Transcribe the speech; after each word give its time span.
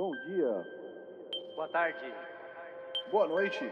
Bom 0.00 0.12
dia. 0.26 0.66
Boa 1.54 1.68
tarde. 1.68 1.98
Boa 3.12 3.28
noite. 3.28 3.70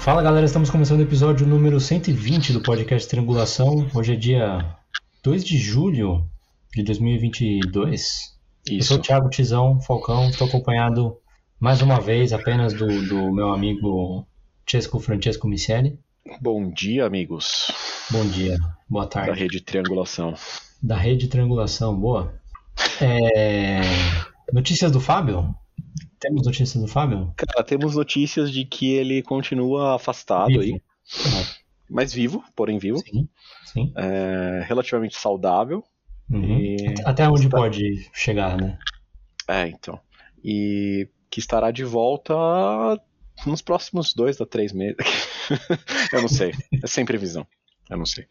Fala 0.00 0.24
galera, 0.24 0.44
estamos 0.44 0.68
começando 0.68 0.98
o 0.98 1.02
episódio 1.04 1.46
número 1.46 1.78
120 1.78 2.52
do 2.52 2.60
podcast 2.60 3.08
Triangulação. 3.08 3.88
Hoje 3.94 4.14
é 4.14 4.16
dia 4.16 4.76
2 5.22 5.44
de 5.44 5.56
julho 5.56 6.28
de 6.74 6.82
2022. 6.82 8.41
Eu 8.68 8.82
sou 8.82 8.96
o 8.96 9.00
Isso. 9.00 9.02
Thiago 9.02 9.28
Tizão 9.28 9.80
Falcão, 9.80 10.28
estou 10.30 10.46
acompanhado 10.46 11.16
mais 11.58 11.82
uma 11.82 12.00
vez 12.00 12.32
apenas 12.32 12.72
do, 12.72 12.86
do 13.08 13.32
meu 13.32 13.52
amigo 13.52 14.26
Chesco 14.68 15.00
Francesco 15.00 15.48
Miceli. 15.48 15.98
Bom 16.40 16.70
dia, 16.70 17.04
amigos 17.04 17.72
Bom 18.10 18.24
dia, 18.26 18.56
boa 18.88 19.04
da 19.04 19.10
tarde. 19.10 19.40
rede 19.40 19.60
Triangulação. 19.60 20.34
Da 20.82 20.96
rede 20.96 21.26
Triangulação, 21.28 21.98
boa. 21.98 22.34
É, 23.00 23.80
Notícias 24.52 24.92
do 24.92 25.00
Fábio? 25.00 25.54
Temos 26.20 26.46
notícias 26.46 26.80
do 26.80 26.86
Fábio? 26.88 27.32
Cara, 27.36 27.64
temos 27.64 27.96
notícias 27.96 28.52
de 28.52 28.64
que 28.64 28.92
ele 28.92 29.22
continua 29.22 29.96
afastado 29.96 30.46
Vivo. 30.48 30.60
aí, 30.62 30.80
mas 31.90 32.12
vivo, 32.12 32.44
porém 32.54 32.78
vivo, 32.78 32.98
Sim, 32.98 33.28
sim. 33.64 33.92
é, 33.96 34.64
relativamente 34.68 35.16
saudável. 35.16 35.82
Uhum. 36.32 36.58
E, 36.58 36.94
Até 37.04 37.28
onde 37.28 37.46
Está- 37.46 37.56
pode 37.58 38.08
chegar, 38.12 38.56
né? 38.60 38.78
é, 39.48 39.68
então. 39.68 40.00
E 40.44 41.08
que 41.30 41.38
estará 41.40 41.70
de 41.70 41.84
volta 41.84 42.34
nos 43.46 43.62
próximos 43.62 44.14
dois 44.14 44.40
a 44.40 44.46
três 44.46 44.72
meses. 44.72 44.96
Eu 46.12 46.22
não 46.22 46.28
sei. 46.28 46.52
É 46.82 46.86
sem 46.86 47.04
previsão. 47.04 47.46
Eu 47.90 47.96
não 47.98 48.06
sei. 48.06 48.24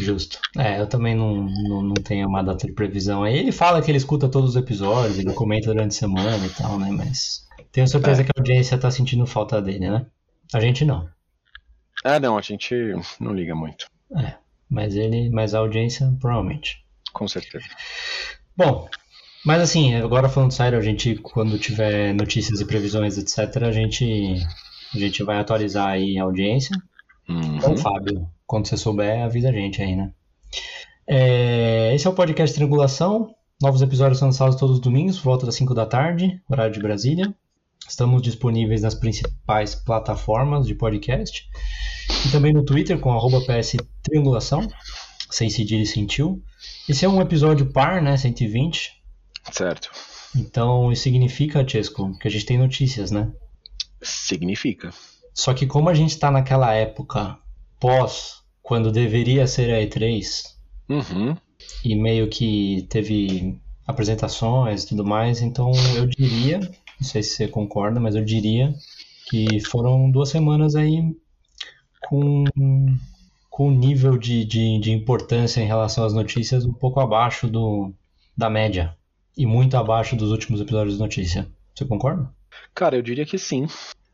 Justo. 0.00 0.38
É, 0.56 0.80
eu 0.80 0.86
também 0.86 1.14
não, 1.14 1.42
não, 1.42 1.82
não 1.82 1.94
tenho 1.94 2.26
uma 2.26 2.42
data 2.42 2.66
de 2.66 2.72
previsão. 2.72 3.24
Aí 3.24 3.36
ele 3.36 3.52
fala 3.52 3.82
que 3.82 3.90
ele 3.90 3.98
escuta 3.98 4.26
todos 4.28 4.50
os 4.50 4.56
episódios, 4.56 5.18
ele 5.18 5.34
comenta 5.34 5.66
durante 5.66 5.90
a 5.90 5.98
semana 5.98 6.46
e 6.46 6.48
tal, 6.50 6.78
né? 6.78 6.90
Mas 6.90 7.46
tenho 7.70 7.86
certeza 7.86 8.22
É. 8.22 8.24
que 8.24 8.30
a 8.34 8.40
audiência 8.40 8.78
tá 8.78 8.90
sentindo 8.90 9.26
falta 9.26 9.60
dele, 9.60 9.90
né? 9.90 10.06
A 10.54 10.60
gente 10.60 10.84
não. 10.86 11.06
Ah, 12.04 12.18
não, 12.18 12.38
a 12.38 12.40
gente 12.40 12.74
não 13.20 13.34
liga 13.34 13.54
muito. 13.54 13.86
É, 14.16 14.34
mas 14.70 14.96
ele, 14.96 15.28
mas 15.28 15.54
a 15.54 15.58
audiência 15.58 16.10
provavelmente. 16.18 16.82
Com 17.12 17.28
certeza. 17.28 17.66
Bom, 18.56 18.88
mas 19.44 19.60
assim, 19.60 19.94
agora 19.94 20.28
falando 20.28 20.52
sério, 20.52 20.78
a 20.78 20.82
gente 20.82 21.16
quando 21.16 21.58
tiver 21.58 22.14
notícias 22.14 22.60
e 22.60 22.64
previsões, 22.64 23.18
etc, 23.18 23.62
a 23.62 23.72
gente 23.72 24.36
a 24.94 24.98
gente 24.98 25.22
vai 25.22 25.38
atualizar 25.38 25.88
aí 25.88 26.18
a 26.18 26.24
audiência. 26.24 26.76
Então, 27.28 27.70
Uhum. 27.70 27.76
Fábio, 27.76 28.28
quando 28.46 28.68
você 28.68 28.76
souber, 28.76 29.22
avisa 29.22 29.48
a 29.48 29.52
gente 29.52 29.80
aí, 29.80 29.96
né? 29.96 30.12
É, 31.06 31.92
esse 31.94 32.06
é 32.06 32.10
o 32.10 32.14
podcast 32.14 32.54
Triangulação. 32.54 33.34
Novos 33.60 33.80
episódios 33.80 34.18
são 34.18 34.28
lançados 34.28 34.56
todos 34.56 34.76
os 34.76 34.80
domingos, 34.80 35.18
por 35.18 35.24
volta 35.24 35.46
das 35.46 35.54
5 35.54 35.74
da 35.74 35.86
tarde, 35.86 36.40
horário 36.48 36.72
de 36.74 36.80
Brasília. 36.80 37.34
Estamos 37.88 38.22
disponíveis 38.22 38.82
nas 38.82 38.94
principais 38.94 39.74
plataformas 39.74 40.66
de 40.66 40.74
podcast. 40.74 41.48
E 42.26 42.30
também 42.30 42.52
no 42.52 42.64
Twitter 42.64 42.98
com 42.98 43.12
arroba 43.12 43.40
PS 43.40 43.76
Triangulação, 44.02 44.66
sem 45.30 45.48
cedilha 45.48 45.82
e 45.82 45.86
sem 45.86 46.06
tio. 46.06 46.42
Esse 46.88 47.04
é 47.04 47.08
um 47.08 47.20
episódio 47.20 47.66
par, 47.72 48.02
né? 48.02 48.16
120. 48.16 48.92
Certo. 49.52 49.90
Então 50.36 50.90
isso 50.92 51.02
significa, 51.02 51.66
Chesco, 51.66 52.16
que 52.18 52.26
a 52.28 52.30
gente 52.30 52.46
tem 52.46 52.58
notícias, 52.58 53.10
né? 53.10 53.30
Significa. 54.00 54.90
Só 55.34 55.54
que 55.54 55.66
como 55.66 55.88
a 55.88 55.94
gente 55.94 56.10
está 56.10 56.30
naquela 56.30 56.72
época 56.74 57.38
pós, 57.80 58.42
quando 58.62 58.92
deveria 58.92 59.46
ser 59.46 59.72
a 59.74 59.80
E3, 59.80 60.52
Uhum. 60.88 61.36
e 61.84 61.94
meio 61.94 62.28
que 62.28 62.86
teve 62.90 63.58
apresentações 63.86 64.82
e 64.84 64.88
tudo 64.88 65.04
mais, 65.04 65.40
então 65.40 65.70
eu 65.96 66.06
diria, 66.06 66.58
não 66.58 67.06
sei 67.08 67.22
se 67.22 67.30
você 67.36 67.48
concorda, 67.48 67.98
mas 68.00 68.14
eu 68.14 68.24
diria 68.24 68.74
que 69.28 69.60
foram 69.60 70.10
duas 70.10 70.28
semanas 70.28 70.74
aí 70.74 71.02
com, 72.08 72.44
com 73.52 73.68
um 73.68 73.70
nível 73.70 74.16
de, 74.16 74.46
de, 74.46 74.80
de 74.80 74.90
importância 74.90 75.60
em 75.60 75.66
relação 75.66 76.06
às 76.06 76.14
notícias 76.14 76.64
um 76.64 76.72
pouco 76.72 76.98
abaixo 77.00 77.46
do, 77.46 77.92
da 78.34 78.48
média 78.48 78.96
e 79.36 79.44
muito 79.44 79.76
abaixo 79.76 80.16
dos 80.16 80.30
últimos 80.30 80.58
episódios 80.58 80.94
de 80.94 81.00
notícia. 81.02 81.46
Você 81.74 81.84
concorda? 81.84 82.34
Cara, 82.74 82.96
eu 82.96 83.02
diria 83.02 83.26
que 83.26 83.36
sim. 83.36 83.66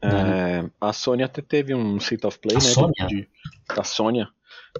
É, 0.02 0.68
a 0.80 0.92
Sony 0.92 1.22
até 1.22 1.40
teve 1.40 1.72
um 1.72 1.98
State 1.98 2.26
of 2.26 2.36
Play, 2.40 2.56
A 2.56 2.60
né? 2.60 2.68
Sônia? 2.68 3.06
De, 3.06 3.28
a 3.68 3.84
Sônia 3.84 4.28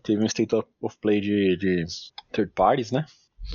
teve 0.02 0.24
um 0.24 0.26
State 0.26 0.52
of 0.56 0.98
Play 1.00 1.20
de, 1.20 1.56
de 1.56 1.84
third 2.32 2.50
parties, 2.52 2.90
né? 2.90 3.06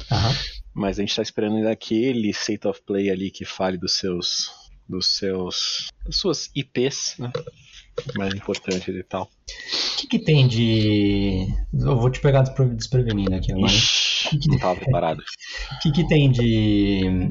Aham. 0.09 0.33
Mas 0.73 0.99
a 0.99 1.01
gente 1.01 1.13
tá 1.13 1.21
esperando 1.21 1.57
ainda 1.57 1.71
aquele 1.71 2.29
State 2.29 2.65
of 2.65 2.81
Play 2.81 3.09
ali 3.09 3.29
que 3.29 3.43
fale 3.43 3.77
dos 3.77 3.97
seus. 3.97 4.49
dos 4.87 5.17
seus. 5.17 5.89
das 6.05 6.15
suas 6.15 6.49
IPs, 6.55 7.17
né? 7.19 7.29
Mais 8.15 8.33
importantes 8.33 8.87
e 8.87 9.03
tal. 9.03 9.23
O 9.23 9.97
que, 9.97 10.07
que 10.07 10.19
tem 10.19 10.47
de. 10.47 11.47
Eu 11.73 11.97
vou 11.97 12.09
te 12.09 12.19
pegar 12.19 12.41
despre- 12.41 12.73
desprevenido 12.75 13.33
aqui 13.35 13.51
agora. 13.51 13.67
Ixi, 13.71 14.39
não 14.47 14.57
tava 14.57 14.79
preparado. 14.79 15.19
O 15.19 15.79
que, 15.81 15.91
que 15.91 16.07
tem 16.07 16.31
de, 16.31 17.27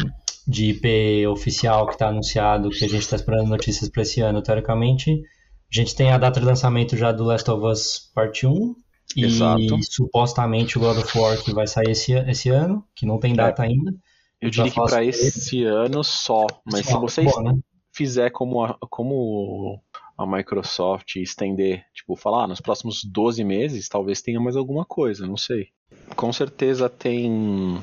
de 0.47 0.71
IP 0.71 1.27
oficial 1.27 1.87
que 1.87 1.93
está 1.95 2.09
anunciado, 2.09 2.71
que 2.71 2.85
a 2.85 2.89
gente 2.89 3.03
está 3.03 3.17
esperando 3.17 3.49
notícias 3.49 3.89
para 3.91 4.03
esse 4.03 4.21
ano? 4.21 4.43
Teoricamente, 4.43 5.11
a 5.13 5.75
gente 5.77 5.95
tem 5.95 6.11
a 6.11 6.19
data 6.19 6.41
de 6.41 6.47
lançamento 6.47 6.97
já 6.97 7.13
do 7.13 7.25
Last 7.25 7.51
of 7.51 7.67
Us 7.67 8.11
Part 8.15 8.47
1. 8.47 8.75
E 9.15 9.25
Exato. 9.25 9.79
supostamente 9.91 10.79
o 10.79 10.81
God 10.81 10.97
of 10.99 11.19
War 11.19 11.37
que 11.43 11.53
vai 11.53 11.67
sair 11.67 11.91
esse, 11.91 12.13
esse 12.13 12.49
ano, 12.49 12.83
que 12.95 13.05
não 13.05 13.19
tem 13.19 13.35
data 13.35 13.63
ainda. 13.63 13.93
Eu 14.41 14.49
diria 14.49 14.71
que 14.71 14.75
sobre 14.75 15.07
esse 15.09 15.65
ano 15.65 16.03
só. 16.03 16.47
Mas 16.65 16.87
se 16.87 16.93
Só, 16.93 17.01
vocês 17.01 17.31
bom, 17.31 17.43
né? 17.43 17.53
fizer 17.93 18.31
como 18.31 18.65
a, 18.65 18.77
como 18.89 19.81
a 20.17 20.27
Microsoft 20.27 21.17
estender, 21.17 21.85
tipo, 21.95 22.17
falar, 22.17 22.45
ah, 22.45 22.47
nos 22.47 22.61
próximos 22.61 23.05
12 23.05 23.45
meses, 23.45 23.89
talvez 23.89 24.23
tenha 24.23 24.41
mais 24.41 24.57
alguma 24.57 24.85
coisa, 24.85 25.27
não 25.27 25.37
sei. 25.37 25.69
Com 26.17 26.33
certeza 26.33 26.89
tem 26.89 27.83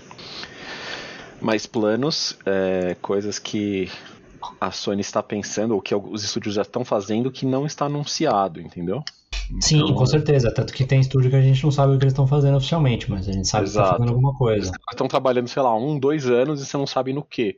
mais 1.41 1.65
planos, 1.65 2.37
é, 2.45 2.95
coisas 3.01 3.39
que 3.39 3.89
a 4.59 4.71
Sony 4.71 5.01
está 5.01 5.21
pensando, 5.21 5.73
ou 5.73 5.81
que 5.81 5.93
os 5.93 6.23
estúdios 6.23 6.55
já 6.55 6.61
estão 6.61 6.85
fazendo, 6.85 7.31
que 7.31 7.45
não 7.45 7.65
está 7.65 7.85
anunciado, 7.85 8.61
entendeu? 8.61 9.03
Sim, 9.59 9.77
então, 9.77 9.95
com 9.95 10.05
certeza. 10.05 10.53
Tanto 10.53 10.71
que 10.71 10.85
tem 10.85 10.99
estúdio 10.99 11.29
que 11.29 11.35
a 11.35 11.41
gente 11.41 11.63
não 11.63 11.71
sabe 11.71 11.93
o 11.93 11.97
que 11.97 12.03
eles 12.03 12.13
estão 12.13 12.27
fazendo 12.27 12.57
oficialmente, 12.57 13.09
mas 13.09 13.27
a 13.27 13.31
gente 13.31 13.47
sabe 13.47 13.65
tá 13.65 13.69
exato. 13.69 13.87
que 13.87 13.93
estão 13.93 13.97
fazendo 13.97 14.15
alguma 14.15 14.37
coisa. 14.37 14.71
Estão 14.91 15.07
trabalhando, 15.07 15.47
sei 15.47 15.61
lá, 15.61 15.75
um, 15.75 15.97
dois 15.99 16.27
anos 16.27 16.61
e 16.61 16.65
você 16.65 16.77
não 16.77 16.85
sabe 16.85 17.13
no 17.13 17.23
que. 17.23 17.57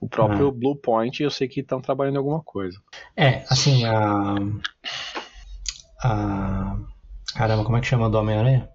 O 0.00 0.08
próprio 0.08 0.48
ah. 0.48 0.52
Blue 0.52 0.76
Point, 0.76 1.22
eu 1.22 1.30
sei 1.30 1.48
que 1.48 1.60
estão 1.60 1.80
trabalhando 1.80 2.16
em 2.16 2.18
alguma 2.18 2.42
coisa. 2.42 2.78
É, 3.16 3.44
assim, 3.48 3.84
a. 3.86 4.34
a... 6.02 6.76
Caramba, 7.34 7.64
como 7.64 7.76
é 7.76 7.80
que 7.80 7.86
chama 7.86 8.10
do 8.10 8.18
Homem-Aranha? 8.18 8.68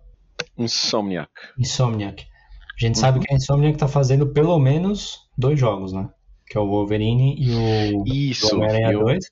Insomniac. 0.57 1.31
Insomniac. 1.57 2.23
A 2.23 2.85
gente 2.85 2.95
uhum. 2.95 3.01
sabe 3.01 3.19
que 3.19 3.31
a 3.31 3.35
Insomniac 3.35 3.75
está 3.75 3.87
fazendo 3.87 4.27
pelo 4.27 4.57
menos 4.57 5.29
dois 5.37 5.59
jogos, 5.59 5.93
né? 5.93 6.09
Que 6.47 6.57
é 6.57 6.61
o 6.61 6.67
Wolverine 6.67 7.35
e 7.37 7.51
o, 7.51 7.99
o 7.99 8.55
Homem-Aranha 8.55 8.93
2. 8.93 9.25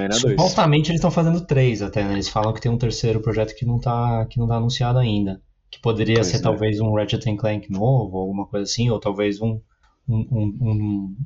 Era 0.00 0.08
dois. 0.08 0.20
Supostamente 0.20 0.90
eles 0.90 0.98
estão 0.98 1.10
fazendo 1.10 1.44
três 1.44 1.82
até, 1.82 2.04
né? 2.04 2.12
Eles 2.12 2.28
falam 2.28 2.52
que 2.52 2.60
tem 2.60 2.70
um 2.70 2.78
terceiro 2.78 3.20
projeto 3.20 3.54
que 3.54 3.64
não 3.64 3.78
tá, 3.78 4.26
que 4.26 4.38
não 4.38 4.46
tá 4.46 4.56
anunciado 4.56 4.98
ainda. 4.98 5.40
Que 5.70 5.80
poderia 5.80 6.16
pois 6.16 6.26
ser 6.26 6.36
é. 6.38 6.42
talvez 6.42 6.80
um 6.80 6.94
Ratchet 6.94 7.36
Clank 7.36 7.70
novo, 7.70 8.18
alguma 8.18 8.46
coisa 8.46 8.64
assim, 8.64 8.90
ou 8.90 9.00
talvez 9.00 9.40
um, 9.40 9.60
um, 10.08 10.26
um, 10.30 11.16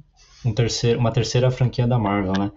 um 0.45 0.55
terceiro, 0.55 0.99
uma 0.99 1.13
terceira 1.13 1.51
franquia 1.51 1.87
da 1.87 1.99
Marvel, 1.99 2.33
né? 2.39 2.53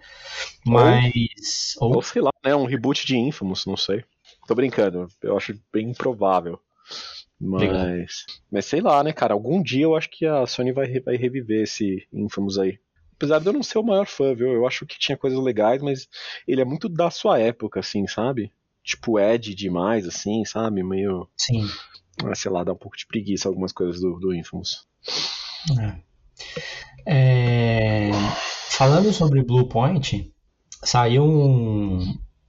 Mas. 0.64 1.74
Ou, 1.80 1.96
ou 1.96 2.02
sei 2.02 2.22
lá, 2.22 2.30
né? 2.44 2.54
Um 2.54 2.66
reboot 2.66 3.06
de 3.06 3.16
Infamous, 3.16 3.66
não 3.66 3.76
sei. 3.76 4.04
Tô 4.46 4.54
brincando, 4.54 5.06
eu 5.22 5.36
acho 5.36 5.58
bem 5.72 5.90
improvável. 5.90 6.58
Mas, 7.40 8.26
mas 8.52 8.66
sei 8.66 8.82
lá, 8.82 9.02
né, 9.02 9.12
cara? 9.12 9.32
Algum 9.32 9.62
dia 9.62 9.84
eu 9.84 9.96
acho 9.96 10.10
que 10.10 10.26
a 10.26 10.46
Sony 10.46 10.72
vai, 10.72 11.00
vai 11.00 11.16
reviver 11.16 11.62
esse 11.62 12.06
Infamous 12.12 12.58
aí. 12.58 12.78
Apesar 13.20 13.38
de 13.38 13.46
eu 13.46 13.52
não 13.52 13.62
ser 13.62 13.76
o 13.76 13.82
maior 13.82 14.06
fã, 14.06 14.34
viu? 14.34 14.48
Eu 14.48 14.66
acho 14.66 14.86
que 14.86 14.98
tinha 14.98 15.14
coisas 15.14 15.38
legais, 15.38 15.82
mas 15.82 16.08
ele 16.48 16.62
é 16.62 16.64
muito 16.64 16.88
da 16.88 17.10
sua 17.10 17.38
época, 17.38 17.80
assim, 17.80 18.06
sabe? 18.06 18.50
Tipo, 18.82 19.20
Ed 19.20 19.54
demais, 19.54 20.08
assim, 20.08 20.42
sabe? 20.46 20.82
Meio. 20.82 21.28
sim. 21.36 21.68
ah, 22.24 22.34
Sei 22.34 22.50
lá, 22.50 22.64
dá 22.64 22.72
um 22.72 22.76
pouco 22.76 22.96
de 22.96 23.06
preguiça 23.06 23.46
algumas 23.46 23.72
coisas 23.72 24.00
do, 24.00 24.18
do 24.18 24.34
Infamous. 24.34 24.86
É, 27.04 28.10
Falando 28.70 29.12
sobre 29.12 29.44
Blue 29.44 29.68
Point, 29.68 30.32
saiu 30.82 31.22
um. 31.22 31.98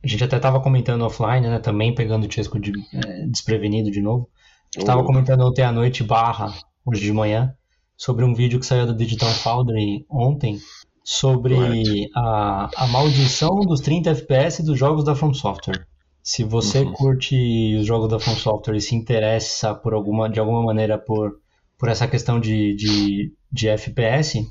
A 0.02 0.08
gente 0.08 0.24
até 0.24 0.38
estava 0.38 0.62
comentando 0.62 1.04
offline, 1.04 1.50
né? 1.50 1.60
Também 1.60 1.94
pegando 1.94 2.26
o 2.26 2.32
Chesco 2.32 2.58
de, 2.58 2.72
é, 2.94 3.28
desprevenido 3.28 3.92
de 3.92 4.00
novo. 4.00 4.30
A 4.74 4.80
gente 4.80 4.84
estava 4.84 5.04
comentando 5.04 5.46
ontem 5.46 5.64
à 5.64 5.72
noite 5.74 6.02
barra 6.02 6.54
hoje 6.86 7.02
de 7.02 7.12
manhã 7.12 7.54
sobre 8.02 8.26
um 8.26 8.34
vídeo 8.34 8.60
que 8.60 8.66
saiu 8.66 8.88
da 8.88 8.94
Digital 8.94 9.30
Foundry 9.30 10.04
ontem 10.10 10.58
sobre 11.04 12.10
a, 12.16 12.68
a 12.76 12.88
maldição 12.88 13.60
dos 13.60 13.80
30 13.80 14.10
FPS 14.10 14.64
dos 14.64 14.80
jogos 14.80 15.04
da 15.04 15.14
From 15.14 15.36
Software. 15.36 15.86
Se 16.24 16.44
você 16.44 16.80
uhum. 16.80 16.94
curte 16.94 17.76
os 17.80 17.86
jogos 17.86 18.10
da 18.10 18.20
From 18.20 18.34
Software 18.34 18.76
e 18.76 18.82
se 18.82 18.96
interessa 18.96 19.76
por 19.76 19.94
alguma, 19.94 20.28
de 20.28 20.40
alguma 20.40 20.64
maneira 20.64 20.98
por, 20.98 21.34
por 21.78 21.90
essa 21.90 22.08
questão 22.08 22.40
de, 22.40 22.74
de, 22.74 23.34
de 23.52 23.68
FPS, 23.70 24.48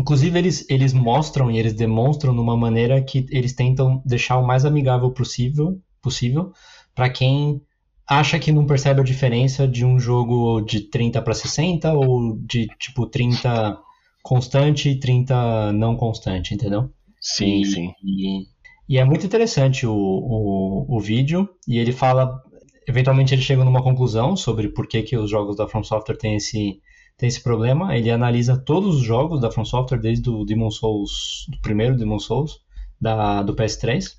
inclusive 0.00 0.38
eles, 0.38 0.64
eles 0.70 0.94
mostram 0.94 1.50
e 1.50 1.58
eles 1.58 1.74
demonstram 1.74 2.32
numa 2.32 2.56
maneira 2.56 3.02
que 3.02 3.26
eles 3.30 3.52
tentam 3.52 4.02
deixar 4.06 4.38
o 4.38 4.46
mais 4.46 4.64
amigável 4.64 5.10
possível, 5.10 5.78
possível 6.00 6.52
para 6.94 7.10
quem 7.10 7.60
acha 8.08 8.38
que 8.38 8.52
não 8.52 8.66
percebe 8.66 9.00
a 9.00 9.04
diferença 9.04 9.66
de 9.66 9.84
um 9.84 9.98
jogo 9.98 10.60
de 10.60 10.80
30 10.80 11.22
para 11.22 11.34
60 11.34 11.92
ou 11.92 12.38
de 12.38 12.66
tipo 12.78 13.06
30 13.06 13.78
constante 14.22 14.90
e 14.90 14.98
30 14.98 15.72
não 15.72 15.96
constante, 15.96 16.54
entendeu? 16.54 16.90
Sim, 17.20 17.60
e, 17.60 17.66
sim. 17.66 17.92
E, 18.02 18.46
e, 18.88 18.98
é 18.98 19.04
muito 19.04 19.24
interessante 19.24 19.86
o, 19.86 19.94
o, 19.94 20.96
o, 20.96 21.00
vídeo 21.00 21.48
e 21.66 21.78
ele 21.78 21.92
fala, 21.92 22.42
eventualmente 22.86 23.34
ele 23.34 23.42
chega 23.42 23.64
numa 23.64 23.82
conclusão 23.82 24.36
sobre 24.36 24.68
por 24.68 24.86
que, 24.86 25.02
que 25.02 25.16
os 25.16 25.30
jogos 25.30 25.56
da 25.56 25.66
From 25.66 25.82
Software 25.82 26.16
têm 26.16 26.36
esse, 26.36 26.80
têm 27.16 27.28
esse 27.28 27.42
problema. 27.42 27.96
Ele 27.96 28.10
analisa 28.10 28.56
todos 28.56 28.96
os 28.96 29.02
jogos 29.02 29.40
da 29.40 29.50
From 29.50 29.64
Software 29.64 30.00
desde 30.00 30.28
o 30.28 30.44
Demon 30.44 30.70
Souls, 30.70 31.46
do 31.48 31.58
primeiro 31.60 31.96
Demon 31.96 32.18
Souls, 32.18 32.60
da, 33.00 33.42
do 33.42 33.54
PS3. 33.54 34.12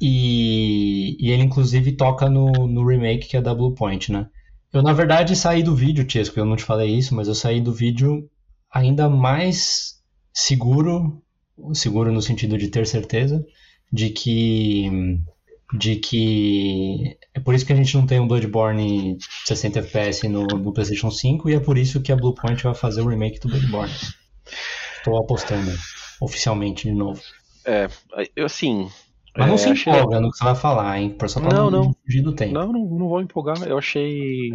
E, 0.00 1.16
e 1.18 1.30
ele 1.30 1.42
inclusive 1.42 1.92
toca 1.92 2.28
no, 2.28 2.66
no 2.66 2.86
remake 2.86 3.28
que 3.28 3.36
é 3.36 3.40
da 3.40 3.54
Bluepoint, 3.54 4.12
né? 4.12 4.28
Eu, 4.72 4.82
na 4.82 4.92
verdade, 4.92 5.34
saí 5.34 5.62
do 5.62 5.74
vídeo, 5.74 6.06
Chesco, 6.06 6.38
eu 6.38 6.44
não 6.44 6.56
te 6.56 6.64
falei 6.64 6.94
isso, 6.94 7.14
mas 7.14 7.28
eu 7.28 7.34
saí 7.34 7.60
do 7.60 7.72
vídeo 7.72 8.28
ainda 8.70 9.08
mais 9.08 10.02
seguro, 10.32 11.22
seguro 11.72 12.12
no 12.12 12.20
sentido 12.20 12.58
de 12.58 12.68
ter 12.68 12.86
certeza, 12.86 13.44
de 13.90 14.10
que 14.10 15.18
de 15.72 15.96
que 15.96 17.16
é 17.34 17.40
por 17.40 17.54
isso 17.54 17.66
que 17.66 17.72
a 17.72 17.76
gente 17.76 17.96
não 17.96 18.06
tem 18.06 18.20
um 18.20 18.28
Bloodborne 18.28 19.18
60 19.46 19.80
FPS 19.80 20.28
no, 20.28 20.46
no 20.46 20.72
PlayStation 20.72 21.10
5 21.10 21.50
e 21.50 21.54
é 21.54 21.60
por 21.60 21.76
isso 21.76 22.00
que 22.00 22.12
a 22.12 22.16
Bluepoint 22.16 22.62
vai 22.62 22.74
fazer 22.74 23.00
o 23.00 23.08
remake 23.08 23.40
do 23.40 23.48
Bloodborne. 23.48 23.92
Estou 24.98 25.18
apostando 25.18 25.72
oficialmente 26.20 26.84
de 26.84 26.94
novo. 26.94 27.20
É, 27.64 27.88
eu 28.36 28.46
assim, 28.46 28.88
mas 29.36 29.46
não 29.46 29.54
é, 29.54 29.58
se 29.58 29.68
empolga 29.68 30.16
achei... 30.16 30.20
no 30.20 30.30
que 30.30 30.38
você 30.38 30.44
vai 30.44 30.54
falar, 30.54 31.00
hein? 31.00 31.10
Por 31.10 31.28
só 31.28 31.40
pra 31.40 31.54
não, 31.54 31.70
não 31.70 31.92
fugir 32.04 32.22
do 32.22 32.32
tempo. 32.32 32.54
Não, 32.54 32.72
não, 32.72 32.84
não 32.84 33.08
vou 33.08 33.20
empolgar. 33.20 33.62
Eu 33.66 33.78
achei. 33.78 34.50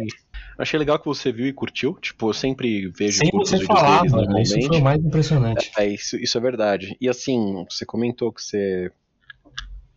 Achei 0.58 0.78
legal 0.78 0.98
que 0.98 1.06
você 1.06 1.32
viu 1.32 1.46
e 1.46 1.52
curtiu. 1.52 1.94
Tipo, 1.94 2.30
eu 2.30 2.34
sempre 2.34 2.88
vejo. 2.88 3.18
Sem 3.18 3.30
você 3.32 3.64
falar, 3.64 4.04
mano. 4.04 4.38
Isso 4.38 4.60
foi 4.60 4.78
o 4.78 4.82
mais 4.82 5.02
impressionante. 5.02 5.70
É, 5.78 5.84
é, 5.84 5.88
isso, 5.88 6.16
isso 6.16 6.36
é 6.36 6.40
verdade. 6.40 6.96
E 7.00 7.08
assim, 7.08 7.64
você 7.68 7.86
comentou 7.86 8.32
que 8.32 8.42
você 8.42 8.90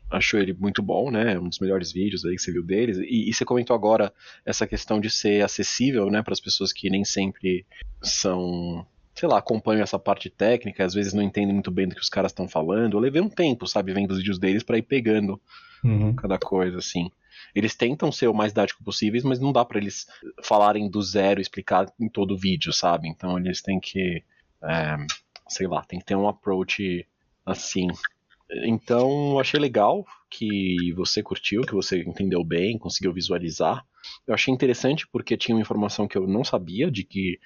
achou 0.10 0.40
ele 0.40 0.54
muito 0.54 0.82
bom, 0.82 1.12
né? 1.12 1.38
Um 1.40 1.50
dos 1.50 1.60
melhores 1.60 1.92
vídeos 1.92 2.24
aí 2.26 2.36
que 2.36 2.42
você 2.42 2.52
viu 2.52 2.64
deles. 2.64 2.98
E, 2.98 3.30
e 3.30 3.34
você 3.34 3.44
comentou 3.44 3.76
agora 3.76 4.14
essa 4.46 4.68
questão 4.68 5.00
de 5.00 5.10
ser 5.10 5.44
acessível, 5.44 6.10
né, 6.10 6.22
para 6.22 6.34
as 6.34 6.40
pessoas 6.40 6.72
que 6.72 6.90
nem 6.90 7.04
sempre 7.04 7.66
são 8.02 8.86
sei 9.16 9.30
lá, 9.30 9.38
acompanham 9.38 9.82
essa 9.82 9.98
parte 9.98 10.30
técnica, 10.30 10.84
às 10.84 10.94
vezes 10.94 11.14
não 11.14 11.24
entendem 11.24 11.54
muito 11.54 11.72
bem 11.72 11.88
do 11.88 11.96
que 11.96 12.02
os 12.02 12.10
caras 12.10 12.32
estão 12.32 12.48
falando. 12.48 12.98
Eu 12.98 13.00
levei 13.00 13.22
um 13.22 13.30
tempo, 13.30 13.66
sabe, 13.66 13.94
vendo 13.94 14.12
os 14.12 14.18
vídeos 14.18 14.38
deles 14.38 14.62
para 14.62 14.78
ir 14.78 14.82
pegando 14.82 15.42
uhum. 15.84 16.14
cada 16.14 16.38
coisa, 16.38 16.78
assim. 16.78 17.10
Eles 17.54 17.76
tentam 17.76 18.12
ser 18.12 18.28
o 18.28 18.34
mais 18.34 18.52
didático 18.52 18.84
possível, 18.84 19.22
mas 19.24 19.40
não 19.40 19.54
dá 19.54 19.64
para 19.64 19.78
eles 19.78 20.06
falarem 20.44 20.90
do 20.90 21.02
zero, 21.02 21.40
explicar 21.40 21.92
em 21.98 22.10
todo 22.10 22.34
o 22.34 22.38
vídeo, 22.38 22.74
sabe? 22.74 23.08
Então 23.08 23.38
eles 23.40 23.62
têm 23.62 23.80
que, 23.80 24.22
é, 24.62 24.98
sei 25.48 25.66
lá, 25.66 25.82
tem 25.84 26.00
que 26.00 26.06
ter 26.06 26.16
um 26.16 26.28
approach 26.28 27.08
assim. 27.46 27.88
Então 28.66 29.32
eu 29.32 29.40
achei 29.40 29.60
legal 29.60 30.06
que 30.30 30.92
você 30.94 31.24
curtiu, 31.24 31.62
que 31.62 31.74
você 31.74 32.04
entendeu 32.04 32.44
bem, 32.44 32.78
conseguiu 32.78 33.14
visualizar. 33.14 33.86
Eu 34.28 34.34
achei 34.34 34.54
interessante 34.54 35.08
porque 35.08 35.38
tinha 35.38 35.56
uma 35.56 35.62
informação 35.62 36.08
que 36.08 36.18
eu 36.18 36.28
não 36.28 36.44
sabia 36.44 36.92
de 36.92 37.04
que 37.06 37.40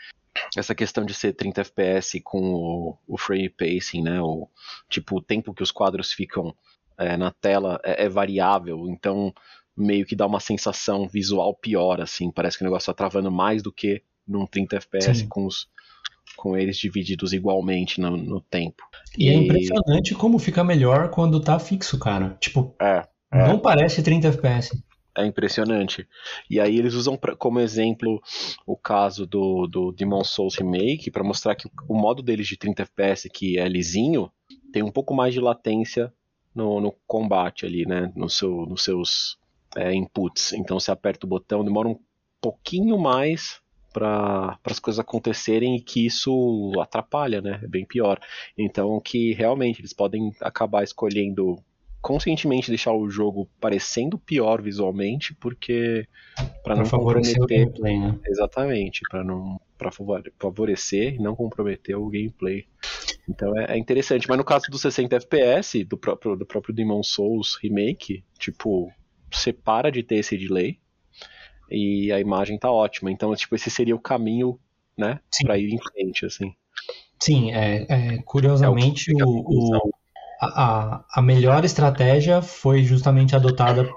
essa 0.55 0.75
questão 0.75 1.05
de 1.05 1.13
ser 1.13 1.33
30 1.33 1.61
FPS 1.61 2.21
com 2.21 2.53
o, 2.53 2.97
o 3.07 3.17
frame 3.17 3.49
pacing, 3.49 4.01
né? 4.01 4.21
O, 4.21 4.47
tipo, 4.89 5.17
o 5.17 5.21
tempo 5.21 5.53
que 5.53 5.63
os 5.63 5.71
quadros 5.71 6.11
ficam 6.13 6.53
é, 6.97 7.15
na 7.15 7.31
tela 7.31 7.79
é, 7.83 8.05
é, 8.05 8.09
variável, 8.09 8.87
então 8.89 9.33
meio 9.75 10.05
que 10.05 10.15
dá 10.15 10.25
uma 10.25 10.39
sensação 10.39 11.07
visual 11.07 11.55
pior, 11.55 12.01
assim. 12.01 12.31
Parece 12.31 12.57
que 12.57 12.63
o 12.63 12.67
negócio 12.67 12.87
tá 12.87 12.93
travando 12.93 13.31
mais 13.31 13.63
do 13.63 13.71
que 13.71 14.03
num 14.27 14.45
30 14.45 14.75
FPS 14.75 15.25
com 15.27 15.45
os 15.45 15.67
com 16.35 16.55
eles 16.55 16.77
divididos 16.77 17.33
igualmente 17.33 17.99
no, 17.99 18.15
no 18.15 18.39
tempo. 18.39 18.83
E, 19.17 19.29
é 19.29 19.31
e, 19.31 19.35
é 19.35 19.37
impressionante 19.39 20.13
como 20.13 20.37
fica 20.37 20.63
melhor 20.63 21.09
quando 21.09 21.39
tá 21.39 21.57
fixo, 21.59 21.97
cara. 21.97 22.37
Tipo, 22.39 22.75
é, 22.79 23.07
é. 23.31 23.47
não 23.47 23.59
parece 23.59 24.03
30 24.03 24.27
FPS. 24.27 24.71
É 25.19 25.25
impressionante. 25.25 26.07
E 26.49 26.61
aí 26.61 26.77
eles 26.77 26.93
usam 26.93 27.17
pra, 27.17 27.35
como 27.35 27.59
exemplo 27.59 28.21
o 28.65 28.77
caso 28.77 29.27
do, 29.27 29.67
do 29.67 29.91
Demon 29.91 30.23
Souls 30.23 30.55
Remake 30.55 31.11
para 31.11 31.23
mostrar 31.23 31.55
que 31.55 31.69
o 31.87 31.93
modo 31.93 32.23
deles 32.23 32.47
de 32.47 32.55
30 32.55 32.83
FPS, 32.83 33.29
que 33.29 33.59
é 33.59 33.67
lisinho, 33.67 34.31
tem 34.71 34.81
um 34.81 34.91
pouco 34.91 35.13
mais 35.13 35.33
de 35.33 35.41
latência 35.41 36.13
no, 36.55 36.79
no 36.79 36.93
combate 37.05 37.65
ali, 37.65 37.85
né? 37.85 38.11
No 38.15 38.29
seu, 38.29 38.65
nos 38.65 38.81
seus 38.81 39.37
é, 39.75 39.93
inputs. 39.93 40.53
Então 40.53 40.79
você 40.79 40.89
aperta 40.89 41.25
o 41.25 41.29
botão, 41.29 41.65
demora 41.65 41.89
um 41.89 41.99
pouquinho 42.41 42.97
mais 42.97 43.61
para 43.91 44.57
as 44.63 44.79
coisas 44.79 44.99
acontecerem 44.99 45.75
e 45.75 45.81
que 45.81 46.05
isso 46.05 46.71
atrapalha, 46.79 47.41
né? 47.41 47.59
É 47.61 47.67
bem 47.67 47.85
pior. 47.85 48.19
Então 48.57 49.01
que 49.01 49.33
realmente 49.33 49.81
eles 49.81 49.93
podem 49.93 50.31
acabar 50.39 50.83
escolhendo 50.83 51.57
conscientemente 52.01 52.69
deixar 52.69 52.93
o 52.93 53.09
jogo 53.09 53.49
parecendo 53.59 54.17
pior 54.17 54.61
visualmente, 54.61 55.33
porque 55.35 56.07
para 56.63 56.75
não 56.75 56.85
favorecer 56.85 57.37
comprometer, 57.37 57.61
o 57.61 57.65
gameplay, 57.65 57.99
né? 57.99 58.19
Exatamente, 58.25 59.01
para 59.09 59.23
não 59.23 59.59
para 59.77 59.91
favorecer 60.37 61.15
e 61.15 61.19
não 61.19 61.35
comprometer 61.35 61.97
o 61.97 62.09
gameplay. 62.09 62.65
Então 63.27 63.57
é, 63.57 63.75
é, 63.75 63.77
interessante, 63.77 64.27
mas 64.27 64.37
no 64.37 64.43
caso 64.43 64.65
do 64.69 64.77
60 64.77 65.15
FPS 65.15 65.83
do 65.83 65.97
próprio 65.97 66.35
do 66.35 66.45
próprio 66.45 66.73
Demon 66.73 67.03
Souls 67.03 67.57
remake, 67.61 68.23
tipo, 68.37 68.91
você 69.31 69.53
para 69.53 69.91
de 69.91 70.03
ter 70.03 70.15
esse 70.15 70.37
delay 70.37 70.79
e 71.69 72.11
a 72.11 72.19
imagem 72.19 72.57
tá 72.57 72.71
ótima. 72.71 73.11
Então, 73.11 73.35
tipo, 73.35 73.55
esse 73.55 73.69
seria 73.69 73.95
o 73.95 73.99
caminho, 73.99 74.59
né, 74.97 75.19
para 75.43 75.57
ir 75.57 75.73
em 75.73 75.77
frente 75.77 76.25
assim. 76.25 76.53
Sim, 77.21 77.51
é, 77.51 77.85
é 77.89 78.21
curiosamente 78.23 79.11
é 79.11 79.25
o, 79.25 79.43
o, 79.45 79.91
a, 80.39 81.03
a 81.11 81.21
melhor 81.21 81.65
estratégia 81.65 82.41
foi 82.41 82.83
justamente 82.83 83.35
adotada 83.35 83.89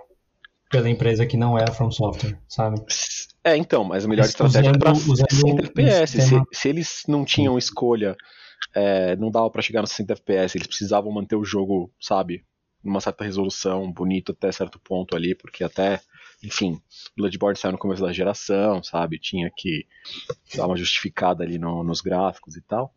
pela 0.71 0.89
empresa 0.89 1.27
que 1.27 1.37
não 1.37 1.57
é 1.57 1.65
a 1.69 1.71
From 1.71 1.91
Software, 1.91 2.41
sabe? 2.49 2.83
É, 3.45 3.57
então, 3.57 3.85
mas 3.85 4.05
a 4.05 4.09
melhor 4.09 4.25
estratégia 4.25 4.73
para 4.73 4.95
60 4.95 5.67
FPS. 5.67 6.21
Se, 6.21 6.43
se, 6.53 6.69
eles 6.69 7.03
não 7.07 7.25
tinham 7.25 7.59
escolha, 7.59 8.17
é, 8.75 9.15
não 9.17 9.31
dava 9.31 9.51
para 9.51 9.63
chegar 9.63 9.83
no 9.83 9.87
60 9.87 10.15
FPS, 10.15 10.57
eles 10.57 10.67
precisavam 10.67 11.13
manter 11.13 11.37
o 11.37 11.45
jogo, 11.45 11.93
sabe, 12.01 12.45
numa 12.83 13.01
certa 13.01 13.25
resolução, 13.25 13.93
bonito 13.93 14.33
até 14.33 14.51
certo 14.51 14.81
ponto 14.81 15.15
ali, 15.15 15.35
porque 15.35 15.63
até, 15.63 16.01
enfim, 16.43 16.81
Bloodborne 17.17 17.57
saiu 17.57 17.73
no 17.73 17.79
começo 17.79 18.03
da 18.03 18.13
geração, 18.13 18.83
sabe, 18.83 19.19
tinha 19.19 19.51
que 19.55 19.87
dar 20.57 20.67
uma 20.67 20.77
justificada 20.77 21.45
ali 21.45 21.59
no, 21.59 21.85
nos 21.85 22.01
gráficos 22.01 22.57
e 22.57 22.63
tal 22.63 22.93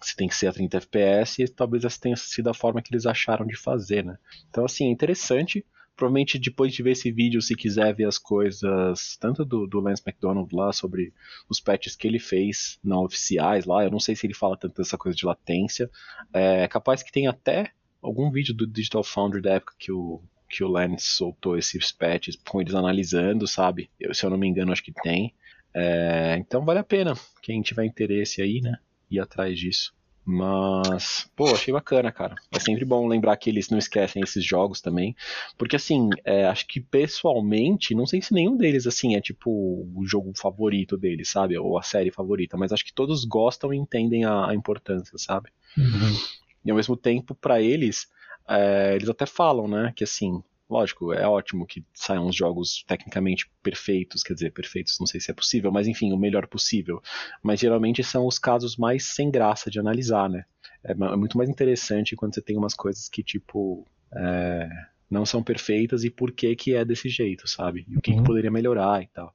se 0.00 0.14
tem 0.16 0.28
que 0.28 0.34
ser 0.34 0.48
a 0.48 0.52
30 0.52 0.76
FPS, 0.78 1.42
e 1.42 1.48
talvez 1.48 1.84
essa 1.84 2.00
tenha 2.00 2.16
sido 2.16 2.48
a 2.48 2.54
forma 2.54 2.82
que 2.82 2.92
eles 2.92 3.06
acharam 3.06 3.46
de 3.46 3.56
fazer, 3.56 4.04
né? 4.04 4.18
Então, 4.48 4.64
assim, 4.64 4.86
é 4.86 4.90
interessante. 4.90 5.64
Provavelmente 5.96 6.38
depois 6.38 6.74
de 6.74 6.82
ver 6.82 6.90
esse 6.90 7.10
vídeo, 7.10 7.40
se 7.40 7.54
quiser 7.54 7.94
ver 7.94 8.04
as 8.04 8.18
coisas, 8.18 9.16
tanto 9.18 9.46
do, 9.46 9.66
do 9.66 9.80
Lance 9.80 10.02
McDonald 10.06 10.54
lá, 10.54 10.70
sobre 10.70 11.12
os 11.48 11.58
patches 11.58 11.96
que 11.96 12.06
ele 12.06 12.18
fez 12.18 12.78
não 12.84 13.02
oficiais 13.04 13.64
lá, 13.64 13.82
eu 13.82 13.90
não 13.90 13.98
sei 13.98 14.14
se 14.14 14.26
ele 14.26 14.34
fala 14.34 14.58
tanto 14.58 14.76
dessa 14.76 14.98
coisa 14.98 15.16
de 15.16 15.24
latência. 15.24 15.90
É 16.34 16.68
capaz 16.68 17.02
que 17.02 17.10
tenha 17.10 17.30
até 17.30 17.72
algum 18.02 18.30
vídeo 18.30 18.54
do 18.54 18.66
Digital 18.66 19.02
Foundry 19.02 19.40
da 19.40 19.54
época 19.54 19.74
que 19.78 19.90
o, 19.90 20.20
que 20.48 20.62
o 20.62 20.68
Lance 20.68 21.06
soltou 21.06 21.56
esses 21.56 21.92
patches 21.92 22.36
com 22.36 22.60
eles 22.60 22.74
analisando, 22.74 23.46
sabe? 23.46 23.90
Eu, 23.98 24.14
se 24.14 24.24
eu 24.24 24.30
não 24.30 24.36
me 24.36 24.46
engano, 24.46 24.72
acho 24.72 24.82
que 24.82 24.92
tem. 24.92 25.34
É, 25.74 26.36
então 26.38 26.64
vale 26.64 26.78
a 26.78 26.84
pena. 26.84 27.14
Quem 27.42 27.62
tiver 27.62 27.84
interesse 27.84 28.40
aí, 28.40 28.60
né? 28.60 28.78
Ir 29.10 29.20
atrás 29.20 29.58
disso. 29.58 29.96
Mas, 30.28 31.30
pô, 31.36 31.52
achei 31.52 31.72
bacana, 31.72 32.10
cara. 32.10 32.34
É 32.50 32.58
sempre 32.58 32.84
bom 32.84 33.06
lembrar 33.06 33.36
que 33.36 33.48
eles 33.48 33.70
não 33.70 33.78
esquecem 33.78 34.20
esses 34.20 34.44
jogos 34.44 34.80
também. 34.80 35.14
Porque, 35.56 35.76
assim, 35.76 36.10
é, 36.24 36.46
acho 36.46 36.66
que 36.66 36.80
pessoalmente, 36.80 37.94
não 37.94 38.06
sei 38.06 38.20
se 38.20 38.34
nenhum 38.34 38.56
deles, 38.56 38.88
assim, 38.88 39.14
é 39.14 39.20
tipo 39.20 39.48
o 39.48 40.04
jogo 40.04 40.32
favorito 40.36 40.96
deles, 40.96 41.28
sabe? 41.28 41.56
Ou 41.56 41.78
a 41.78 41.82
série 41.82 42.10
favorita. 42.10 42.56
Mas 42.56 42.72
acho 42.72 42.84
que 42.84 42.92
todos 42.92 43.24
gostam 43.24 43.72
e 43.72 43.76
entendem 43.76 44.24
a, 44.24 44.48
a 44.48 44.54
importância, 44.54 45.16
sabe? 45.16 45.50
Uhum. 45.78 46.16
E 46.64 46.70
ao 46.72 46.76
mesmo 46.76 46.96
tempo, 46.96 47.32
para 47.32 47.62
eles, 47.62 48.08
é, 48.48 48.96
eles 48.96 49.08
até 49.08 49.26
falam, 49.26 49.68
né? 49.68 49.92
Que, 49.94 50.02
assim, 50.02 50.42
lógico, 50.68 51.12
é 51.12 51.26
ótimo 51.26 51.66
que 51.66 51.84
saiam 51.94 52.26
uns 52.26 52.36
jogos 52.36 52.84
tecnicamente 52.86 53.50
perfeitos, 53.62 54.22
quer 54.22 54.34
dizer, 54.34 54.52
perfeitos, 54.52 54.98
não 54.98 55.06
sei 55.06 55.20
se 55.20 55.30
é 55.30 55.34
possível, 55.34 55.70
mas 55.70 55.86
enfim, 55.86 56.12
o 56.12 56.16
melhor 56.16 56.46
possível. 56.46 57.02
Mas 57.42 57.60
geralmente 57.60 58.02
são 58.02 58.26
os 58.26 58.38
casos 58.38 58.76
mais 58.76 59.04
sem 59.04 59.30
graça 59.30 59.70
de 59.70 59.78
analisar, 59.78 60.28
né? 60.28 60.44
É, 60.84 60.92
é 60.92 61.16
muito 61.16 61.38
mais 61.38 61.48
interessante 61.48 62.16
quando 62.16 62.34
você 62.34 62.42
tem 62.42 62.56
umas 62.56 62.74
coisas 62.74 63.08
que, 63.08 63.22
tipo, 63.22 63.86
é, 64.14 64.68
não 65.10 65.24
são 65.24 65.42
perfeitas 65.42 66.04
e 66.04 66.10
por 66.10 66.32
que 66.32 66.54
que 66.56 66.74
é 66.74 66.84
desse 66.84 67.08
jeito, 67.08 67.48
sabe? 67.48 67.86
E 67.88 67.96
o 67.96 68.00
que, 68.00 68.12
uhum. 68.12 68.18
que 68.18 68.24
poderia 68.24 68.50
melhorar 68.50 69.02
e 69.02 69.06
tal 69.08 69.34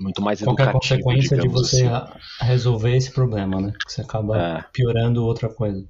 muito 0.00 0.22
mais 0.22 0.40
Qual 0.40 0.54
educativo. 0.54 0.68
É 0.68 0.70
a 0.70 1.02
consequência 1.02 1.38
de 1.38 1.48
você 1.48 1.86
assim. 1.86 2.18
resolver 2.40 2.96
esse 2.96 3.10
problema, 3.10 3.60
né? 3.60 3.72
Que 3.84 3.92
você 3.92 4.02
acaba 4.02 4.38
é. 4.38 4.64
piorando 4.72 5.24
outra 5.24 5.48
coisa. 5.48 5.86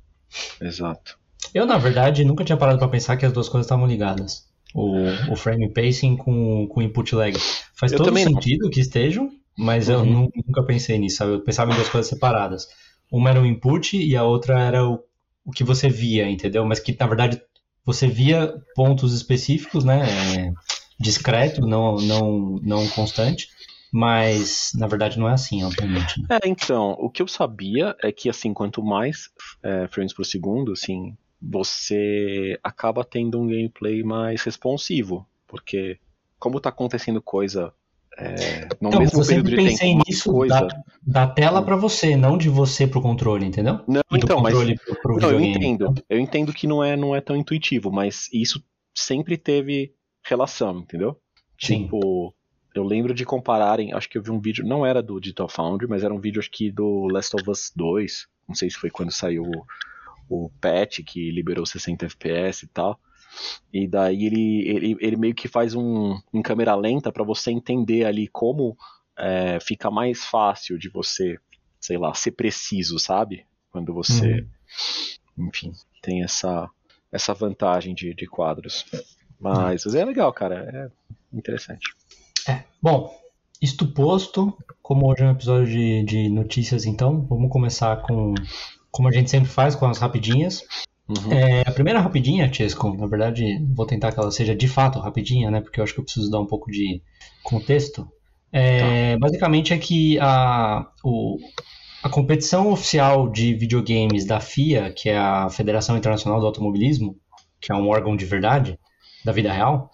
Exato. 0.61 1.19
Eu, 1.53 1.67
na 1.67 1.79
verdade, 1.79 2.25
nunca 2.25 2.45
tinha 2.45 2.57
parado 2.57 2.79
para 2.79 2.89
pensar 2.89 3.17
que 3.17 3.27
as 3.27 3.33
duas 3.33 3.49
coisas 3.49 3.67
estavam 3.67 3.87
ligadas. 3.87 4.49
O, 4.79 5.33
o 5.33 5.37
frame 5.37 5.73
pacing 5.73 6.17
com 6.17 6.69
o 6.69 6.83
input 6.83 7.15
lag. 7.15 7.35
Faz 7.75 7.93
eu 7.93 7.99
todo 7.99 8.15
sentido 8.19 8.65
não. 8.65 8.71
que 8.71 8.81
estejam, 8.81 9.31
mas 9.57 9.89
uhum. 9.89 9.95
eu 9.95 10.05
nunca 10.05 10.63
pensei 10.67 10.99
nisso, 10.99 11.17
sabe? 11.17 11.33
Eu 11.33 11.41
pensava 11.41 11.73
em 11.73 11.75
duas 11.75 11.89
coisas 11.89 12.11
separadas. 12.11 12.69
Uma 13.11 13.31
era 13.31 13.41
o 13.41 13.47
input 13.47 13.97
e 13.97 14.15
a 14.15 14.23
outra 14.23 14.61
era 14.61 14.87
o, 14.87 14.99
o 15.47 15.51
que 15.51 15.65
você 15.65 15.89
via, 15.89 16.29
entendeu? 16.29 16.63
Mas 16.67 16.79
que, 16.79 16.95
na 16.99 17.07
verdade, 17.07 17.41
você 17.87 18.07
via 18.07 18.53
pontos 18.75 19.15
específicos, 19.15 19.83
né? 19.83 20.03
É, 20.37 20.53
discreto, 21.01 21.63
não, 21.63 21.97
não, 21.97 22.61
não 22.63 22.87
constante. 22.89 23.49
Mas, 23.91 24.73
na 24.75 24.87
verdade, 24.87 25.19
não 25.19 25.27
é 25.27 25.33
assim, 25.33 25.65
obviamente. 25.65 26.21
Né? 26.21 26.39
É, 26.43 26.49
então, 26.49 26.91
o 26.99 27.09
que 27.09 27.23
eu 27.23 27.29
sabia 27.29 27.97
é 28.03 28.13
que, 28.13 28.29
assim, 28.29 28.53
quanto 28.53 28.83
mais 28.83 29.31
é, 29.63 29.87
frames 29.89 30.13
por 30.13 30.27
segundo, 30.27 30.73
assim, 30.73 31.17
você 31.41 32.59
acaba 32.63 33.05
tendo 33.05 33.41
um 33.41 33.47
gameplay 33.47 34.03
mais 34.03 34.43
responsivo. 34.43 35.27
Porque, 35.47 35.99
como 36.39 36.61
tá 36.61 36.71
acontecendo 36.71 37.23
coisa 37.23 37.73
é, 38.19 38.67
no 38.81 38.89
então, 38.89 39.01
mesmo 39.01 39.27
período 39.27 39.51
de 39.51 39.79
tempo, 39.79 40.03
nisso 40.07 40.33
coisa... 40.33 40.61
da, 40.63 40.83
da 41.03 41.27
tela 41.27 41.63
para 41.63 41.77
você, 41.77 42.17
não 42.17 42.39
de 42.39 42.49
você 42.49 42.87
pro 42.87 43.03
controle, 43.03 43.45
entendeu? 43.45 43.81
Não, 43.87 44.01
então, 44.11 44.41
mas 44.41 44.55
pro, 44.55 45.01
pro 45.03 45.17
não, 45.19 45.31
eu 45.31 45.41
entendo. 45.41 45.95
Eu 46.09 46.19
entendo 46.19 46.53
que 46.53 46.67
não 46.67 46.83
é, 46.83 46.97
não 46.97 47.15
é 47.15 47.21
tão 47.21 47.37
intuitivo, 47.37 47.93
mas 47.93 48.29
isso 48.33 48.65
sempre 48.95 49.37
teve 49.37 49.93
relação, 50.25 50.79
entendeu? 50.79 51.21
Sim. 51.61 51.83
Tipo, 51.83 52.35
eu 52.75 52.85
lembro 52.85 53.13
de 53.13 53.27
compararem, 53.27 53.93
acho 53.93 54.09
que 54.09 54.17
eu 54.17 54.23
vi 54.23 54.31
um 54.31 54.41
vídeo, 54.41 54.67
não 54.67 54.85
era 54.85 55.03
do 55.03 55.21
Digital 55.21 55.49
Foundry, 55.49 55.87
mas 55.87 56.03
era 56.03 56.13
um 56.13 56.21
vídeo 56.21 56.41
acho 56.41 56.51
que 56.51 56.71
do 56.71 57.09
Last 57.09 57.37
of 57.37 57.51
Us 57.51 57.71
2, 57.77 58.27
não 58.49 58.55
sei 58.55 58.71
se 58.71 58.77
foi 58.77 58.89
quando 58.89 59.13
saiu 59.13 59.45
o, 60.29 60.51
patch 60.61 61.01
que 61.05 61.31
liberou 61.31 61.67
60 61.67 62.07
FPS 62.07 62.65
e 62.65 62.69
tal. 62.69 62.99
E 63.73 63.87
daí 63.87 64.25
ele, 64.25 64.69
ele, 64.69 64.97
ele 65.01 65.17
meio 65.17 65.35
que 65.35 65.49
faz 65.49 65.75
um 65.75 66.19
em 66.33 66.43
câmera 66.43 66.75
lenta 66.75 67.13
para 67.13 67.25
você 67.25 67.51
entender 67.51 68.05
ali 68.05 68.29
como 68.29 68.77
é, 69.19 69.59
fica 69.61 69.91
mais 69.91 70.25
fácil 70.25 70.79
de 70.79 70.89
você, 70.89 71.39
sei 71.81 71.99
lá, 71.99 72.15
ser 72.15 72.33
preciso, 72.33 72.99
sabe? 72.99 73.47
Quando 73.71 73.93
você, 73.93 74.47
uhum. 75.37 75.49
enfim, 75.49 75.73
tem 76.03 76.23
essa, 76.23 76.69
essa 77.13 77.35
vantagem 77.35 77.95
de, 77.95 78.15
de 78.15 78.27
quadros. 78.27 78.87
Mas, 79.39 79.85
mas 79.85 79.95
é 79.95 80.05
legal, 80.05 80.33
cara, 80.33 80.71
é 80.73 81.37
interessante. 81.37 81.95
É. 82.49 82.65
Bom, 82.81 83.15
isto 83.61 83.87
posto, 83.87 84.57
como 84.83 85.11
hoje 85.11 85.23
é 85.23 85.27
um 85.27 85.33
episódio 85.33 85.67
de, 85.67 86.05
de 86.05 86.29
notícias, 86.29 86.85
então, 86.85 87.23
vamos 87.23 87.51
começar 87.51 88.03
com, 88.03 88.35
como 88.97 89.09
a 89.09 89.13
gente 89.13 89.31
sempre 89.31 89.49
faz, 89.49 89.75
com 89.75 89.85
as 89.85 89.99
rapidinhas. 89.99 90.63
Uhum. 91.07 91.31
É, 91.31 91.61
a 91.61 91.71
primeira 91.71 92.01
rapidinha, 92.01 92.51
Chesco, 92.51 92.97
na 92.97 93.07
verdade, 93.07 93.63
vou 93.75 93.85
tentar 93.85 94.11
que 94.11 94.19
ela 94.19 94.31
seja 94.31 94.57
de 94.57 94.67
fato 94.67 94.99
rapidinha, 94.99 95.51
né? 95.51 95.61
Porque 95.61 95.79
eu 95.79 95.85
acho 95.85 95.93
que 95.93 96.01
eu 96.01 96.05
preciso 96.05 96.31
dar 96.31 96.41
um 96.41 96.47
pouco 96.47 96.71
de 96.71 97.03
contexto. 97.43 98.09
É, 98.51 99.13
tá. 99.13 99.19
Basicamente 99.19 99.75
é 99.75 99.79
que 99.79 100.19
a, 100.19 100.87
o, 101.05 101.37
a 102.03 102.09
competição 102.09 102.73
oficial 102.73 103.29
de 103.29 103.53
videogames 103.55 104.25
da 104.25 104.41
FIA, 104.41 104.91
que 104.91 105.11
é 105.11 105.19
a 105.19 105.51
Federação 105.51 105.97
Internacional 105.97 106.41
do 106.41 106.47
Automobilismo, 106.47 107.17
que 107.61 107.71
é 107.71 107.75
um 107.75 107.89
órgão 107.89 108.17
de 108.17 108.25
verdade, 108.25 108.79
da 109.23 109.33
vida 109.33 109.53
real, 109.53 109.91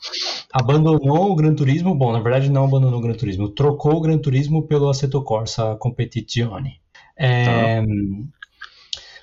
abandonou 0.53 1.33
o 1.33 1.35
Gran 1.35 1.55
Turismo, 1.55 1.95
bom, 1.95 2.13
na 2.13 2.21
verdade 2.21 2.51
não 2.51 2.65
abandonou 2.65 3.01
o 3.01 3.03
Gran 3.03 3.15
Turismo, 3.15 3.49
trocou 3.49 3.97
o 3.97 4.01
Gran 4.01 4.19
Turismo 4.19 4.63
pelo 4.67 4.89
Assetto 4.89 5.23
Corsa 5.25 5.75
Competizione. 5.77 6.81
É, 7.17 7.81
tá. 7.81 7.87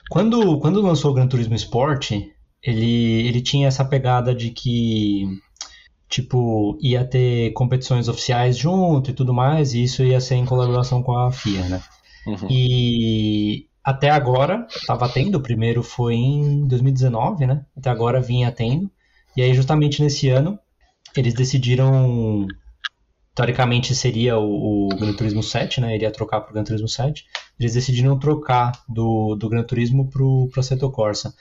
Quando, 0.09 0.59
quando 0.59 0.81
lançou 0.81 1.11
o 1.11 1.13
Gran 1.13 1.27
Turismo 1.27 1.55
Sport, 1.55 2.11
ele, 2.61 3.27
ele 3.27 3.41
tinha 3.41 3.67
essa 3.67 3.85
pegada 3.85 4.33
de 4.33 4.49
que 4.49 5.39
tipo, 6.09 6.75
ia 6.81 7.05
ter 7.05 7.53
competições 7.53 8.07
oficiais 8.07 8.57
junto 8.57 9.11
e 9.11 9.13
tudo 9.13 9.31
mais, 9.31 9.73
e 9.73 9.83
isso 9.83 10.03
ia 10.03 10.19
ser 10.19 10.35
em 10.35 10.45
colaboração 10.45 11.03
com 11.03 11.15
a 11.15 11.31
FIA, 11.31 11.69
né? 11.69 11.83
Uhum. 12.25 12.47
E 12.49 13.67
até 13.83 14.09
agora 14.09 14.67
estava 14.69 15.07
tendo, 15.07 15.35
o 15.35 15.41
primeiro 15.41 15.83
foi 15.83 16.15
em 16.15 16.67
2019, 16.67 17.45
né? 17.45 17.63
Até 17.77 17.89
agora 17.89 18.19
vinha 18.19 18.51
tendo. 18.51 18.89
E 19.37 19.41
aí, 19.41 19.53
justamente 19.53 20.01
nesse 20.01 20.29
ano, 20.29 20.59
eles 21.15 21.33
decidiram. 21.33 22.47
Teoricamente 23.35 23.95
seria 23.95 24.37
o, 24.37 24.87
o 24.87 24.89
Gran 24.89 25.13
Turismo 25.13 25.41
7, 25.41 25.79
né? 25.79 25.95
Iria 25.95 26.11
trocar 26.11 26.41
para 26.41 26.49
o 26.49 26.53
Gran 26.53 26.63
Turismo 26.63 26.87
7. 26.87 27.25
Eles 27.59 27.73
decidiram 27.73 28.17
trocar 28.17 28.71
do, 28.87 29.35
do 29.35 29.49
Gran 29.49 29.63
Turismo 29.63 30.09
para 30.09 30.23
o 30.23 30.49
Assetto 30.57 30.89
Corsa, 30.89 31.33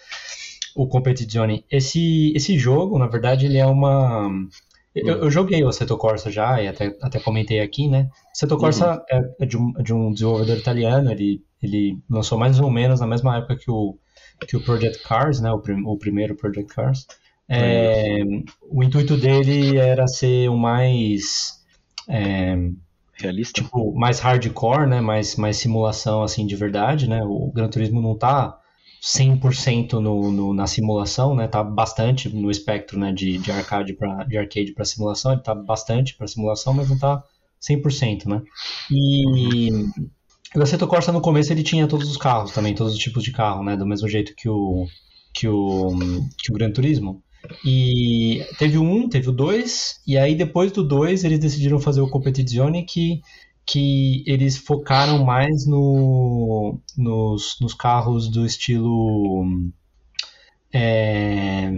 o 0.74 0.86
Competizione. 0.88 1.64
Esse, 1.70 2.32
esse 2.34 2.58
jogo, 2.58 2.98
na 2.98 3.06
verdade, 3.06 3.46
ele 3.46 3.58
é 3.58 3.66
uma. 3.66 4.28
Eu, 4.94 5.22
eu, 5.22 5.30
joguei 5.30 5.62
o 5.62 5.68
Assetto 5.68 5.96
Corsa 5.96 6.30
já, 6.30 6.60
e 6.60 6.66
até, 6.66 6.96
até 7.00 7.20
comentei 7.20 7.60
aqui, 7.60 7.86
né? 7.86 8.08
Assetto 8.32 8.56
Corsa 8.56 8.94
uhum. 9.12 9.34
é, 9.38 9.46
de 9.46 9.56
um, 9.56 9.72
de 9.74 9.94
um 9.94 10.12
desenvolvedor 10.12 10.56
italiano, 10.56 11.12
ele, 11.12 11.44
ele 11.62 11.98
lançou 12.10 12.36
mais 12.36 12.58
ou 12.58 12.70
menos 12.70 12.98
na 12.98 13.06
mesma 13.06 13.36
época 13.36 13.56
que 13.56 13.70
o, 13.70 13.96
que 14.46 14.56
o 14.56 14.60
Project 14.60 15.02
Cars, 15.04 15.40
né? 15.40 15.52
O, 15.52 15.60
prim, 15.60 15.82
o 15.84 15.96
primeiro 15.96 16.34
Project 16.34 16.74
Cars. 16.74 17.06
É, 17.48 18.22
o 18.68 18.82
intuito 18.82 19.16
dele 19.16 19.78
era 19.78 20.06
ser 20.06 20.50
o 20.50 20.56
mais 20.56 21.58
é, 22.08 22.56
realista, 23.18 23.62
tipo, 23.62 23.94
mais 23.94 24.20
hardcore, 24.20 24.86
né? 24.86 25.00
Mais, 25.00 25.36
mais 25.36 25.56
simulação 25.56 26.22
assim 26.22 26.46
de 26.46 26.56
verdade, 26.56 27.08
né? 27.08 27.22
O 27.24 27.50
Gran 27.52 27.68
Turismo 27.68 28.00
não 28.00 28.16
tá 28.16 28.58
100% 29.02 29.94
no, 29.94 30.30
no, 30.30 30.54
na 30.54 30.66
simulação, 30.66 31.34
né? 31.34 31.46
Tá 31.48 31.62
bastante 31.62 32.28
no 32.28 32.50
espectro, 32.50 32.98
né? 32.98 33.12
De, 33.12 33.38
de 33.38 33.50
arcade 33.50 33.92
para 33.92 34.24
de 34.24 34.36
arcade 34.36 34.72
para 34.72 34.84
simulação, 34.84 35.32
ele 35.32 35.42
tá 35.42 35.54
bastante 35.54 36.16
para 36.16 36.26
simulação, 36.26 36.74
mas 36.74 36.88
não 36.88 36.98
tá 36.98 37.22
100%, 37.60 38.26
né? 38.26 38.42
E 38.90 39.70
o 40.54 40.62
Assetto 40.62 40.86
Corsa 40.86 41.12
no 41.12 41.20
começo 41.20 41.52
ele 41.52 41.62
tinha 41.62 41.86
todos 41.86 42.08
os 42.08 42.16
carros 42.16 42.52
também, 42.52 42.74
todos 42.74 42.94
os 42.94 42.98
tipos 42.98 43.22
de 43.22 43.32
carro, 43.32 43.62
né? 43.62 43.76
Do 43.76 43.86
mesmo 43.86 44.08
jeito 44.08 44.34
que 44.34 44.48
o 44.48 44.86
que 45.34 45.46
o 45.48 45.96
que 46.38 46.50
o 46.50 46.54
Gran 46.54 46.70
Turismo. 46.72 47.22
E 47.64 48.44
teve 48.58 48.78
o 48.78 48.82
1, 48.82 49.08
teve 49.08 49.28
o 49.28 49.32
2, 49.32 50.00
e 50.06 50.18
aí 50.18 50.34
depois 50.34 50.72
do 50.72 50.82
2 50.82 51.24
eles 51.24 51.38
decidiram 51.38 51.80
fazer 51.80 52.00
o 52.00 52.10
Competizione 52.10 52.84
que, 52.84 53.22
que 53.64 54.24
eles 54.26 54.56
focaram 54.56 55.24
mais 55.24 55.66
no, 55.66 56.78
nos, 56.96 57.56
nos 57.60 57.74
carros 57.74 58.28
do 58.28 58.44
estilo. 58.44 59.46
É, 60.72 61.70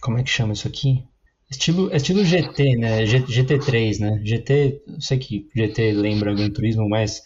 como 0.00 0.18
é 0.18 0.22
que 0.22 0.30
chama 0.30 0.52
isso 0.52 0.68
aqui? 0.68 1.04
Estilo, 1.52 1.94
estilo 1.94 2.24
GT, 2.24 2.76
né? 2.76 3.04
GT3, 3.04 3.98
né? 4.00 4.20
GT, 4.24 4.82
eu 4.86 5.00
sei 5.00 5.18
que 5.18 5.46
GT 5.54 5.92
lembra 5.92 6.34
Gran 6.34 6.50
Turismo, 6.50 6.88
mas, 6.88 7.22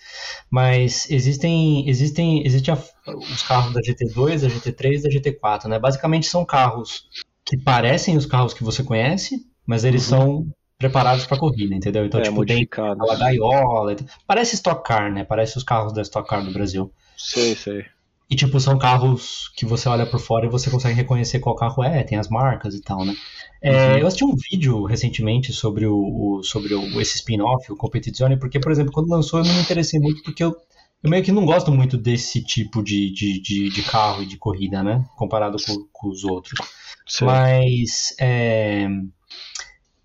mas 0.51 1.09
existem, 1.09 1.89
existem, 1.89 2.45
existem 2.45 2.75
os 2.75 3.43
carros 3.43 3.73
da 3.73 3.81
GT2, 3.81 4.41
da 4.41 4.49
GT3 4.49 4.99
e 4.99 5.03
da 5.03 5.09
GT4, 5.09 5.65
né? 5.67 5.79
Basicamente 5.79 6.27
são 6.27 6.45
carros 6.45 7.05
que 7.45 7.57
parecem 7.57 8.17
os 8.17 8.27
carros 8.27 8.53
que 8.53 8.65
você 8.65 8.83
conhece, 8.83 9.47
mas 9.65 9.85
eles 9.85 10.11
uhum. 10.11 10.19
são 10.19 10.47
preparados 10.77 11.25
para 11.25 11.39
corrida, 11.39 11.75
entendeu? 11.75 12.05
Então, 12.05 12.21
é, 12.21 12.25
tipo, 12.25 12.45
tem 12.45 12.65
aquela 12.65 13.17
gaiola. 13.17 13.95
Parece 14.27 14.57
Stock 14.57 14.83
Car, 14.85 15.13
né? 15.13 15.25
Parece 15.25 15.57
os 15.57 15.63
carros 15.63 15.93
da 15.93 16.03
Stock 16.03 16.29
Car 16.29 16.45
do 16.45 16.53
Brasil. 16.53 16.93
Sei, 17.17 17.55
sei. 17.55 17.85
E, 18.29 18.35
tipo, 18.35 18.59
são 18.59 18.77
carros 18.77 19.53
que 19.55 19.65
você 19.65 19.89
olha 19.89 20.05
por 20.05 20.19
fora 20.19 20.47
e 20.47 20.51
você 20.51 20.69
consegue 20.69 20.97
reconhecer 20.97 21.39
qual 21.39 21.55
carro 21.55 21.85
é, 21.85 22.03
tem 22.03 22.19
as 22.19 22.29
marcas 22.29 22.75
e 22.75 22.83
tal, 22.83 23.05
né? 23.05 23.15
É, 23.63 23.93
uhum. 23.93 23.99
Eu 23.99 24.07
assisti 24.07 24.25
um 24.25 24.35
vídeo 24.35 24.85
recentemente 24.85 25.53
sobre, 25.53 25.87
o, 25.87 25.97
o 26.39 26.43
sobre 26.43 26.75
o, 26.75 27.01
esse 27.01 27.17
spin-off, 27.17 27.71
o 27.71 27.77
Competizione, 27.77 28.37
porque, 28.37 28.59
por 28.59 28.73
exemplo, 28.73 28.93
quando 28.93 29.11
lançou 29.11 29.39
eu 29.41 29.45
não 29.45 29.55
me 29.55 29.61
interessei 29.61 30.01
muito 30.01 30.25
porque 30.25 30.43
eu, 30.43 30.57
eu 31.05 31.11
meio 31.11 31.23
que 31.23 31.31
não 31.31 31.47
gosto 31.47 31.71
muito 31.71 31.97
desse 31.97 32.43
tipo 32.43 32.83
de, 32.83 33.13
de, 33.13 33.41
de, 33.41 33.69
de 33.71 33.83
carro 33.85 34.25
e 34.25 34.27
de 34.27 34.37
corrida, 34.37 34.83
né? 34.83 35.05
Comparado 35.17 35.57
com, 35.65 35.87
com 35.93 36.09
os 36.09 36.25
outros. 36.25 36.59
Sim. 37.07 37.27
Mas 37.27 38.13
é, 38.21 38.89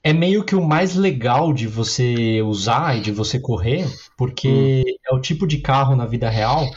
é 0.04 0.14
meio 0.14 0.44
que 0.44 0.56
o 0.56 0.64
mais 0.64 0.96
legal 0.96 1.52
de 1.52 1.66
você 1.66 2.40
usar 2.44 2.98
e 2.98 3.02
de 3.02 3.12
você 3.12 3.40
correr, 3.40 3.88
porque 4.16 4.84
hum. 4.86 5.12
é 5.12 5.16
o 5.16 5.20
tipo 5.20 5.48
de 5.48 5.58
carro 5.58 5.96
na 5.96 6.06
vida 6.06 6.30
real 6.30 6.70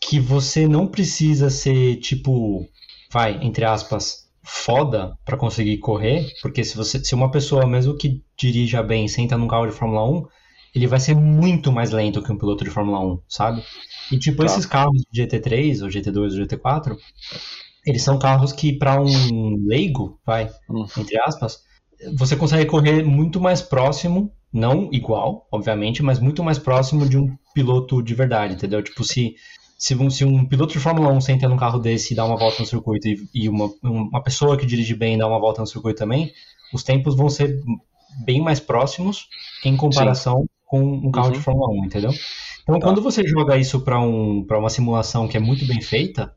que 0.00 0.18
você 0.18 0.66
não 0.66 0.86
precisa 0.86 1.50
ser, 1.50 1.96
tipo, 1.96 2.66
vai, 3.12 3.38
entre 3.42 3.64
aspas, 3.64 4.28
foda 4.42 5.16
para 5.24 5.36
conseguir 5.36 5.78
correr, 5.78 6.26
porque 6.42 6.64
se 6.64 6.76
você 6.76 7.02
se 7.04 7.14
uma 7.14 7.30
pessoa 7.30 7.66
mesmo 7.66 7.96
que 7.96 8.22
dirija 8.36 8.82
bem 8.82 9.06
senta 9.08 9.36
num 9.36 9.46
carro 9.48 9.66
de 9.66 9.72
Fórmula 9.72 10.08
1, 10.08 10.26
ele 10.74 10.86
vai 10.86 10.98
ser 11.00 11.14
muito 11.14 11.70
mais 11.70 11.90
lento 11.90 12.22
que 12.22 12.32
um 12.32 12.38
piloto 12.38 12.64
de 12.64 12.70
Fórmula 12.70 13.00
1, 13.00 13.20
sabe? 13.28 13.62
E 14.10 14.18
tipo 14.18 14.38
Tá. 14.38 14.46
esses 14.46 14.64
carros 14.66 15.02
de 15.12 15.22
GT3 15.22 15.82
ou 15.82 15.88
GT2 15.88 16.32
ou 16.32 16.38
GT4, 16.46 16.96
eles 17.86 18.02
são 18.02 18.18
carros 18.18 18.52
que 18.52 18.72
para 18.72 19.00
um 19.00 19.64
leigo, 19.66 20.18
vai, 20.24 20.48
Hum. 20.68 20.86
entre 20.98 21.18
aspas, 21.20 21.58
você 22.16 22.34
consegue 22.36 22.66
correr 22.68 23.02
muito 23.04 23.40
mais 23.40 23.60
próximo, 23.60 24.32
não 24.52 24.88
igual, 24.92 25.46
obviamente, 25.52 26.02
mas 26.02 26.18
muito 26.18 26.42
mais 26.42 26.58
próximo 26.58 27.08
de 27.08 27.18
um 27.18 27.36
piloto 27.54 28.02
de 28.02 28.14
verdade, 28.14 28.54
entendeu? 28.54 28.82
Tipo, 28.82 29.04
se, 29.04 29.34
se, 29.80 29.94
um, 29.96 30.10
se 30.10 30.24
um 30.26 30.44
piloto 30.44 30.74
de 30.74 30.78
Fórmula 30.78 31.10
1 31.10 31.20
senta 31.22 31.48
num 31.48 31.56
carro 31.56 31.78
desse 31.78 32.12
e 32.12 32.16
dá 32.16 32.24
uma 32.26 32.36
volta 32.36 32.58
no 32.60 32.66
circuito 32.66 33.08
e, 33.08 33.26
e 33.34 33.48
uma, 33.48 33.70
uma 33.82 34.22
pessoa 34.22 34.56
que 34.56 34.66
dirige 34.66 34.94
bem 34.94 35.16
dá 35.16 35.26
uma 35.26 35.40
volta 35.40 35.62
no 35.62 35.66
circuito 35.66 35.98
também, 35.98 36.30
os 36.72 36.82
tempos 36.84 37.16
vão 37.16 37.30
ser 37.30 37.58
bem 38.24 38.42
mais 38.42 38.60
próximos 38.60 39.26
em 39.64 39.76
comparação 39.76 40.46
com 40.66 40.82
um 40.82 41.10
carro 41.10 41.28
Uhum. 41.28 41.32
de 41.32 41.40
Fórmula 41.40 41.72
1, 41.72 41.84
entendeu? 41.86 42.10
Então, 42.62 42.78
Tá. 42.78 42.86
quando 42.86 43.00
você 43.02 43.26
joga 43.26 43.56
isso 43.56 43.80
para 43.80 43.98
um, 44.00 44.44
pra 44.46 44.58
uma 44.58 44.68
simulação 44.70 45.26
que 45.26 45.36
é 45.36 45.40
muito 45.40 45.66
bem 45.66 45.80
feita, 45.80 46.32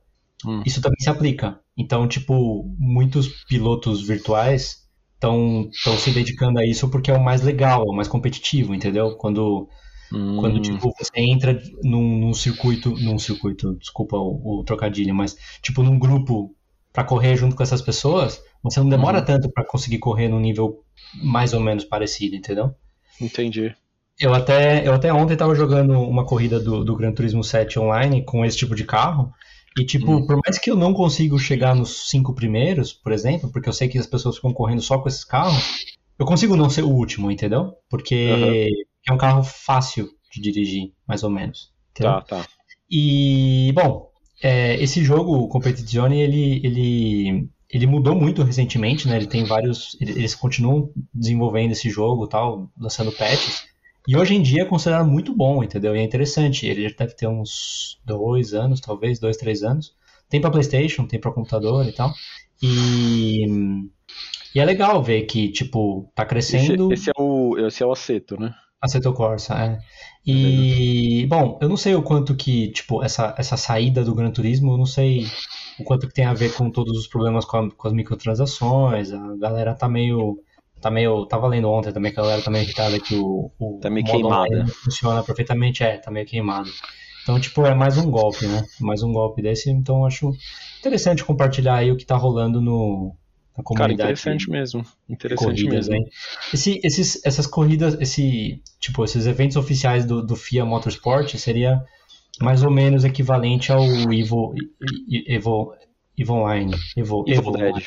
Hum. 0.46 0.62
isso 0.66 0.82
também 0.82 1.00
se 1.00 1.10
aplica. 1.10 1.60
Então, 1.78 2.08
tipo, 2.08 2.66
muitos 2.80 3.28
pilotos 3.50 4.02
virtuais 4.08 4.84
estão 5.16 5.70
se 6.00 6.12
dedicando 6.12 6.60
a 6.60 6.66
isso 6.66 6.90
porque 6.90 7.12
é 7.12 7.14
o 7.14 7.24
mais 7.24 7.42
legal, 7.42 7.82
é 7.82 7.90
o 7.90 7.94
mais 7.96 8.08
competitivo, 8.08 8.74
entendeu? 8.74 9.16
Quando, 9.18 9.68
Hum, 10.14 10.34
quando 10.36 10.60
tipo, 10.60 10.92
você 10.98 11.12
entra 11.22 11.62
num, 11.84 12.20
num 12.20 12.34
circuito, 12.34 12.92
num 13.00 13.20
circuito, 13.20 13.76
desculpa 13.78 14.18
o, 14.18 14.60
o 14.60 14.64
trocadilho, 14.64 15.14
mas 15.16 15.38
tipo 15.62 15.84
num 15.84 16.00
grupo 16.00 16.56
para 16.92 17.04
correr 17.04 17.36
junto 17.38 17.56
com 17.56 17.64
essas 17.64 17.82
pessoas, 17.82 18.42
você 18.64 18.80
não 18.80 18.90
demora 18.90 19.22
Uhum. 19.22 19.26
tanto 19.26 19.52
para 19.52 19.66
conseguir 19.66 20.00
correr 20.00 20.28
num 20.28 20.40
nível 20.40 20.84
mais 21.14 21.54
ou 21.54 21.60
menos 21.60 21.86
parecido, 21.86 22.36
entendeu? 22.36 22.76
Entendi. 23.20 23.76
Eu 24.20 24.34
até, 24.34 24.88
eu 24.88 24.94
até 24.94 25.12
ontem 25.12 25.36
tava 25.36 25.56
jogando 25.56 25.94
uma 26.00 26.26
corrida 26.26 26.60
do, 26.60 26.84
do 26.84 26.96
Gran 26.96 27.14
Turismo 27.14 27.44
7 27.44 27.80
online 27.80 28.24
com 28.24 28.46
esse 28.46 28.58
tipo 28.58 28.76
de 28.76 28.86
carro. 28.86 29.32
E, 29.76 29.84
tipo, 29.86 30.12
Hum. 30.12 30.28
por 30.28 30.40
mais 30.46 30.60
que 30.60 30.70
eu 30.70 30.76
não 30.76 30.94
consiga 30.94 31.36
chegar 31.40 31.76
nos 31.76 32.10
cinco 32.10 32.34
primeiros, 32.36 32.94
por 32.94 33.12
exemplo, 33.12 33.52
porque 33.52 33.68
eu 33.68 33.74
sei 33.74 33.88
que 33.88 33.98
as 33.98 34.06
pessoas 34.06 34.36
ficam 34.36 34.54
correndo 34.54 34.82
só 34.84 35.00
com 35.00 35.08
esses 35.08 35.24
carros, 35.24 35.64
eu 36.20 36.26
consigo 36.28 36.56
não 36.56 36.70
ser 36.70 36.84
o 36.84 36.90
último, 36.92 37.32
entendeu? 37.32 37.74
Porque 37.90 38.68
é 39.08 39.14
um 39.14 39.18
carro 39.18 39.44
fácil 39.44 40.10
de 40.32 40.42
dirigir, 40.42 40.94
mais 41.08 41.24
ou 41.24 41.30
menos. 41.30 41.72
Entendeu? 41.92 42.14
Tá, 42.14 42.22
tá. 42.22 42.48
E, 42.90 43.72
bom, 43.74 44.10
é, 44.42 44.76
esse 44.82 45.04
jogo, 45.04 45.34
o 45.36 45.48
Competizione, 45.48 46.20
ele, 46.22 46.62
ele, 46.64 47.50
ele 47.70 47.88
mudou 47.88 48.16
muito 48.16 48.44
recentemente, 48.44 49.08
né? 49.08 49.18
Ele 49.18 49.28
tem 49.28 49.44
vários. 49.46 49.96
ele- 50.02 50.12
Eles 50.12 50.36
continuam 50.36 50.92
desenvolvendo 51.14 51.72
esse 51.72 51.90
jogo 51.90 52.28
tal, 52.28 52.70
lançando 52.78 53.12
patches. 53.12 53.64
E 54.08 54.18
hoje 54.18 54.36
em 54.36 54.42
dia 54.42 54.64
é 54.64 54.66
considerado 54.66 55.08
muito 55.10 55.34
bom, 55.36 55.64
entendeu? 55.64 55.96
E 55.96 56.00
é 56.00 56.04
interessante. 56.04 56.66
Ele 56.66 56.90
já 56.90 56.96
deve 56.98 57.16
ter 57.16 57.28
uns 57.28 58.00
dois 58.06 58.54
anos, 58.54 58.82
talvez, 58.82 59.18
dois, 59.20 59.38
três 59.38 59.64
anos. 59.64 59.96
Tem 60.30 60.42
pra 60.42 60.52
PlayStation, 60.52 61.06
tem 61.08 61.20
pra 61.20 61.32
computador 61.32 61.88
e 61.88 61.92
tal. 61.94 62.12
E, 62.62 63.46
e 64.54 64.60
é 64.60 64.66
legal 64.66 65.02
ver 65.02 65.24
que, 65.24 65.50
tipo, 65.52 66.12
tá 66.16 66.24
Esse, 66.24 66.30
crescendo. 66.30 66.92
esse 66.94 67.10
é 67.10 67.14
o, 67.22 67.58
esse 67.60 67.82
é 67.82 67.86
o 67.86 67.92
Aceto, 67.92 68.40
né? 68.40 68.54
Assetto 68.84 69.14
Corsa, 69.14 69.54
é. 69.56 69.80
E, 70.26 71.26
bom, 71.28 71.58
eu 71.62 71.68
não 71.70 71.78
sei 71.78 71.96
o 71.96 72.02
quanto 72.04 72.36
que, 72.36 72.72
tipo, 72.72 73.04
essa, 73.04 73.34
essa 73.38 73.58
saída 73.58 74.04
do 74.04 74.16
Gran 74.16 74.32
Turismo, 74.32 74.74
eu 74.74 74.78
não 74.78 74.86
sei 74.86 75.26
o 75.80 75.84
quanto 75.84 76.08
que 76.08 76.14
tem 76.14 76.26
a 76.26 76.34
ver 76.34 76.54
com 76.54 76.70
todos 76.70 76.98
os 76.98 77.08
problemas 77.08 77.46
com, 77.46 77.58
a- 77.58 77.72
com 77.72 77.88
as 77.88 77.94
microtransações, 77.94 79.12
a 79.12 79.36
galera 79.38 79.74
tá 79.74 79.88
meio, 79.90 80.38
tá 80.82 80.90
meio, 80.92 81.26
tava 81.26 81.48
lendo 81.48 81.70
ontem 81.70 81.92
também 81.92 82.12
que 82.14 82.20
a 82.20 82.24
galera 82.24 82.42
tá 82.42 82.52
meio 82.52 82.64
irritada 82.64 83.00
que 83.00 83.16
o, 83.16 83.52
o 83.60 83.80
Tá 83.82 83.90
meio 83.90 84.06
queimada. 84.06 84.66
funciona 84.84 85.24
perfeitamente, 85.24 85.84
é, 85.84 85.98
tá 85.98 86.12
meio 86.12 86.26
queimado. 86.26 86.70
Então, 87.24 87.40
tipo, 87.40 87.66
é 87.66 87.74
mais 87.74 87.98
um 87.98 88.10
golpe, 88.12 88.46
né? 88.46 88.64
Mais 88.82 89.02
um 89.02 89.12
golpe 89.14 89.42
desse, 89.42 89.70
então 89.70 90.06
acho 90.06 90.32
interessante 90.80 91.24
compartilhar 91.24 91.76
aí 91.76 91.90
o 91.92 91.96
que 91.98 92.06
tá 92.06 92.16
rolando 92.18 92.62
no, 92.62 93.16
na 93.58 93.64
Cara, 93.64 93.64
comunidade 93.64 93.94
interessante 93.94 94.50
mesmo. 94.50 94.86
Interessante 95.10 95.46
corridas, 95.64 95.88
mesmo. 95.88 95.96
hein? 95.96 96.10
Esse, 96.54 96.80
esses, 96.84 97.26
essas 97.26 97.46
corridas, 97.48 97.96
esse, 98.02 98.62
tipo, 98.80 99.04
esses 99.04 99.26
eventos 99.28 99.58
oficiais 99.58 100.06
do, 100.06 100.26
do 100.26 100.36
FIA 100.36 100.66
Motorsport 100.66 101.36
seria 101.38 101.84
mais 102.42 102.64
ou 102.64 102.72
menos 102.72 103.04
equivalente 103.04 103.72
ao 103.72 103.84
Evo, 104.12 104.56
Evo, 105.28 105.76
Evo 106.18 106.34
Online, 106.34 106.74
Evo, 106.98 107.24
Evil 107.28 107.40
Evo 107.42 107.52
Dead. 107.52 107.64
Online, 107.72 107.86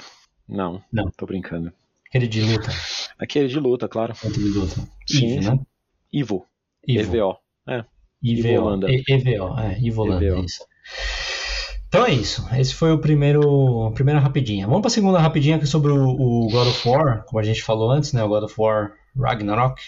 Não, 0.48 0.82
Não. 0.92 1.10
tô 1.16 1.26
brincando. 1.26 1.72
aquele 2.08 2.28
de 2.28 2.42
luta, 2.42 2.70
Aquele 3.18 3.48
de 3.48 3.58
luta, 3.58 3.88
claro. 3.88 4.12
evento 4.22 4.38
de 4.38 4.48
luta. 4.48 4.88
Sim, 5.08 5.38
Evo, 5.38 5.50
né? 5.56 5.60
Evil. 6.12 6.46
Evo, 6.88 7.16
EVO. 7.16 7.36
EVO, 8.22 8.48
Evolanda. 8.48 8.86
E- 8.90 9.02
EVO, 9.08 9.58
é, 9.58 9.78
Evolanda, 9.84 10.24
EVO. 10.24 10.38
é 10.40 10.44
isso. 10.44 10.64
Então 11.88 12.04
é 12.04 12.12
isso, 12.12 12.46
esse 12.54 12.74
foi 12.74 12.92
o 12.92 12.98
primeiro, 12.98 13.86
a 13.86 13.92
primeira 13.92 14.20
rapidinha. 14.20 14.66
Vamos 14.66 14.82
para 14.82 14.88
a 14.88 14.94
segunda 14.94 15.18
rapidinha 15.18 15.58
que 15.58 15.64
é 15.64 15.66
sobre 15.68 15.92
o, 15.92 16.08
o 16.08 16.48
God 16.50 16.68
of 16.68 16.88
War, 16.88 17.24
como 17.24 17.38
a 17.38 17.42
gente 17.44 17.62
falou 17.62 17.90
antes, 17.90 18.12
né, 18.12 18.22
o 18.22 18.28
God 18.28 18.44
of 18.44 18.54
War 18.58 18.92
Ragnarok, 19.16 19.80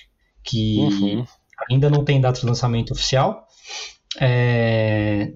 que 0.42 0.78
Uhum. 0.78 1.24
ainda 1.70 1.90
não 1.90 2.04
tem 2.04 2.20
data 2.20 2.40
de 2.40 2.46
lançamento 2.46 2.92
oficial. 2.92 3.46
É, 4.20 5.32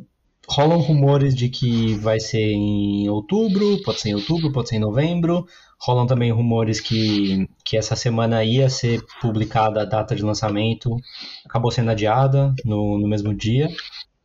Rolam 0.48 0.80
rumores 0.80 1.34
de 1.34 1.48
que 1.48 1.94
vai 1.94 2.18
ser 2.18 2.52
em 2.52 3.08
outubro, 3.08 3.80
pode 3.84 4.00
ser 4.00 4.10
em 4.10 4.14
outubro, 4.14 4.52
pode 4.52 4.68
ser 4.68 4.76
em 4.76 4.80
novembro. 4.80 5.46
Rolam 5.80 6.06
também 6.06 6.30
rumores 6.32 6.80
que, 6.80 7.48
que 7.64 7.76
essa 7.76 7.96
semana 7.96 8.44
ia 8.44 8.68
ser 8.68 9.02
publicada 9.20 9.82
a 9.82 9.84
data 9.84 10.14
de 10.14 10.22
lançamento, 10.22 10.96
acabou 11.44 11.70
sendo 11.70 11.90
adiada 11.90 12.54
no, 12.64 12.98
no 12.98 13.08
mesmo 13.08 13.34
dia. 13.34 13.68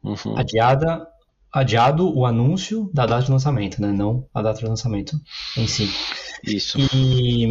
Uhum. 0.03 0.37
Adiada, 0.37 1.07
adiado 1.59 2.15
o 2.15 2.25
anúncio 2.25 2.89
da 2.93 3.05
data 3.05 3.25
de 3.25 3.31
lançamento, 3.31 3.81
né? 3.81 3.91
Não 3.91 4.25
a 4.33 4.41
data 4.41 4.59
de 4.59 4.65
lançamento 4.65 5.19
em 5.57 5.67
si. 5.67 5.89
Isso. 6.43 6.77
E, 6.93 7.47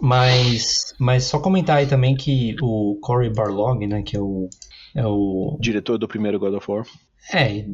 mas, 0.00 0.94
mas 0.98 1.24
só 1.24 1.40
comentar 1.40 1.78
aí 1.78 1.86
também 1.86 2.14
que 2.16 2.54
o 2.62 2.98
Cory 3.00 3.30
Barlog, 3.32 3.86
né, 3.86 4.02
que 4.02 4.16
é 4.16 4.20
o, 4.20 4.48
é 4.94 5.06
o 5.06 5.56
Diretor 5.60 5.98
do 5.98 6.08
primeiro 6.08 6.38
God 6.38 6.54
of 6.54 6.70
War. 6.70 6.84
é, 7.32 7.66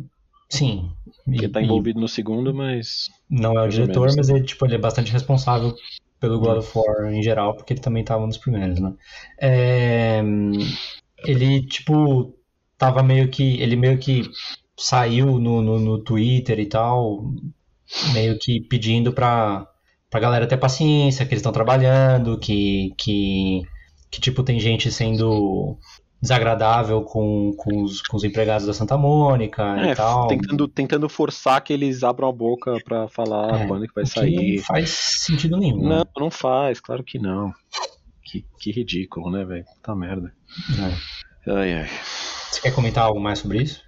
sim, 0.48 0.90
e- 1.26 1.38
Que 1.38 1.48
tá 1.48 1.60
e 1.60 1.64
envolvido 1.64 2.00
no 2.00 2.08
segundo, 2.08 2.54
mas. 2.54 3.08
não 3.30 3.58
é 3.58 3.64
o 3.64 3.68
diretor, 3.68 4.10
mas 4.16 4.28
ele, 4.28 4.42
tipo, 4.44 4.64
ele 4.66 4.76
é 4.76 4.78
bastante 4.78 5.12
responsável 5.12 5.74
pelo 6.20 6.38
God 6.38 6.58
of 6.58 6.70
War 6.78 7.12
em 7.12 7.22
geral, 7.22 7.54
porque 7.56 7.72
ele 7.74 7.80
também 7.80 8.02
estava 8.02 8.26
nos 8.26 8.38
primeiros, 8.38 8.78
né? 8.80 8.92
É, 9.40 10.22
ele, 11.26 11.66
tipo, 11.66 12.34
tava 12.78 13.02
meio 13.02 13.28
que, 13.28 13.60
ele 13.60 13.76
meio 13.76 13.98
que 13.98 14.22
saiu 14.76 15.38
no, 15.38 15.62
no, 15.62 15.78
no 15.78 15.98
Twitter 16.02 16.58
e 16.58 16.66
tal, 16.66 17.24
meio 18.12 18.38
que 18.38 18.60
pedindo 18.60 19.12
pra, 19.12 19.66
pra 20.10 20.20
galera 20.20 20.46
ter 20.46 20.56
paciência, 20.56 21.24
que 21.24 21.32
eles 21.32 21.40
estão 21.40 21.52
trabalhando, 21.52 22.38
que, 22.38 22.92
que, 22.98 23.62
que, 24.10 24.20
tipo, 24.20 24.42
tem 24.42 24.58
gente 24.58 24.90
sendo 24.90 25.78
desagradável 26.20 27.02
com, 27.02 27.52
com, 27.56 27.82
os, 27.82 28.00
com 28.00 28.16
os 28.16 28.24
empregados 28.24 28.66
da 28.66 28.72
Santa 28.72 28.96
Mônica 28.96 29.62
É, 29.78 29.92
e 29.92 29.94
tal. 29.94 30.26
tentando, 30.26 30.66
tentando 30.66 31.06
forçar 31.08 31.62
que 31.62 31.70
eles 31.70 32.02
abram 32.02 32.28
a 32.28 32.32
boca 32.32 32.78
pra 32.82 33.06
falar 33.08 33.60
É, 33.62 33.66
quando 33.66 33.86
que 33.86 33.94
vai 33.94 34.06
sair. 34.06 34.56
não 34.56 34.62
faz 34.64 34.88
sentido 34.90 35.58
nenhum. 35.58 35.82
né? 35.86 35.96
Não, 35.98 36.06
não 36.24 36.30
faz, 36.30 36.80
claro 36.80 37.04
que 37.04 37.18
não. 37.18 37.52
Que, 38.24 38.42
que 38.58 38.72
ridículo, 38.72 39.30
né, 39.30 39.44
velho? 39.44 39.64
Puta 39.76 39.94
merda. 39.94 40.32
É. 41.46 41.50
Ai, 41.52 41.72
ai. 41.74 41.88
Você 42.50 42.62
quer 42.62 42.74
comentar 42.74 43.04
algo 43.04 43.20
mais 43.20 43.40
sobre 43.40 43.62
isso? 43.62 43.82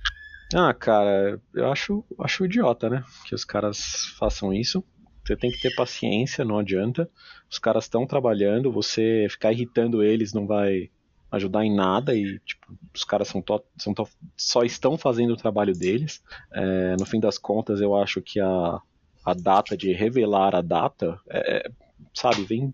Ah, 0.55 0.73
cara, 0.73 1.41
eu 1.55 1.71
acho, 1.73 2.05
acho 2.21 2.45
idiota, 2.45 2.89
né? 2.89 3.05
Que 3.27 3.35
os 3.35 3.45
caras 3.45 4.07
façam 4.19 4.53
isso. 4.53 4.85
Você 5.25 5.37
tem 5.37 5.51
que 5.51 5.59
ter 5.59 5.71
paciência, 5.73 6.45
não 6.45 6.59
adianta. 6.59 7.11
Os 7.51 7.59
caras 7.59 7.85
estão 7.85 8.07
trabalhando, 8.07 8.71
você 8.73 9.27
ficar 9.29 9.53
irritando 9.53 10.03
eles 10.03 10.33
não 10.33 10.47
vai 10.47 10.89
ajudar 11.33 11.65
em 11.65 11.75
nada 11.75 12.15
e 12.15 12.39
tipo, 12.41 12.67
os 12.95 13.03
caras 13.05 13.27
são, 13.29 13.43
to- 13.43 13.65
são 13.77 13.93
to- 13.93 14.09
só 14.37 14.63
estão 14.63 14.97
fazendo 14.97 15.33
o 15.33 15.37
trabalho 15.37 15.75
deles. 15.75 16.23
É, 16.53 16.97
no 16.97 17.05
fim 17.05 17.19
das 17.19 17.39
contas, 17.39 17.81
eu 17.81 17.97
acho 17.97 18.23
que 18.23 18.39
a, 18.41 18.81
a 19.25 19.35
data 19.35 19.77
de 19.77 19.93
revelar 19.93 20.55
a 20.55 20.63
data, 20.63 21.21
é, 21.29 21.69
sabe, 22.15 22.45
vem 22.45 22.73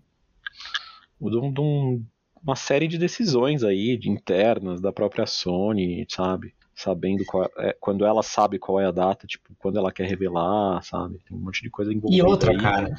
de, 1.19 1.37
um- 1.37 1.51
de 1.53 1.61
um- 1.61 2.05
uma 2.41 2.55
série 2.55 2.87
de 2.87 2.97
decisões 2.97 3.63
aí, 3.63 3.97
de 3.97 4.09
internas 4.09 4.81
da 4.81 4.91
própria 4.91 5.25
Sony, 5.25 6.05
sabe? 6.09 6.53
Sabendo 6.75 7.23
qual 7.25 7.49
é, 7.57 7.75
quando 7.79 8.05
ela 8.05 8.23
sabe 8.23 8.57
qual 8.57 8.79
é 8.79 8.85
a 8.85 8.91
data, 8.91 9.27
tipo, 9.27 9.53
quando 9.59 9.77
ela 9.77 9.91
quer 9.91 10.07
revelar, 10.07 10.81
sabe? 10.83 11.19
Tem 11.27 11.37
um 11.37 11.41
monte 11.41 11.61
de 11.61 11.69
coisa 11.69 11.93
envolvida. 11.93 12.23
E 12.23 12.25
outra, 12.25 12.51
aí. 12.51 12.57
cara, 12.57 12.95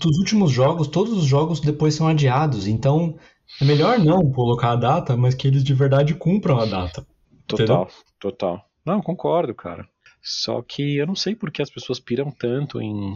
dos 0.00 0.18
últimos 0.18 0.50
jogos, 0.50 0.88
todos 0.88 1.12
os 1.12 1.24
jogos 1.24 1.60
depois 1.60 1.94
são 1.94 2.08
adiados, 2.08 2.66
então 2.66 3.16
é 3.60 3.64
melhor 3.64 3.98
não 3.98 4.30
colocar 4.32 4.72
a 4.72 4.76
data, 4.76 5.16
mas 5.16 5.34
que 5.34 5.46
eles 5.46 5.62
de 5.62 5.74
verdade 5.74 6.14
cumpram 6.14 6.58
a 6.58 6.64
data. 6.64 7.06
Total, 7.46 7.88
total. 8.18 8.68
Não, 8.84 9.02
concordo, 9.02 9.54
cara. 9.54 9.86
Só 10.22 10.62
que 10.62 10.96
eu 10.96 11.06
não 11.06 11.14
sei 11.14 11.34
por 11.34 11.50
que 11.50 11.60
as 11.60 11.70
pessoas 11.70 12.00
piram 12.00 12.30
tanto 12.30 12.80
em, 12.80 13.14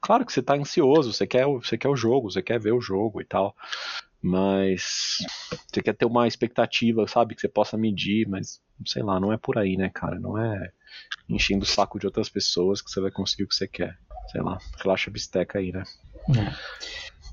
Claro 0.00 0.24
que 0.24 0.32
você 0.32 0.42
tá 0.42 0.54
ansioso, 0.54 1.12
você 1.12 1.26
quer, 1.26 1.46
você 1.46 1.76
quer 1.76 1.88
o 1.88 1.96
jogo, 1.96 2.30
você 2.30 2.42
quer 2.42 2.60
ver 2.60 2.72
o 2.72 2.80
jogo 2.80 3.20
e 3.20 3.24
tal. 3.24 3.56
Mas 4.24 5.18
você 5.70 5.82
quer 5.82 5.92
ter 5.92 6.06
uma 6.06 6.26
expectativa, 6.26 7.06
sabe, 7.06 7.34
que 7.34 7.42
você 7.42 7.48
possa 7.48 7.76
medir, 7.76 8.26
mas 8.26 8.58
sei 8.86 9.02
lá, 9.02 9.20
não 9.20 9.30
é 9.30 9.36
por 9.36 9.58
aí, 9.58 9.76
né, 9.76 9.90
cara? 9.92 10.18
Não 10.18 10.38
é 10.38 10.70
enchendo 11.28 11.64
o 11.64 11.66
saco 11.66 11.98
de 11.98 12.06
outras 12.06 12.30
pessoas 12.30 12.80
que 12.80 12.90
você 12.90 13.02
vai 13.02 13.10
conseguir 13.10 13.44
o 13.44 13.48
que 13.48 13.54
você 13.54 13.68
quer. 13.68 13.98
Sei 14.32 14.40
lá, 14.40 14.56
relaxa 14.82 15.10
a 15.10 15.12
bisteca 15.12 15.58
aí, 15.58 15.70
né? 15.70 15.84
É. 16.30 16.54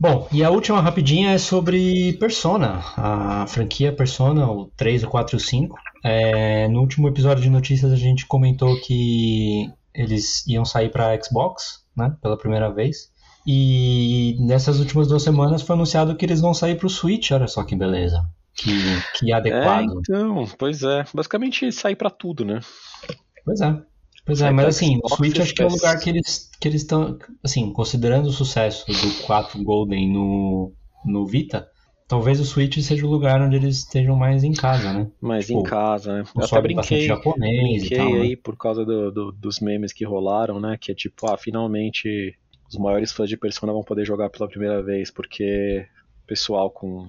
Bom, 0.01 0.27
e 0.33 0.43
a 0.43 0.49
última 0.49 0.81
rapidinha 0.81 1.31
é 1.31 1.37
sobre 1.37 2.11
Persona, 2.13 2.83
a 2.97 3.45
franquia 3.47 3.93
Persona, 3.93 4.51
o 4.51 4.65
3, 4.75 5.03
o 5.03 5.07
4 5.07 5.35
e 5.35 5.37
o 5.37 5.39
5. 5.39 5.75
É, 6.03 6.67
no 6.67 6.81
último 6.81 7.07
episódio 7.07 7.41
de 7.41 7.49
notícias 7.49 7.91
a 7.93 7.95
gente 7.95 8.25
comentou 8.25 8.81
que 8.81 9.71
eles 9.93 10.45
iam 10.45 10.65
sair 10.65 10.89
para 10.89 11.17
Xbox, 11.23 11.85
né, 11.95 12.13
pela 12.21 12.37
primeira 12.37 12.69
vez. 12.69 13.10
E 13.45 14.35
nessas 14.39 14.79
últimas 14.79 15.07
duas 15.07 15.23
semanas 15.23 15.61
foi 15.61 15.75
anunciado 15.75 16.15
que 16.15 16.25
eles 16.25 16.41
vão 16.41 16.53
sair 16.53 16.75
para 16.75 16.87
o 16.87 16.89
Switch, 16.89 17.31
olha 17.31 17.47
só 17.47 17.63
que 17.63 17.75
beleza. 17.75 18.23
Que, 18.53 18.71
que 19.17 19.33
adequado. 19.33 19.89
É, 19.89 19.93
então, 19.99 20.45
pois 20.57 20.83
é. 20.83 21.05
Basicamente 21.13 21.71
sair 21.71 21.95
para 21.95 22.09
tudo, 22.09 22.45
né? 22.45 22.59
Pois 23.45 23.61
é. 23.61 23.81
Pois 24.23 24.41
é, 24.41 24.51
mas 24.51 24.67
assim, 24.67 24.99
o 25.03 25.09
Switch 25.09 25.39
acho 25.39 25.53
que 25.53 25.63
é 25.63 25.65
o 25.65 25.69
lugar 25.69 25.99
que 25.99 26.09
eles 26.09 26.51
que 26.59 26.67
eles 26.67 26.83
estão, 26.83 27.17
assim, 27.43 27.73
considerando 27.73 28.27
o 28.27 28.31
sucesso 28.31 28.85
do 28.85 29.23
4 29.25 29.63
Golden 29.63 30.13
no, 30.13 30.71
no 31.03 31.25
Vita, 31.25 31.67
talvez 32.07 32.39
o 32.39 32.45
Switch 32.45 32.77
seja 32.81 33.05
o 33.05 33.09
lugar 33.09 33.41
onde 33.41 33.55
eles 33.55 33.79
estejam 33.79 34.15
mais 34.15 34.43
em 34.43 34.51
casa, 34.51 34.93
né? 34.93 35.07
Mais 35.19 35.47
tipo, 35.47 35.61
em 35.61 35.63
casa, 35.63 36.13
né? 36.13 36.23
Eu 36.35 36.45
até 36.45 36.61
brinquei, 36.61 37.07
japonês 37.07 37.79
brinquei 37.79 37.97
tal, 37.97 38.11
né? 38.11 38.21
aí 38.21 38.29
né? 38.29 38.35
por 38.43 38.55
causa 38.55 38.85
do, 38.85 39.11
do, 39.11 39.31
dos 39.31 39.59
memes 39.59 39.91
que 39.91 40.05
rolaram, 40.05 40.59
né? 40.59 40.77
Que 40.79 40.91
é 40.91 40.95
tipo, 40.95 41.25
ah, 41.27 41.35
finalmente 41.35 42.37
os 42.71 42.77
maiores 42.77 43.11
fãs 43.11 43.27
de 43.27 43.35
Persona 43.35 43.73
vão 43.73 43.83
poder 43.83 44.05
jogar 44.05 44.29
pela 44.29 44.47
primeira 44.47 44.81
vez, 44.81 45.11
porque 45.11 45.85
pessoal 46.25 46.71
com, 46.71 47.05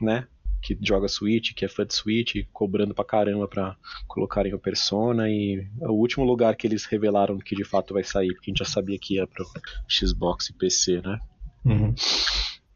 né, 0.00 0.26
que 0.62 0.78
joga 0.80 1.06
Switch, 1.06 1.52
que 1.52 1.66
é 1.66 1.68
fã 1.68 1.84
de 1.84 1.92
Switch, 1.92 2.46
cobrando 2.50 2.94
pra 2.94 3.04
caramba 3.04 3.46
pra 3.46 3.76
colocarem 4.06 4.54
o 4.54 4.58
Persona. 4.58 5.28
E 5.28 5.66
é 5.80 5.88
o 5.88 5.92
último 5.92 6.24
lugar 6.24 6.56
que 6.56 6.66
eles 6.66 6.86
revelaram 6.86 7.38
que 7.38 7.54
de 7.54 7.64
fato 7.64 7.92
vai 7.92 8.02
sair, 8.02 8.32
porque 8.32 8.50
a 8.50 8.52
gente 8.52 8.60
já 8.60 8.64
sabia 8.64 8.98
que 8.98 9.16
ia 9.16 9.26
pro 9.26 9.44
Xbox 9.86 10.48
e 10.48 10.54
PC, 10.54 11.02
né? 11.02 11.18
Uhum. 11.64 11.94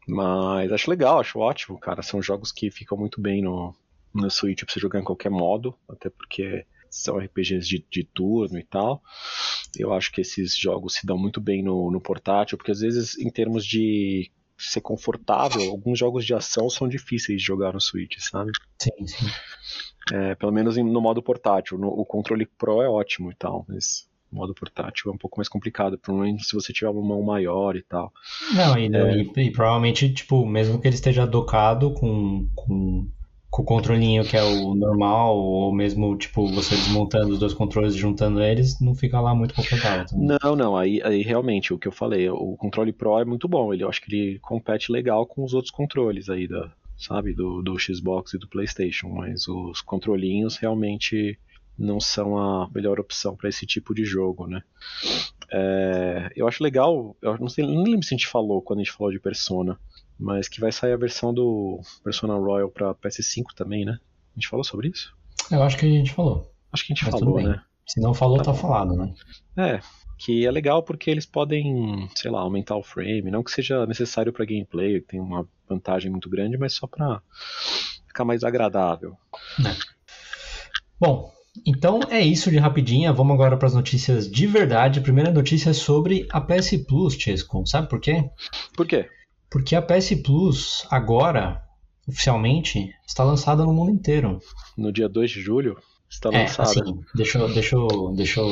Mas 0.07 0.71
acho 0.71 0.89
legal, 0.89 1.19
acho 1.19 1.39
ótimo, 1.39 1.79
cara. 1.79 2.03
São 2.03 2.21
jogos 2.21 2.51
que 2.51 2.69
ficam 2.69 2.97
muito 2.97 3.19
bem 3.19 3.41
no, 3.41 3.73
no 4.13 4.29
Switch 4.29 4.63
pra 4.63 4.71
você 4.71 4.79
jogar 4.79 4.99
em 4.99 5.03
qualquer 5.03 5.31
modo, 5.31 5.73
até 5.89 6.09
porque 6.09 6.65
são 6.89 7.17
RPGs 7.17 7.67
de, 7.67 7.85
de 7.89 8.03
turno 8.03 8.57
e 8.57 8.63
tal. 8.63 9.01
Eu 9.77 9.93
acho 9.93 10.11
que 10.11 10.21
esses 10.21 10.55
jogos 10.57 10.95
se 10.95 11.05
dão 11.05 11.17
muito 11.17 11.39
bem 11.39 11.63
no, 11.63 11.91
no 11.91 12.01
portátil, 12.01 12.57
porque 12.57 12.71
às 12.71 12.79
vezes, 12.79 13.17
em 13.17 13.29
termos 13.29 13.65
de 13.65 14.31
ser 14.57 14.81
confortável, 14.81 15.61
alguns 15.69 15.99
jogos 15.99 16.25
de 16.25 16.33
ação 16.33 16.69
são 16.69 16.87
difíceis 16.87 17.39
de 17.39 17.45
jogar 17.45 17.73
no 17.73 17.81
Switch, 17.81 18.17
sabe? 18.19 18.51
Sim, 18.81 19.07
sim. 19.07 19.25
É, 20.11 20.35
pelo 20.35 20.51
menos 20.51 20.77
no 20.77 21.01
modo 21.01 21.21
portátil. 21.21 21.77
No, 21.77 21.89
o 21.89 22.05
controle 22.05 22.45
Pro 22.45 22.81
é 22.81 22.89
ótimo 22.89 23.31
e 23.31 23.35
tal, 23.35 23.65
mas 23.67 24.07
o 24.31 24.35
modo 24.35 24.53
portátil 24.53 25.11
é 25.11 25.13
um 25.13 25.17
pouco 25.17 25.37
mais 25.37 25.47
complicado, 25.47 25.97
provavelmente 25.97 26.45
se 26.45 26.53
você 26.53 26.73
tiver 26.73 26.89
uma 26.89 27.01
mão 27.01 27.21
maior 27.21 27.75
e 27.75 27.83
tal. 27.83 28.11
Não, 28.53 28.77
e, 28.77 28.85
é... 28.93 29.17
e, 29.17 29.47
e 29.47 29.51
provavelmente, 29.51 30.11
tipo, 30.13 30.45
mesmo 30.45 30.79
que 30.79 30.87
ele 30.87 30.95
esteja 30.95 31.27
docado 31.27 31.93
com, 31.93 32.49
com 32.55 33.09
com 33.57 33.63
o 33.63 33.65
controlinho 33.65 34.23
que 34.23 34.37
é 34.37 34.43
o 34.43 34.75
normal, 34.75 35.35
ou 35.35 35.73
mesmo, 35.73 36.15
tipo, 36.15 36.47
você 36.47 36.75
desmontando 36.75 37.33
os 37.33 37.39
dois 37.39 37.55
controles 37.55 37.95
e 37.95 37.97
juntando 37.97 38.39
eles, 38.39 38.79
não 38.79 38.93
fica 38.93 39.19
lá 39.19 39.33
muito 39.33 39.55
confortável. 39.55 40.05
Também. 40.05 40.37
Não, 40.43 40.55
não, 40.55 40.77
aí, 40.77 41.01
aí 41.03 41.23
realmente, 41.23 41.73
o 41.73 41.79
que 41.79 41.87
eu 41.87 41.91
falei, 41.91 42.29
o 42.29 42.55
controle 42.55 42.93
Pro 42.93 43.17
é 43.17 43.25
muito 43.25 43.47
bom, 43.47 43.73
ele, 43.73 43.83
eu 43.83 43.89
acho 43.89 43.99
que 43.99 44.15
ele 44.15 44.39
compete 44.39 44.91
legal 44.91 45.25
com 45.25 45.43
os 45.43 45.55
outros 45.55 45.71
controles 45.71 46.29
aí, 46.29 46.47
da, 46.47 46.71
sabe, 46.95 47.33
do, 47.33 47.63
do 47.63 47.79
Xbox 47.79 48.35
e 48.35 48.37
do 48.37 48.47
Playstation, 48.47 49.09
mas 49.09 49.47
os 49.47 49.81
controlinhos 49.81 50.57
realmente 50.57 51.39
não 51.75 51.99
são 51.99 52.37
a 52.37 52.69
melhor 52.69 52.99
opção 52.99 53.35
para 53.35 53.49
esse 53.49 53.65
tipo 53.65 53.95
de 53.95 54.05
jogo, 54.05 54.45
né? 54.45 54.61
É, 55.51 56.29
eu 56.35 56.47
acho 56.47 56.63
legal, 56.63 57.17
eu 57.23 57.35
não 57.39 57.49
sei, 57.49 57.65
nem 57.65 57.83
lembro 57.83 58.03
se 58.03 58.13
a 58.13 58.17
gente 58.17 58.27
falou 58.27 58.61
quando 58.61 58.81
a 58.81 58.83
gente 58.83 58.95
falou 58.95 59.11
de 59.11 59.19
Persona, 59.19 59.79
mas 60.19 60.47
que 60.47 60.59
vai 60.59 60.71
sair 60.71 60.93
a 60.93 60.97
versão 60.97 61.33
do 61.33 61.79
Persona 62.03 62.35
Royal 62.35 62.69
para 62.69 62.95
PS5 62.95 63.45
também, 63.55 63.85
né? 63.85 63.99
A 64.35 64.39
gente 64.39 64.47
falou 64.47 64.63
sobre 64.63 64.89
isso? 64.89 65.15
Eu 65.51 65.63
acho 65.63 65.77
que 65.77 65.85
a 65.85 65.89
gente 65.89 66.13
falou. 66.13 66.51
Acho 66.71 66.85
que 66.85 66.93
a 66.93 66.95
gente 66.95 67.05
mas 67.05 67.19
falou, 67.19 67.41
né? 67.41 67.61
Se 67.85 68.01
não 68.01 68.13
falou, 68.13 68.37
tá, 68.37 68.45
tá 68.45 68.53
falado, 68.53 68.95
né? 68.95 69.13
É, 69.55 69.79
que 70.17 70.45
é 70.45 70.51
legal 70.51 70.83
porque 70.83 71.09
eles 71.09 71.25
podem, 71.25 72.09
sei 72.15 72.29
lá, 72.29 72.41
aumentar 72.41 72.75
o 72.75 72.83
frame, 72.83 73.31
não 73.31 73.43
que 73.43 73.51
seja 73.51 73.85
necessário 73.85 74.33
para 74.33 74.45
gameplay, 74.45 74.99
que 74.99 75.07
tem 75.07 75.19
uma 75.19 75.47
vantagem 75.69 76.11
muito 76.11 76.29
grande, 76.29 76.57
mas 76.57 76.73
só 76.73 76.87
para 76.87 77.21
ficar 78.07 78.25
mais 78.25 78.43
agradável. 78.43 79.15
É. 79.65 79.75
Bom, 80.99 81.31
então 81.65 81.99
é 82.09 82.21
isso 82.21 82.49
de 82.49 82.57
rapidinha. 82.57 83.13
Vamos 83.13 83.33
agora 83.33 83.55
para 83.55 83.67
as 83.67 83.75
notícias 83.75 84.29
de 84.29 84.47
verdade. 84.47 84.99
A 84.99 85.03
primeira 85.03 85.31
notícia 85.31 85.69
é 85.69 85.73
sobre 85.73 86.27
a 86.31 86.41
PS 86.41 86.77
Plus, 86.87 87.13
Chesco. 87.13 87.65
Sabe 87.65 87.87
por 87.87 87.99
quê? 87.99 88.29
Por 88.75 88.87
quê? 88.87 89.07
Porque 89.57 89.75
a 89.75 89.81
PS 89.81 90.13
Plus, 90.23 90.85
agora, 90.87 91.63
oficialmente, 92.07 92.93
está 93.07 93.23
lançada 93.23 93.65
no 93.65 93.73
mundo 93.73 93.89
inteiro. 93.89 94.37
No 94.77 94.91
dia 94.91 95.09
2 95.09 95.31
de 95.31 95.41
julho, 95.41 95.75
está 96.07 96.29
lançada. 96.29 96.69
É, 96.69 96.71
assim, 96.83 96.99
deixa, 97.15 97.39
eu, 97.39 97.51
deixa, 97.51 97.75
eu, 97.75 98.13
deixa 98.15 98.39
eu 98.39 98.51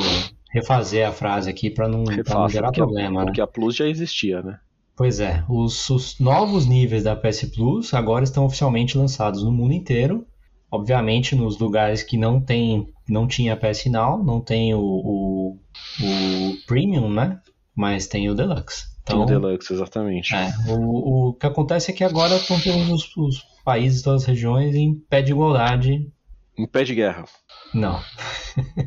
refazer 0.49 1.07
a 1.07 1.11
frase 1.11 1.47
aqui 1.47 1.69
para 1.69 1.87
não, 1.87 2.05
não 2.05 2.49
gerar 2.49 2.69
porque 2.69 2.81
problema. 2.81 3.21
A, 3.21 3.25
porque 3.25 3.39
né? 3.39 3.43
a 3.43 3.47
Plus 3.47 3.75
já 3.75 3.87
existia, 3.87 4.41
né? 4.41 4.59
Pois 4.97 5.19
é, 5.19 5.45
os, 5.47 5.87
os, 5.91 6.19
novos 6.19 6.65
níveis 6.65 7.03
da 7.03 7.15
PS 7.15 7.51
Plus 7.53 7.93
agora 7.93 8.23
estão 8.23 8.43
oficialmente 8.43 8.97
lançados 8.97 9.43
no 9.43 9.51
mundo 9.51 9.75
inteiro. 9.75 10.25
Obviamente, 10.71 11.35
nos 11.35 11.59
lugares 11.59 12.01
que 12.01 12.17
não 12.17 12.41
tem, 12.41 12.91
não 13.07 13.27
tinha 13.27 13.55
PS 13.55 13.85
Now, 13.91 14.23
não 14.23 14.41
tem 14.41 14.73
o, 14.73 14.81
o, 14.81 15.59
o 16.01 16.57
Premium, 16.65 17.13
né? 17.13 17.39
Mas 17.75 18.07
tem 18.07 18.29
o 18.29 18.35
Deluxe. 18.35 18.85
Então, 19.03 19.21
o 19.21 19.25
Deluxe, 19.25 19.73
exatamente. 19.73 20.33
É, 20.33 20.51
o, 20.69 21.29
o 21.29 21.33
que 21.33 21.45
acontece 21.45 21.91
é 21.91 21.93
que 21.93 22.03
agora 22.03 22.35
estão 22.35 22.59
todos 22.59 22.89
os, 22.89 23.17
os 23.17 23.45
países, 23.63 24.01
todas 24.01 24.23
as 24.23 24.27
regiões 24.27 24.75
em 24.75 24.95
pé 24.95 25.21
de 25.21 25.31
igualdade. 25.31 26.11
Em 26.57 26.65
pé 26.65 26.83
de 26.83 26.95
guerra? 26.95 27.25
Não. 27.73 27.99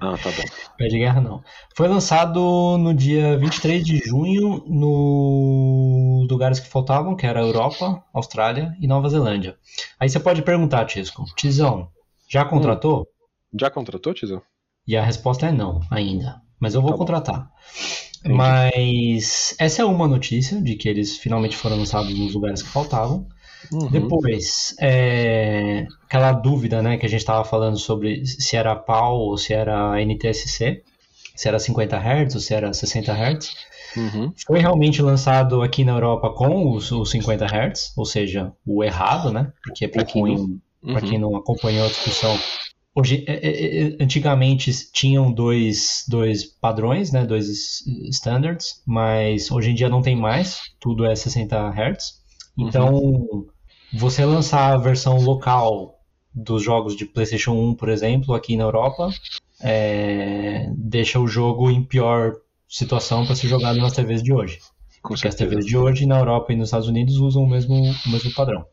Ah, 0.01 0.16
tá 0.16 0.31
bom. 0.31 0.42
pé 0.79 0.88
de 0.88 0.98
guerra 0.98 1.20
não. 1.20 1.42
Foi 1.77 1.87
lançado 1.88 2.79
no 2.79 2.94
dia 2.94 3.37
23 3.37 3.85
de 3.85 3.98
junho 3.98 4.64
nos 4.66 6.27
lugares 6.31 6.59
que 6.59 6.68
faltavam, 6.68 7.14
que 7.14 7.27
era 7.27 7.42
Europa, 7.42 8.03
Austrália 8.14 8.74
e 8.81 8.87
Nova 8.87 9.11
Zelândia. 9.11 9.59
Aí 10.01 10.09
você 10.09 10.18
pode 10.18 10.40
perguntar, 10.40 10.87
Tisco, 10.87 11.27
Tizão, 11.37 11.90
já 12.27 12.46
contratou? 12.46 13.03
Hum, 13.53 13.59
já 13.61 13.68
contratou, 13.68 14.14
Tizão? 14.14 14.40
E 14.87 14.96
a 14.96 15.05
resposta 15.05 15.46
é 15.46 15.53
não, 15.53 15.83
ainda. 15.90 16.40
Mas 16.61 16.75
eu 16.75 16.83
vou 16.83 16.92
tá 16.92 16.99
contratar. 16.99 17.51
Entendi. 18.21 18.35
Mas 18.35 19.55
essa 19.59 19.83
é 19.83 19.85
uma 19.85 20.09
notícia 20.09 20.61
de 20.61 20.75
que 20.75 20.88
eles 20.88 21.16
finalmente 21.16 21.57
foram 21.57 21.77
lançados 21.77 22.16
nos 22.18 22.35
lugares 22.35 22.62
que 22.62 22.68
faltavam. 22.68 23.27
Uhum. 23.73 23.90
Depois, 23.90 24.75
é, 24.81 25.87
aquela 26.05 26.33
dúvida 26.33 26.81
né, 26.83 26.97
que 26.97 27.07
a 27.07 27.09
gente 27.09 27.21
estava 27.21 27.44
falando 27.44 27.79
sobre 27.79 28.25
se 28.25 28.57
era 28.57 28.75
PAL 28.75 29.18
ou 29.18 29.37
se 29.37 29.53
era 29.53 30.01
NTSC, 30.01 30.83
se 31.35 31.49
era 31.49 31.59
50 31.59 31.97
Hz 31.97 32.35
ou 32.35 32.40
se 32.40 32.55
era 32.55 32.73
60 32.73 33.12
Hz. 33.12 33.51
Uhum. 33.97 34.33
Foi 34.47 34.59
realmente 34.61 35.01
lançado 35.01 35.62
aqui 35.62 35.85
na 35.85 35.92
Europa 35.92 36.31
com 36.31 36.73
os, 36.73 36.90
os 36.90 37.11
50 37.11 37.47
Hz, 37.47 37.92
ou 37.97 38.05
seja, 38.05 38.53
o 38.66 38.85
errado, 38.85 39.33
né? 39.33 39.53
Porque 39.62 39.88
para 39.88 40.05
quem, 40.05 40.23
não, 40.23 40.61
uhum. 40.83 41.01
quem 41.01 41.18
não 41.18 41.37
acompanhou 41.37 41.87
a 41.87 41.88
discussão, 41.88 42.38
Hoje, 42.99 43.25
é, 43.29 43.35
é, 43.35 43.83
é, 43.83 43.97
antigamente 44.01 44.73
tinham 44.93 45.31
dois, 45.31 46.05
dois 46.09 46.45
padrões, 46.45 47.13
né, 47.13 47.25
dois 47.25 47.87
standards, 48.11 48.83
mas 48.85 49.53
hoje 49.53 49.71
em 49.71 49.75
dia 49.77 49.89
não 49.89 50.03
tem 50.03 50.17
mais, 50.17 50.63
tudo 50.81 51.07
é 51.07 51.15
60 51.15 51.71
Hz. 51.71 52.21
Então, 52.59 52.93
uhum. 52.93 53.47
você 53.93 54.25
lançar 54.25 54.73
a 54.73 54.77
versão 54.77 55.17
local 55.21 56.01
dos 56.35 56.61
jogos 56.61 56.97
de 56.97 57.07
PlayStation 57.07 57.53
1, 57.53 57.75
por 57.77 57.89
exemplo, 57.89 58.35
aqui 58.35 58.57
na 58.57 58.65
Europa, 58.65 59.11
é, 59.61 60.69
deixa 60.77 61.21
o 61.21 61.29
jogo 61.29 61.71
em 61.71 61.85
pior 61.85 62.35
situação 62.69 63.25
para 63.25 63.37
ser 63.37 63.47
jogado 63.47 63.79
nas 63.79 63.93
TVs 63.93 64.25
de 64.25 64.33
hoje. 64.33 64.59
Porque 65.09 65.23
certeza. 65.23 65.44
as 65.44 65.51
TVs 65.51 65.66
de 65.66 65.77
hoje 65.77 66.07
na 66.07 66.18
Europa 66.18 66.53
e 66.53 66.57
nos 66.57 66.68
Estados 66.68 66.88
Unidos 66.88 67.16
usam 67.16 67.42
o 67.42 67.49
mesmo, 67.49 67.75
o 67.75 68.11
mesmo 68.11 68.33
padrão. 68.35 68.64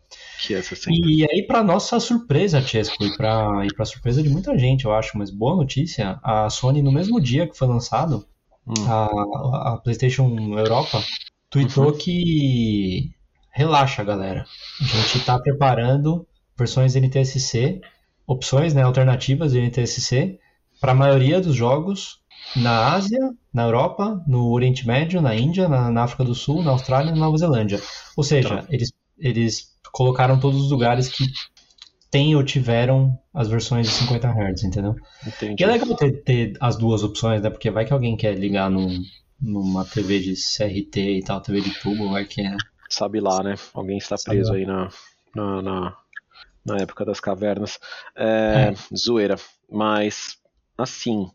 É 0.52 0.62
e 0.89 1.24
aí, 1.24 1.43
para 1.48 1.63
nossa 1.63 2.00
surpresa, 2.00 2.62
Chesco, 2.62 3.04
e 3.04 3.15
para 3.17 3.65
e 3.65 3.74
pra 3.74 3.86
surpresa 3.86 4.21
de 4.21 4.30
muita 4.30 4.58
gente, 4.58 4.86
eu 4.86 4.93
acho, 4.93 5.17
mas 5.17 5.32
boa 5.32 5.56
notícia, 5.56 6.19
a 6.21 6.50
Sony, 6.50 6.82
no 6.82 6.91
mesmo 6.91 7.19
dia 7.19 7.48
que 7.48 7.58
foi 7.58 7.67
lançado, 7.67 8.26
hum. 8.67 8.74
a, 8.88 9.74
a 9.74 9.78
PlayStation 9.78 10.28
Europa 10.58 11.02
tweetou 11.50 11.88
uhum. 11.88 11.98
que 11.98 13.12
relaxa, 13.50 14.04
galera. 14.04 14.45
A 14.82 14.84
gente 14.84 15.17
está 15.17 15.39
preparando 15.39 16.28
versões 16.58 16.95
NTSC, 16.95 17.82
opções 18.28 18.74
né, 18.74 18.84
alternativas 18.84 19.54
de 19.54 19.62
NTSC, 19.62 20.38
para 20.82 20.91
a 20.91 20.95
maioria 20.95 21.39
dos 21.39 21.56
jogos 21.56 22.19
na 22.55 22.93
Ásia, 22.93 23.19
na 23.53 23.63
Europa, 23.63 24.23
no 24.27 24.51
Oriente 24.51 24.86
Médio, 24.88 25.21
na 25.21 25.36
Índia, 25.36 25.67
na, 25.67 25.89
na 25.91 26.03
África 26.03 26.23
do 26.23 26.36
Sul, 26.36 26.63
na 26.63 26.71
Austrália 26.71 27.10
e 27.10 27.13
na 27.13 27.19
Nova 27.19 27.38
Zelândia. 27.38 27.81
Ou 28.15 28.23
seja, 28.23 28.62
Tá. 28.62 28.65
eles, 28.69 28.91
eles 29.17 29.75
colocaram 29.91 30.39
todos 30.39 30.62
os 30.62 30.71
lugares 30.71 31.08
que 31.10 31.25
têm 32.12 32.36
ou 32.36 32.43
tiveram 32.43 33.17
as 33.34 33.47
versões 33.49 33.88
de 33.88 33.93
50 33.93 34.27
Hz, 34.29 34.63
entendeu? 34.63 34.95
Entendi. 35.25 35.62
E 35.62 35.63
é 35.63 35.67
legal 35.67 35.95
ter, 35.95 36.23
ter 36.23 36.53
as 36.62 36.77
duas 36.77 37.03
opções, 37.03 37.41
né? 37.41 37.49
Porque 37.49 37.69
vai 37.71 37.86
que 37.86 37.91
alguém 37.93 38.15
quer 38.15 38.36
ligar 38.38 38.69
num, 38.69 39.01
numa 39.41 39.84
TV 39.84 40.19
de 40.19 40.34
CRT 40.34 40.99
e 41.19 41.23
tal, 41.23 41.41
TV 41.41 41.60
de 41.62 41.71
tubo, 41.81 42.10
vai 42.10 42.25
que 42.25 42.41
é. 42.41 42.55
Sabe 42.89 43.19
lá, 43.19 43.43
né? 43.43 43.55
Alguém 43.73 43.97
está 43.97 44.15
preso 44.23 44.53
aí 44.53 44.65
na, 44.65 44.88
na, 45.36 45.62
na, 45.62 45.97
na 46.65 46.77
época 46.77 47.03
das 47.03 47.19
cavernas. 47.19 47.79
É, 48.15 48.73
Zoeira. 48.95 49.36
Mas, 49.69 50.38
assim. 50.77 51.29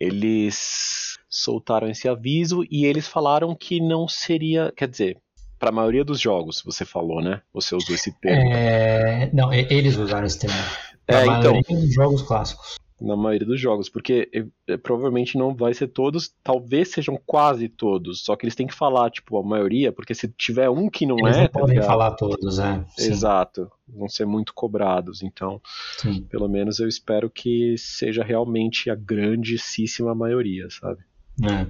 Eles 0.00 1.18
soltaram 1.28 1.88
esse 1.88 2.08
aviso 2.08 2.64
e 2.70 2.86
eles 2.86 3.06
falaram 3.06 3.54
que 3.54 3.80
não 3.80 4.08
seria. 4.08 4.72
Quer 4.74 4.88
dizer, 4.88 5.18
para 5.58 5.68
a 5.68 5.72
maioria 5.72 6.02
dos 6.02 6.18
jogos, 6.18 6.62
você 6.64 6.86
falou, 6.86 7.22
né? 7.22 7.42
Você 7.52 7.74
usou 7.74 7.94
esse 7.94 8.10
termo. 8.18 8.50
É, 8.50 9.30
Não, 9.32 9.52
eles 9.52 9.96
usaram 9.96 10.26
esse 10.26 10.38
termo. 10.38 10.56
É, 11.06 11.16
A 11.16 11.22
então. 11.22 11.52
maioria 11.52 11.76
dos 11.76 11.94
jogos 11.94 12.22
clássicos. 12.22 12.79
Na 13.00 13.16
maioria 13.16 13.46
dos 13.46 13.60
jogos, 13.60 13.88
porque 13.88 14.28
eh, 14.68 14.76
provavelmente 14.76 15.38
não 15.38 15.54
vai 15.54 15.72
ser 15.72 15.88
todos, 15.88 16.34
talvez 16.42 16.88
sejam 16.88 17.18
quase 17.24 17.68
todos, 17.68 18.24
só 18.24 18.36
que 18.36 18.44
eles 18.44 18.54
têm 18.54 18.66
que 18.66 18.74
falar, 18.74 19.10
tipo, 19.10 19.38
a 19.38 19.42
maioria, 19.42 19.90
porque 19.90 20.14
se 20.14 20.28
tiver 20.28 20.68
um 20.68 20.88
que 20.90 21.06
não 21.06 21.18
Eles 21.18 21.36
é, 21.36 21.40
não 21.42 21.48
tá 21.48 21.58
podem 21.60 21.74
ligado? 21.76 21.86
falar 21.88 22.10
todos, 22.12 22.58
é. 22.58 22.84
Sim, 22.96 23.10
Exato, 23.10 23.70
vão 23.88 24.08
ser 24.08 24.26
muito 24.26 24.52
cobrados, 24.52 25.22
então, 25.22 25.60
sim. 25.98 26.22
pelo 26.24 26.48
menos 26.48 26.78
eu 26.78 26.88
espero 26.88 27.30
que 27.30 27.74
seja 27.78 28.22
realmente 28.22 28.90
a 28.90 28.94
grandíssima 28.94 30.14
maioria, 30.14 30.68
sabe? 30.70 31.02
É. 31.42 31.66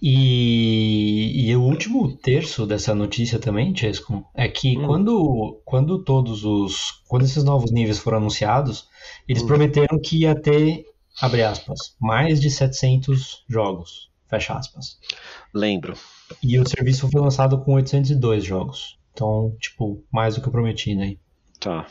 E, 0.00 1.48
e 1.50 1.56
o 1.56 1.62
último 1.62 2.16
terço 2.16 2.66
dessa 2.66 2.94
notícia 2.94 3.38
também, 3.38 3.74
Chesco, 3.76 4.24
é 4.34 4.48
que 4.48 4.78
Hum. 4.78 4.86
quando, 4.86 5.60
quando 5.64 6.02
todos 6.02 6.44
os. 6.44 7.02
Quando 7.08 7.24
esses 7.24 7.44
novos 7.44 7.70
níveis 7.70 7.98
foram 7.98 8.18
anunciados, 8.18 8.88
eles 9.28 9.42
Hum. 9.42 9.46
prometeram 9.46 10.00
que 10.00 10.20
ia 10.22 10.34
ter, 10.34 10.84
abre 11.20 11.42
aspas, 11.42 11.94
mais 12.00 12.40
de 12.40 12.50
700 12.50 13.44
jogos, 13.48 14.10
fecha 14.28 14.54
aspas. 14.54 14.98
Lembro. 15.52 15.94
E 16.42 16.58
o 16.58 16.66
serviço 16.68 17.08
foi 17.10 17.20
lançado 17.20 17.58
com 17.60 17.74
802 17.74 18.44
jogos. 18.44 18.98
Então, 19.12 19.54
tipo, 19.60 20.02
mais 20.10 20.34
do 20.36 20.40
que 20.40 20.48
eu 20.48 20.52
prometi, 20.52 20.94
né? 20.94 21.16
Tá. 21.58 21.86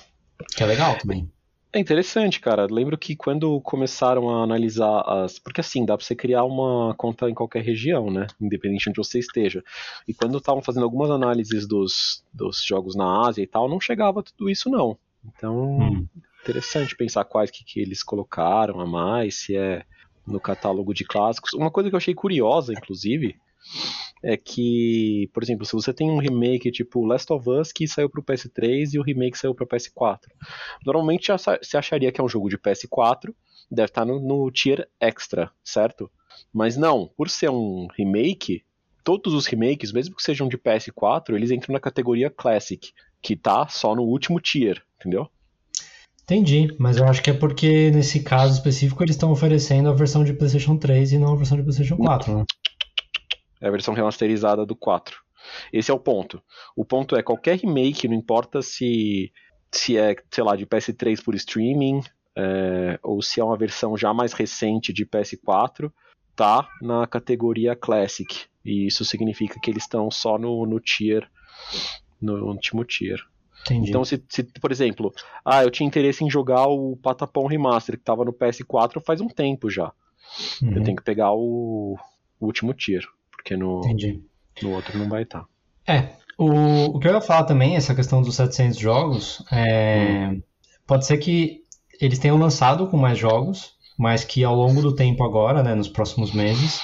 Que 0.56 0.64
é 0.64 0.66
legal 0.66 0.98
também. 0.98 1.30
É 1.72 1.80
interessante, 1.80 2.40
cara. 2.40 2.66
Lembro 2.70 2.98
que 2.98 3.16
quando 3.16 3.62
começaram 3.62 4.30
a 4.30 4.44
analisar 4.44 5.02
as. 5.02 5.38
Porque 5.38 5.62
assim, 5.62 5.86
dá 5.86 5.96
pra 5.96 6.06
você 6.06 6.16
criar 6.16 6.44
uma 6.44 6.96
conta 6.96 7.30
em 7.30 7.34
qualquer 7.34 7.64
região, 7.64 8.10
né? 8.10 8.26
Independente 8.42 8.86
de 8.86 8.90
onde 8.90 8.98
você 8.98 9.20
esteja. 9.20 9.64
E 10.08 10.14
quando 10.14 10.38
estavam 10.40 10.64
fazendo 10.64 10.84
algumas 10.84 11.12
análises 11.12 11.68
dos, 11.68 12.24
dos 12.34 12.64
jogos 12.66 12.96
na 12.96 13.28
Ásia 13.28 13.44
e 13.44 13.48
tal, 13.48 13.70
não 13.70 13.80
chegava 13.80 14.24
tudo 14.24 14.50
isso, 14.50 14.70
não. 14.70 14.98
Então, 15.24 15.78
Hum. 15.80 16.08
interessante 16.42 16.96
pensar 16.96 17.24
quais 17.26 17.52
que, 17.52 17.64
que 17.64 17.80
eles 17.80 18.02
colocaram 18.02 18.80
a 18.80 18.86
mais, 18.88 19.42
se 19.42 19.56
é 19.56 19.84
no 20.26 20.40
catálogo 20.40 20.94
de 20.94 21.06
clássicos. 21.06 21.54
Uma 21.54 21.70
coisa 21.70 21.90
que 21.90 21.96
eu 21.96 21.98
achei 21.98 22.16
curiosa, 22.16 22.74
inclusive, 22.74 23.36
é 24.22 24.36
que, 24.36 25.30
por 25.34 25.42
exemplo, 25.42 25.66
se 25.66 25.74
você 25.74 25.94
tem 25.94 26.10
um 26.10 26.18
remake 26.18 26.72
tipo 26.72 27.06
Last 27.06 27.32
of 27.32 27.50
Us 27.50 27.72
que 27.72 27.88
saiu 27.88 28.10
pro 28.10 28.24
PS3 28.24 28.94
e 28.94 29.00
o 29.00 29.04
remake 29.04 29.38
saiu 29.38 29.56
para 29.56 29.66
PS4. 29.66 30.28
Normalmente 30.86 31.32
você 31.32 31.78
acharia 31.78 32.12
que 32.12 32.20
é 32.20 32.24
um 32.24 32.30
jogo 32.30 32.50
de 32.50 32.58
PS4, 32.58 33.34
deve 33.72 33.90
estar 33.90 34.06
no, 34.06 34.20
no 34.20 34.52
tier 34.52 34.88
extra, 35.00 35.52
certo? 35.64 36.12
Mas 36.54 36.76
não, 36.76 37.08
por 37.16 37.30
ser 37.30 37.50
um 37.50 37.88
remake, 37.96 38.64
todos 39.04 39.34
os 39.34 39.46
remakes, 39.46 39.92
mesmo 39.92 40.16
que 40.16 40.24
sejam 40.24 40.48
de 40.48 40.58
PS4, 40.58 41.36
eles 41.36 41.52
entram 41.52 41.74
na 41.74 41.80
categoria 41.80 42.30
Classic, 42.30 42.92
que 43.22 43.36
tá 43.36 43.68
só 43.68 43.96
no 43.96 44.04
último 44.04 44.40
tier, 44.40 44.82
entendeu? 45.00 45.30
Entendi, 46.24 46.76
mas 46.78 46.98
eu 46.98 47.06
acho 47.08 47.24
que 47.24 47.32
é 47.32 47.34
porque 47.34 47.90
nesse 47.90 48.22
caso 48.22 48.54
específico 48.54 49.02
eles 49.02 49.16
estão 49.16 49.32
oferecendo 49.32 49.90
a 49.90 49.94
versão 49.94 50.24
de 50.24 50.32
PlayStation 50.32 50.78
3 50.78 51.14
e 51.14 51.18
não 51.18 51.34
a 51.34 51.36
versão 51.36 51.58
de 51.58 51.64
PlayStation 51.64 51.98
4, 51.98 52.38
né? 52.38 52.46
É 53.62 53.68
a 53.68 53.72
versão 53.72 53.94
remasterizada 53.94 54.66
do 54.66 54.76
4. 54.76 55.18
Esse 55.72 55.92
é 55.92 55.94
o 55.94 56.00
ponto. 56.00 56.42
O 56.76 56.86
ponto 56.86 57.16
é 57.16 57.24
qualquer 57.24 57.58
remake, 57.58 58.08
não 58.08 58.16
importa 58.16 58.62
se, 58.62 59.32
se 59.72 59.98
é, 59.98 60.16
sei 60.32 60.44
lá, 60.44 60.56
de 60.56 60.66
PS3 60.66 61.24
por 61.24 61.36
streaming, 61.36 62.02
é, 62.36 63.00
ou 63.04 63.22
se 63.22 63.40
é 63.40 63.44
uma 63.44 63.58
versão 63.58 63.98
já 63.98 64.14
mais 64.14 64.34
recente 64.34 64.94
de 64.94 65.06
PS4, 65.06 65.92
tá 66.36 66.68
na 66.82 67.06
categoria 67.08 67.76
Classic. 67.76 68.46
E 68.64 68.88
isso 68.88 69.04
significa 69.04 69.60
que 69.60 69.70
eles 69.70 69.84
estão 69.84 70.10
só 70.12 70.38
no, 70.38 70.66
no 70.66 70.80
tier, 70.80 71.30
no 72.22 72.48
último 72.48 72.84
tier. 72.84 73.20
Entendi. 73.62 73.90
Então, 73.90 74.06
se, 74.06 74.24
se, 74.30 74.44
por 74.44 74.72
exemplo, 74.72 75.14
ah, 75.44 75.64
eu 75.64 75.72
tinha 75.72 75.88
interesse 75.88 76.24
em 76.24 76.30
jogar 76.30 76.68
o 76.68 76.96
Patapon 76.98 77.46
Remaster, 77.48 77.96
que 77.96 78.02
estava 78.02 78.24
no 78.24 78.34
PS4 78.34 79.04
faz 79.06 79.22
um 79.22 79.28
tempo 79.28 79.70
já. 79.70 79.92
Uhum, 80.62 80.78
Eu 80.78 80.84
tenho 80.84 80.96
que 80.96 81.04
pegar 81.04 81.34
o, 81.34 81.98
o 82.40 82.46
último 82.46 82.74
tier, 82.74 83.04
porque 83.40 83.56
no, 83.56 83.82
Entendi. 83.86 84.22
no 84.62 84.72
outro 84.72 84.98
não 84.98 85.08
vai 85.08 85.24
estar. 85.24 85.46
É, 85.88 86.10
o, 86.38 86.98
o 86.98 87.00
que 87.00 87.08
eu 87.08 87.14
ia 87.14 87.22
falar 87.22 87.46
também, 87.46 87.76
essa 87.76 87.96
questão 87.96 88.22
dos 88.22 88.36
700 88.36 88.78
jogos, 88.78 89.44
é, 89.52 90.38
pode 90.86 91.06
ser 91.06 91.18
que 91.18 91.64
eles 92.00 92.20
tenham 92.20 92.38
lançado 92.38 92.88
com 92.88 92.98
mais 92.98 93.18
jogos, 93.18 93.74
mas 93.98 94.24
que 94.26 94.44
ao 94.44 94.56
longo 94.56 94.82
do 94.82 94.94
tempo 94.94 95.24
agora, 95.24 95.64
né, 95.64 95.74
nos 95.74 95.88
próximos 95.88 96.34
meses, 96.34 96.82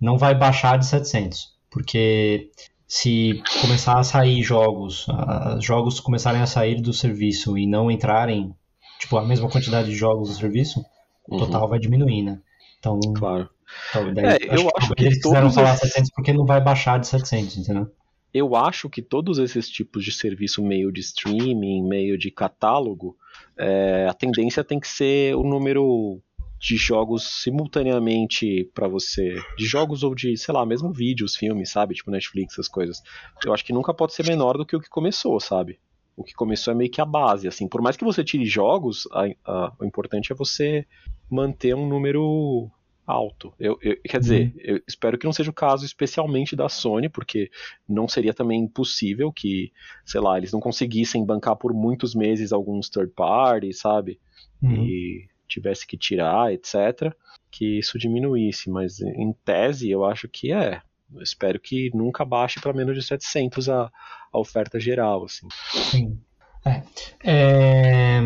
não 0.00 0.16
vai 0.16 0.34
baixar 0.34 0.78
de 0.78 0.86
700, 0.86 1.54
porque 1.70 2.50
se 2.86 3.42
começar 3.60 3.98
a 3.98 4.04
sair 4.04 4.42
jogos, 4.42 5.06
ah, 5.10 5.58
jogos 5.60 5.98
começarem 5.98 6.40
a 6.40 6.46
sair 6.46 6.80
do 6.80 6.92
serviço 6.92 7.58
e 7.58 7.66
não 7.66 7.90
entrarem, 7.90 8.54
tipo, 9.00 9.16
a 9.16 9.24
mesma 9.24 9.48
quantidade 9.50 9.88
de 9.88 9.96
jogos 9.96 10.28
do 10.28 10.34
serviço, 10.36 10.84
o 11.28 11.34
Uhum, 11.34 11.38
total 11.38 11.68
vai 11.68 11.80
diminuir, 11.80 12.22
né? 12.22 12.38
Então, 12.78 13.00
Claro. 13.14 13.50
É, 13.94 14.12
daí- 14.12 14.38
eu 14.50 14.68
acho 14.76 14.94
que 14.94 15.04
eles 15.04 15.16
quiseram 15.22 15.42
todos 15.42 15.54
falar 15.54 15.70
esses- 15.74 15.80
700 15.88 16.10
porque 16.14 16.32
não 16.32 16.44
vai 16.46 16.60
baixar 16.60 16.98
de 16.98 17.06
700, 17.06 17.56
entendeu? 17.58 17.90
Eu 18.34 18.54
acho 18.54 18.90
que 18.90 19.00
todos 19.00 19.38
esses 19.38 19.68
tipos 19.68 20.04
de 20.04 20.12
serviço 20.12 20.62
meio 20.62 20.92
de 20.92 21.00
streaming, 21.00 21.82
meio 21.88 22.18
de 22.18 22.30
catálogo, 22.30 23.16
é, 23.56 24.06
a 24.08 24.12
tendência 24.12 24.62
tem 24.62 24.78
que 24.78 24.88
ser 24.88 25.34
o 25.36 25.42
número 25.42 26.20
de 26.58 26.76
jogos 26.76 27.42
simultaneamente 27.42 28.70
pra 28.74 28.88
você. 28.88 29.36
De 29.56 29.64
jogos 29.66 30.02
ou 30.02 30.14
de, 30.14 30.36
sei 30.36 30.52
lá, 30.54 30.64
mesmo 30.66 30.92
vídeos, 30.92 31.36
filmes, 31.36 31.70
sabe? 31.70 31.94
Tipo 31.94 32.10
Netflix, 32.10 32.54
essas 32.54 32.68
coisas. 32.68 33.02
Eu 33.44 33.52
acho 33.54 33.64
que 33.64 33.72
nunca 33.72 33.92
pode 33.94 34.12
ser 34.14 34.26
menor 34.26 34.56
do 34.56 34.66
que 34.66 34.76
o 34.76 34.80
que 34.80 34.88
começou, 34.88 35.38
sabe? 35.40 35.78
O 36.16 36.24
que 36.24 36.32
começou 36.34 36.72
é 36.72 36.76
meio 36.76 36.90
que 36.90 37.00
a 37.00 37.04
base, 37.04 37.46
assim. 37.46 37.68
Por 37.68 37.82
mais 37.82 37.96
que 37.96 38.04
você 38.04 38.24
tire 38.24 38.44
jogos, 38.46 39.06
a- 39.12 39.28
a- 39.44 39.72
o 39.78 39.84
importante 39.84 40.32
é 40.32 40.34
você 40.34 40.86
manter 41.30 41.74
um 41.74 41.86
número 41.88 42.70
alto. 43.06 43.54
Eu, 43.58 43.78
eu- 43.82 43.96
quer 44.02 44.18
dizer, 44.20 44.52
eu 44.58 44.80
espero 44.86 45.16
que 45.16 45.24
não 45.24 45.32
seja 45.32 45.50
o 45.50 45.54
caso 45.54 45.84
especialmente 45.84 46.56
da 46.56 46.68
Sony, 46.68 47.08
porque 47.08 47.50
não 47.88 48.08
seria 48.08 48.34
também 48.34 48.66
possível 48.66 49.32
que, 49.32 49.72
sei 50.04 50.20
lá, 50.20 50.36
eles 50.36 50.52
não 50.52 50.60
conseguissem 50.60 51.24
bancar 51.24 51.56
por 51.56 51.72
muitos 51.72 52.14
meses 52.14 52.52
alguns 52.52 52.88
third 52.88 53.12
parties, 53.14 53.78
sabe? 53.78 54.18
Uhum. 54.62 54.84
E 54.84 55.28
tivesse 55.46 55.86
que 55.86 55.96
tirar, 55.96 56.52
etc. 56.52 57.14
Que 57.50 57.78
isso 57.78 57.98
diminuísse, 57.98 58.68
mas 58.68 59.00
em 59.00 59.32
tese 59.44 59.88
eu 59.90 60.04
acho 60.04 60.28
que 60.28 60.52
é. 60.52 60.82
Eu 61.14 61.22
espero 61.22 61.60
que 61.60 61.90
nunca 61.94 62.24
baixe 62.24 62.60
para 62.60 62.72
menos 62.72 62.96
de 62.96 63.02
700 63.02 63.68
a, 63.68 63.90
a 64.32 64.38
oferta 64.38 64.80
geral, 64.80 65.24
assim. 65.24 65.46
Sim. 65.90 66.18
É. 66.64 66.82
É, 67.22 68.20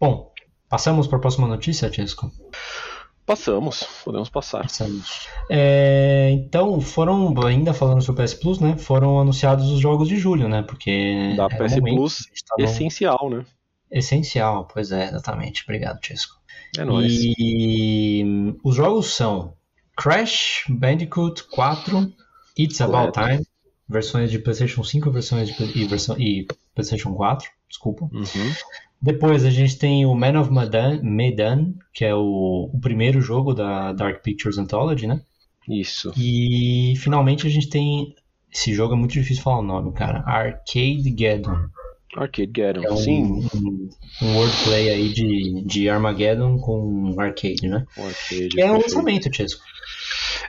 Bom, 0.00 0.32
passamos 0.68 1.06
para 1.06 1.18
a 1.18 1.20
próxima 1.20 1.46
notícia, 1.46 1.88
Tisco? 1.88 2.32
Passamos, 3.24 3.84
podemos 4.04 4.28
passar. 4.28 4.62
Passamos. 4.62 5.28
É, 5.48 6.30
Então, 6.32 6.80
foram, 6.80 7.32
ainda 7.46 7.72
falando 7.72 8.02
sobre 8.02 8.22
o 8.22 8.24
PS 8.24 8.34
Plus, 8.34 8.58
né? 8.58 8.76
Foram 8.76 9.20
anunciados 9.20 9.70
os 9.70 9.80
jogos 9.80 10.08
de 10.08 10.16
julho, 10.16 10.48
né? 10.48 10.62
Porque 10.62 11.34
Da 11.36 11.44
é 11.44 11.48
PS 11.56 11.76
momento, 11.76 11.96
Plus, 11.96 12.18
tá 12.46 12.54
no- 12.58 12.64
Essencial, 12.64 13.30
né? 13.30 13.44
Essencial, 13.90 14.66
pois 14.72 14.90
é, 14.90 15.04
exatamente. 15.08 15.62
Obrigado, 15.62 16.00
Tisco. 16.00 16.34
É 16.76 16.84
nóis. 16.84 17.12
E 17.38 18.22
hum, 18.24 18.58
os 18.64 18.74
jogos 18.74 19.14
são 19.14 19.54
Crash 19.96 20.64
Bandicoot 20.68 21.44
4, 21.44 22.12
It's 22.58 22.80
About. 22.80 23.12
Time, 23.12 23.46
versões 23.88 24.30
de 24.30 24.38
PlayStation 24.38 24.82
5 24.82 25.10
versões 25.10 25.48
de, 25.48 25.78
e, 25.78 25.84
versão, 25.86 26.18
e 26.18 26.46
PlayStation 26.74 27.12
4, 27.14 27.48
desculpa. 27.68 28.08
Uhum. 28.12 28.52
Depois 29.00 29.44
a 29.44 29.50
gente 29.50 29.76
tem 29.78 30.06
o 30.06 30.14
Man 30.14 30.40
of 30.40 30.52
Medan, 30.52 31.00
Medan 31.02 31.74
que 31.92 32.04
é 32.04 32.14
o, 32.14 32.70
o 32.72 32.80
primeiro 32.80 33.20
jogo 33.20 33.52
da 33.52 33.92
Dark 33.92 34.22
Pictures 34.22 34.58
Anthology, 34.58 35.06
né? 35.06 35.20
Isso. 35.68 36.12
E 36.16 36.94
finalmente 36.96 37.46
a 37.46 37.50
gente 37.50 37.68
tem. 37.68 38.14
Esse 38.52 38.74
jogo 38.74 38.94
é 38.94 38.96
muito 38.96 39.12
difícil 39.12 39.42
falar 39.42 39.60
o 39.60 39.62
nome, 39.62 39.92
cara. 39.92 40.22
Arcade 40.26 41.14
Geddon. 41.16 41.68
Arcadegeddon, 42.14 42.82
É 42.84 42.92
um, 42.92 42.96
sim. 42.96 43.22
um, 43.54 43.88
um 44.22 44.36
wordplay 44.36 44.90
aí 44.90 45.08
de, 45.08 45.64
de 45.64 45.88
Armageddon 45.88 46.58
com 46.58 47.14
arcade, 47.18 47.66
né? 47.66 47.86
Um 47.96 48.06
arcade, 48.06 48.48
Que 48.48 48.60
é 48.60 48.70
um 48.70 48.78
lançamento, 48.78 49.34
Chesco. 49.34 49.64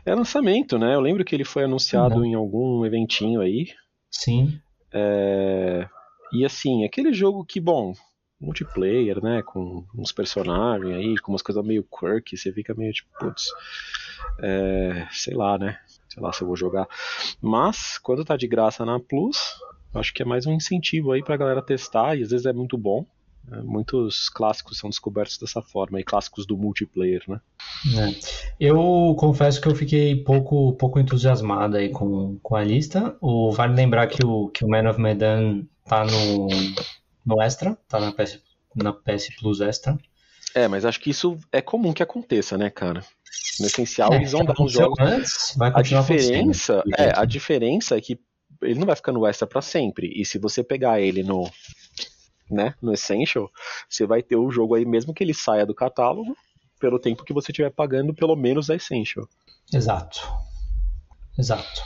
É 0.05 0.13
lançamento, 0.13 0.77
né? 0.77 0.95
Eu 0.95 0.99
lembro 1.01 1.23
que 1.23 1.33
ele 1.35 1.45
foi 1.45 1.63
anunciado 1.63 2.15
Uhum. 2.19 2.25
em 2.25 2.33
algum 2.35 2.85
eventinho 2.85 3.39
aí. 3.41 3.67
Sim. 4.11 4.59
É, 4.91 5.87
E 6.31 6.43
assim, 6.45 6.83
aquele 6.83 7.13
jogo 7.13 7.45
que, 7.45 7.59
bom, 7.59 7.93
multiplayer, 8.41 9.23
né? 9.23 9.43
Com 9.43 9.85
uns 9.95 10.11
personagens 10.11 10.93
aí, 10.95 11.17
com 11.19 11.31
umas 11.31 11.41
coisas 11.43 11.63
meio 11.63 11.83
quirky, 11.83 12.35
você 12.35 12.51
fica 12.51 12.73
meio 12.73 12.91
tipo, 12.91 13.07
putz, 13.19 13.45
é, 14.39 15.07
sei 15.11 15.35
lá, 15.35 15.57
né? 15.59 15.77
Sei 16.09 16.21
lá 16.21 16.33
se 16.33 16.41
eu 16.41 16.47
vou 16.47 16.55
jogar. 16.57 16.87
Mas, 17.41 17.97
quando 17.99 18.25
tá 18.25 18.35
de 18.35 18.47
graça 18.47 18.83
na 18.83 18.99
Plus, 18.99 19.53
acho 19.93 20.11
que 20.13 20.23
é 20.23 20.25
mais 20.25 20.45
um 20.47 20.53
incentivo 20.53 21.11
aí 21.11 21.23
pra 21.23 21.37
galera 21.37 21.61
testar, 21.61 22.17
e 22.17 22.23
às 22.23 22.31
vezes 22.31 22.45
é 22.47 22.53
muito 22.53 22.77
bom. 22.77 23.05
É, 23.51 23.61
Muitos 23.61 24.29
clássicos 24.29 24.77
são 24.77 24.89
descobertos 24.89 25.37
dessa 25.37 25.61
forma, 25.61 25.99
e 25.99 26.03
clássicos 26.03 26.45
do 26.45 26.57
multiplayer, 26.57 27.23
né? 27.27 27.39
É. 27.97 28.19
Eu 28.59 29.15
confesso 29.17 29.59
que 29.59 29.67
eu 29.67 29.75
fiquei 29.75 30.15
pouco, 30.23 30.73
pouco 30.73 30.99
entusiasmado 30.99 31.77
aí 31.77 31.89
com, 31.89 32.37
com 32.41 32.55
a 32.55 32.63
lista. 32.63 33.15
O, 33.19 33.51
vale 33.51 33.73
lembrar 33.73 34.07
que 34.07 34.25
o, 34.25 34.47
que 34.49 34.63
o 34.63 34.67
Man 34.67 34.89
of 34.89 34.99
Medan 34.99 35.63
tá 35.85 36.05
no, 36.05 36.47
no 37.25 37.41
Extra, 37.41 37.77
tá 37.87 37.99
na 37.99 38.11
PS, 38.11 38.39
na 38.75 38.93
PS 38.93 39.35
Plus 39.39 39.59
Extra. 39.59 39.97
É, 40.55 40.67
mas 40.67 40.85
acho 40.85 40.99
que 40.99 41.09
isso 41.09 41.37
é 41.51 41.61
comum 41.61 41.91
que 41.93 42.03
aconteça, 42.03 42.57
né, 42.57 42.69
cara? 42.69 43.03
No 43.59 43.65
essencial, 43.65 44.13
É, 44.13 44.17
eles 44.17 44.31
vão 44.31 44.45
dar 44.45 44.55
uns 44.59 44.71
jogos. 44.71 44.99
antes, 44.99 45.53
vai 45.57 45.71
A 45.73 45.81
diferença, 45.81 46.83
é, 46.97 47.11
a 47.15 47.25
diferença 47.25 47.97
é 47.97 48.01
que 48.01 48.19
ele 48.61 48.79
não 48.79 48.85
vai 48.85 48.95
ficar 48.95 49.11
no 49.11 49.25
extra 49.25 49.47
pra 49.47 49.61
sempre. 49.61 50.11
E 50.15 50.23
se 50.23 50.37
você 50.37 50.63
pegar 50.63 51.01
ele 51.01 51.23
no, 51.23 51.49
né, 52.49 52.75
no 52.81 52.93
essential, 52.93 53.49
você 53.89 54.05
vai 54.05 54.21
ter 54.21 54.35
o 54.35 54.51
jogo 54.51 54.75
aí 54.75 54.85
mesmo 54.85 55.13
que 55.13 55.23
ele 55.23 55.33
saia 55.33 55.65
do 55.65 55.73
catálogo 55.75 56.35
pelo 56.79 56.99
tempo 56.99 57.23
que 57.23 57.33
você 57.33 57.51
estiver 57.51 57.69
pagando 57.71 58.13
pelo 58.13 58.35
menos 58.35 58.69
a 58.69 58.75
essential. 58.75 59.27
Exato. 59.73 60.19
Exato. 61.37 61.81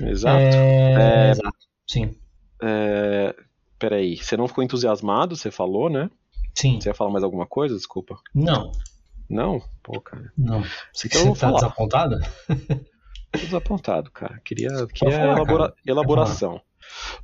Exato. 0.00 0.38
É, 0.38 1.26
É. 1.28 1.30
Exato. 1.30 1.56
Sim. 1.86 2.14
É, 2.62 3.34
peraí, 3.78 4.16
você 4.16 4.36
não 4.36 4.46
ficou 4.48 4.62
entusiasmado? 4.62 5.34
Você 5.36 5.50
falou, 5.50 5.88
né? 5.88 6.10
Sim. 6.54 6.80
Você 6.80 6.88
ia 6.90 6.94
falar 6.94 7.10
mais 7.10 7.24
alguma 7.24 7.46
coisa? 7.46 7.74
Desculpa. 7.76 8.18
Não. 8.34 8.72
Não? 9.28 9.62
Pô, 9.82 10.00
cara. 10.00 10.32
Não. 10.36 10.62
Você, 10.92 11.08
Você 11.08 11.18
eu 11.18 11.24
vou 11.26 11.34
tá 11.34 11.40
falar. 11.40 11.54
desapontado? 11.60 12.18
Tô 13.32 13.38
desapontado, 13.38 14.10
cara. 14.10 14.40
Queria, 14.44 14.68
queria 14.88 15.16
falar, 15.18 15.36
elabora- 15.36 15.68
cara. 15.68 15.74
elaboração. 15.86 16.60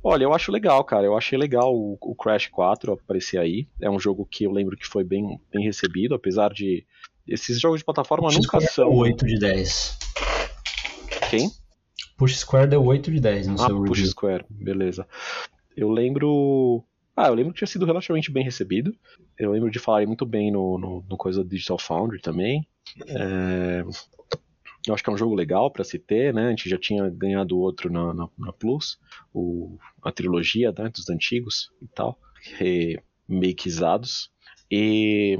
Olha, 0.03 0.23
eu 0.23 0.33
acho 0.33 0.51
legal, 0.51 0.83
cara. 0.83 1.05
Eu 1.05 1.17
achei 1.17 1.37
legal 1.37 1.75
o, 1.75 1.97
o 2.01 2.15
Crash 2.15 2.47
4 2.47 2.93
aparecer 2.93 3.39
aí. 3.39 3.67
É 3.81 3.89
um 3.89 3.99
jogo 3.99 4.25
que 4.25 4.43
eu 4.45 4.51
lembro 4.51 4.77
que 4.77 4.85
foi 4.87 5.03
bem, 5.03 5.39
bem 5.51 5.63
recebido, 5.63 6.15
apesar 6.15 6.51
de. 6.53 6.85
Esses 7.27 7.59
jogos 7.59 7.79
de 7.79 7.85
plataforma 7.85 8.27
Push 8.27 8.35
nunca 8.35 8.47
Square 8.59 8.67
são. 8.67 8.89
deu 8.89 8.97
8 8.99 9.25
de 9.25 9.39
10. 9.39 9.97
Quem? 11.29 11.51
Push 12.17 12.37
Square 12.37 12.67
deu 12.67 12.83
8 12.85 13.11
de 13.11 13.19
10 13.19 13.47
no 13.47 13.53
Ah, 13.55 13.65
seu 13.67 13.77
Push 13.83 13.89
review. 13.97 14.11
Square, 14.11 14.45
beleza. 14.49 15.05
Eu 15.75 15.89
lembro. 15.91 16.83
Ah, 17.15 17.27
eu 17.27 17.33
lembro 17.33 17.51
que 17.51 17.57
tinha 17.59 17.67
sido 17.67 17.85
relativamente 17.85 18.31
bem 18.31 18.43
recebido. 18.43 18.95
Eu 19.37 19.51
lembro 19.51 19.69
de 19.69 19.79
falar 19.79 20.05
muito 20.07 20.25
bem 20.25 20.51
no, 20.51 20.77
no, 20.77 21.05
no 21.07 21.17
coisa 21.17 21.43
do 21.43 21.49
Digital 21.49 21.77
Foundry 21.79 22.21
também. 22.21 22.67
É, 23.07 23.83
Eu 24.87 24.93
acho 24.93 25.03
que 25.03 25.09
é 25.09 25.13
um 25.13 25.17
jogo 25.17 25.35
legal 25.35 25.71
pra 25.71 25.83
se 25.83 25.99
ter, 25.99 26.33
né? 26.33 26.47
A 26.47 26.49
gente 26.49 26.69
já 26.69 26.77
tinha 26.77 27.09
ganhado 27.09 27.57
outro 27.59 27.91
na, 27.91 28.13
na, 28.13 28.29
na 28.37 28.53
Plus, 28.53 28.97
o, 29.33 29.77
a 30.03 30.11
trilogia 30.11 30.71
né, 30.77 30.89
dos 30.89 31.09
antigos 31.09 31.71
e 31.81 31.87
tal, 31.87 32.17
remakeados. 33.27 34.29
E 34.69 35.37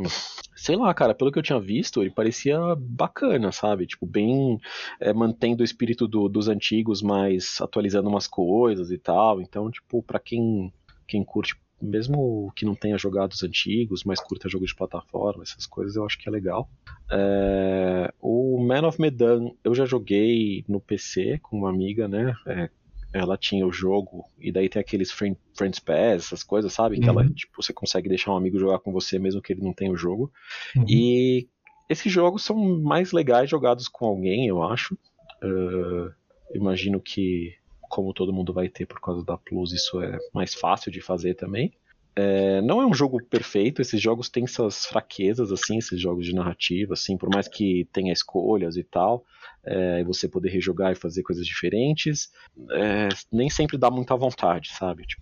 sei 0.55 0.75
lá, 0.75 0.93
cara, 0.93 1.13
pelo 1.13 1.31
que 1.31 1.38
eu 1.39 1.43
tinha 1.43 1.60
visto, 1.60 2.01
ele 2.01 2.12
parecia 2.12 2.57
bacana, 2.77 3.51
sabe? 3.51 3.86
Tipo, 3.86 4.05
bem 4.05 4.57
é, 4.99 5.13
mantendo 5.13 5.62
o 5.62 5.65
espírito 5.65 6.07
do- 6.07 6.29
dos 6.29 6.47
antigos, 6.47 7.01
mas 7.01 7.60
atualizando 7.62 8.10
umas 8.10 8.27
coisas 8.27 8.89
e 8.91 8.97
tal. 8.97 9.41
Então, 9.41 9.69
tipo, 9.69 10.01
pra 10.03 10.19
quem, 10.19 10.73
quem 11.07 11.23
curte, 11.23 11.55
mesmo 11.81 12.51
que 12.55 12.65
não 12.65 12.75
tenha 12.75 12.97
jogado 12.97 13.31
os 13.33 13.43
antigos, 13.43 14.03
mas 14.03 14.19
curta 14.19 14.49
jogo 14.49 14.65
de 14.65 14.75
plataforma, 14.75 15.43
essas 15.43 15.65
coisas, 15.65 15.95
eu 15.95 16.05
acho 16.05 16.17
que 16.17 16.27
é 16.27 16.31
legal. 16.31 16.69
É, 17.11 18.11
o 18.21 18.59
Man 18.63 18.87
of 18.87 18.99
Medan 18.99 19.51
eu 19.63 19.73
já 19.75 19.85
joguei 19.85 20.63
no 20.67 20.79
PC 20.79 21.39
com 21.41 21.57
uma 21.57 21.69
amiga, 21.69 22.07
né? 22.07 22.33
É, 22.45 22.69
ela 23.13 23.37
tinha 23.37 23.65
o 23.65 23.71
jogo, 23.71 24.25
e 24.39 24.51
daí 24.51 24.67
tem 24.69 24.79
aqueles 24.79 25.11
friend, 25.11 25.37
Friends 25.55 25.79
Pass, 25.79 26.25
essas 26.25 26.43
coisas, 26.43 26.73
sabe? 26.73 26.99
Que 26.99 27.07
ela, 27.07 27.23
Uhum. 27.23 27.33
tipo, 27.33 27.61
você 27.61 27.71
consegue 27.73 28.09
deixar 28.09 28.31
um 28.31 28.37
amigo 28.37 28.59
jogar 28.59 28.79
com 28.79 28.91
você 28.91 29.17
mesmo 29.17 29.41
que 29.41 29.53
ele 29.53 29.63
não 29.63 29.73
tenha 29.73 29.91
o 29.91 29.97
jogo. 29.97 30.31
Uhum. 30.75 30.85
E 30.87 31.47
esses 31.89 32.11
jogos 32.11 32.43
são 32.43 32.57
mais 32.81 33.11
legais 33.13 33.49
jogados 33.49 33.87
com 33.87 34.05
alguém, 34.05 34.47
eu 34.47 34.61
acho. 34.61 34.97
Ah, 35.41 36.11
imagino 36.53 36.99
que, 36.99 37.53
como 37.89 38.13
todo 38.13 38.34
mundo 38.34 38.54
vai 38.54 38.69
ter 38.69 38.86
por 38.86 39.00
causa 39.00 39.23
da 39.23 39.38
Plus, 39.38 39.73
isso 39.73 40.02
é 40.02 40.17
mais 40.34 40.54
fácil 40.54 40.91
de 40.91 41.02
fazer 41.02 41.36
também. 41.36 41.73
É, 42.15 42.62
não 42.62 42.82
é 42.82 42.86
um 42.86 42.93
jogo 42.93 43.23
perfeito, 43.23 43.80
esses 43.80 44.02
jogos 44.02 44.28
têm 44.28 44.47
suas 44.47 44.88
fraquezas, 44.88 45.52
assim, 45.52 45.78
esses 45.78 46.02
jogos 46.02 46.26
de 46.26 46.34
narrativa, 46.34 46.93
assim, 46.93 47.15
por 47.15 47.30
mais 47.30 47.47
que 47.47 47.88
tenha 47.93 48.12
escolhas 48.12 48.76
e 48.76 48.84
tal, 48.84 49.23
é, 49.63 50.04
você 50.04 50.28
poder 50.28 50.50
rejogar 50.50 50.91
e 50.91 50.95
fazer 50.95 51.21
coisas 51.21 51.45
diferentes, 51.45 52.32
é, 52.71 53.10
nem 53.32 53.52
sempre 53.52 53.78
dá 53.78 53.91
muita 53.91 54.15
vontade, 54.15 54.69
sabe? 54.69 55.04
Tipo, 55.04 55.21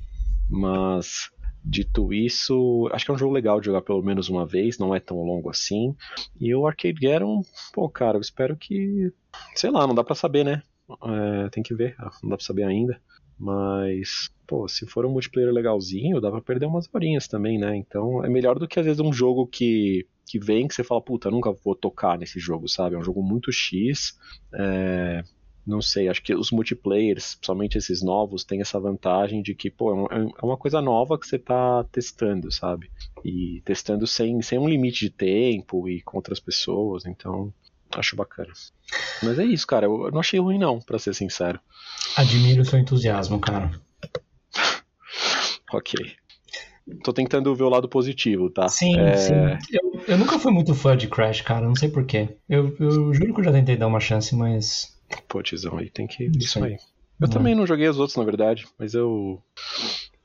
mas 0.49 1.29
Dito 1.67 2.13
isso, 2.13 2.87
acho 2.93 3.03
que 3.03 3.09
é 3.09 3.13
um 3.15 3.17
jogo 3.17 3.33
legal 3.33 3.59
de 3.59 3.65
jogar 3.65 3.81
pelo 3.81 4.03
menos 4.03 4.29
uma 4.29 4.45
vez, 4.45 4.77
não 4.77 4.93
é 4.93 4.99
tão 4.99 5.17
longo 5.23 5.49
assim. 5.49 5.95
E 6.39 6.53
o 6.53 6.67
Arcade 6.67 6.99
Geddon, 7.01 7.41
pô, 7.73 7.89
cara, 7.89 8.17
eu 8.17 8.21
espero 8.21 8.55
que. 8.55 9.11
Sei 9.55 9.71
lá, 9.71 9.87
não 9.87 9.95
dá 9.95 10.03
pra 10.03 10.13
saber, 10.13 10.45
né? 10.45 10.61
É, 10.89 11.49
tem 11.49 11.63
que 11.63 11.73
ver, 11.73 11.95
não 12.21 12.29
dá 12.29 12.37
pra 12.37 12.45
saber 12.45 12.63
ainda. 12.63 12.99
Mas, 13.37 14.29
pô, 14.47 14.67
se 14.67 14.85
for 14.85 15.05
um 15.05 15.11
multiplayer 15.11 15.51
legalzinho, 15.51 16.21
dá 16.21 16.31
pra 16.31 16.41
perder 16.41 16.67
umas 16.67 16.87
horinhas 16.93 17.27
também, 17.27 17.57
né? 17.57 17.75
Então 17.75 18.23
é 18.23 18.29
melhor 18.29 18.57
do 18.57 18.67
que 18.67 18.79
às 18.79 18.85
vezes 18.85 18.99
um 19.01 19.11
jogo 19.11 19.45
que, 19.45 20.07
que 20.25 20.39
vem 20.39 20.67
que 20.67 20.73
você 20.73 20.83
fala, 20.83 21.01
puta, 21.01 21.29
nunca 21.29 21.51
vou 21.51 21.75
tocar 21.75 22.17
nesse 22.17 22.39
jogo, 22.39 22.67
sabe? 22.69 22.95
É 22.95 22.99
um 22.99 23.03
jogo 23.03 23.21
muito 23.21 23.51
X. 23.51 24.17
É, 24.53 25.23
não 25.65 25.81
sei, 25.81 26.07
acho 26.07 26.21
que 26.21 26.33
os 26.33 26.51
multiplayers, 26.51 27.35
principalmente 27.35 27.77
esses 27.77 28.01
novos, 28.03 28.43
têm 28.43 28.61
essa 28.61 28.79
vantagem 28.79 29.41
de 29.41 29.55
que, 29.55 29.69
pô, 29.69 30.07
é 30.11 30.45
uma 30.45 30.57
coisa 30.57 30.79
nova 30.81 31.17
que 31.19 31.27
você 31.27 31.39
tá 31.39 31.83
testando, 31.91 32.51
sabe? 32.51 32.89
E 33.23 33.61
testando 33.65 34.05
sem, 34.05 34.41
sem 34.41 34.59
um 34.59 34.69
limite 34.69 35.05
de 35.05 35.09
tempo 35.09 35.89
e 35.89 36.01
com 36.03 36.17
outras 36.17 36.39
pessoas, 36.39 37.05
então 37.05 37.51
acho 37.91 38.15
bacana. 38.15 38.51
Mas 39.23 39.39
é 39.39 39.45
isso, 39.45 39.65
cara, 39.67 39.85
eu 39.85 40.11
não 40.11 40.19
achei 40.19 40.39
ruim 40.39 40.57
não, 40.59 40.79
pra 40.79 40.99
ser 40.99 41.13
sincero. 41.13 41.59
Admiro 42.15 42.61
o 42.61 42.65
seu 42.65 42.79
entusiasmo, 42.79 43.39
cara. 43.39 43.71
Ok. 45.71 45.93
Tô 47.03 47.11
tentando 47.11 47.55
ver 47.55 47.63
o 47.63 47.69
lado 47.69 47.89
positivo, 47.89 48.49
tá? 48.49 48.69
Sim, 48.69 48.99
É, 48.99 49.17
sim. 49.17 49.33
Eu, 49.71 50.03
eu 50.07 50.17
nunca 50.17 50.37
fui 50.37 50.51
muito 50.51 50.73
fã 50.75 50.95
de 50.95 51.07
Crash, 51.07 51.41
cara, 51.41 51.65
não 51.65 51.75
sei 51.75 51.89
porquê. 51.89 52.37
Eu, 52.47 52.75
eu 52.79 53.13
juro 53.13 53.33
que 53.33 53.39
eu 53.39 53.43
já 53.45 53.51
tentei 53.51 53.75
dar 53.75 53.87
uma 53.87 53.99
chance, 53.99 54.35
mas. 54.35 54.95
Pô, 55.27 55.41
tizão, 55.41 55.77
aí 55.77 55.89
tem 55.89 56.05
que. 56.05 56.25
Isso 56.25 56.37
Isso 56.37 56.63
aí. 56.63 56.73
aí. 56.73 56.77
Eu 57.19 57.27
Hum. 57.27 57.31
também 57.31 57.55
não 57.55 57.65
joguei 57.65 57.87
os 57.87 57.97
outros, 57.97 58.17
na 58.17 58.23
verdade, 58.23 58.67
mas 58.77 58.93
eu 58.93 59.41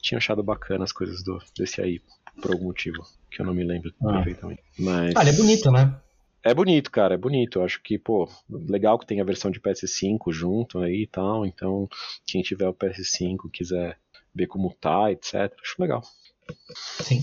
tinha 0.03 0.19
achado 0.19 0.43
bacana 0.43 0.85
as 0.85 0.93
coisas 0.93 1.23
do, 1.23 1.39
desse 1.57 1.81
aí, 1.81 2.01
por 2.43 2.51
algum 2.51 2.65
motivo, 2.65 2.99
que 3.31 3.41
eu 3.41 3.47
não 3.47 3.55
me 3.55 3.65
lembro 3.65 3.93
Ah. 4.03 4.15
perfeitamente. 4.15 4.63
Mas. 4.79 5.15
Ah, 5.17 5.21
ele 5.23 5.31
é 5.31 5.33
bonito, 5.35 5.71
né? 5.71 5.95
É 6.43 6.55
bonito, 6.55 6.91
cara, 6.91 7.15
é 7.15 7.19
bonito. 7.19 7.59
Eu 7.59 7.65
acho 7.65 7.83
que, 7.83 7.99
pô, 7.99 8.29
legal 8.49 8.99
que 8.99 9.07
tem 9.07 9.21
a 9.21 9.25
versão 9.25 9.51
de 9.51 9.61
PS5 9.61 10.33
junto 10.33 10.79
aí 10.79 11.03
e 11.03 11.07
tal. 11.07 11.45
Então, 11.45 11.89
quem 12.27 12.43
tiver 12.43 12.69
o 12.69 12.75
PS5 12.75 13.51
quiser 13.53 13.99
ver 14.35 14.47
como 14.47 14.75
tá, 14.81 15.11
etc. 15.13 15.53
Acho 15.63 15.77
legal. 15.79 16.03
Sim. 17.03 17.21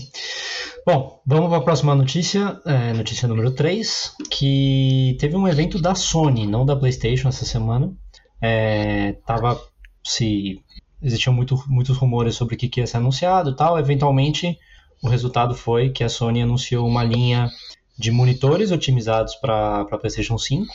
Bom, 0.86 1.20
vamos 1.26 1.48
para 1.48 1.58
a 1.58 1.62
próxima 1.62 1.94
notícia, 1.94 2.60
é, 2.64 2.92
notícia 2.92 3.28
número 3.28 3.50
3, 3.50 4.14
que 4.30 5.16
teve 5.20 5.36
um 5.36 5.46
evento 5.46 5.80
da 5.80 5.94
Sony, 5.94 6.46
não 6.46 6.64
da 6.64 6.76
PlayStation, 6.76 7.28
essa 7.28 7.44
semana. 7.44 7.92
É, 8.40 9.12
tava 9.26 9.60
se 10.02 10.62
existiam 11.02 11.32
muito, 11.32 11.62
muitos 11.66 11.96
rumores 11.96 12.36
sobre 12.36 12.54
o 12.54 12.58
que, 12.58 12.68
que 12.68 12.80
ia 12.80 12.86
ser 12.86 12.98
anunciado 12.98 13.50
e 13.50 13.56
tal. 13.56 13.78
Eventualmente, 13.78 14.58
o 15.02 15.08
resultado 15.08 15.54
foi 15.54 15.90
que 15.90 16.04
a 16.04 16.08
Sony 16.08 16.42
anunciou 16.42 16.86
uma 16.86 17.04
linha 17.04 17.50
de 17.98 18.10
monitores 18.10 18.70
otimizados 18.70 19.34
para 19.34 19.84
PlayStation 19.84 20.38
5 20.38 20.66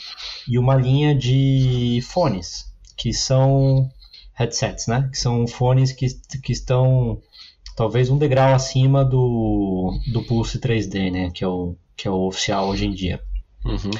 e 0.48 0.58
uma 0.58 0.74
linha 0.74 1.14
de 1.14 2.00
fones, 2.02 2.66
que 2.96 3.12
são 3.12 3.90
headsets, 4.34 4.86
né? 4.86 5.08
Que 5.10 5.18
são 5.18 5.46
fones 5.46 5.92
que, 5.92 6.06
que 6.42 6.52
estão 6.52 7.20
talvez 7.76 8.10
um 8.10 8.18
degrau 8.18 8.52
acima 8.52 9.04
do, 9.04 9.98
do 10.12 10.22
Pulse 10.22 10.58
3D, 10.58 11.10
né? 11.10 11.30
Que 11.30 11.44
é, 11.44 11.48
o, 11.48 11.76
que 11.96 12.06
é 12.06 12.10
o 12.10 12.26
oficial 12.26 12.68
hoje 12.68 12.86
em 12.86 12.92
dia. 12.92 13.20
Uhum. 13.64 13.90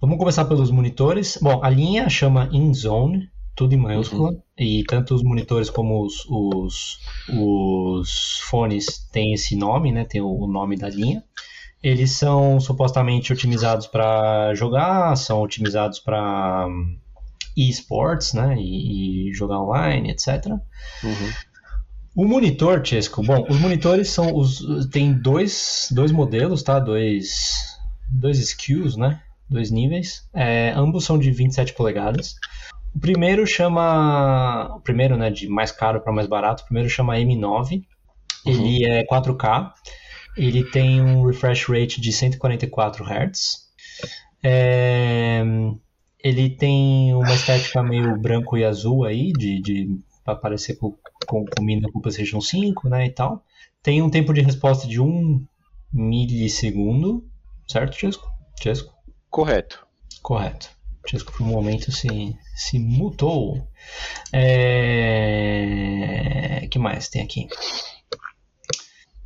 Vamos 0.00 0.18
começar 0.18 0.46
pelos 0.46 0.70
monitores. 0.70 1.38
Bom, 1.42 1.60
a 1.62 1.68
linha 1.68 2.08
chama 2.08 2.48
InZone 2.50 3.28
tudo 3.60 3.74
em 3.74 3.78
maiúscula. 3.78 4.30
Uhum. 4.30 4.42
E 4.58 4.84
tanto 4.84 5.14
os 5.14 5.22
monitores 5.22 5.68
como 5.68 6.02
os, 6.02 6.24
os, 6.30 6.98
os 7.28 8.40
fones 8.48 9.06
têm 9.12 9.34
esse 9.34 9.54
nome, 9.54 9.92
né? 9.92 10.06
Tem 10.06 10.22
o 10.22 10.46
nome 10.46 10.76
da 10.76 10.88
linha. 10.88 11.22
Eles 11.82 12.12
são 12.12 12.60
supostamente 12.60 13.32
otimizados 13.32 13.86
para 13.86 14.54
jogar, 14.54 15.16
são 15.16 15.40
otimizados 15.40 15.98
para 15.98 16.66
hum, 16.66 16.98
esports, 17.56 18.34
né? 18.34 18.56
E, 18.58 19.30
e, 19.30 19.32
jogar 19.32 19.60
online, 19.60 20.10
etc. 20.10 20.46
Uhum. 21.02 21.32
O 22.14 22.24
monitor, 22.26 22.84
Chesco, 22.84 23.22
bom, 23.22 23.46
os 23.48 23.58
monitores 23.58 24.10
são 24.10 24.34
os 24.34 24.86
tem 24.90 25.12
dois, 25.12 25.88
dois 25.90 26.12
modelos, 26.12 26.62
tá? 26.62 26.78
Dois 26.78 27.70
dois 28.10 28.38
SKUs, 28.38 28.96
né? 28.96 29.20
Dois 29.48 29.70
níveis. 29.70 30.28
É, 30.34 30.72
ambos 30.76 31.04
são 31.04 31.18
de 31.18 31.30
27 31.30 31.72
polegadas. 31.74 32.34
O 32.94 32.98
primeiro 32.98 33.46
chama. 33.46 34.74
O 34.76 34.80
primeiro, 34.80 35.16
né, 35.16 35.30
de 35.30 35.48
mais 35.48 35.70
caro 35.70 36.00
para 36.00 36.12
mais 36.12 36.26
barato, 36.26 36.62
o 36.62 36.66
primeiro 36.66 36.90
chama 36.90 37.16
M9. 37.16 37.84
Uhum. 38.46 38.52
Ele 38.52 38.84
é 38.84 39.04
4K. 39.06 39.72
Ele 40.36 40.64
tem 40.64 41.00
um 41.00 41.26
refresh 41.26 41.66
rate 41.68 42.00
de 42.00 42.12
144 42.12 43.04
Hz. 43.04 43.68
É... 44.42 45.42
Ele 46.22 46.50
tem 46.50 47.14
uma 47.14 47.34
estética 47.34 47.82
meio 47.82 48.18
branco 48.18 48.56
e 48.56 48.64
azul 48.64 49.04
aí, 49.04 49.32
de, 49.32 49.60
de 49.60 50.00
para 50.24 50.36
parecer 50.36 50.76
com, 50.76 50.94
com, 51.26 51.44
combina 51.46 51.90
com 51.90 51.98
o 51.98 52.02
PlayStation 52.02 52.40
5, 52.40 52.88
né, 52.88 53.06
e 53.06 53.10
tal. 53.10 53.44
Tem 53.82 54.02
um 54.02 54.10
tempo 54.10 54.32
de 54.34 54.42
resposta 54.42 54.86
de 54.86 55.00
1 55.00 55.44
milissegundo, 55.92 57.26
certo, 57.66 57.96
Chesco? 57.96 58.30
Chesco? 58.60 58.92
Correto. 59.28 59.86
Correto. 60.22 60.70
Chesco 61.06 61.32
por 61.32 61.42
um 61.42 61.46
momento 61.46 61.90
se, 61.90 62.36
se 62.54 62.78
mutou. 62.78 63.66
É... 64.32 65.48
que 66.70 66.78
mais 66.78 67.08
tem 67.08 67.22
aqui? 67.22 67.48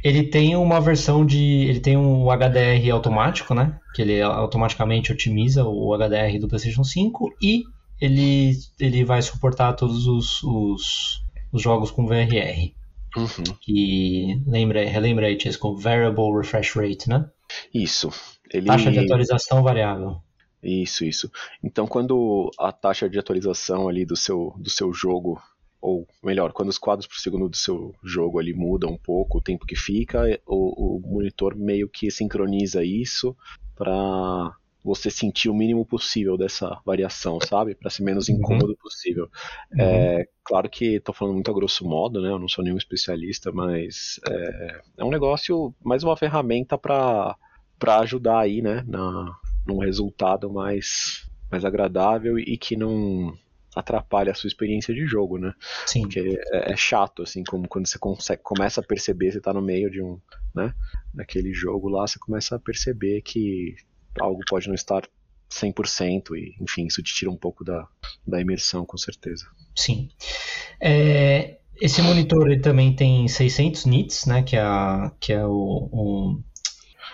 Ele 0.05 0.23
tem 0.23 0.55
uma 0.55 0.83
versão 0.83 1.25
de. 1.25 1.67
Ele 1.67 1.81
tem 1.81 1.97
um 1.97 2.31
HDR 2.31 2.93
automático, 2.93 3.55
né? 3.55 3.81
Que 3.95 4.03
ele 4.03 4.21
automaticamente 4.21 5.11
otimiza 5.11 5.65
o 5.65 5.97
HDR 5.97 6.39
do 6.39 6.47
PlayStation 6.47 6.85
5 6.85 7.35
e 7.43 7.63
ele, 7.99 8.53
ele 8.79 9.03
vai 9.03 9.23
suportar 9.23 9.73
todos 9.73 10.07
os, 10.07 10.43
os, 10.43 11.23
os 11.51 11.63
jogos 11.63 11.91
com 11.91 12.07
VRR. 12.07 12.75
Uhum. 13.17 13.57
Que 13.63 14.43
lembra, 14.47 14.85
relembra 14.85 15.27
aí, 15.27 15.41
Chesco, 15.41 15.75
Variable 15.75 16.37
Refresh 16.37 16.75
Rate, 16.75 17.09
né? 17.09 17.27
Isso. 17.73 18.11
Ele... 18.53 18.67
Taxa 18.67 18.91
de 18.91 18.99
atualização 18.99 19.63
variável. 19.63 20.21
Isso, 20.63 21.05
isso. 21.05 21.31
Então, 21.63 21.87
quando 21.87 22.51
a 22.59 22.73
taxa 22.73 23.09
de 23.09 23.19
atualização 23.19 23.89
ali 23.89 24.05
do 24.05 24.17
seu, 24.17 24.55
do 24.59 24.69
seu 24.69 24.93
jogo, 24.93 25.41
ou 25.85 26.09
melhor, 26.23 26.51
quando 26.55 26.71
os 26.71 26.79
quadros 26.79 27.07
por 27.07 27.19
segundo 27.19 27.47
do 27.47 27.57
seu 27.59 27.95
jogo 28.03 28.39
ali 28.39 28.55
mudam 28.55 28.93
um 28.93 28.97
pouco, 28.97 29.37
o 29.37 29.43
tempo 29.43 29.67
que 29.67 29.77
fica, 29.77 30.41
o, 30.47 30.97
o 30.97 31.01
monitor 31.01 31.55
meio 31.55 31.91
que 31.91 32.11
sincroniza 32.11 32.83
isso 32.83 33.37
para 33.77 34.57
você 34.83 35.11
sentir 35.11 35.51
o 35.51 35.55
mínimo 35.55 35.85
possível 35.85 36.39
dessa 36.39 36.81
variação, 36.87 37.39
sabe? 37.39 37.75
Para 37.75 37.91
ser 37.91 38.03
menos 38.03 38.29
uhum. 38.31 38.37
incômodo 38.37 38.71
uhum. 38.71 38.77
possível. 38.81 39.29
Uhum. 39.75 39.81
É, 39.83 40.27
claro 40.43 40.71
que 40.71 40.97
estou 40.97 41.15
falando 41.15 41.35
muito 41.35 41.51
a 41.51 41.55
grosso 41.55 41.87
modo, 41.87 42.23
né? 42.23 42.31
Eu 42.31 42.39
não 42.39 42.49
sou 42.49 42.65
nenhum 42.65 42.79
especialista, 42.79 43.53
mas 43.53 44.19
é, 44.27 44.81
é 44.97 45.05
um 45.05 45.11
negócio, 45.11 45.75
mais 45.85 46.03
uma 46.03 46.17
ferramenta 46.17 46.79
para 46.79 47.37
ajudar 48.01 48.39
aí, 48.39 48.63
né? 48.63 48.83
Na, 48.87 49.37
num 49.67 49.81
resultado 49.81 50.51
mais, 50.51 51.29
mais 51.51 51.63
agradável 51.63 52.39
e 52.39 52.57
que 52.57 52.75
não 52.75 53.35
atrapalha 53.75 54.33
a 54.33 54.35
sua 54.35 54.49
experiência 54.49 54.95
de 54.95 55.07
jogo, 55.07 55.39
né? 55.39 55.53
Sim. 55.87 56.03
Porque 56.03 56.41
é, 56.53 56.73
é 56.73 56.77
chato, 56.77 57.23
assim, 57.23 57.43
como 57.45 57.69
quando 57.69 57.87
você 57.87 57.99
consegue, 57.99 58.43
começa 58.43 58.81
a 58.81 58.85
perceber, 58.85 59.33
você 59.33 59.41
tá 59.41 59.53
no 59.53 59.63
meio 59.63 59.91
de 59.91 60.03
um, 60.03 60.19
né? 60.55 60.75
Naquele 61.13 61.53
jogo 61.53 61.89
lá, 61.89 62.07
você 62.07 62.19
começa 62.19 62.57
a 62.57 62.59
perceber 62.59 63.23
que 63.23 63.75
algo 64.21 64.41
pode 64.49 64.69
não 64.69 64.75
estar 64.75 65.03
100% 65.51 66.37
e, 66.37 66.57
enfim, 66.61 66.87
isso 66.87 67.03
te 67.03 67.15
tira 67.15 67.31
um 67.31 67.37
pouco 67.37 67.65
da, 67.65 67.87
da 68.27 68.41
imersão, 68.41 68.85
com 68.85 68.97
certeza. 68.97 69.47
Sim. 69.75 70.09
É, 70.81 71.59
esse 71.77 72.01
monitor 72.03 72.51
ele 72.51 72.61
também 72.61 72.95
tem 72.95 73.27
600 73.27 73.85
nits, 73.87 74.27
né? 74.27 74.43
Que 74.43 74.57
é, 74.57 74.61
a, 74.61 75.13
que 75.21 75.33
é 75.33 75.45
o, 75.45 75.89
o 75.93 76.43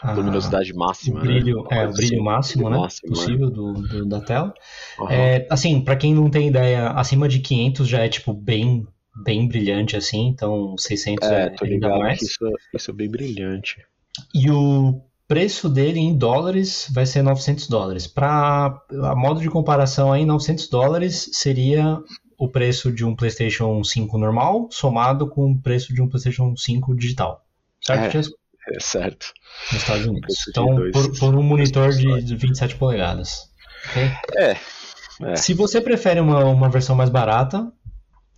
a 0.02 0.12
luminosidade 0.12 0.72
máxima, 0.72 1.18
o 1.18 1.22
brilho, 1.22 1.66
né? 1.70 1.82
É, 1.82 1.86
o 1.86 1.92
brilho 1.92 2.22
máximo, 2.22 2.70
né? 2.70 2.78
Máximo, 2.78 3.08
possível 3.12 3.48
né? 3.48 3.54
Do, 3.54 3.72
do, 3.72 4.06
da 4.06 4.20
tela. 4.20 4.54
Uhum. 4.98 5.10
É, 5.10 5.46
assim, 5.50 5.80
para 5.80 5.96
quem 5.96 6.14
não 6.14 6.30
tem 6.30 6.48
ideia, 6.48 6.88
acima 6.90 7.28
de 7.28 7.40
500 7.40 7.88
já 7.88 8.00
é 8.00 8.08
tipo 8.08 8.32
bem 8.32 8.86
bem 9.24 9.46
brilhante 9.46 9.96
assim, 9.96 10.28
então 10.28 10.76
600 10.78 11.28
é, 11.28 11.42
é 11.42 11.50
tô 11.50 11.64
ainda 11.64 11.88
mais. 11.98 12.22
Isso, 12.22 12.38
isso 12.74 12.90
é 12.90 12.94
bem 12.94 13.10
brilhante. 13.10 13.84
E 14.34 14.50
o 14.50 15.00
preço 15.28 15.68
dele 15.68 16.00
em 16.00 16.16
dólares 16.16 16.88
vai 16.92 17.06
ser 17.06 17.22
900 17.22 17.68
dólares. 17.68 18.06
Para 18.06 18.82
a 19.04 19.14
modo 19.14 19.40
de 19.40 19.48
comparação 19.50 20.12
aí, 20.12 20.24
900 20.24 20.68
dólares 20.68 21.30
seria 21.32 21.98
o 22.38 22.48
preço 22.48 22.90
de 22.90 23.04
um 23.04 23.14
PlayStation 23.14 23.84
5 23.84 24.16
normal 24.16 24.68
somado 24.70 25.28
com 25.28 25.52
o 25.52 25.58
preço 25.60 25.92
de 25.92 26.00
um 26.00 26.08
PlayStation 26.08 26.56
5 26.56 26.96
digital. 26.96 27.44
Certo, 27.80 28.16
é. 28.16 28.22
É 28.70 28.80
certo. 28.80 29.32
Nos 29.72 29.82
Estados 29.82 30.06
Unidos. 30.06 30.34
Então, 30.48 30.66
por, 30.92 31.18
por, 31.18 31.34
um 31.34 31.42
monitor 31.42 31.90
de 31.90 32.36
27 32.36 32.76
polegadas. 32.76 33.50
Okay? 33.90 34.10
É, 34.36 34.56
é. 35.22 35.36
Se 35.36 35.54
você 35.54 35.80
prefere 35.80 36.20
uma, 36.20 36.44
uma 36.44 36.68
versão 36.68 36.94
mais 36.94 37.10
barata, 37.10 37.70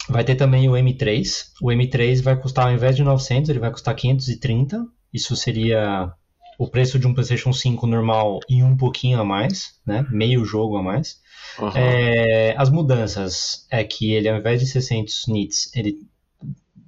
vai 0.08 0.24
ter 0.24 0.34
também 0.34 0.68
o 0.68 0.72
M3. 0.72 1.50
O 1.60 1.68
M3 1.68 2.22
vai 2.22 2.36
custar, 2.36 2.66
ao 2.66 2.72
invés 2.72 2.96
de 2.96 3.04
900, 3.04 3.50
ele 3.50 3.58
vai 3.58 3.70
custar 3.70 3.94
530. 3.94 4.86
Isso 5.12 5.36
seria 5.36 6.12
o 6.58 6.68
preço 6.68 6.98
de 6.98 7.06
um 7.06 7.14
PlayStation 7.14 7.52
5 7.52 7.86
normal 7.86 8.40
e 8.48 8.62
um 8.62 8.76
pouquinho 8.76 9.20
a 9.20 9.24
mais, 9.24 9.74
né? 9.86 10.06
Meio 10.10 10.44
jogo 10.44 10.76
a 10.76 10.82
mais. 10.82 11.20
Uhum. 11.58 11.70
É, 11.74 12.54
as 12.56 12.70
mudanças 12.70 13.66
é 13.70 13.84
que 13.84 14.12
ele, 14.12 14.28
ao 14.28 14.38
invés 14.38 14.60
de 14.60 14.66
600 14.66 15.26
nits, 15.28 15.70
ele 15.74 15.98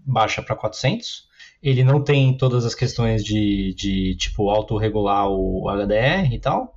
baixa 0.07 0.43
para 0.43 0.57
400 0.57 1.25
ele 1.65 1.83
não 1.83 2.05
tem 2.05 2.37
todas 2.37 2.67
as 2.67 2.75
questões 2.75 3.25
de, 3.25 3.73
de 3.75 4.15
tipo 4.17 4.51
autorregular 4.51 5.31
o 5.31 5.67
HDR 5.71 6.35
e 6.35 6.39
tal. 6.39 6.75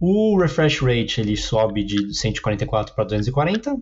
O 0.00 0.40
refresh 0.40 0.80
rate 0.80 1.20
ele 1.20 1.36
sobe 1.36 1.84
de 1.84 2.14
144 2.14 2.94
para 2.94 3.04
240. 3.04 3.76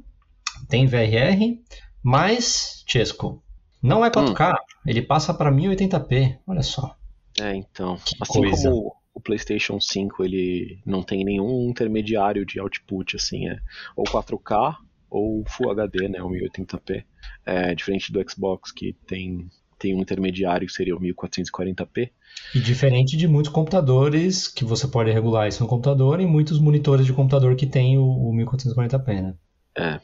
Tem 0.69 0.87
VRR, 0.87 1.57
mas 2.03 2.83
Chesco 2.85 3.41
não 3.81 4.05
é 4.05 4.11
4K, 4.11 4.53
hum. 4.53 4.57
ele 4.85 5.01
passa 5.01 5.33
para 5.33 5.53
1080p. 5.53 6.39
Olha 6.45 6.63
só. 6.65 6.97
É, 7.41 7.55
então, 7.55 7.97
que 8.05 8.17
assim 8.21 8.41
coisa. 8.41 8.69
como 8.69 8.97
o 9.15 9.21
PlayStation 9.21 9.81
5 9.81 10.25
ele 10.25 10.81
não 10.85 11.03
tem 11.03 11.25
nenhum 11.25 11.71
intermediário 11.71 12.45
de 12.45 12.59
output 12.59 13.15
assim, 13.15 13.49
é 13.49 13.57
ou 13.95 14.05
4K 14.05 14.75
ou 15.09 15.45
Full 15.47 15.71
HD, 15.71 16.09
né, 16.09 16.21
o 16.21 16.29
1080p. 16.29 17.05
É 17.47 17.75
diferente 17.75 18.13
do 18.13 18.29
Xbox 18.29 18.73
que 18.73 18.93
tem 19.07 19.49
tem 19.81 19.95
um 19.95 20.01
intermediário 20.01 20.67
que 20.67 20.73
seria 20.73 20.95
o 20.95 21.01
1440p. 21.01 22.11
E 22.55 22.61
diferente 22.61 23.17
de 23.17 23.27
muitos 23.27 23.51
computadores 23.51 24.47
que 24.47 24.65
você 24.65 24.87
pode 24.87 25.11
regular 25.11 25.49
isso 25.49 25.63
no 25.63 25.69
computador 25.69 26.21
e 26.21 26.27
muitos 26.27 26.61
monitores 26.61 27.07
de 27.07 27.13
computador 27.13 27.57
que 27.57 27.67
tem 27.67 27.97
o, 27.97 28.05
o 28.05 28.33
1440p, 28.33 29.23
né? 29.23 29.35
É. 29.77 30.01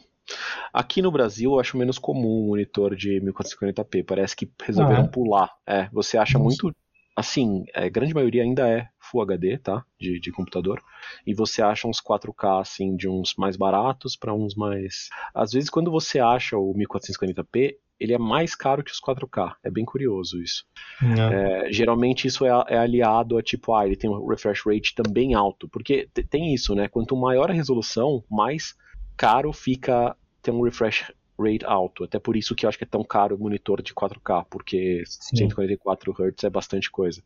Aqui 0.72 1.02
no 1.02 1.12
Brasil 1.12 1.52
eu 1.52 1.60
acho 1.60 1.76
menos 1.76 1.98
comum 1.98 2.44
um 2.44 2.48
monitor 2.48 2.96
de 2.96 3.20
1440p. 3.20 4.04
Parece 4.04 4.34
que 4.34 4.50
resolveram 4.64 5.02
ah, 5.02 5.06
é? 5.06 5.08
pular. 5.08 5.50
É, 5.66 5.88
você 5.92 6.16
acha 6.16 6.38
Nossa. 6.38 6.44
muito. 6.44 6.76
Assim, 7.14 7.64
a 7.74 7.86
é, 7.86 7.90
grande 7.90 8.12
maioria 8.12 8.42
ainda 8.42 8.68
é 8.68 8.88
Full 8.98 9.22
HD, 9.22 9.58
tá? 9.58 9.84
De, 9.98 10.18
de 10.18 10.32
computador. 10.32 10.82
E 11.26 11.32
você 11.32 11.62
acha 11.62 11.88
uns 11.88 12.00
4K, 12.00 12.60
assim, 12.60 12.96
de 12.96 13.08
uns 13.08 13.34
mais 13.36 13.56
baratos 13.56 14.16
para 14.16 14.34
uns 14.34 14.54
mais. 14.54 15.08
Às 15.34 15.52
vezes, 15.52 15.70
quando 15.70 15.90
você 15.90 16.18
acha 16.18 16.58
o 16.58 16.74
1440p, 16.74 17.76
ele 17.98 18.12
é 18.12 18.18
mais 18.18 18.54
caro 18.54 18.82
que 18.82 18.90
os 18.90 19.00
4K. 19.00 19.54
É 19.62 19.70
bem 19.70 19.84
curioso 19.84 20.42
isso. 20.42 20.64
É, 21.02 21.72
geralmente 21.72 22.26
isso 22.26 22.44
é, 22.44 22.50
é, 22.68 22.78
aliado 22.78 23.36
a 23.38 23.42
tipo, 23.42 23.74
ah, 23.74 23.86
ele 23.86 23.96
tem 23.96 24.10
um 24.10 24.26
refresh 24.26 24.62
rate 24.66 24.94
também 24.94 25.34
alto. 25.34 25.68
Porque 25.68 26.08
tem 26.28 26.54
isso, 26.54 26.74
né? 26.74 26.88
Quanto 26.88 27.16
maior 27.16 27.50
a 27.50 27.54
resolução, 27.54 28.22
mais 28.30 28.74
caro 29.16 29.52
fica 29.52 30.16
ter 30.42 30.50
um 30.50 30.62
refresh 30.62 31.10
rate 31.38 31.64
alto. 31.64 32.04
Até 32.04 32.18
por 32.18 32.36
isso 32.36 32.54
que 32.54 32.64
eu 32.64 32.68
acho 32.68 32.78
que 32.78 32.84
é 32.84 32.86
tão 32.86 33.04
caro 33.04 33.36
o 33.36 33.38
monitor 33.38 33.82
de 33.82 33.94
4K, 33.94 34.46
porque 34.50 35.02
Sim. 35.06 35.36
144 35.36 36.12
Hz 36.12 36.44
é 36.44 36.50
bastante 36.50 36.90
coisa. 36.90 37.22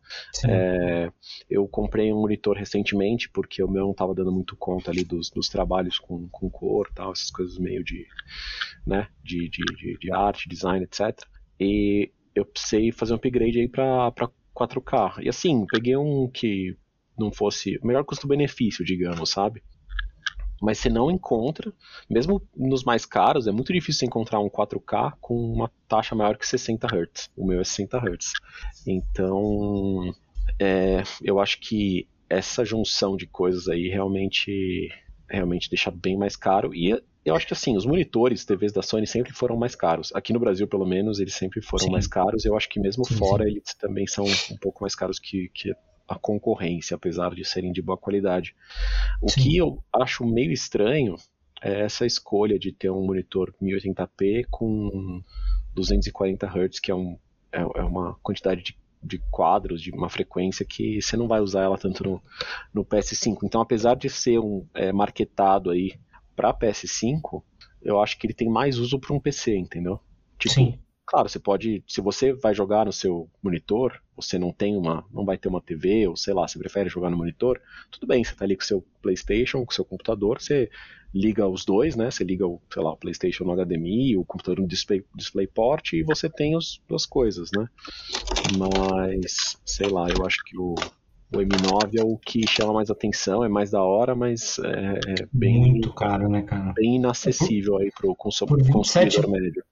É, 0.46 1.10
eu 1.48 1.66
comprei 1.68 2.12
um 2.12 2.20
monitor 2.20 2.56
recentemente, 2.56 3.28
porque 3.30 3.62
o 3.62 3.68
meu 3.68 3.84
não 3.84 3.92
estava 3.92 4.14
dando 4.14 4.32
muito 4.32 4.56
conta 4.56 4.90
ali 4.90 5.04
dos, 5.04 5.30
dos 5.30 5.48
trabalhos 5.48 5.98
com, 5.98 6.28
com 6.28 6.50
cor 6.50 6.90
tal, 6.94 7.12
essas 7.12 7.30
coisas 7.30 7.58
meio 7.58 7.84
de, 7.84 8.06
né, 8.86 9.08
de, 9.22 9.48
de, 9.48 9.64
de, 9.76 9.98
de 9.98 10.12
arte, 10.12 10.48
design, 10.48 10.84
etc. 10.84 11.24
E 11.58 12.10
eu 12.34 12.44
precisei 12.44 12.92
fazer 12.92 13.12
um 13.12 13.16
upgrade 13.16 13.60
aí 13.60 13.68
para 13.68 14.12
4K. 14.54 15.22
E 15.22 15.28
assim, 15.28 15.66
peguei 15.66 15.96
um 15.96 16.28
que 16.28 16.76
não 17.18 17.32
fosse. 17.32 17.78
Melhor 17.84 18.04
custo-benefício, 18.04 18.84
digamos, 18.84 19.30
sabe? 19.30 19.62
Mas 20.60 20.78
você 20.78 20.88
não 20.88 21.10
encontra, 21.10 21.72
mesmo 22.08 22.42
nos 22.56 22.84
mais 22.84 23.06
caros, 23.06 23.46
é 23.46 23.52
muito 23.52 23.72
difícil 23.72 24.06
encontrar 24.06 24.40
um 24.40 24.50
4K 24.50 25.14
com 25.20 25.34
uma 25.34 25.70
taxa 25.88 26.14
maior 26.14 26.36
que 26.36 26.46
60 26.46 26.86
Hz. 26.86 27.30
O 27.36 27.46
meu 27.46 27.60
é 27.60 27.64
60 27.64 27.98
Hz. 27.98 28.32
Então, 28.86 30.12
é, 30.58 31.02
eu 31.22 31.40
acho 31.40 31.58
que 31.60 32.06
essa 32.28 32.64
junção 32.64 33.16
de 33.16 33.26
coisas 33.26 33.68
aí 33.68 33.88
realmente 33.88 34.88
realmente 35.28 35.70
deixa 35.70 35.90
bem 35.90 36.16
mais 36.16 36.34
caro 36.34 36.74
e 36.74 37.00
eu 37.24 37.34
acho 37.34 37.46
que 37.46 37.52
assim, 37.52 37.76
os 37.76 37.84
monitores 37.84 38.44
TVs 38.44 38.72
da 38.72 38.82
Sony 38.82 39.06
sempre 39.06 39.32
foram 39.32 39.56
mais 39.56 39.74
caros. 39.74 40.10
Aqui 40.14 40.32
no 40.32 40.40
Brasil, 40.40 40.66
pelo 40.66 40.86
menos, 40.86 41.20
eles 41.20 41.34
sempre 41.34 41.60
foram 41.60 41.84
sim. 41.84 41.90
mais 41.90 42.06
caros. 42.06 42.44
Eu 42.44 42.56
acho 42.56 42.68
que 42.68 42.80
mesmo 42.80 43.04
sim, 43.04 43.14
fora 43.14 43.44
sim. 43.44 43.50
eles 43.50 43.74
também 43.74 44.06
são 44.06 44.24
um 44.24 44.56
pouco 44.58 44.82
mais 44.82 44.94
caros 44.94 45.18
que, 45.18 45.50
que 45.52 45.70
a 46.10 46.18
concorrência, 46.18 46.96
apesar 46.96 47.34
de 47.34 47.44
serem 47.44 47.70
de 47.70 47.80
boa 47.80 47.96
qualidade. 47.96 48.56
O 49.22 49.26
que 49.26 49.56
eu 49.56 49.82
acho 49.92 50.26
meio 50.26 50.50
estranho 50.50 51.14
é 51.62 51.82
essa 51.82 52.04
escolha 52.04 52.58
de 52.58 52.72
ter 52.72 52.90
um 52.90 53.06
monitor 53.06 53.54
1080p 53.62 54.46
com 54.50 55.22
240 55.72 56.46
Hz, 56.46 56.80
que 56.80 56.90
é, 56.90 56.94
um, 56.94 57.16
é, 57.52 57.60
é 57.60 57.82
uma 57.82 58.14
quantidade 58.22 58.62
de 58.62 58.80
de 59.02 59.16
quadros, 59.30 59.80
de 59.80 59.90
uma 59.90 60.10
frequência 60.10 60.62
que 60.62 61.00
você 61.00 61.16
não 61.16 61.26
vai 61.26 61.40
usar 61.40 61.62
ela 61.62 61.78
tanto 61.78 62.04
no, 62.04 62.22
no 62.74 62.84
PS5. 62.84 63.38
Então, 63.42 63.60
apesar 63.60 63.94
de 63.94 64.10
ser 64.10 64.38
um 64.38 64.66
é, 64.74 64.92
marketado 64.92 65.70
aí 65.70 65.94
para 66.36 66.52
PS5, 66.52 67.42
eu 67.80 67.98
acho 67.98 68.18
que 68.18 68.26
ele 68.26 68.34
tem 68.34 68.50
mais 68.50 68.78
uso 68.78 68.98
para 68.98 69.14
um 69.14 69.18
PC, 69.18 69.56
entendeu? 69.56 69.98
Tipo, 70.38 70.54
Sim. 70.54 70.78
Claro, 71.10 71.28
você 71.28 71.40
pode, 71.40 71.82
se 71.88 72.00
você 72.00 72.32
vai 72.32 72.54
jogar 72.54 72.86
no 72.86 72.92
seu 72.92 73.28
monitor, 73.42 74.00
você 74.14 74.38
não 74.38 74.52
tem 74.52 74.76
uma, 74.76 75.04
não 75.12 75.24
vai 75.24 75.36
ter 75.36 75.48
uma 75.48 75.60
TV 75.60 76.06
ou 76.06 76.16
sei 76.16 76.32
lá, 76.32 76.46
você 76.46 76.56
prefere 76.56 76.88
jogar 76.88 77.10
no 77.10 77.16
monitor, 77.16 77.60
tudo 77.90 78.06
bem, 78.06 78.22
você 78.22 78.32
tá 78.32 78.44
ali 78.44 78.54
com 78.56 78.62
o 78.62 78.64
seu 78.64 78.84
PlayStation, 79.02 79.64
com 79.64 79.72
o 79.72 79.74
seu 79.74 79.84
computador, 79.84 80.40
você 80.40 80.70
liga 81.12 81.48
os 81.48 81.64
dois, 81.64 81.96
né? 81.96 82.12
Você 82.12 82.22
liga 82.22 82.46
o, 82.46 82.62
sei 82.72 82.80
lá, 82.80 82.92
o 82.92 82.96
PlayStation 82.96 83.42
no 83.42 83.56
HDMI, 83.56 84.16
o 84.16 84.24
computador 84.24 84.60
no 84.60 84.68
Display, 84.68 85.04
DisplayPort 85.12 85.94
e 85.94 86.04
você 86.04 86.30
tem 86.30 86.56
as 86.56 86.80
duas 86.88 87.04
coisas, 87.04 87.50
né? 87.56 87.66
Mas, 88.56 89.58
sei 89.66 89.88
lá, 89.88 90.08
eu 90.08 90.24
acho 90.24 90.38
que 90.44 90.56
o 90.56 90.76
o 91.32 91.38
M9 91.38 91.96
é 91.96 92.02
o 92.02 92.18
que 92.18 92.44
chama 92.46 92.72
mais 92.72 92.90
atenção, 92.90 93.44
é 93.44 93.48
mais 93.48 93.70
da 93.70 93.82
hora, 93.82 94.16
mas 94.16 94.58
é, 94.58 94.98
é 95.22 95.26
bem. 95.32 95.60
Muito 95.60 95.92
caro, 95.92 96.28
né, 96.28 96.42
cara? 96.42 96.72
Bem 96.72 96.96
inacessível 96.96 97.78
aí 97.78 97.90
pro 97.96 98.14
consumidor, 98.16 98.58
por 98.58 98.66
27, 98.66 99.16
consumidor 99.16 99.40
médio. 99.40 99.64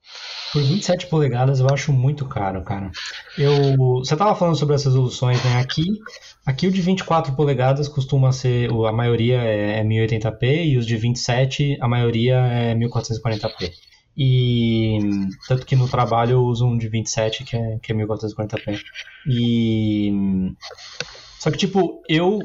Por 0.52 0.62
27 0.62 1.06
polegadas 1.06 1.60
eu 1.60 1.66
acho 1.70 1.92
muito 1.92 2.26
caro, 2.26 2.62
cara. 2.62 2.90
Eu, 3.36 3.76
você 3.76 4.16
tava 4.16 4.34
falando 4.34 4.56
sobre 4.56 4.74
as 4.74 4.84
resoluções, 4.84 5.42
né? 5.44 5.60
Aqui, 5.60 5.84
aqui 6.46 6.66
o 6.66 6.72
de 6.72 6.80
24 6.80 7.34
polegadas 7.34 7.88
costuma 7.88 8.32
ser. 8.32 8.70
A 8.70 8.92
maioria 8.92 9.38
é 9.38 9.82
1080p 9.84 10.66
e 10.66 10.76
os 10.78 10.86
de 10.86 10.96
27, 10.96 11.78
a 11.80 11.88
maioria 11.88 12.36
é 12.36 12.74
1440p. 12.74 13.72
E 14.16 14.98
tanto 15.46 15.64
que 15.64 15.76
no 15.76 15.88
trabalho 15.88 16.32
eu 16.32 16.42
uso 16.42 16.66
um 16.66 16.76
de 16.76 16.88
27 16.88 17.44
que 17.44 17.56
é, 17.56 17.78
que 17.80 17.92
é 17.92 17.94
1440p. 17.94 18.80
E 19.28 20.12
só 21.38 21.50
que, 21.50 21.56
tipo, 21.56 22.02
eu. 22.08 22.40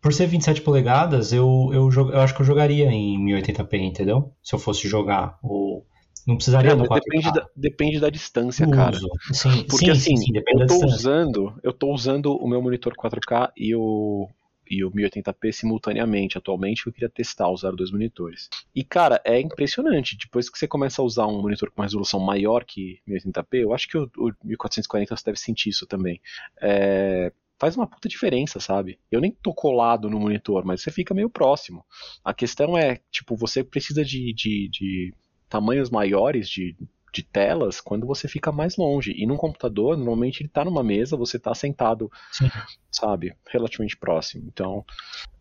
Por 0.00 0.12
ser 0.12 0.26
27 0.26 0.60
polegadas, 0.60 1.32
eu, 1.32 1.70
eu, 1.72 1.90
eu 1.90 2.20
acho 2.20 2.34
que 2.34 2.42
eu 2.42 2.46
jogaria 2.46 2.90
em 2.92 3.18
1080p, 3.24 3.80
entendeu? 3.80 4.32
Se 4.42 4.54
eu 4.54 4.58
fosse 4.58 4.86
jogar. 4.88 5.38
Ou. 5.42 5.84
Não 6.26 6.36
precisaria 6.36 6.72
é, 6.72 6.76
do 6.76 6.84
4K. 6.84 7.00
Depende 7.00 7.32
da, 7.32 7.48
depende 7.54 8.00
da 8.00 8.10
distância, 8.10 8.68
cara. 8.68 8.98
Sim, 9.32 9.64
Porque 9.68 9.94
sim, 9.94 10.14
assim, 10.14 10.16
sim, 10.16 10.32
eu 10.34 10.66
tô 10.66 10.84
usando, 10.84 11.54
eu 11.62 11.72
tô 11.72 11.92
usando 11.92 12.34
o 12.36 12.48
meu 12.48 12.62
monitor 12.62 12.94
4K 12.94 13.52
e 13.56 13.74
o 13.74 14.28
e 14.68 14.82
o 14.82 14.90
1080p 14.90 15.52
simultaneamente. 15.52 16.38
Atualmente 16.38 16.86
eu 16.86 16.92
queria 16.92 17.08
testar 17.08 17.48
usar 17.50 17.72
dois 17.72 17.90
monitores. 17.90 18.48
E 18.74 18.82
cara, 18.82 19.20
é 19.24 19.40
impressionante. 19.40 20.16
Depois 20.16 20.48
que 20.48 20.58
você 20.58 20.66
começa 20.66 21.02
a 21.02 21.04
usar 21.04 21.26
um 21.26 21.42
monitor 21.42 21.70
com 21.70 21.80
uma 21.80 21.84
resolução 21.84 22.20
maior 22.20 22.64
que 22.64 22.98
1080p, 23.06 23.58
eu 23.58 23.74
acho 23.74 23.88
que 23.88 23.98
o, 23.98 24.10
o 24.16 24.32
1440 24.42 25.16
você 25.16 25.24
deve 25.24 25.38
sentir 25.38 25.68
isso 25.68 25.86
também. 25.86 26.20
É, 26.60 27.32
faz 27.58 27.76
uma 27.76 27.86
puta 27.86 28.08
diferença, 28.08 28.58
sabe? 28.58 28.98
Eu 29.10 29.20
nem 29.20 29.30
tô 29.30 29.52
colado 29.52 30.10
no 30.10 30.18
monitor, 30.18 30.64
mas 30.64 30.82
você 30.82 30.90
fica 30.90 31.14
meio 31.14 31.30
próximo. 31.30 31.84
A 32.24 32.34
questão 32.34 32.76
é, 32.76 33.00
tipo, 33.10 33.36
você 33.36 33.62
precisa 33.62 34.04
de, 34.04 34.32
de, 34.32 34.68
de 34.68 35.14
tamanhos 35.48 35.90
maiores 35.90 36.48
de, 36.48 36.76
de 37.12 37.22
telas 37.22 37.80
quando 37.80 38.06
você 38.06 38.26
fica 38.26 38.50
mais 38.50 38.76
longe. 38.76 39.14
E 39.16 39.26
num 39.26 39.36
computador, 39.36 39.96
normalmente 39.96 40.42
ele 40.42 40.48
tá 40.48 40.64
numa 40.64 40.82
mesa, 40.82 41.16
você 41.16 41.38
tá 41.38 41.54
sentado, 41.54 42.10
Sim. 42.32 42.50
sabe, 42.90 43.34
relativamente 43.48 43.96
próximo. 43.96 44.44
Então. 44.46 44.84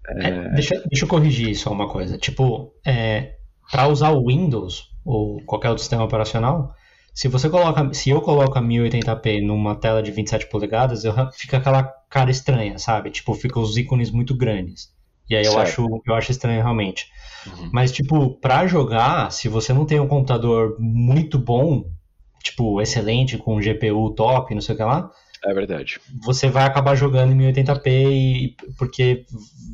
É... 0.07 0.27
É, 0.27 0.49
deixa, 0.49 0.83
deixa 0.87 1.05
eu 1.05 1.09
corrigir 1.09 1.55
só 1.55 1.71
uma 1.71 1.89
coisa. 1.89 2.17
Tipo, 2.17 2.73
é, 2.85 3.37
para 3.71 3.87
usar 3.87 4.11
o 4.11 4.27
Windows 4.27 4.91
ou 5.03 5.43
qualquer 5.45 5.69
outro 5.69 5.81
sistema 5.81 6.03
operacional, 6.03 6.75
se 7.13 7.27
você 7.27 7.49
coloca, 7.49 7.93
se 7.93 8.09
eu 8.09 8.21
coloco 8.21 8.57
a 8.57 8.61
1080p 8.61 9.45
numa 9.45 9.75
tela 9.75 10.01
de 10.01 10.11
27 10.11 10.47
polegadas, 10.47 11.03
eu, 11.03 11.13
fica 11.31 11.57
aquela 11.57 11.83
cara 12.09 12.31
estranha, 12.31 12.77
sabe? 12.79 13.11
Tipo, 13.11 13.33
fica 13.35 13.59
os 13.59 13.77
ícones 13.77 14.09
muito 14.09 14.35
grandes. 14.35 14.92
E 15.29 15.35
aí 15.35 15.45
eu 15.45 15.57
acho, 15.57 15.87
eu 16.05 16.13
acho 16.13 16.31
estranho 16.31 16.61
realmente. 16.61 17.07
Uhum. 17.47 17.69
Mas 17.71 17.91
tipo, 17.91 18.39
para 18.39 18.67
jogar, 18.67 19.31
se 19.31 19.47
você 19.47 19.73
não 19.73 19.85
tem 19.85 19.99
um 19.99 20.07
computador 20.07 20.75
muito 20.79 21.37
bom, 21.37 21.85
tipo, 22.43 22.81
excelente 22.81 23.37
com 23.37 23.59
GPU 23.59 24.13
top, 24.15 24.53
não 24.53 24.61
sei 24.61 24.75
o 24.75 24.77
que 24.77 24.83
lá, 24.83 25.11
é 25.45 25.53
verdade. 25.53 25.99
Você 26.23 26.47
vai 26.47 26.63
acabar 26.63 26.95
jogando 26.95 27.33
em 27.33 27.37
1080p 27.37 27.87
e, 27.87 28.55
porque 28.77 29.25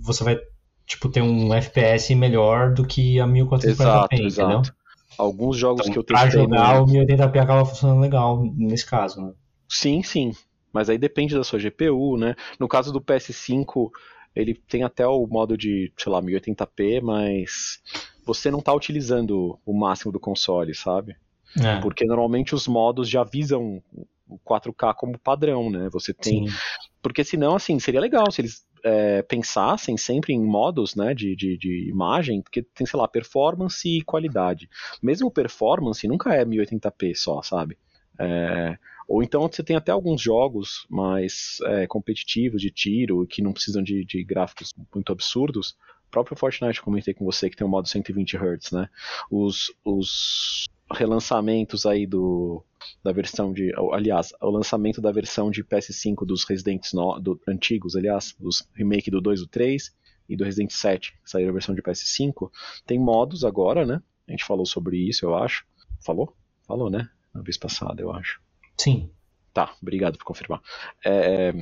você 0.04 0.24
vai 0.24 0.40
tipo 0.86 1.08
ter 1.10 1.22
um 1.22 1.54
FPS 1.54 2.16
melhor 2.16 2.74
do 2.74 2.84
que 2.84 3.20
a 3.20 3.28
1440p, 3.28 3.66
exato, 3.68 4.16
entendeu? 4.16 4.48
Exato. 4.50 4.76
Alguns 5.18 5.58
jogos 5.58 5.82
então, 5.82 5.94
que 5.94 6.00
eu 6.00 6.04
testei. 6.04 6.30
Pra 6.30 6.40
jogar, 6.42 6.82
o 6.82 6.86
1080p 6.86 7.40
acaba 7.40 7.66
funcionando 7.66 8.00
legal 8.00 8.44
nesse 8.56 8.86
caso, 8.86 9.22
né? 9.22 9.34
Sim, 9.68 10.02
sim. 10.02 10.34
Mas 10.74 10.90
aí 10.90 10.98
depende 10.98 11.36
da 11.36 11.44
sua 11.44 11.60
GPU, 11.60 12.18
né? 12.18 12.36
No 12.60 12.68
caso 12.68 12.92
do 12.92 13.02
PS5, 13.02 13.90
ele 14.36 14.54
tem 14.54 14.84
até 14.84 15.08
o 15.08 15.26
modo 15.28 15.58
de, 15.58 15.92
sei 15.98 16.12
lá, 16.12 16.22
1080p, 16.22 17.02
mas 17.02 17.82
você 18.26 18.52
não 18.52 18.60
está 18.60 18.74
utilizando 18.74 19.60
o 19.66 19.74
máximo 19.74 20.12
do 20.12 20.20
console, 20.20 20.74
sabe? 20.76 21.16
É. 21.60 21.80
Porque 21.82 22.06
normalmente 22.06 22.54
os 22.54 22.68
modos 22.68 23.10
já 23.10 23.24
visam 23.24 23.82
o 24.28 24.38
4K 24.40 24.94
como 24.96 25.18
padrão, 25.18 25.70
né? 25.70 25.90
Você 25.92 26.14
tem. 26.14 26.48
Sim. 26.48 26.56
Porque 27.02 27.24
senão, 27.24 27.56
assim, 27.56 27.80
seria 27.80 28.00
legal 28.00 28.32
se 28.32 28.42
eles 28.42 28.64
é, 28.84 29.22
pensassem 29.24 29.98
sempre 29.98 30.34
em 30.34 30.44
modos 30.44 30.96
né, 30.96 31.14
de, 31.14 31.36
de, 31.36 31.58
de, 31.58 31.90
imagem, 31.90 32.42
porque 32.42 32.62
tem, 32.62 32.86
sei 32.86 33.00
lá, 33.00 33.08
performance 33.08 33.88
e 33.88 34.04
qualidade. 34.04 34.70
Mesmo 35.02 35.32
performance 35.32 36.08
nunca 36.08 36.34
é 36.34 36.46
1080p 36.46 37.16
só, 37.16 37.42
sabe? 37.42 37.78
É, 38.20 38.78
ou 39.08 39.24
então 39.24 39.42
você 39.42 39.64
tem 39.64 39.76
até 39.76 39.92
alguns 39.92 40.22
jogos 40.22 40.86
mais 40.90 41.58
é, 41.66 41.88
competitivos 41.88 42.62
de 42.62 42.70
tiro 42.70 43.26
que 43.26 43.42
não 43.42 43.54
precisam 43.54 43.82
de, 43.82 44.06
de 44.06 44.24
gráficos 44.24 44.74
muito 44.94 45.12
absurdos. 45.12 45.76
O 46.08 46.12
próprio 46.12 46.38
Fortnite, 46.38 46.82
comentei 46.82 47.14
com 47.14 47.26
você, 47.26 47.50
que 47.50 47.56
tem 47.56 47.66
o 47.66 47.70
modo 47.70 47.88
120 47.88 48.36
Hz, 48.36 48.72
né? 48.72 48.90
Os, 49.32 49.74
os 49.86 50.66
relançamentos 50.92 51.86
aí 51.86 52.06
do, 52.06 52.64
da 53.04 53.12
versão 53.12 53.54
de. 53.54 53.72
Aliás, 53.92 54.34
o 54.42 54.50
lançamento 54.50 55.02
da 55.02 55.12
versão 55.12 55.50
de 55.50 55.64
PS5 55.64 56.26
dos 56.26 56.44
Residentes 56.44 56.94
no, 56.94 57.20
do, 57.20 57.40
antigos, 57.48 57.96
aliás, 57.96 58.36
dos 58.40 58.68
remake 58.74 59.12
do 59.12 59.22
2 59.22 59.40
e 59.40 59.44
do 59.44 59.50
3 59.50 59.96
e 60.28 60.36
do 60.36 60.44
Resident 60.44 60.72
7, 60.72 61.14
que 61.24 61.30
saíram 61.30 61.50
a 61.50 61.54
versão 61.54 61.74
de 61.74 61.82
PS5, 61.82 62.52
tem 62.86 63.00
modos 63.00 63.44
agora, 63.44 63.86
né? 63.86 64.02
A 64.28 64.32
gente 64.32 64.46
falou 64.46 64.66
sobre 64.66 64.98
isso, 64.98 65.26
eu 65.26 65.36
acho. 65.36 65.66
Falou? 66.00 66.36
Falou, 66.68 66.90
né? 66.90 67.10
Na 67.40 67.44
vez 67.44 67.58
passada, 67.58 68.02
eu 68.02 68.12
acho. 68.12 68.42
Sim. 68.78 69.10
Tá, 69.54 69.74
obrigado 69.82 70.18
por 70.18 70.26
confirmar. 70.26 70.62
É, 71.06 71.54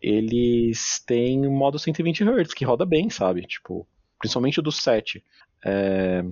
eles 0.00 1.02
têm 1.06 1.48
modo 1.48 1.78
120 1.78 2.22
Hz, 2.22 2.52
que 2.52 2.66
roda 2.66 2.84
bem, 2.84 3.08
sabe? 3.08 3.46
Tipo, 3.46 3.88
principalmente 4.18 4.60
o 4.60 4.62
do 4.62 4.70
7. 4.70 5.24
É, 5.64 6.22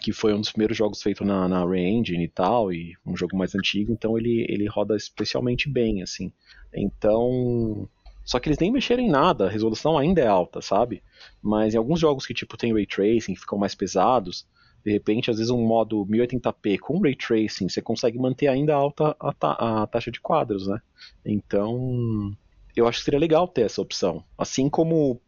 que 0.00 0.10
foi 0.10 0.32
um 0.32 0.40
dos 0.40 0.50
primeiros 0.50 0.76
jogos 0.76 1.02
feitos 1.02 1.26
na, 1.26 1.46
na 1.46 1.68
Re-Engine 1.68 2.24
e 2.24 2.28
tal, 2.28 2.72
e 2.72 2.96
um 3.04 3.14
jogo 3.14 3.36
mais 3.36 3.54
antigo, 3.54 3.92
então 3.92 4.16
ele, 4.16 4.46
ele 4.48 4.66
roda 4.66 4.96
especialmente 4.96 5.68
bem, 5.68 6.02
assim. 6.02 6.32
Então. 6.74 7.88
Só 8.24 8.40
que 8.40 8.48
eles 8.48 8.58
nem 8.58 8.72
mexeram 8.72 9.04
em 9.04 9.08
nada, 9.08 9.46
a 9.46 9.50
resolução 9.50 9.96
ainda 9.96 10.20
é 10.20 10.26
alta, 10.26 10.60
sabe? 10.60 11.00
Mas 11.40 11.74
em 11.74 11.78
alguns 11.78 12.00
jogos 12.00 12.26
que 12.26 12.34
tipo 12.34 12.56
tem 12.56 12.72
ray 12.72 12.84
tracing, 12.84 13.36
ficam 13.36 13.56
mais 13.56 13.72
pesados, 13.72 14.44
de 14.86 14.92
repente, 14.92 15.32
às 15.32 15.38
vezes 15.38 15.50
um 15.50 15.66
modo 15.66 16.06
1080p 16.06 16.78
com 16.78 17.00
ray 17.00 17.16
tracing, 17.16 17.68
você 17.68 17.82
consegue 17.82 18.20
manter 18.20 18.46
ainda 18.46 18.72
alta 18.72 19.16
a, 19.18 19.32
ta 19.32 19.50
a 19.50 19.86
taxa 19.88 20.12
de 20.12 20.20
quadros, 20.20 20.68
né? 20.68 20.80
Então, 21.24 22.32
eu 22.76 22.86
acho 22.86 23.00
que 23.00 23.04
seria 23.04 23.18
legal 23.18 23.48
ter 23.48 23.62
essa 23.62 23.82
opção. 23.82 24.22
Assim 24.38 24.70
como 24.70 25.20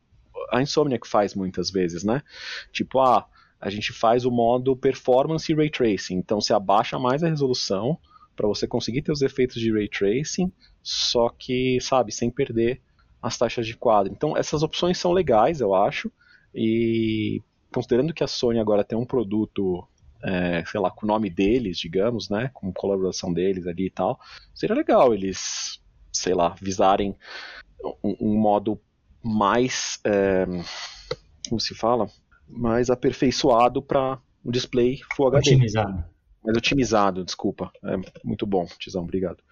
a 0.52 0.62
Insomniac 0.62 1.08
faz 1.08 1.34
muitas 1.34 1.72
vezes, 1.72 2.04
né? 2.04 2.22
Tipo, 2.70 3.00
ah, 3.00 3.26
a 3.60 3.68
gente 3.68 3.92
faz 3.92 4.24
o 4.24 4.30
modo 4.30 4.76
performance 4.76 5.52
ray 5.52 5.70
tracing. 5.70 6.14
Então 6.18 6.40
você 6.40 6.54
abaixa 6.54 6.96
mais 6.96 7.24
a 7.24 7.28
resolução 7.28 7.98
para 8.36 8.46
você 8.46 8.64
conseguir 8.64 9.02
ter 9.02 9.10
os 9.10 9.22
efeitos 9.22 9.60
de 9.60 9.72
ray 9.72 9.88
tracing, 9.88 10.52
só 10.84 11.30
que, 11.30 11.80
sabe, 11.80 12.12
sem 12.12 12.30
perder 12.30 12.80
as 13.20 13.36
taxas 13.36 13.66
de 13.66 13.76
quadro. 13.76 14.12
Então 14.12 14.36
essas 14.36 14.62
opções 14.62 14.98
são 14.98 15.10
legais, 15.10 15.60
eu 15.60 15.74
acho, 15.74 16.12
e 16.54 17.42
considerando 17.72 18.14
que 18.14 18.24
a 18.24 18.26
Sony 18.26 18.58
agora 18.58 18.84
tem 18.84 18.96
um 18.98 19.04
produto, 19.04 19.86
é, 20.22 20.64
sei 20.66 20.80
lá, 20.80 20.90
com 20.90 21.04
o 21.06 21.08
nome 21.08 21.30
deles, 21.30 21.78
digamos, 21.78 22.28
né? 22.28 22.50
Com 22.54 22.72
colaboração 22.72 23.32
deles 23.32 23.66
ali 23.66 23.86
e 23.86 23.90
tal, 23.90 24.18
seria 24.54 24.76
legal 24.76 25.14
eles, 25.14 25.80
sei 26.12 26.34
lá, 26.34 26.54
visarem 26.60 27.16
um, 28.02 28.16
um 28.20 28.38
modo 28.38 28.80
mais. 29.22 30.00
É, 30.04 30.46
como 31.48 31.60
se 31.60 31.74
fala? 31.74 32.08
Mais 32.48 32.90
aperfeiçoado 32.90 33.82
para 33.82 34.18
um 34.44 34.50
display 34.50 35.00
Full 35.14 35.28
HD. 35.28 35.50
Otimizado. 35.50 36.04
Mais 36.44 36.56
otimizado, 36.56 37.24
desculpa. 37.24 37.70
É 37.84 37.96
muito 38.24 38.46
bom, 38.46 38.64
Tizão, 38.78 39.02
obrigado. 39.02 39.42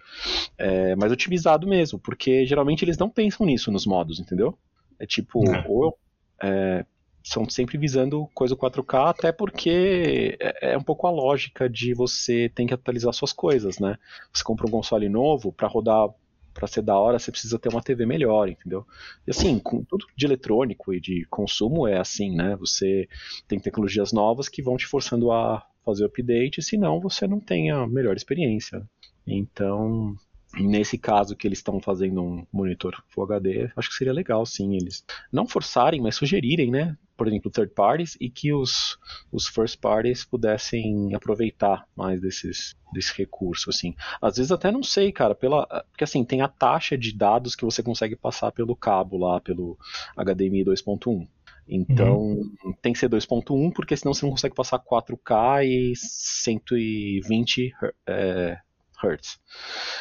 É, 0.56 0.94
mais 0.96 1.12
otimizado 1.12 1.66
mesmo, 1.66 1.98
porque 1.98 2.46
geralmente 2.46 2.84
eles 2.84 2.96
não 2.96 3.10
pensam 3.10 3.44
nisso 3.44 3.70
nos 3.70 3.84
modos, 3.84 4.18
entendeu? 4.18 4.56
É 4.98 5.04
tipo, 5.04 5.46
É. 5.50 5.64
ou 5.68 5.98
é, 6.42 6.86
são 7.26 7.48
sempre 7.50 7.76
visando 7.76 8.30
coisa 8.32 8.54
4K, 8.54 9.10
até 9.10 9.32
porque 9.32 10.38
é, 10.40 10.74
é 10.74 10.78
um 10.78 10.82
pouco 10.82 11.08
a 11.08 11.10
lógica 11.10 11.68
de 11.68 11.92
você 11.92 12.48
tem 12.54 12.68
que 12.68 12.74
atualizar 12.74 13.12
suas 13.12 13.32
coisas, 13.32 13.80
né? 13.80 13.98
Você 14.32 14.44
compra 14.44 14.64
um 14.64 14.70
console 14.70 15.08
novo 15.08 15.52
para 15.52 15.66
rodar, 15.66 16.08
para 16.54 16.68
ser 16.68 16.82
da 16.82 16.96
hora, 16.96 17.18
você 17.18 17.32
precisa 17.32 17.58
ter 17.58 17.68
uma 17.68 17.82
TV 17.82 18.06
melhor, 18.06 18.48
entendeu? 18.48 18.86
E 19.26 19.32
assim, 19.32 19.58
com 19.58 19.82
tudo 19.82 20.06
de 20.16 20.24
eletrônico 20.24 20.94
e 20.94 21.00
de 21.00 21.26
consumo 21.28 21.88
é 21.88 21.98
assim, 21.98 22.32
né? 22.32 22.54
Você 22.60 23.08
tem 23.48 23.58
tecnologias 23.58 24.12
novas 24.12 24.48
que 24.48 24.62
vão 24.62 24.76
te 24.76 24.86
forçando 24.86 25.32
a 25.32 25.66
fazer 25.84 26.04
update, 26.04 26.62
senão 26.62 27.00
você 27.00 27.26
não 27.26 27.40
tem 27.40 27.72
a 27.72 27.88
melhor 27.88 28.14
experiência. 28.14 28.88
Então, 29.26 30.16
nesse 30.58 30.98
caso 30.98 31.36
que 31.36 31.46
eles 31.46 31.58
estão 31.58 31.80
fazendo 31.80 32.22
um 32.22 32.46
monitor 32.52 33.02
Full 33.08 33.24
HD, 33.24 33.70
acho 33.76 33.88
que 33.88 33.94
seria 33.94 34.12
legal 34.12 34.44
sim 34.46 34.74
eles 34.74 35.04
não 35.32 35.46
forçarem, 35.46 36.00
mas 36.00 36.16
sugerirem, 36.16 36.70
né? 36.70 36.96
Por 37.16 37.26
exemplo, 37.26 37.50
third 37.50 37.72
parties 37.72 38.16
e 38.20 38.28
que 38.28 38.52
os, 38.52 38.98
os 39.32 39.46
first 39.46 39.80
parties 39.80 40.24
pudessem 40.24 41.14
aproveitar 41.14 41.86
mais 41.96 42.20
desses 42.20 42.74
desse 42.92 43.16
recurso 43.16 43.70
assim. 43.70 43.94
Às 44.20 44.36
vezes 44.36 44.52
até 44.52 44.70
não 44.70 44.82
sei, 44.82 45.10
cara, 45.12 45.34
pela 45.34 45.66
porque 45.90 46.04
assim, 46.04 46.24
tem 46.24 46.40
a 46.42 46.48
taxa 46.48 46.96
de 46.96 47.16
dados 47.16 47.54
que 47.54 47.64
você 47.64 47.82
consegue 47.82 48.16
passar 48.16 48.52
pelo 48.52 48.76
cabo 48.76 49.16
lá, 49.16 49.40
pelo 49.40 49.78
HDMI 50.16 50.64
2.1. 50.64 51.26
Então, 51.68 52.42
tem 52.80 52.92
que 52.92 52.98
ser 52.98 53.10
2.1, 53.10 53.72
porque 53.72 53.96
senão 53.96 54.14
você 54.14 54.24
não 54.24 54.30
consegue 54.30 54.54
passar 54.54 54.78
4K 54.78 55.64
e 55.66 55.96
120 55.96 57.72
Hz. 57.72 57.92
É, 58.06 58.58
hertz. 59.02 59.40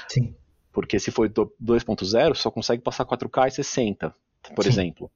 Sim. 0.07 0.35
Porque 0.75 0.99
se 0.99 1.09
for 1.09 1.29
do 1.29 1.55
2.0, 1.63 2.35
só 2.35 2.51
consegue 2.51 2.83
passar 2.83 3.05
4K 3.05 3.47
e 3.47 3.51
60, 3.51 4.13
por 4.53 4.65
Sim. 4.65 4.69
exemplo. 4.69 5.09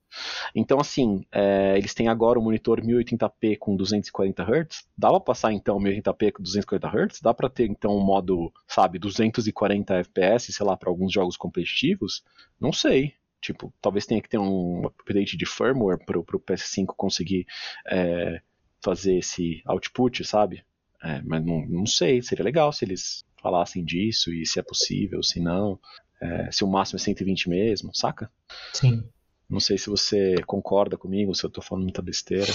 Então, 0.55 0.80
assim, 0.80 1.26
é, 1.34 1.78
eles 1.78 1.93
têm 1.93 2.07
agora 2.07 2.39
o 2.39 2.41
monitor 2.41 2.80
1080p 2.80 3.57
com 3.60 3.76
240 3.76 4.41
Hz. 4.41 4.86
Dá 4.97 5.10
pra 5.10 5.20
passar, 5.20 5.51
então, 5.51 5.78
1080p 5.78 6.32
com 6.32 6.41
240 6.41 6.88
Hz? 6.88 7.20
Dá 7.22 7.34
pra 7.34 7.49
ter, 7.49 7.70
então, 7.70 7.97
um 7.97 8.01
modo, 8.01 8.53
sabe, 8.66 8.97
240 8.97 9.95
FPS, 9.95 10.53
sei 10.53 10.66
lá, 10.66 10.78
para 10.78 10.89
alguns 10.89 11.12
jogos 11.12 11.36
competitivos? 11.36 12.24
Não 12.57 12.72
sei. 12.72 13.16
Tipo, 13.41 13.74
talvez 13.82 14.05
tenha 14.05 14.22
que 14.22 14.30
ter 14.30 14.38
um 14.38 14.86
update 14.86 15.36
de 15.36 15.45
firmware 15.45 15.99
pro, 16.05 16.24
pro 16.24 16.39
PS5 16.39 16.86
conseguir 16.95 17.45
é, 17.86 18.41
fazer 18.82 19.18
esse 19.18 19.62
output, 19.66 20.24
sabe? 20.24 20.64
É, 21.03 21.21
mas 21.23 21.45
não, 21.45 21.65
não 21.67 21.85
sei, 21.85 22.21
seria 22.21 22.43
legal 22.43 22.71
se 22.73 22.85
eles 22.85 23.23
falassem 23.41 23.83
disso 23.83 24.33
e 24.33 24.45
se 24.45 24.59
é 24.59 24.63
possível, 24.63 25.23
se 25.23 25.39
não, 25.39 25.79
é, 26.21 26.51
se 26.51 26.63
o 26.63 26.67
máximo 26.67 26.97
é 26.97 27.01
120 27.01 27.49
mesmo, 27.49 27.95
saca? 27.95 28.29
Sim. 28.73 29.03
Não 29.49 29.59
sei 29.59 29.77
se 29.77 29.89
você 29.89 30.35
concorda 30.45 30.97
comigo, 30.97 31.33
se 31.33 31.43
eu 31.43 31.49
tô 31.49 31.61
falando 31.61 31.83
muita 31.83 32.01
besteira. 32.01 32.51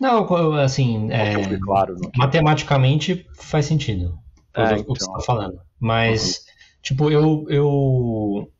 Não, 0.00 0.24
assim, 0.56 1.10
é, 1.10 1.34
claro 1.58 1.96
que... 1.96 2.18
matematicamente 2.18 3.26
faz 3.34 3.66
sentido 3.66 4.18
o, 4.56 4.60
É, 4.60 4.74
o 4.74 4.84
que 4.84 5.00
você 5.00 5.04
então. 5.04 5.16
está 5.16 5.20
falando. 5.20 5.60
Mas, 5.80 6.44
tipo, 6.82 7.10
eu, 7.10 7.46
eu, 7.48 8.52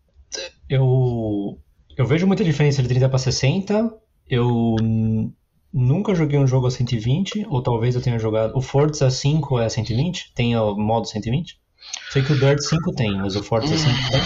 eu, 0.68 1.58
eu 1.96 2.06
vejo 2.06 2.26
muita 2.26 2.44
diferença 2.44 2.82
de 2.82 2.88
30 2.88 3.08
para 3.08 3.18
60. 3.18 3.94
Eu 4.28 4.76
nunca 5.78 6.14
joguei 6.14 6.38
um 6.38 6.46
jogo 6.46 6.66
a 6.66 6.70
120, 6.70 7.46
ou 7.48 7.62
talvez 7.62 7.94
eu 7.94 8.02
tenha 8.02 8.18
jogado. 8.18 8.56
O 8.56 8.60
Forza 8.60 9.10
5 9.10 9.58
é 9.58 9.68
120? 9.68 10.32
Tem 10.34 10.56
o 10.56 10.74
modo 10.74 11.06
120? 11.06 11.58
Sei 12.10 12.22
que 12.22 12.32
o 12.32 12.38
Dirt 12.38 12.60
5 12.60 12.92
tem, 12.92 13.16
mas 13.16 13.36
o 13.36 13.42
Forza 13.42 13.76
5 13.76 13.92
tem. 14.10 14.20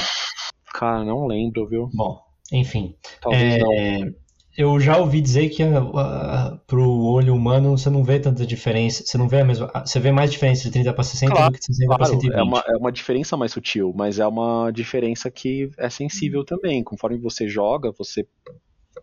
Cara, 0.72 1.05
não 1.05 1.26
lembro, 1.26 1.68
viu? 1.68 1.90
Bom, 1.92 2.20
enfim. 2.50 2.96
Talvez 3.20 3.62
não. 3.62 3.72
É, 3.72 4.12
eu 4.57 4.78
já 4.80 4.98
ouvi 4.98 5.20
dizer 5.20 5.48
que 5.48 5.62
a, 5.62 5.78
a, 5.78 6.57
pro 6.66 6.88
olho 6.90 7.34
humano 7.34 7.76
você 7.76 7.88
não 7.88 8.05
vê 8.05 8.18
tanta 8.18 8.46
diferença, 8.46 9.03
você 9.05 9.16
não 9.16 9.28
vê 9.28 9.40
a 9.40 9.44
mesma, 9.44 9.70
você 9.84 9.98
vê 9.98 10.12
mais 10.12 10.30
diferença 10.30 10.62
de 10.64 10.70
30 10.70 10.92
para 10.92 11.05
60 11.05 11.32
Claro, 11.32 11.50
do 11.50 11.55
que 11.55 11.61
de 11.61 11.66
60 11.66 11.88
para 11.88 11.96
Claro, 11.98 12.12
120. 12.20 12.38
é 12.38 12.42
uma, 12.42 12.64
é 12.66 12.76
uma 12.76 12.92
diferença 12.92 13.36
mais 13.36 13.53
sutil, 13.53 13.92
mas 13.96 14.18
é 14.18 14.26
uma 14.26 14.70
diferença 14.70 15.30
que 15.30 15.70
é 15.78 15.88
sensível 15.88 16.44
também. 16.44 16.82
Conforme 16.82 17.18
você 17.18 17.48
joga, 17.48 17.92
você, 17.92 18.26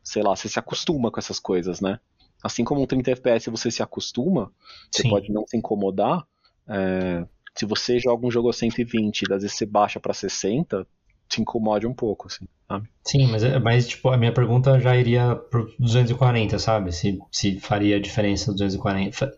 sei 0.03 0.21
lá, 0.21 0.35
você 0.35 0.47
se 0.49 0.59
acostuma 0.59 1.09
com 1.11 1.19
essas 1.19 1.39
coisas, 1.39 1.81
né? 1.81 1.99
Assim 2.43 2.63
como 2.63 2.81
um 2.81 2.85
30 2.85 3.11
FPS 3.11 3.49
você 3.49 3.69
se 3.71 3.83
acostuma, 3.83 4.51
você 4.91 5.03
Sim. 5.03 5.09
pode 5.09 5.31
não 5.31 5.45
se 5.47 5.57
incomodar. 5.57 6.25
é, 6.67 7.25
se 7.57 7.65
você 7.65 7.99
joga 7.99 8.25
um 8.25 8.31
jogo 8.31 8.49
a 8.49 8.53
120 8.53 9.23
e 9.23 9.33
às 9.33 9.41
vezes 9.41 9.57
você 9.57 9.65
baixa 9.65 9.99
pra 9.99 10.13
60, 10.13 10.87
te 11.27 11.41
incomode 11.41 11.85
um 11.85 11.93
pouco, 11.93 12.27
assim, 12.27 12.45
sabe? 12.67 12.87
Sim, 13.03 13.27
mas, 13.27 13.43
é- 13.43 13.59
mas 13.59 13.87
tipo, 13.87 14.09
a 14.09 14.17
minha 14.17 14.31
pergunta 14.31 14.79
já 14.79 14.95
iria 14.95 15.35
pro 15.35 15.69
240, 15.79 16.57
sabe? 16.59 16.91
Se, 16.93 17.19
se 17.31 17.59
faria 17.59 17.99
diferença 17.99 18.51
240. 18.53 19.11
fa- 19.11 19.31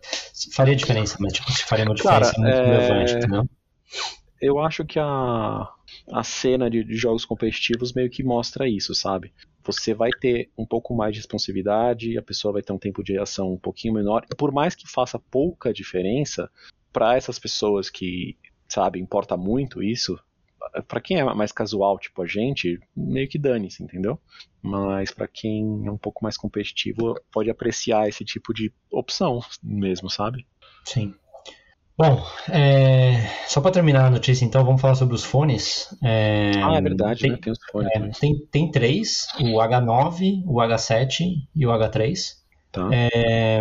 Faria 0.52 0.76
diferença, 0.76 1.16
mas 1.20 1.32
tipo, 1.32 1.50
se 1.50 1.64
faria 1.64 1.84
uma 1.84 1.94
Cara, 1.96 2.20
diferença 2.26 2.40
muito 2.40 2.56
é- 2.58 2.64
relevante, 2.64 3.12
entendeu? 3.14 3.48
Eu 4.42 4.58
acho 4.58 4.84
que 4.84 4.98
a, 4.98 5.72
a 6.12 6.24
cena 6.24 6.68
de, 6.68 6.82
de 6.82 6.96
jogos 6.96 7.24
competitivos 7.24 7.92
meio 7.92 8.10
que 8.10 8.24
mostra 8.24 8.68
isso, 8.68 8.92
sabe? 8.92 9.32
Você 9.62 9.94
vai 9.94 10.10
ter 10.10 10.50
um 10.58 10.66
pouco 10.66 10.92
mais 10.96 11.14
de 11.14 11.20
responsividade, 11.20 12.18
a 12.18 12.22
pessoa 12.22 12.54
vai 12.54 12.62
ter 12.62 12.72
um 12.72 12.78
tempo 12.78 13.04
de 13.04 13.12
reação 13.12 13.52
um 13.52 13.58
pouquinho 13.58 13.94
menor. 13.94 14.26
Por 14.36 14.50
mais 14.50 14.74
que 14.74 14.90
faça 14.90 15.16
pouca 15.16 15.72
diferença, 15.72 16.50
para 16.92 17.16
essas 17.16 17.38
pessoas 17.38 17.88
que, 17.88 18.36
sabe, 18.68 18.98
importa 18.98 19.36
muito 19.36 19.80
isso, 19.80 20.18
para 20.88 21.00
quem 21.00 21.20
é 21.20 21.24
mais 21.34 21.52
casual, 21.52 21.96
tipo 21.96 22.20
a 22.20 22.26
gente, 22.26 22.80
meio 22.96 23.28
que 23.28 23.38
dane-se, 23.38 23.80
entendeu? 23.80 24.18
Mas 24.60 25.12
para 25.12 25.28
quem 25.28 25.86
é 25.86 25.90
um 25.90 25.98
pouco 25.98 26.24
mais 26.24 26.36
competitivo, 26.36 27.14
pode 27.30 27.48
apreciar 27.48 28.08
esse 28.08 28.24
tipo 28.24 28.52
de 28.52 28.72
opção 28.90 29.40
mesmo, 29.62 30.10
sabe? 30.10 30.44
Sim. 30.84 31.14
Bom, 31.96 32.24
é, 32.50 33.28
só 33.46 33.60
para 33.60 33.70
terminar 33.70 34.06
a 34.06 34.10
notícia, 34.10 34.44
então, 34.44 34.64
vamos 34.64 34.80
falar 34.80 34.94
sobre 34.94 35.14
os 35.14 35.24
fones. 35.24 35.88
É, 36.02 36.52
Ah, 36.62 36.76
é 36.76 36.80
verdade, 36.80 37.20
tem, 37.20 37.30
né? 37.30 37.38
Tem 37.40 37.52
os 37.52 37.58
fones. 37.70 37.90
é, 37.94 38.08
tem, 38.18 38.46
tem 38.50 38.70
três, 38.70 39.28
o 39.38 39.60
H9, 39.60 40.42
o 40.46 40.60
H7 40.60 41.46
e 41.54 41.66
o 41.66 41.70
H3. 41.70 42.36
Tá. 42.72 42.88
É, 42.90 43.60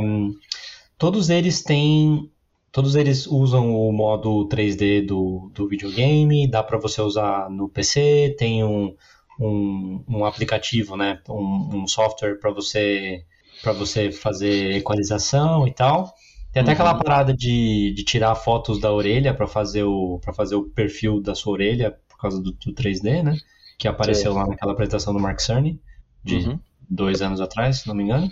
todos 0.97 1.29
eles 1.29 1.63
têm. 1.63 2.29
Todos 2.71 2.95
eles 2.95 3.27
usam 3.27 3.75
o 3.75 3.91
modo 3.91 4.47
3D 4.47 5.05
do, 5.05 5.51
do 5.53 5.67
videogame, 5.67 6.49
dá 6.49 6.63
para 6.63 6.77
você 6.77 7.01
usar 7.01 7.49
no 7.49 7.67
PC, 7.67 8.33
tem 8.39 8.63
um, 8.63 8.95
um, 9.37 10.01
um 10.07 10.23
aplicativo, 10.25 10.95
né, 10.95 11.19
um, 11.27 11.81
um 11.81 11.87
software 11.87 12.35
para 12.39 12.49
você 12.51 13.25
para 13.61 13.73
você 13.73 14.09
fazer 14.09 14.77
equalização 14.77 15.67
e 15.67 15.73
tal. 15.73 16.15
Tem 16.51 16.61
até 16.61 16.71
Uhum. 16.71 16.73
aquela 16.73 16.95
parada 16.95 17.33
de, 17.33 17.93
de 17.95 18.03
tirar 18.03 18.35
fotos 18.35 18.79
da 18.79 18.91
orelha 18.91 19.33
para 19.33 19.47
fazer 19.47 19.83
o 19.83 20.19
fazer 20.35 20.55
o 20.55 20.63
perfil 20.63 21.21
da 21.21 21.33
sua 21.33 21.53
orelha 21.53 21.97
por 22.09 22.17
causa 22.17 22.41
do, 22.41 22.51
do 22.51 22.73
3D, 22.73 23.23
né? 23.23 23.37
Que 23.79 23.87
apareceu 23.87 24.33
lá 24.33 24.45
naquela 24.45 24.73
apresentação 24.73 25.13
do 25.13 25.19
Mark 25.19 25.39
Cerny 25.39 25.79
de 26.23 26.35
Uhum. 26.35 26.59
dois 26.89 27.21
anos 27.21 27.39
atrás, 27.41 27.77
se 27.77 27.87
não 27.87 27.95
me 27.95 28.03
engano. 28.03 28.29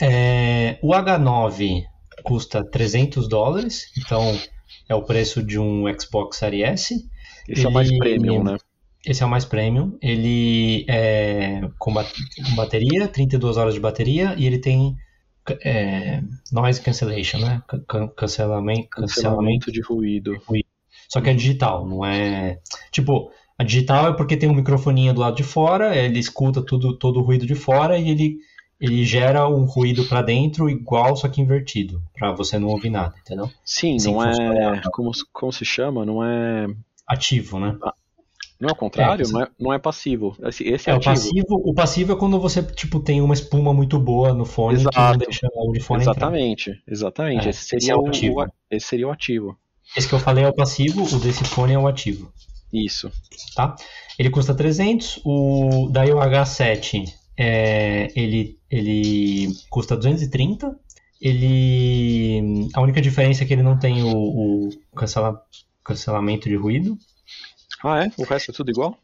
É, 0.00 0.78
o 0.82 0.92
H9 0.92 1.84
custa 2.22 2.64
300 2.64 3.28
dólares, 3.28 3.86
então 3.98 4.38
é 4.88 4.94
o 4.94 5.02
preço 5.02 5.42
de 5.42 5.58
um 5.58 5.84
Xbox 5.98 6.38
Series 6.38 6.64
S. 6.64 7.10
Esse 7.48 7.64
é 7.64 7.68
o 7.68 7.72
mais 7.72 7.88
Ele- 7.88 7.98
premium, 7.98 8.42
né? 8.42 8.56
Esse 9.04 9.22
é 9.22 9.26
o 9.26 9.28
mais 9.30 9.44
premium. 9.44 9.96
Ele 10.02 10.84
é 10.88 11.60
com, 11.78 11.92
ba- 11.92 12.04
com 12.04 12.54
bateria, 12.54 13.08
32 13.08 13.56
horas 13.56 13.74
de 13.74 13.80
bateria, 13.80 14.34
e 14.36 14.46
ele 14.46 14.58
tem 14.58 14.96
é, 15.64 16.22
noise 16.52 16.80
cancellation, 16.80 17.38
né? 17.38 17.62
Can- 17.66 17.82
can- 17.88 18.08
Cancelamento, 18.08 18.88
cancelamento. 18.88 18.90
Cancelamento 18.90 19.72
de 19.72 19.80
ruído. 19.82 20.40
Só 21.08 21.20
que 21.20 21.30
é 21.30 21.34
digital, 21.34 21.86
não 21.86 22.04
é. 22.04 22.58
Tipo, 22.92 23.30
a 23.58 23.64
digital 23.64 24.08
é 24.10 24.12
porque 24.16 24.36
tem 24.36 24.48
um 24.48 24.54
microfoninho 24.54 25.12
do 25.12 25.20
lado 25.20 25.36
de 25.36 25.42
fora, 25.42 25.96
ele 25.96 26.18
escuta 26.18 26.62
tudo, 26.62 26.96
todo 26.96 27.18
o 27.20 27.22
ruído 27.22 27.46
de 27.46 27.54
fora 27.54 27.98
e 27.98 28.08
ele, 28.10 28.36
ele 28.80 29.04
gera 29.04 29.48
um 29.48 29.64
ruído 29.64 30.04
pra 30.06 30.22
dentro 30.22 30.70
igual, 30.70 31.16
só 31.16 31.28
que 31.28 31.40
invertido, 31.40 32.00
pra 32.16 32.32
você 32.32 32.58
não 32.58 32.68
ouvir 32.68 32.90
nada, 32.90 33.14
entendeu? 33.20 33.50
Sim, 33.64 33.98
Sim, 33.98 34.12
não 34.12 34.22
é. 34.22 34.28
funciona. 34.28 34.82
Como, 34.92 35.10
como 35.32 35.52
se 35.52 35.64
chama? 35.64 36.04
Não 36.06 36.24
é. 36.24 36.68
Ativo, 37.06 37.58
né? 37.58 37.76
Não 38.60 38.68
é 38.68 38.72
o 38.72 38.76
contrário? 38.76 39.26
É, 39.26 39.30
não, 39.32 39.40
é, 39.42 39.48
não 39.58 39.72
é 39.72 39.78
passivo. 39.78 40.36
Esse, 40.42 40.64
esse 40.68 40.90
É, 40.90 40.92
é, 40.92 40.96
o 40.96 41.00
passivo, 41.00 41.46
o 41.50 41.72
passivo 41.74 42.12
é 42.12 42.16
quando 42.16 42.38
você 42.38 42.62
tipo 42.62 43.00
tem 43.00 43.20
uma 43.22 43.32
espuma 43.34 43.72
muito 43.72 43.98
boa 43.98 44.34
no 44.34 44.44
fone 44.44 44.76
que 44.78 44.84
não 44.84 44.90
Exato. 44.90 45.18
deixa 45.18 45.48
o 45.54 45.72
de 45.72 45.80
fone 45.80 46.02
entrar. 46.02 46.12
Exatamente, 46.12 46.82
exatamente. 46.86 47.46
É, 47.46 47.50
esse, 47.50 47.60
esse 47.76 47.86
seria 47.86 47.92
é 47.94 47.96
o 47.96 48.06
ativo. 48.06 48.42
o- 48.42 48.46
esse 48.70 48.86
seria 48.86 49.08
o 49.08 49.10
ativo. 49.10 49.56
Esse 49.96 50.06
que 50.08 50.14
eu 50.14 50.18
falei 50.20 50.44
é 50.44 50.48
o 50.48 50.52
passivo, 50.54 51.02
o 51.02 51.18
desse 51.18 51.42
fone 51.44 51.72
é 51.72 51.78
o 51.78 51.86
ativo, 51.88 52.30
Isso. 52.72 53.10
tá? 53.56 53.74
Ele 54.18 54.28
custa 54.30 54.54
300, 54.54 55.20
o 55.24 55.88
daí 55.90 56.12
o 56.12 56.18
H7 56.18 57.04
é, 57.36 58.08
ele 58.14 58.58
ele 58.70 59.48
custa 59.70 59.96
230. 59.96 60.76
Ele 61.20 62.68
a 62.74 62.80
única 62.80 63.00
diferença 63.00 63.42
é 63.42 63.46
que 63.46 63.52
ele 63.52 63.62
não 63.62 63.78
tem 63.78 64.02
o, 64.02 64.16
o 64.16 64.68
cancela- 64.94 65.42
cancelamento 65.84 66.48
de 66.48 66.56
ruído. 66.56 66.96
Ah, 67.82 68.04
é? 68.04 68.10
O 68.18 68.24
resto 68.24 68.50
é 68.50 68.54
tudo 68.54 68.70
igual? 68.70 68.96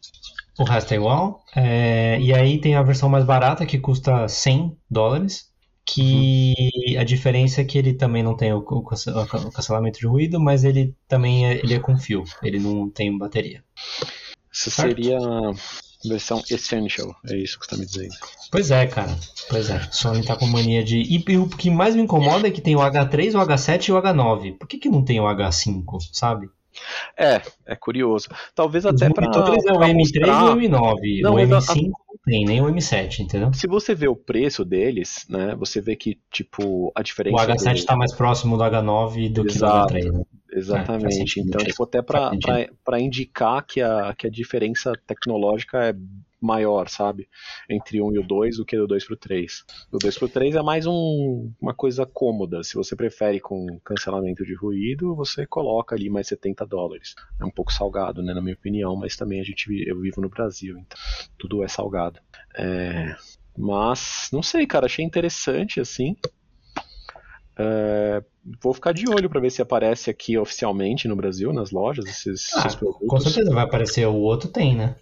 O 0.58 0.64
resto 0.64 0.92
é 0.92 0.96
igual. 0.96 1.42
É, 1.54 2.18
e 2.20 2.32
aí 2.34 2.60
tem 2.60 2.74
a 2.76 2.82
versão 2.82 3.08
mais 3.08 3.24
barata 3.24 3.66
que 3.66 3.78
custa 3.78 4.26
100 4.28 4.76
dólares. 4.90 5.50
Que 5.88 6.96
a 6.98 7.04
diferença 7.04 7.60
é 7.60 7.64
que 7.64 7.78
ele 7.78 7.94
também 7.94 8.20
não 8.20 8.36
tem 8.36 8.52
o, 8.52 8.58
o 8.58 8.82
cance- 8.82 9.08
o 9.08 9.50
cancelamento 9.52 10.00
de 10.00 10.06
ruído, 10.06 10.40
mas 10.40 10.64
ele 10.64 10.92
também 11.06 11.46
é, 11.46 11.54
ele 11.58 11.74
é 11.74 11.78
com 11.78 11.96
fio. 11.96 12.24
Ele 12.42 12.58
não 12.58 12.90
tem 12.90 13.16
bateria. 13.16 13.62
Isso 14.52 14.68
Certo. 14.68 14.88
seria 14.88 15.16
a 15.18 15.52
versão 16.08 16.42
Essential, 16.50 17.14
é 17.30 17.36
isso 17.36 17.56
que 17.58 17.66
você 17.66 17.74
está 17.74 17.76
me 17.76 17.86
dizendo. 17.86 18.14
Pois 18.50 18.72
é, 18.72 18.84
cara. 18.88 19.16
Pois 19.48 19.70
é. 19.70 19.80
Sony 19.92 20.24
tá 20.24 20.34
com 20.36 20.46
mania 20.48 20.82
de. 20.82 21.02
E 21.02 21.36
o 21.38 21.48
que 21.48 21.70
mais 21.70 21.94
me 21.94 22.02
incomoda 22.02 22.48
é 22.48 22.50
que 22.50 22.60
tem 22.60 22.74
o 22.74 22.80
H3, 22.80 23.34
o 23.34 23.46
H7 23.46 23.88
e 23.88 23.92
o 23.92 23.96
H9. 24.02 24.58
Por 24.58 24.66
que, 24.66 24.78
que 24.78 24.88
não 24.88 25.04
tem 25.04 25.20
o 25.20 25.24
H5, 25.24 25.98
sabe? 26.12 26.50
É, 27.16 27.40
é 27.64 27.76
curioso. 27.76 28.28
Talvez 28.54 28.84
até 28.86 29.08
para 29.12 29.24
monitores 29.28 29.64
é 29.66 29.72
o 29.72 29.78
M3 29.78 30.16
e 30.16 30.20
o 30.50 30.56
M9. 30.56 31.20
Não, 31.22 31.32
o 31.32 31.34
mas 31.34 31.52
a- 31.52 31.58
M5 31.74 31.82
não 31.88 31.94
tem, 32.24 32.44
nem 32.44 32.60
o 32.60 32.66
M7, 32.66 33.20
entendeu? 33.20 33.52
Se 33.52 33.66
você 33.66 33.94
vê 33.94 34.08
o 34.08 34.16
preço 34.16 34.64
deles, 34.64 35.26
né, 35.28 35.54
você 35.56 35.80
vê 35.80 35.94
que, 35.96 36.18
tipo, 36.30 36.92
a 36.94 37.02
diferença... 37.02 37.36
O 37.36 37.38
H7 37.46 37.72
do- 37.72 37.78
está 37.78 37.96
mais 37.96 38.12
próximo 38.12 38.56
do 38.56 38.62
H9 38.64 39.32
do 39.32 39.42
que 39.44 39.48
do 39.48 39.54
Exato. 39.54 39.94
H3. 39.94 40.12
Né? 40.12 40.22
É, 40.52 40.58
Exatamente. 40.58 41.14
sentido, 41.14 41.48
então, 41.48 41.64
tipo, 41.64 41.82
até 41.84 42.00
para 42.02 43.00
indicar 43.00 43.62
que 43.66 43.80
a, 43.82 44.14
que 44.16 44.26
a 44.26 44.30
diferença 44.30 44.92
tecnológica 45.06 45.84
é 45.84 45.94
maior, 46.40 46.88
sabe? 46.88 47.28
Entre 47.68 48.00
um 48.00 48.12
e 48.12 48.18
o 48.18 48.26
2 48.26 48.58
do 48.58 48.64
que 48.64 48.76
do 48.76 48.86
2 48.86 49.04
pro 49.04 49.16
3. 49.16 49.64
O 49.90 49.98
2 49.98 50.18
pro 50.18 50.28
3 50.28 50.54
é 50.54 50.62
mais 50.62 50.86
um, 50.86 51.50
uma 51.60 51.74
coisa 51.74 52.06
cômoda. 52.06 52.62
Se 52.62 52.74
você 52.74 52.94
prefere 52.94 53.40
com 53.40 53.78
cancelamento 53.84 54.44
de 54.44 54.54
ruído, 54.54 55.14
você 55.14 55.46
coloca 55.46 55.94
ali 55.94 56.08
mais 56.10 56.28
70 56.28 56.66
dólares. 56.66 57.14
É 57.40 57.44
um 57.44 57.50
pouco 57.50 57.72
salgado, 57.72 58.22
né, 58.22 58.34
na 58.34 58.42
minha 58.42 58.54
opinião, 58.54 58.96
mas 58.96 59.16
também 59.16 59.40
a 59.40 59.44
gente 59.44 59.66
eu 59.86 60.00
vivo 60.00 60.20
no 60.20 60.28
Brasil, 60.28 60.78
então 60.78 60.98
tudo 61.38 61.62
é 61.62 61.68
salgado. 61.68 62.20
É, 62.56 63.14
mas, 63.56 64.28
não 64.32 64.42
sei, 64.42 64.66
cara, 64.66 64.86
achei 64.86 65.04
interessante, 65.04 65.80
assim. 65.80 66.16
É, 67.58 68.22
vou 68.62 68.74
ficar 68.74 68.92
de 68.92 69.08
olho 69.08 69.30
para 69.30 69.40
ver 69.40 69.50
se 69.50 69.62
aparece 69.62 70.10
aqui 70.10 70.36
oficialmente 70.36 71.08
no 71.08 71.16
Brasil, 71.16 71.52
nas 71.52 71.70
lojas, 71.70 72.04
esses, 72.04 72.54
Ah, 72.54 72.60
esses 72.60 72.74
produtos. 72.74 73.08
Com 73.08 73.20
certeza 73.20 73.50
vai 73.50 73.64
aparecer. 73.64 74.06
O 74.06 74.14
outro 74.14 74.50
tem, 74.50 74.76
né? 74.76 74.94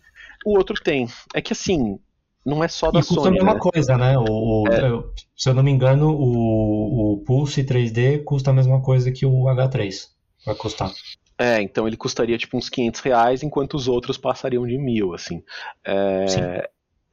O 0.45 0.57
outro 0.57 0.75
tem. 0.83 1.09
É 1.35 1.41
que 1.41 1.53
assim, 1.53 1.99
não 2.45 2.63
é 2.63 2.69
só 2.69 2.91
da 2.91 3.01
E 3.01 3.03
custa 3.03 3.15
Sony, 3.15 3.29
a 3.29 3.33
mesma 3.33 3.55
né? 3.55 3.61
coisa, 3.61 3.97
né? 3.97 4.19
O, 4.19 4.65
É. 4.69 5.23
se 5.37 5.49
eu 5.49 5.55
não 5.55 5.63
me 5.63 5.71
engano, 5.71 6.11
o, 6.11 7.15
o 7.15 7.25
Pulse 7.25 7.65
3D 7.65 8.23
custa 8.25 8.51
a 8.51 8.55
mesma 8.55 8.83
coisa 8.83 9.11
que 9.11 9.25
o 9.25 9.45
H3. 9.45 10.09
Vai 10.45 10.55
custar. 10.55 10.93
É, 11.39 11.61
então 11.61 11.89
ele 11.89 11.97
custaria 11.97 12.39
tipo 12.39 12.57
uns 12.57 12.69
500 12.69 13.01
reais, 13.01 13.43
enquanto 13.43 13.75
os 13.75 13.89
outros 13.89 14.17
passariam 14.19 14.67
de 14.67 14.79
mil, 14.79 15.15
assim. 15.15 15.43
É, 15.85 16.27
Sim. 16.29 16.41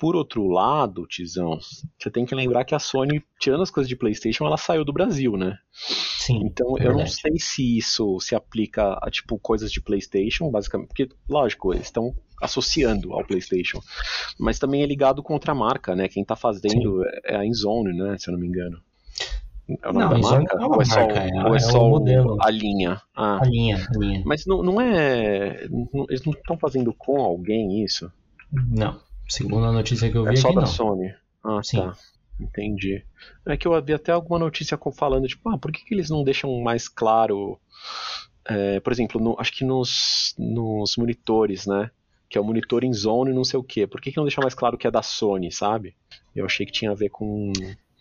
Por 0.02 0.16
outro 0.16 0.48
lado, 0.48 1.06
Tizão, 1.06 1.60
você 2.00 2.10
tem 2.10 2.26
que 2.26 2.34
lembrar 2.34 2.66
que 2.66 2.74
a 2.74 2.80
Sony, 2.80 3.24
tirando 3.40 3.62
as 3.62 3.70
coisas 3.70 3.88
de 3.88 3.96
PlayStation, 3.96 4.48
ela 4.48 4.58
saiu 4.58 4.84
do 4.84 4.92
Brasil, 4.92 5.38
né? 5.38 5.60
Sim. 5.72 6.40
Então 6.44 6.76
é 6.80 6.88
eu 6.88 6.94
não 6.94 7.06
sei 7.06 7.34
se 7.38 7.78
isso 7.78 8.20
se 8.20 8.34
aplica 8.34 8.94
a 9.00 9.12
tipo 9.12 9.38
coisas 9.38 9.72
de 9.72 9.80
PlayStation, 9.80 10.50
basicamente, 10.50 10.88
porque 10.88 11.08
lógico, 11.30 11.72
eles 11.72 11.86
estão 11.86 12.16
associando 12.42 13.14
ao 13.14 13.24
PlayStation, 13.24 13.80
mas 14.40 14.58
também 14.58 14.82
é 14.82 14.88
ligado 14.88 15.22
com 15.22 15.34
outra 15.34 15.54
marca, 15.54 15.96
né? 15.96 16.08
Quem 16.08 16.26
tá 16.26 16.36
fazendo 16.36 17.04
é 17.24 17.36
a 17.36 17.46
Inzone, 17.46 17.94
né? 17.96 18.18
Se 18.18 18.28
eu 18.28 18.32
não 18.32 18.40
me 18.40 18.48
engano. 18.48 18.82
É 19.84 19.88
o 19.88 19.94
nome 19.94 20.06
Não, 20.06 20.10
da 20.10 20.18
marca? 20.18 20.56
não 20.58 20.64
é 20.64 20.68
uma 20.68 20.76
ou 20.78 20.82
é 20.82 20.86
só, 20.86 20.96
marca, 20.96 21.20
é- 21.20 21.44
ou 21.48 21.54
é 21.54 21.58
é 21.58 21.60
só 21.60 21.88
modelo. 21.88 22.38
a 22.42 22.50
linha? 22.50 23.00
Ah, 23.16 23.40
A 23.40 23.46
linha, 23.46 23.78
a 23.88 24.00
linha. 24.00 24.24
mas 24.26 24.48
não, 24.48 24.64
não 24.64 24.82
é. 24.82 25.64
eles 26.10 26.26
não 26.26 26.34
estão 26.34 26.58
fazendo 26.58 26.92
com 26.92 27.22
alguém 27.22 27.84
isso? 27.84 28.12
Não. 28.52 29.00
Segundo 29.32 29.66
a 29.66 29.72
notícia 29.72 30.12
que 30.12 30.18
eu 30.18 30.24
vi 30.26 30.34
É 30.34 30.36
só 30.36 30.48
aqui, 30.50 30.56
da 30.56 30.62
não. 30.62 30.68
Sony. 30.68 31.14
Ah, 31.44 31.62
Sim. 31.64 31.78
tá. 31.78 31.94
Entendi. 32.40 33.04
É 33.48 33.56
que 33.56 33.68
eu 33.68 33.82
vi 33.84 33.94
até 33.94 34.12
alguma 34.12 34.40
notícia 34.40 34.78
falando, 34.96 35.28
tipo, 35.28 35.48
ah, 35.50 35.58
por 35.58 35.72
que, 35.72 35.86
que 35.86 35.94
eles 35.94 36.10
não 36.10 36.24
deixam 36.24 36.60
mais 36.62 36.88
claro, 36.88 37.60
é, 38.48 38.80
por 38.80 38.92
exemplo, 38.92 39.22
no- 39.22 39.36
acho 39.40 39.52
que 39.54 39.64
nos, 39.64 40.34
nos 40.38 40.96
monitores, 40.98 41.66
né? 41.66 41.90
Que 42.30 42.38
é 42.38 42.42
o 42.42 42.44
monitor 42.44 42.84
em 42.84 42.94
zone 42.94 43.34
não 43.34 43.44
sei 43.44 43.60
o 43.60 43.64
quê. 43.64 43.86
Por 43.86 44.02
que, 44.02 44.12
que 44.12 44.18
não 44.18 44.24
deixa 44.24 44.42
mais 44.42 44.54
claro 44.56 44.78
que 44.78 44.88
é 44.88 44.92
da 44.92 45.02
Sony, 45.04 45.52
sabe? 45.52 45.96
Eu 46.36 46.46
achei 46.46 46.66
que 46.66 46.72
tinha 46.72 46.92
a 46.92 46.96
ver 46.96 47.10
com. 47.10 47.52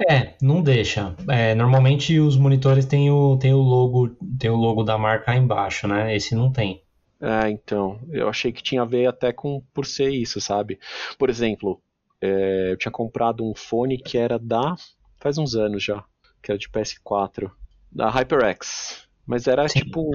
É, 0.08 0.34
não 0.40 0.62
deixa. 0.62 1.14
É, 1.28 1.54
normalmente 1.54 2.18
os 2.18 2.36
monitores 2.36 2.86
têm 2.86 3.10
o, 3.10 3.36
têm 3.36 3.52
o 3.52 3.58
logo, 3.60 4.08
tem 4.38 4.48
o 4.50 4.56
logo 4.56 4.82
da 4.82 4.96
marca 4.96 5.32
aí 5.32 5.38
embaixo, 5.38 5.86
né? 5.86 6.16
Esse 6.16 6.34
não 6.34 6.50
tem. 6.50 6.80
É, 7.20 7.50
então, 7.50 8.00
eu 8.10 8.28
achei 8.28 8.50
que 8.50 8.62
tinha 8.62 8.82
a 8.82 8.86
ver 8.86 9.06
até 9.06 9.32
com 9.32 9.62
por 9.74 9.84
ser 9.84 10.10
isso, 10.10 10.40
sabe? 10.40 10.78
Por 11.18 11.28
exemplo, 11.28 11.80
é, 12.20 12.72
eu 12.72 12.76
tinha 12.76 12.90
comprado 12.90 13.44
um 13.44 13.54
fone 13.54 13.98
que 13.98 14.16
era 14.16 14.38
da. 14.38 14.74
faz 15.18 15.36
uns 15.36 15.54
anos 15.54 15.84
já, 15.84 16.02
que 16.42 16.50
era 16.50 16.58
de 16.58 16.68
PS4, 16.68 17.50
da 17.92 18.08
HyperX. 18.08 19.08
Mas 19.26 19.46
era 19.46 19.68
Sim. 19.68 19.80
tipo 19.80 20.10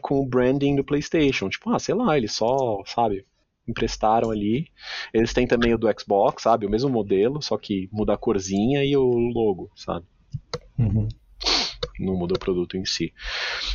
com 0.00 0.20
o 0.20 0.26
branding 0.26 0.76
do 0.76 0.84
PlayStation. 0.84 1.48
Tipo, 1.48 1.70
ah, 1.70 1.78
sei 1.78 1.94
lá, 1.94 2.16
eles 2.16 2.32
só, 2.32 2.82
sabe, 2.86 3.26
emprestaram 3.66 4.30
ali. 4.30 4.68
Eles 5.12 5.32
têm 5.32 5.46
também 5.46 5.74
o 5.74 5.78
do 5.78 5.88
Xbox, 5.98 6.42
sabe? 6.42 6.66
O 6.66 6.70
mesmo 6.70 6.90
modelo, 6.90 7.42
só 7.42 7.56
que 7.56 7.88
muda 7.90 8.14
a 8.14 8.18
corzinha 8.18 8.84
e 8.84 8.96
o 8.96 9.08
logo, 9.08 9.70
sabe? 9.74 10.06
Uhum. 10.78 11.08
Não 11.98 12.16
muda 12.16 12.34
o 12.34 12.38
produto 12.38 12.76
em 12.76 12.84
si. 12.84 13.12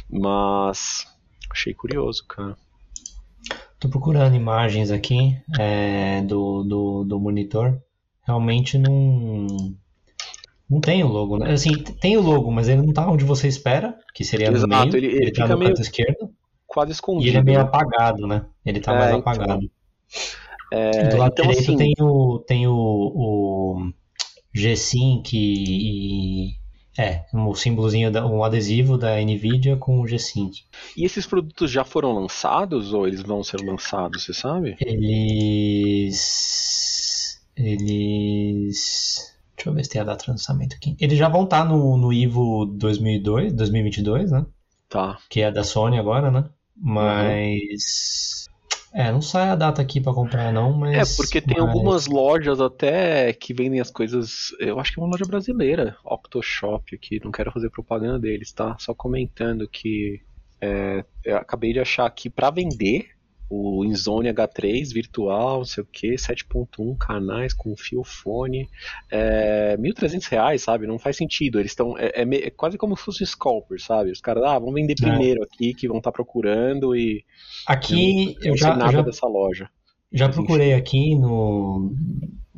Mas 0.09 1.07
achei 1.49 1.73
curioso, 1.73 2.25
cara. 2.27 2.55
Tô 3.79 3.87
procurando 3.89 4.35
imagens 4.35 4.91
aqui 4.91 5.37
é, 5.57 6.21
do, 6.23 6.63
do, 6.63 7.03
do 7.05 7.19
monitor. 7.19 7.81
Realmente 8.23 8.77
não. 8.77 9.47
Não 10.69 10.79
tem 10.79 11.03
o 11.03 11.07
logo, 11.07 11.37
né? 11.37 11.51
Assim, 11.53 11.71
tem 11.99 12.15
o 12.17 12.21
logo, 12.21 12.51
mas 12.51 12.67
ele 12.69 12.81
não 12.81 12.93
tá 12.93 13.09
onde 13.09 13.23
você 13.23 13.47
espera, 13.47 13.97
que 14.13 14.23
seria 14.23 14.51
no 14.51 14.57
Exato, 14.57 14.97
meio. 14.97 14.97
ele- 14.97 15.07
ele 15.07 15.31
tá 15.31 15.43
fica 15.43 15.47
no 15.47 15.57
meio 15.57 15.71
canto 15.71 15.81
esquerdo. 15.81 16.29
Quase 16.67 16.91
E 16.91 16.93
escondido. 16.93 17.29
ele 17.29 17.37
é 17.37 17.43
meio 17.43 17.57
né? 17.59 17.63
apagado, 17.63 18.27
né? 18.27 18.45
Ele 18.65 18.79
tá 18.79 18.91
É, 18.93 18.95
mais 18.99 19.07
então. 19.09 19.19
apagado. 19.19 19.71
É, 20.71 21.09
Do 21.09 21.17
lado 21.17 21.31
então, 21.31 21.47
direito 21.47 21.71
assim, 21.71 21.77
tem 21.77 21.93
o, 21.99 22.39
tem 22.39 22.67
o, 22.67 22.73
o 22.75 23.91
G-Sync 24.53 25.35
e, 25.35 26.51
É, 26.97 27.25
um 27.33 27.53
símbolozinho, 27.53 28.11
um 28.25 28.43
adesivo 28.43 28.97
da 28.97 29.21
Nvidia 29.21 29.77
com 29.77 30.01
o 30.01 30.07
G-Sync. 30.07 30.63
E 30.97 31.05
esses 31.05 31.25
produtos 31.25 31.69
já 31.71 31.83
foram 31.85 32.13
lançados 32.13 32.93
ou 32.93 33.07
eles 33.07 33.21
vão 33.21 33.43
ser 33.43 33.61
lançados, 33.61 34.23
você 34.23 34.33
sabe? 34.33 34.75
Eles. 34.81 36.19
Eles. 37.55 39.37
Deixa 39.55 39.69
eu 39.69 39.73
ver 39.73 39.83
se 39.83 39.89
tem 39.89 40.01
a 40.01 40.05
data 40.05 40.25
de 40.25 40.31
lançamento 40.31 40.75
aqui. 40.75 40.95
Eles 40.99 41.17
já 41.17 41.29
vão 41.29 41.43
estar 41.43 41.63
no, 41.65 41.97
no 41.97 42.11
Ivo 42.11 42.65
2002, 42.65 43.53
2022, 43.53 44.31
né? 44.31 44.45
Tá. 44.87 45.19
Que 45.29 45.41
é 45.41 45.51
da 45.51 45.63
Sony 45.63 45.99
agora, 45.99 46.31
né? 46.31 46.49
Mas. 46.75 48.38
É, 48.93 49.11
não 49.11 49.21
sai 49.21 49.49
a 49.49 49.55
data 49.55 49.81
aqui 49.81 50.01
pra 50.01 50.13
comprar, 50.13 50.51
não, 50.51 50.73
É, 50.87 50.97
mas. 50.97 51.15
porque 51.15 51.39
tem 51.39 51.57
mas- 51.59 51.67
algumas 51.67 52.07
lojas 52.07 52.59
até 52.59 53.31
que 53.33 53.53
vendem 53.53 53.79
as 53.79 53.91
coisas. 53.91 54.49
Eu 54.59 54.79
acho 54.79 54.91
que 54.93 54.99
é 54.99 55.03
uma 55.03 55.11
loja 55.11 55.25
brasileira, 55.25 55.95
Octoshop 56.03 56.95
aqui. 56.95 57.21
Não 57.23 57.31
quero 57.31 57.51
fazer 57.51 57.69
propaganda 57.69 58.17
deles, 58.19 58.51
tá? 58.51 58.75
Só 58.79 58.93
comentando 58.93 59.67
que 59.67 60.21
é, 60.61 61.05
eu 61.23 61.37
acabei 61.37 61.71
de 61.71 61.79
achar 61.79 62.05
aqui 62.05 62.29
pra 62.29 62.49
vender 62.49 63.09
o 63.49 63.83
Inzone 63.83 64.29
H3 64.29 64.93
virtual, 64.93 65.59
não 65.59 65.65
sei 65.65 65.83
o 65.83 65.87
que, 65.91 66.13
7.1 66.13 66.95
canais 66.97 67.53
com 67.53 67.75
fio 67.75 68.03
fone, 68.03 68.69
é, 69.09 69.75
1.300 69.77 70.27
reais, 70.29 70.61
sabe? 70.61 70.85
Não 70.85 70.99
faz 70.99 71.17
sentido. 71.17 71.59
Eles 71.59 71.71
estão. 71.71 71.97
É, 71.97 72.21
é 72.21 72.29
é 72.29 72.49
quase 72.51 72.77
como 72.77 72.95
se 72.95 73.03
fosse 73.03 73.25
scalper, 73.25 73.81
sabe? 73.81 74.11
Os 74.11 74.21
caras, 74.21 74.43
ah, 74.43 74.59
vamos 74.59 74.75
vender 74.75 74.95
primeiro 74.95 75.43
aqui, 75.43 75.73
que 75.73 75.87
vão 75.87 75.97
estar 75.97 76.11
procurando 76.11 76.95
e. 76.95 77.25
Aqui 77.65 78.35
não 78.39 78.51
eu 78.51 78.57
sei 78.57 78.57
já, 78.57 78.75
nada 78.75 78.91
já, 78.91 79.01
dessa 79.01 79.27
loja. 79.27 79.69
já 80.11 80.29
procurei 80.29 80.73
aqui 80.73 81.15
no. 81.15 81.91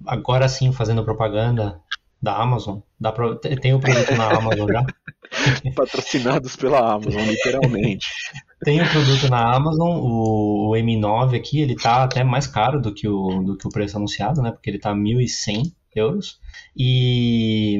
Agora 0.05 0.49
sim, 0.49 0.71
fazendo 0.73 1.05
propaganda 1.05 1.79
da 2.21 2.35
Amazon. 2.35 2.79
Dá 2.99 3.11
pra... 3.11 3.35
Tem 3.35 3.73
o 3.73 3.79
produto 3.79 4.15
na 4.15 4.29
Amazon 4.37 4.67
já. 4.67 4.85
Patrocinados 5.75 6.55
pela 6.55 6.93
Amazon, 6.93 7.21
literalmente. 7.23 8.07
tem 8.63 8.81
o 8.81 8.89
produto 8.89 9.29
na 9.29 9.55
Amazon, 9.55 9.97
o, 9.97 10.69
o, 10.69 10.71
M9 10.73 11.35
aqui, 11.35 11.61
ele 11.61 11.75
tá 11.75 12.03
até 12.03 12.23
mais 12.23 12.45
caro 12.45 12.81
do 12.81 12.93
que 12.93 13.07
o, 13.07 13.41
do 13.41 13.57
que 13.57 13.67
o 13.67 13.71
preço 13.71 13.97
anunciado, 13.97 14.41
né? 14.41 14.51
Porque 14.51 14.69
ele 14.69 14.79
tá 14.79 14.93
1.100 14.93 15.73
euros. 15.95 16.39
E, 16.75 17.79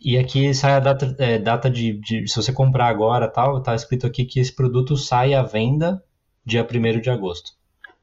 e 0.00 0.16
aqui 0.18 0.54
sai 0.54 0.72
a 0.72 0.80
data, 0.80 1.14
é, 1.18 1.38
data 1.38 1.68
de, 1.68 2.00
de, 2.00 2.28
Se 2.28 2.36
você 2.36 2.52
comprar 2.52 2.86
agora 2.86 3.28
tal, 3.28 3.62
tá 3.62 3.74
escrito 3.74 4.06
aqui 4.06 4.24
que 4.24 4.40
esse 4.40 4.54
produto 4.54 4.96
sai 4.96 5.34
à 5.34 5.42
venda 5.42 6.02
dia 6.44 6.66
1 6.66 7.00
de 7.00 7.10
agosto. 7.10 7.52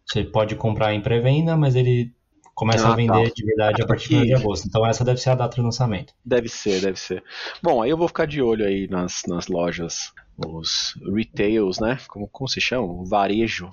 Você 0.06 0.24
pode 0.24 0.56
comprar 0.56 0.94
em 0.94 1.02
pré-venda, 1.02 1.58
mas 1.58 1.76
ele 1.76 2.14
começa 2.58 2.88
ah, 2.88 2.94
a 2.94 2.96
vender 2.96 3.28
tá. 3.28 3.34
de 3.36 3.46
verdade 3.46 3.84
a 3.84 3.86
partir 3.86 4.10
de 4.10 4.16
1 4.16 4.26
de 4.26 4.34
agosto. 4.34 4.68
Então 4.68 4.84
essa 4.84 5.06
deve 5.06 5.22
ser 5.22 5.30
a 5.30 5.36
data 5.36 5.56
de 5.56 5.62
lançamento. 5.62 6.12
Deve 6.26 6.50
ser, 6.50 6.82
deve 6.82 7.00
ser. 7.00 7.24
Bom, 7.62 7.84
aí 7.84 7.92
eu 7.92 7.98
vou 7.98 8.08
ficar 8.08 8.26
de 8.26 8.42
olho 8.42 8.66
aí 8.66 8.88
nas, 8.90 9.22
nas 9.28 9.48
lojas, 9.48 10.12
os 10.36 11.00
retails, 11.16 11.80
né? 11.80 12.00
Como, 12.08 12.28
como 12.28 12.48
se 12.48 12.60
chama? 12.60 13.06
Varejo. 13.06 13.70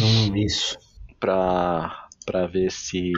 Hum, 0.00 0.36
isso. 0.36 0.78
Pra, 1.18 2.06
pra 2.24 2.46
ver 2.46 2.70
se 2.70 3.12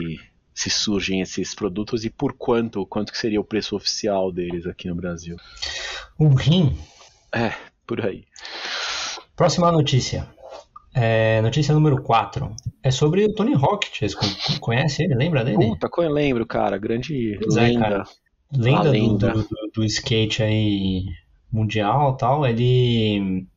se 0.55 0.69
surgem 0.69 1.21
esses 1.21 1.55
produtos 1.55 2.03
e 2.03 2.09
por 2.09 2.33
quanto, 2.33 2.85
quanto 2.85 3.11
que 3.11 3.17
seria 3.17 3.39
o 3.39 3.43
preço 3.43 3.75
oficial 3.75 4.31
deles 4.31 4.65
aqui 4.65 4.87
no 4.87 4.95
Brasil. 4.95 5.37
Um 6.19 6.33
rim? 6.33 6.77
É, 7.33 7.53
por 7.87 8.03
aí. 8.05 8.25
Próxima 9.35 9.71
notícia. 9.71 10.27
É, 10.93 11.41
notícia 11.41 11.73
número 11.73 12.01
4. 12.01 12.53
É 12.83 12.91
sobre 12.91 13.25
o 13.25 13.33
Tony 13.33 13.53
Hawk. 13.53 13.87
Vocês 13.93 14.13
conhecem 14.59 15.05
ele? 15.05 15.15
Lembra 15.15 15.43
dele? 15.43 15.57
Puta, 15.57 15.89
eu 15.97 16.11
lembro, 16.11 16.45
cara. 16.45 16.77
Grande 16.77 17.37
pois 17.41 17.55
lenda. 17.55 18.03
É. 18.53 18.57
Lenda, 18.57 18.89
lenda. 18.89 19.31
Do, 19.31 19.43
do, 19.43 19.71
do, 19.75 19.85
skate 19.85 20.43
aí 20.43 21.05
mundial 21.51 22.17
tal. 22.17 22.45
Ele. 22.45 23.47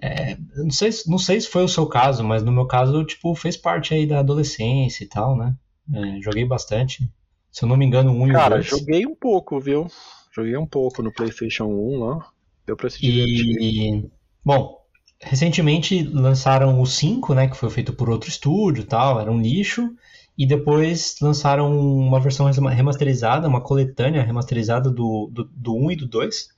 É, 0.00 0.36
não, 0.56 0.70
sei, 0.70 0.90
não 1.06 1.18
sei 1.18 1.40
se 1.40 1.48
foi 1.48 1.64
o 1.64 1.68
seu 1.68 1.86
caso, 1.86 2.22
mas 2.22 2.42
no 2.42 2.52
meu 2.52 2.66
caso, 2.66 3.04
tipo, 3.04 3.34
fez 3.34 3.56
parte 3.56 3.94
aí 3.94 4.06
da 4.06 4.18
adolescência 4.18 5.04
e 5.04 5.08
tal, 5.08 5.36
né? 5.36 5.54
É, 5.92 6.20
joguei 6.20 6.44
bastante. 6.44 7.10
Se 7.50 7.64
eu 7.64 7.68
não 7.68 7.76
me 7.76 7.86
engano, 7.86 8.10
um 8.10 8.26
Cara, 8.28 8.32
e 8.32 8.32
Cara, 8.34 8.62
joguei 8.62 9.06
um 9.06 9.14
pouco, 9.14 9.60
viu? 9.60 9.86
Joguei 10.34 10.56
um 10.56 10.66
pouco 10.66 11.02
no 11.02 11.12
PlayStation 11.12 11.66
1 11.66 11.98
lá. 12.04 12.26
Deu 12.66 12.76
pra 12.76 12.90
se 12.90 13.00
divertir. 13.00 13.56
E... 13.60 14.10
Bom, 14.44 14.83
recentemente 15.24 16.02
lançaram 16.02 16.80
o 16.80 16.86
5, 16.86 17.34
né? 17.34 17.48
Que 17.48 17.56
foi 17.56 17.70
feito 17.70 17.92
por 17.92 18.08
outro 18.08 18.28
estúdio 18.28 18.82
e 18.82 18.86
tal. 18.86 19.20
Era 19.20 19.30
um 19.30 19.40
lixo. 19.40 19.90
E 20.36 20.46
depois 20.46 21.16
lançaram 21.22 21.76
uma 21.78 22.18
versão 22.20 22.50
remasterizada, 22.50 23.48
uma 23.48 23.60
coletânea 23.60 24.22
remasterizada 24.22 24.90
do, 24.90 25.30
do, 25.32 25.44
do 25.44 25.76
1 25.76 25.92
e 25.92 25.96
do 25.96 26.08
2. 26.08 26.48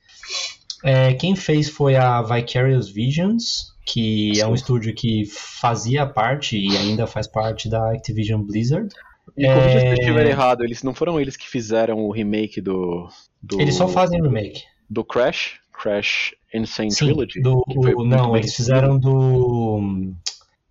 É, 0.83 1.13
quem 1.13 1.35
fez 1.35 1.69
foi 1.69 1.95
a 1.95 2.21
Vicarious 2.21 2.89
Visions, 2.89 3.75
que 3.85 4.31
Sim. 4.35 4.41
é 4.41 4.47
um 4.47 4.55
estúdio 4.55 4.93
que 4.95 5.25
fazia 5.25 6.05
parte 6.05 6.57
e 6.57 6.75
ainda 6.75 7.05
faz 7.05 7.27
parte 7.27 7.69
da 7.69 7.91
Activision 7.91 8.41
Blizzard. 8.41 8.89
Me 9.35 9.45
é... 9.45 9.79
se 9.79 9.87
eu 9.87 9.93
estiver 9.93 10.25
errado, 10.25 10.63
eles 10.63 10.81
não 10.81 10.93
foram 10.93 11.19
eles 11.19 11.37
que 11.37 11.47
fizeram 11.47 11.99
o 11.99 12.11
remake 12.11 12.59
do. 12.59 13.07
do... 13.41 13.61
Eles 13.61 13.75
só 13.75 13.87
fazem 13.87 14.21
remake. 14.21 14.63
Do 14.89 15.03
Crash? 15.03 15.59
Crash 15.81 16.33
Insane 16.53 16.91
Sim, 16.91 17.05
Trilogy? 17.05 17.41
Do, 17.41 17.63
não, 18.05 18.35
eles 18.35 18.55
fizeram 18.55 18.97
do. 18.97 20.11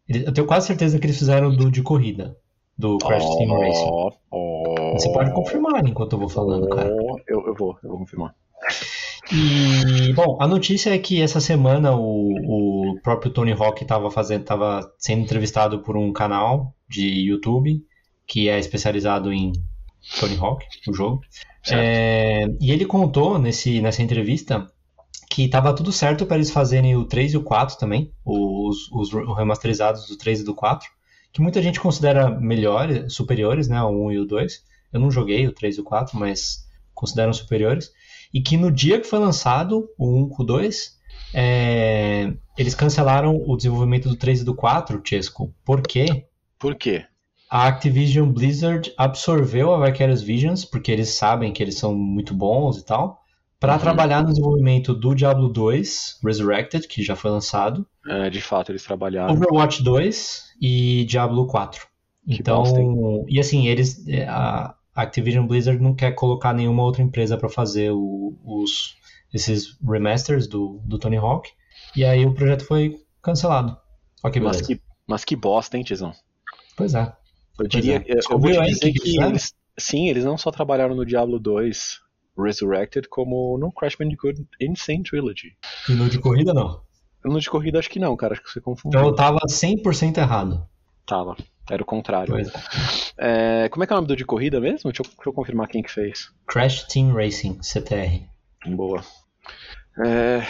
Eu 0.08 0.32
tenho 0.32 0.46
quase 0.46 0.66
certeza 0.66 0.98
que 0.98 1.06
eles 1.06 1.18
fizeram 1.18 1.54
do 1.54 1.70
de 1.70 1.82
corrida. 1.82 2.36
Do 2.78 2.98
Crash 2.98 3.24
oh, 3.24 3.38
Team 3.38 3.58
Racing. 3.58 4.16
Oh, 4.30 4.92
Você 4.92 5.10
pode 5.12 5.32
confirmar 5.32 5.86
enquanto 5.86 6.12
eu 6.12 6.18
vou 6.18 6.28
falando, 6.28 6.68
cara. 6.68 6.88
Eu, 7.26 7.46
eu 7.46 7.54
vou, 7.54 7.78
eu 7.82 7.88
vou 7.88 7.98
confirmar. 7.98 8.34
E, 9.32 10.12
bom, 10.12 10.36
a 10.40 10.46
notícia 10.46 10.94
é 10.94 10.98
que 10.98 11.20
essa 11.20 11.40
semana 11.40 11.96
o, 11.96 12.92
o 12.92 13.00
próprio 13.02 13.32
Tony 13.32 13.52
Hawk 13.52 13.82
estava 13.82 14.10
fazendo, 14.10 14.44
tava 14.44 14.92
sendo 14.98 15.22
entrevistado 15.22 15.80
por 15.80 15.96
um 15.96 16.12
canal 16.12 16.74
de 16.88 17.08
YouTube 17.28 17.82
que 18.26 18.48
é 18.48 18.58
especializado 18.58 19.32
em 19.32 19.52
Tony 20.20 20.36
Hawk, 20.36 20.64
o 20.88 20.92
jogo. 20.92 21.20
É, 21.70 22.46
e 22.60 22.70
ele 22.70 22.84
contou 22.84 23.38
nesse, 23.38 23.80
nessa 23.80 24.02
entrevista 24.02 24.70
que 25.36 25.44
estava 25.44 25.74
tudo 25.74 25.92
certo 25.92 26.24
para 26.24 26.36
eles 26.36 26.50
fazerem 26.50 26.96
o 26.96 27.04
3 27.04 27.34
e 27.34 27.36
o 27.36 27.42
4 27.42 27.76
também, 27.76 28.10
os, 28.24 28.90
os 28.90 29.12
remasterizados 29.36 30.06
do 30.06 30.16
3 30.16 30.40
e 30.40 30.44
do 30.44 30.54
4, 30.54 30.88
que 31.30 31.42
muita 31.42 31.60
gente 31.60 31.78
considera 31.78 32.30
melhores, 32.30 33.12
superiores, 33.12 33.68
né, 33.68 33.82
o 33.82 34.06
1 34.06 34.12
e 34.12 34.18
o 34.20 34.24
2. 34.24 34.64
Eu 34.90 34.98
não 34.98 35.10
joguei 35.10 35.46
o 35.46 35.52
3 35.52 35.76
e 35.76 35.80
o 35.82 35.84
4, 35.84 36.18
mas 36.18 36.66
consideram 36.94 37.34
superiores 37.34 37.90
e 38.32 38.40
que 38.40 38.56
no 38.56 38.72
dia 38.72 38.98
que 38.98 39.06
foi 39.06 39.18
lançado 39.18 39.86
o 39.98 40.22
1 40.22 40.28
com 40.30 40.42
o 40.42 40.46
2, 40.46 40.96
é, 41.34 42.32
eles 42.56 42.74
cancelaram 42.74 43.36
o 43.36 43.58
desenvolvimento 43.58 44.08
do 44.08 44.16
3 44.16 44.40
e 44.40 44.44
do 44.44 44.54
4, 44.54 45.02
Chesco. 45.04 45.54
Por 45.62 45.82
quê? 45.82 46.28
Por 46.58 46.76
quê? 46.76 47.04
A 47.50 47.68
Activision 47.68 48.32
Blizzard 48.32 48.90
absorveu 48.96 49.74
a 49.74 49.84
Vicarious 49.84 50.22
Visions, 50.22 50.64
porque 50.64 50.90
eles 50.90 51.10
sabem 51.10 51.52
que 51.52 51.62
eles 51.62 51.76
são 51.76 51.94
muito 51.94 52.32
bons 52.32 52.78
e 52.78 52.86
tal, 52.86 53.25
para 53.58 53.74
uhum. 53.74 53.78
trabalhar 53.78 54.22
no 54.22 54.28
desenvolvimento 54.28 54.94
do 54.94 55.14
Diablo 55.14 55.48
2 55.48 56.20
Resurrected, 56.22 56.86
que 56.86 57.02
já 57.02 57.16
foi 57.16 57.30
lançado. 57.30 57.86
É, 58.06 58.28
de 58.28 58.40
fato, 58.40 58.70
eles 58.70 58.82
trabalharam. 58.82 59.34
Overwatch 59.34 59.82
2 59.82 60.54
e 60.60 61.04
Diablo 61.06 61.46
4. 61.46 61.86
Que 62.28 62.40
então, 62.40 63.24
e 63.28 63.38
assim, 63.38 63.68
eles 63.68 64.04
a, 64.28 64.74
a 64.94 65.02
Activision 65.02 65.46
Blizzard 65.46 65.80
não 65.80 65.94
quer 65.94 66.12
colocar 66.12 66.52
nenhuma 66.52 66.82
outra 66.82 67.02
empresa 67.02 67.36
para 67.36 67.48
fazer 67.48 67.92
o, 67.92 68.36
os, 68.44 68.96
esses 69.32 69.78
remasters 69.80 70.46
do, 70.46 70.80
do 70.84 70.98
Tony 70.98 71.16
Hawk. 71.16 71.50
E 71.94 72.04
aí 72.04 72.26
o 72.26 72.34
projeto 72.34 72.64
foi 72.64 73.00
cancelado. 73.22 73.76
Ok, 74.22 74.42
mas, 74.42 74.60
que, 74.60 74.80
mas 75.06 75.24
que 75.24 75.36
bosta, 75.36 75.76
hein, 75.76 75.84
Tizão? 75.84 76.12
Pois 76.76 76.94
é. 76.94 77.12
Eu 77.58 77.68
diria, 77.68 78.04
é. 78.06 78.18
eu 78.30 78.38
vou 78.38 78.50
te 78.50 78.60
dizer 78.66 78.92
que, 78.92 78.98
que 78.98 79.22
eles, 79.22 79.54
sim, 79.78 80.08
eles 80.08 80.24
não 80.24 80.36
só 80.36 80.50
trabalharam 80.50 80.94
no 80.94 81.06
Diablo 81.06 81.38
2 81.38 82.00
Resurrected, 82.36 83.08
como 83.08 83.56
no 83.58 83.72
Crash 83.72 83.96
Bandicoot 83.96 84.46
Insane 84.60 85.02
Trilogy. 85.02 85.56
E 85.88 85.92
no 85.92 86.08
de 86.08 86.18
corrida 86.18 86.52
não? 86.52 86.80
No 87.24 87.40
de 87.40 87.50
corrida 87.50 87.78
acho 87.78 87.90
que 87.90 87.98
não, 87.98 88.16
cara, 88.16 88.34
acho 88.34 88.42
que 88.42 88.50
você 88.50 88.60
confundiu. 88.60 88.98
Então 88.98 89.10
eu 89.10 89.14
tava 89.14 89.38
100% 89.48 90.18
errado. 90.18 90.66
Tava. 91.04 91.36
Era 91.68 91.82
o 91.82 91.86
contrário. 91.86 92.36
É. 92.36 93.64
É, 93.64 93.68
como 93.68 93.82
é 93.82 93.86
que 93.86 93.92
é 93.92 93.96
o 93.96 93.98
nome 93.98 94.08
do 94.08 94.16
de 94.16 94.24
corrida 94.24 94.60
mesmo? 94.60 94.90
Deixa 94.90 95.02
eu, 95.02 95.06
deixa 95.06 95.28
eu, 95.28 95.32
confirmar 95.32 95.68
quem 95.68 95.82
que 95.82 95.90
fez. 95.90 96.32
Crash 96.46 96.84
Team 96.84 97.12
Racing, 97.12 97.58
CTR. 97.60 98.28
Boa. 98.66 99.02
É, 100.04 100.42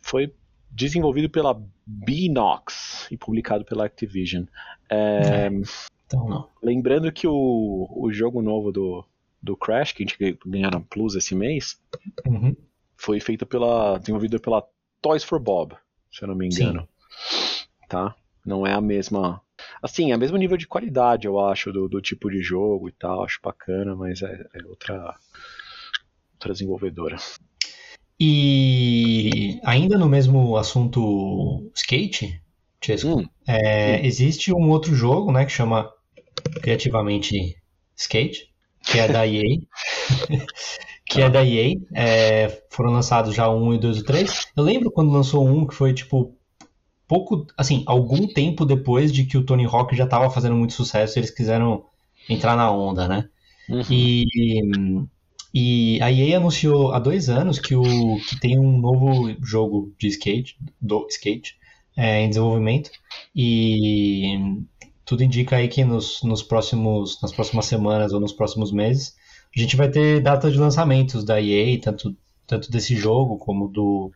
foi 0.00 0.32
desenvolvido 0.70 1.28
pela 1.28 1.60
Binox 1.86 3.08
e 3.10 3.16
publicado 3.16 3.64
pela 3.64 3.86
Activision. 3.86 4.44
É, 4.90 5.48
então 6.06 6.28
não. 6.28 6.48
Lembrando 6.62 7.10
que 7.10 7.26
o, 7.26 7.88
o 7.90 8.12
jogo 8.12 8.42
novo 8.42 8.70
do, 8.70 9.04
do 9.44 9.56
Crash, 9.56 9.92
que 9.92 10.02
a 10.02 10.06
gente 10.06 10.38
ganhou 10.44 10.70
na 10.70 10.80
Plus 10.80 11.14
esse 11.14 11.34
mês, 11.34 11.78
uhum. 12.26 12.56
foi 12.96 13.20
feito 13.20 13.44
pela. 13.44 13.98
desenvolvido 13.98 14.40
pela 14.40 14.66
Toys 15.02 15.22
for 15.22 15.38
Bob, 15.38 15.76
se 16.10 16.24
eu 16.24 16.28
não 16.28 16.34
me 16.34 16.46
engano. 16.46 16.88
Sim. 17.08 17.66
Tá? 17.88 18.16
Não 18.44 18.66
é 18.66 18.72
a 18.72 18.80
mesma. 18.80 19.40
Assim, 19.82 20.12
é 20.12 20.16
o 20.16 20.18
mesmo 20.18 20.38
nível 20.38 20.56
de 20.56 20.66
qualidade, 20.66 21.26
eu 21.26 21.38
acho, 21.38 21.70
do, 21.70 21.88
do 21.88 22.00
tipo 22.00 22.30
de 22.30 22.40
jogo 22.40 22.88
e 22.88 22.92
tal. 22.92 23.22
Acho 23.22 23.38
bacana, 23.42 23.94
mas 23.94 24.22
é, 24.22 24.46
é 24.54 24.66
outra, 24.66 25.14
outra 26.32 26.52
desenvolvedora. 26.52 27.16
E 28.18 29.60
ainda 29.62 29.98
no 29.98 30.08
mesmo 30.08 30.56
assunto 30.56 31.70
skate, 31.74 32.40
Chesco, 32.82 33.08
hum, 33.08 33.28
é, 33.46 33.96
hum. 33.96 34.04
existe 34.04 34.52
um 34.54 34.70
outro 34.70 34.94
jogo, 34.94 35.32
né, 35.32 35.44
que 35.44 35.52
chama 35.52 35.90
criativamente 36.62 37.56
Skate, 37.96 38.53
que 38.84 38.98
é 38.98 39.08
da 39.08 39.26
EA. 39.26 39.42
que 41.06 41.22
é 41.22 41.30
da 41.30 41.44
EA. 41.44 41.76
É, 41.94 42.62
foram 42.70 42.90
lançados 42.90 43.34
já 43.34 43.48
o 43.48 43.62
1 43.68 43.74
e 43.74 43.78
2 43.78 43.98
e 43.98 44.04
3. 44.04 44.46
Eu 44.56 44.64
lembro 44.64 44.90
quando 44.90 45.12
lançou 45.12 45.46
um 45.46 45.66
que 45.66 45.74
foi 45.74 45.92
tipo 45.92 46.36
pouco, 47.06 47.46
assim, 47.56 47.82
algum 47.86 48.26
tempo 48.26 48.64
depois 48.64 49.12
de 49.12 49.24
que 49.24 49.36
o 49.36 49.44
Tony 49.44 49.64
Hawk 49.64 49.94
já 49.94 50.04
estava 50.04 50.30
fazendo 50.30 50.56
muito 50.56 50.72
sucesso, 50.72 51.18
eles 51.18 51.30
quiseram 51.30 51.84
entrar 52.28 52.56
na 52.56 52.70
onda, 52.70 53.06
né? 53.06 53.28
Uhum. 53.68 53.82
E, 53.90 54.24
e 55.54 56.02
a 56.02 56.10
EA 56.10 56.38
anunciou 56.38 56.92
há 56.92 56.98
dois 56.98 57.28
anos 57.28 57.58
que, 57.58 57.74
o, 57.74 57.82
que 58.28 58.40
tem 58.40 58.58
um 58.58 58.78
novo 58.78 59.34
jogo 59.42 59.92
de 59.98 60.08
skate, 60.08 60.56
do 60.80 61.06
skate, 61.08 61.56
é, 61.96 62.22
em 62.22 62.28
desenvolvimento. 62.28 62.90
E 63.34 64.36
tudo 65.04 65.22
indica 65.22 65.56
aí 65.56 65.68
que 65.68 65.84
nos, 65.84 66.22
nos 66.22 66.42
próximos, 66.42 67.20
nas 67.20 67.32
próximas 67.32 67.66
semanas 67.66 68.12
ou 68.12 68.20
nos 68.20 68.32
próximos 68.32 68.72
meses 68.72 69.14
a 69.56 69.60
gente 69.60 69.76
vai 69.76 69.88
ter 69.88 70.20
data 70.20 70.50
de 70.50 70.58
lançamentos 70.58 71.24
da 71.24 71.40
EA, 71.40 71.80
tanto, 71.80 72.16
tanto 72.46 72.70
desse 72.70 72.96
jogo 72.96 73.38
como 73.38 73.68
do, 73.68 74.10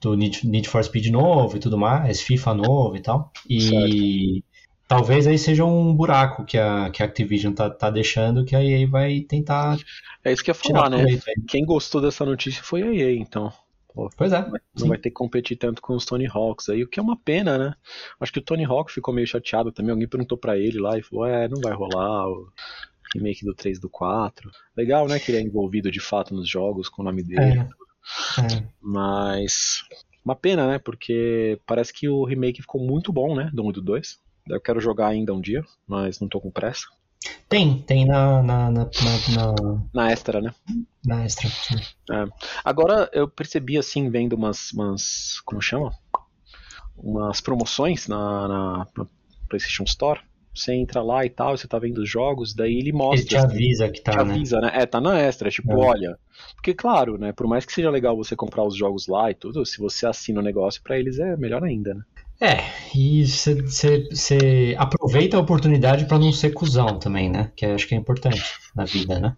do 0.00 0.14
Need, 0.14 0.46
Need 0.46 0.68
for 0.68 0.84
Speed 0.84 1.06
novo 1.06 1.56
e 1.56 1.60
tudo 1.60 1.78
mais, 1.78 2.20
FIFA 2.20 2.54
novo 2.54 2.96
e 2.96 3.00
tal. 3.00 3.32
E 3.48 3.60
certo. 3.62 4.44
talvez 4.86 5.26
aí 5.26 5.38
seja 5.38 5.64
um 5.64 5.94
buraco 5.94 6.44
que 6.44 6.58
a, 6.58 6.90
que 6.90 7.02
a 7.02 7.06
Activision 7.06 7.54
tá, 7.54 7.70
tá 7.70 7.88
deixando 7.88 8.44
que 8.44 8.54
a 8.54 8.62
EA 8.62 8.86
vai 8.86 9.20
tentar. 9.20 9.78
É 10.22 10.32
isso 10.32 10.44
que 10.44 10.50
eu 10.50 10.54
ia 10.54 10.74
falar, 10.74 10.90
né? 10.90 11.04
Quem 11.48 11.64
gostou 11.64 12.02
dessa 12.02 12.26
notícia 12.26 12.62
foi 12.62 12.82
a 12.82 12.92
EA, 12.92 13.14
então. 13.14 13.50
Pô, 13.98 14.08
Pois 14.16 14.32
é. 14.32 14.40
não 14.48 14.60
sim. 14.76 14.88
vai 14.88 14.96
ter 14.96 15.10
que 15.10 15.16
competir 15.16 15.56
tanto 15.56 15.82
com 15.82 15.92
os 15.92 16.04
Tony 16.04 16.28
Hawks 16.32 16.68
aí, 16.68 16.84
o 16.84 16.88
que 16.88 17.00
é 17.00 17.02
uma 17.02 17.16
pena, 17.16 17.58
né? 17.58 17.74
Acho 18.20 18.32
que 18.32 18.38
o 18.38 18.42
Tony 18.42 18.64
Hawk 18.64 18.92
ficou 18.92 19.12
meio 19.12 19.26
chateado 19.26 19.72
também. 19.72 19.90
Alguém 19.90 20.06
perguntou 20.06 20.38
pra 20.38 20.56
ele 20.56 20.78
lá 20.78 20.96
e 20.96 21.02
falou: 21.02 21.26
É, 21.26 21.48
não 21.48 21.60
vai 21.60 21.72
rolar 21.72 22.28
o 22.28 22.48
remake 23.12 23.44
do 23.44 23.52
3 23.52 23.80
do 23.80 23.90
4. 23.90 24.48
Legal, 24.76 25.08
né? 25.08 25.18
Que 25.18 25.32
ele 25.32 25.38
é 25.38 25.42
envolvido 25.42 25.90
de 25.90 25.98
fato 25.98 26.32
nos 26.32 26.48
jogos 26.48 26.88
com 26.88 27.02
o 27.02 27.04
nome 27.04 27.24
dele. 27.24 27.58
É. 27.58 27.68
É. 28.40 28.68
Mas. 28.80 29.82
Uma 30.24 30.36
pena, 30.36 30.68
né? 30.68 30.78
Porque 30.78 31.60
parece 31.66 31.92
que 31.92 32.08
o 32.08 32.24
remake 32.24 32.62
ficou 32.62 32.80
muito 32.80 33.12
bom, 33.12 33.34
né? 33.34 33.50
Do 33.52 33.64
1 33.64 33.70
e 33.70 33.72
do 33.72 33.82
2. 33.82 34.20
Eu 34.48 34.60
quero 34.60 34.80
jogar 34.80 35.08
ainda 35.08 35.34
um 35.34 35.40
dia, 35.40 35.64
mas 35.88 36.20
não 36.20 36.28
tô 36.28 36.40
com 36.40 36.52
pressa. 36.52 36.86
Tem, 37.48 37.80
tem 37.82 38.04
na, 38.06 38.42
na, 38.42 38.70
na, 38.70 38.84
na, 38.84 39.52
na, 39.52 39.82
Na 39.92 40.12
extra, 40.12 40.40
né? 40.40 40.54
na 41.04 41.24
extra. 41.24 41.48
sim. 41.48 41.76
Agora 42.64 43.08
eu 43.12 43.28
percebi 43.28 43.78
assim, 43.78 44.10
vendo 44.10 44.34
umas. 44.34 44.72
umas 44.72 45.40
como 45.44 45.60
chama? 45.60 45.92
Umas 46.96 47.40
promoções 47.40 48.08
na, 48.08 48.48
na, 48.48 48.86
na 48.96 49.06
PlayStation 49.48 49.84
Store. 49.84 50.20
Você 50.54 50.72
entra 50.74 51.02
lá 51.02 51.24
e 51.24 51.30
tal, 51.30 51.56
você 51.56 51.68
tá 51.68 51.78
vendo 51.78 51.98
os 51.98 52.10
jogos, 52.10 52.52
daí 52.52 52.72
ele 52.78 52.88
Ele 52.88 52.92
mostra. 52.92 53.28
te 53.28 53.36
avisa 53.36 53.88
que 53.88 54.00
tá, 54.00 54.12
te 54.12 54.24
né? 54.24 54.34
avisa, 54.34 54.60
né? 54.60 54.70
É, 54.74 54.86
tá 54.86 55.00
na 55.00 55.16
extra, 55.18 55.50
tipo, 55.50 55.70
É. 55.72 55.76
olha. 55.76 56.18
Porque, 56.56 56.74
claro, 56.74 57.16
né? 57.16 57.32
Por 57.32 57.46
mais 57.46 57.64
que 57.64 57.72
seja 57.72 57.90
legal 57.90 58.16
você 58.16 58.34
comprar 58.34 58.64
os 58.64 58.76
jogos 58.76 59.06
lá 59.06 59.30
e 59.30 59.34
tudo, 59.34 59.64
se 59.64 59.78
você 59.78 60.06
assina 60.06 60.40
o 60.40 60.42
negócio, 60.42 60.82
pra 60.82 60.98
eles 60.98 61.18
é 61.20 61.36
melhor 61.36 61.62
ainda, 61.62 61.94
né? 61.94 62.02
É, 62.40 62.58
e 62.94 63.24
você 63.26 64.74
aproveita 64.78 65.36
a 65.36 65.40
oportunidade 65.40 66.04
pra 66.06 66.18
não 66.18 66.32
ser 66.32 66.52
cuzão 66.52 66.98
também, 66.98 67.28
né? 67.28 67.50
Que 67.56 67.66
acho 67.66 67.86
que 67.88 67.94
é 67.94 67.98
importante 67.98 68.40
na 68.76 68.84
vida, 68.84 69.18
né? 69.18 69.36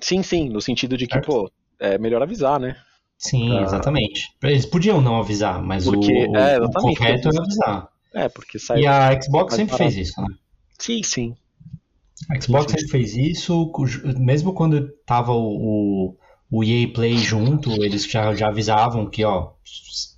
Sim, 0.00 0.22
sim, 0.22 0.48
no 0.48 0.60
sentido 0.60 0.96
de 0.96 1.06
que, 1.06 1.14
Certo. 1.14 1.26
pô, 1.26 1.50
é 1.80 1.98
melhor 1.98 2.22
avisar, 2.22 2.60
né? 2.60 2.76
Sim, 3.18 3.56
Ah. 3.58 3.62
exatamente. 3.62 4.28
Eles 4.42 4.66
podiam 4.66 5.00
não 5.00 5.16
avisar, 5.18 5.60
mas 5.62 5.84
Porque- 5.84 6.26
o, 6.28 6.36
é, 6.36 6.60
o 6.60 6.70
correto 6.70 7.28
é 7.28 7.38
avisar. 7.40 7.88
É, 8.14 8.28
porque 8.28 8.58
sai. 8.58 8.80
E 8.82 8.86
a 8.86 9.20
Xbox 9.20 9.54
sempre 9.54 9.72
barato. 9.76 9.92
fez 9.92 10.08
isso, 10.08 10.20
né? 10.20 10.28
Sim, 10.78 11.02
sim. 11.02 11.34
A 12.30 12.40
Xbox 12.40 12.70
sim, 12.72 12.78
sempre 12.78 12.90
fez 12.92 13.16
isso, 13.16 13.72
mesmo 14.18 14.52
quando 14.52 14.88
tava 15.04 15.32
o, 15.32 16.10
o, 16.10 16.16
o 16.50 16.64
EA 16.64 16.88
Play 16.92 17.16
junto, 17.18 17.70
eles 17.82 18.04
já, 18.08 18.34
já 18.34 18.48
avisavam 18.48 19.08
que, 19.10 19.24
ó, 19.24 19.52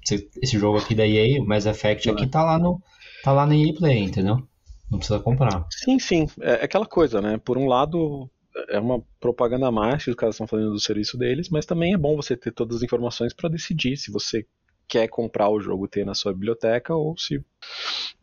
cê- 0.08 0.28
esse 0.42 0.58
jogo 0.58 0.78
aqui 0.78 0.94
da 0.94 1.06
EA, 1.06 1.40
o 1.42 1.46
Mass 1.46 1.66
Effect 1.66 2.08
aqui 2.10 2.26
tá 2.26 2.42
lá 2.42 2.58
no, 2.58 2.80
tá 3.22 3.32
lá 3.32 3.46
no 3.46 3.54
EA 3.54 3.74
Play, 3.74 3.98
entendeu? 3.98 4.42
Não 4.90 4.98
precisa 4.98 5.20
comprar. 5.20 5.66
Sim, 5.70 5.98
sim. 5.98 6.26
É 6.40 6.52
é 6.52 6.64
aquela 6.64 6.86
coisa, 6.86 7.20
né? 7.20 7.38
Por 7.38 7.58
um 7.58 7.66
lado, 7.66 8.28
é 8.70 8.78
uma 8.80 9.02
propaganda 9.20 9.66
a 9.68 9.72
mais 9.72 10.04
que 10.04 10.10
os 10.10 10.16
caras 10.16 10.34
estão 10.34 10.46
fazendo 10.46 10.70
do 10.72 10.80
serviço 10.80 11.18
deles, 11.18 11.48
mas 11.50 11.66
também 11.66 11.92
é 11.94 11.98
bom 11.98 12.16
você 12.16 12.36
ter 12.36 12.52
todas 12.52 12.78
as 12.78 12.82
informações 12.82 13.34
para 13.34 13.48
decidir 13.50 13.96
se 13.96 14.10
você 14.10 14.46
quer 14.88 15.06
comprar 15.08 15.50
o 15.50 15.60
jogo 15.60 15.86
ter 15.86 16.06
na 16.06 16.14
sua 16.14 16.32
biblioteca 16.32 16.94
ou 16.94 17.14
se, 17.18 17.44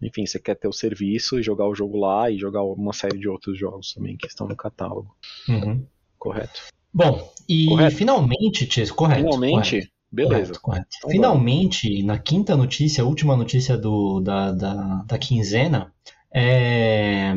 enfim, 0.02 0.26
você 0.26 0.40
quer 0.40 0.56
ter 0.56 0.68
o 0.68 0.74
serviço 0.74 1.40
e 1.40 1.44
jogar 1.44 1.68
o 1.68 1.76
jogo 1.76 1.98
lá 1.98 2.30
e 2.32 2.40
jogar 2.40 2.64
uma 2.64 2.94
série 2.94 3.20
de 3.20 3.30
outros 3.30 3.58
jogos 3.58 3.94
também 3.94 4.18
que 4.18 4.26
estão 4.26 4.48
no 4.48 4.56
catálogo. 4.56 5.16
Uhum. 5.48 5.86
Correto? 6.18 6.64
Bom, 6.92 7.32
e 7.48 7.68
Correto. 7.68 7.96
finalmente, 7.98 8.66
Ties, 8.66 8.90
correto. 8.92 9.22
Finalmente, 9.22 9.80
correto, 9.82 9.95
beleza. 10.16 10.54
Correto, 10.54 10.62
correto. 10.62 10.88
Então 10.98 11.10
Finalmente, 11.12 12.04
na 12.04 12.18
quinta 12.18 12.56
notícia, 12.56 13.04
a 13.04 13.08
última 13.08 13.36
notícia 13.36 13.78
do, 13.78 14.20
da, 14.22 14.52
da, 14.52 14.74
da 15.08 15.18
quinzena, 15.18 15.92
é, 16.34 17.34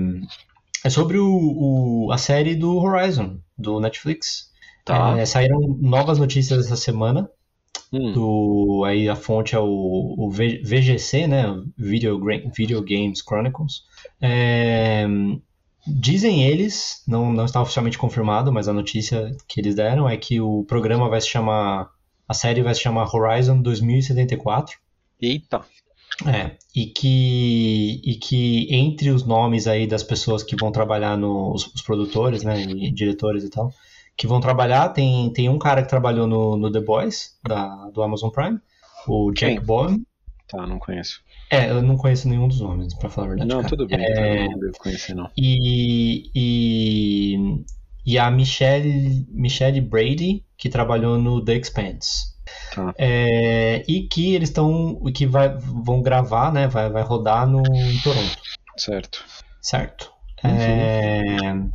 é 0.84 0.90
sobre 0.90 1.18
o, 1.18 2.06
o- 2.06 2.12
a 2.12 2.18
série 2.18 2.54
do 2.54 2.76
Horizon, 2.78 3.38
do 3.56 3.80
Netflix. 3.80 4.48
Tá. 4.84 5.18
É, 5.18 5.26
saíram 5.26 5.60
novas 5.80 6.18
notícias 6.18 6.66
essa 6.66 6.76
semana. 6.76 7.30
Hum, 7.92 8.12
Do, 8.12 8.82
aí 8.86 9.08
a 9.08 9.16
fonte 9.16 9.54
é 9.54 9.58
o, 9.58 9.64
o 10.18 10.30
VGC, 10.30 11.26
né? 11.26 11.44
Video, 11.76 12.20
Video 12.54 12.82
Games 12.82 13.20
Chronicles. 13.22 13.82
É, 14.20 15.06
dizem 15.86 16.44
eles, 16.44 17.02
não, 17.06 17.32
não 17.32 17.44
está 17.44 17.60
oficialmente 17.62 17.96
confirmado, 17.98 18.52
mas 18.52 18.68
a 18.68 18.72
notícia 18.72 19.34
que 19.46 19.60
eles 19.60 19.74
deram 19.74 20.08
é 20.08 20.16
que 20.16 20.40
o 20.40 20.64
programa 20.64 21.08
vai 21.08 21.20
se 21.20 21.28
chamar. 21.28 21.90
A 22.28 22.34
série 22.34 22.62
vai 22.62 22.74
se 22.74 22.82
chamar 22.82 23.08
Horizon 23.14 23.60
2074. 23.62 24.78
Eita. 25.20 25.64
É, 26.26 26.56
e 26.74 26.86
que, 26.86 28.00
e 28.04 28.16
que 28.16 28.66
entre 28.74 29.10
os 29.10 29.24
nomes 29.24 29.66
aí 29.68 29.86
das 29.86 30.02
pessoas 30.02 30.42
que 30.42 30.56
vão 30.56 30.72
trabalhar 30.72 31.16
nos 31.16 31.66
os 31.66 31.82
produtores, 31.82 32.42
né, 32.42 32.60
e 32.60 32.90
diretores 32.90 33.44
e 33.44 33.50
tal, 33.50 33.72
que 34.16 34.26
vão 34.26 34.40
trabalhar, 34.40 34.88
tem, 34.88 35.32
tem 35.32 35.48
um 35.48 35.58
cara 35.58 35.82
que 35.82 35.88
trabalhou 35.88 36.26
no, 36.26 36.56
no 36.56 36.72
The 36.72 36.80
Boys, 36.80 37.38
da, 37.46 37.88
do 37.90 38.02
Amazon 38.02 38.30
Prime, 38.30 38.58
o 39.06 39.30
Jack? 39.32 39.60
Bowen. 39.60 40.04
Tá, 40.48 40.66
não 40.66 40.78
conheço. 40.78 41.20
É, 41.50 41.70
eu 41.70 41.82
não 41.82 41.96
conheço 41.96 42.28
nenhum 42.28 42.48
dos 42.48 42.60
nomes, 42.60 42.94
pra 42.94 43.08
falar 43.08 43.26
a 43.26 43.30
verdade. 43.30 43.50
Não, 43.50 43.58
cara. 43.58 43.68
tudo 43.68 43.86
bem. 43.86 44.00
É, 44.00 44.44
então 44.44 44.52
Não 44.52 44.58
devo 44.58 44.78
conhecer, 44.78 45.14
não. 45.14 45.30
e, 45.36 46.30
e, 46.34 47.64
e 48.10 48.18
a 48.18 48.30
Michelle, 48.30 49.26
Michelle 49.30 49.80
Brady, 49.82 50.42
que 50.56 50.68
trabalhou 50.68 51.18
no 51.18 51.44
The 51.44 51.56
Expanse. 51.56 52.36
Tá. 52.74 52.94
É, 52.96 53.84
e 53.86 54.08
que 54.08 54.34
eles 54.34 54.48
estão. 54.48 54.98
que 55.14 55.26
vai, 55.26 55.50
vão 55.58 56.00
gravar, 56.00 56.50
né? 56.52 56.66
Vai, 56.66 56.88
vai 56.90 57.02
rodar 57.02 57.46
no, 57.46 57.60
em 57.76 57.98
Toronto, 58.02 58.38
Certo. 58.76 59.22
certo? 59.60 60.10
Uhum. 60.42 60.50
É, 60.50 61.68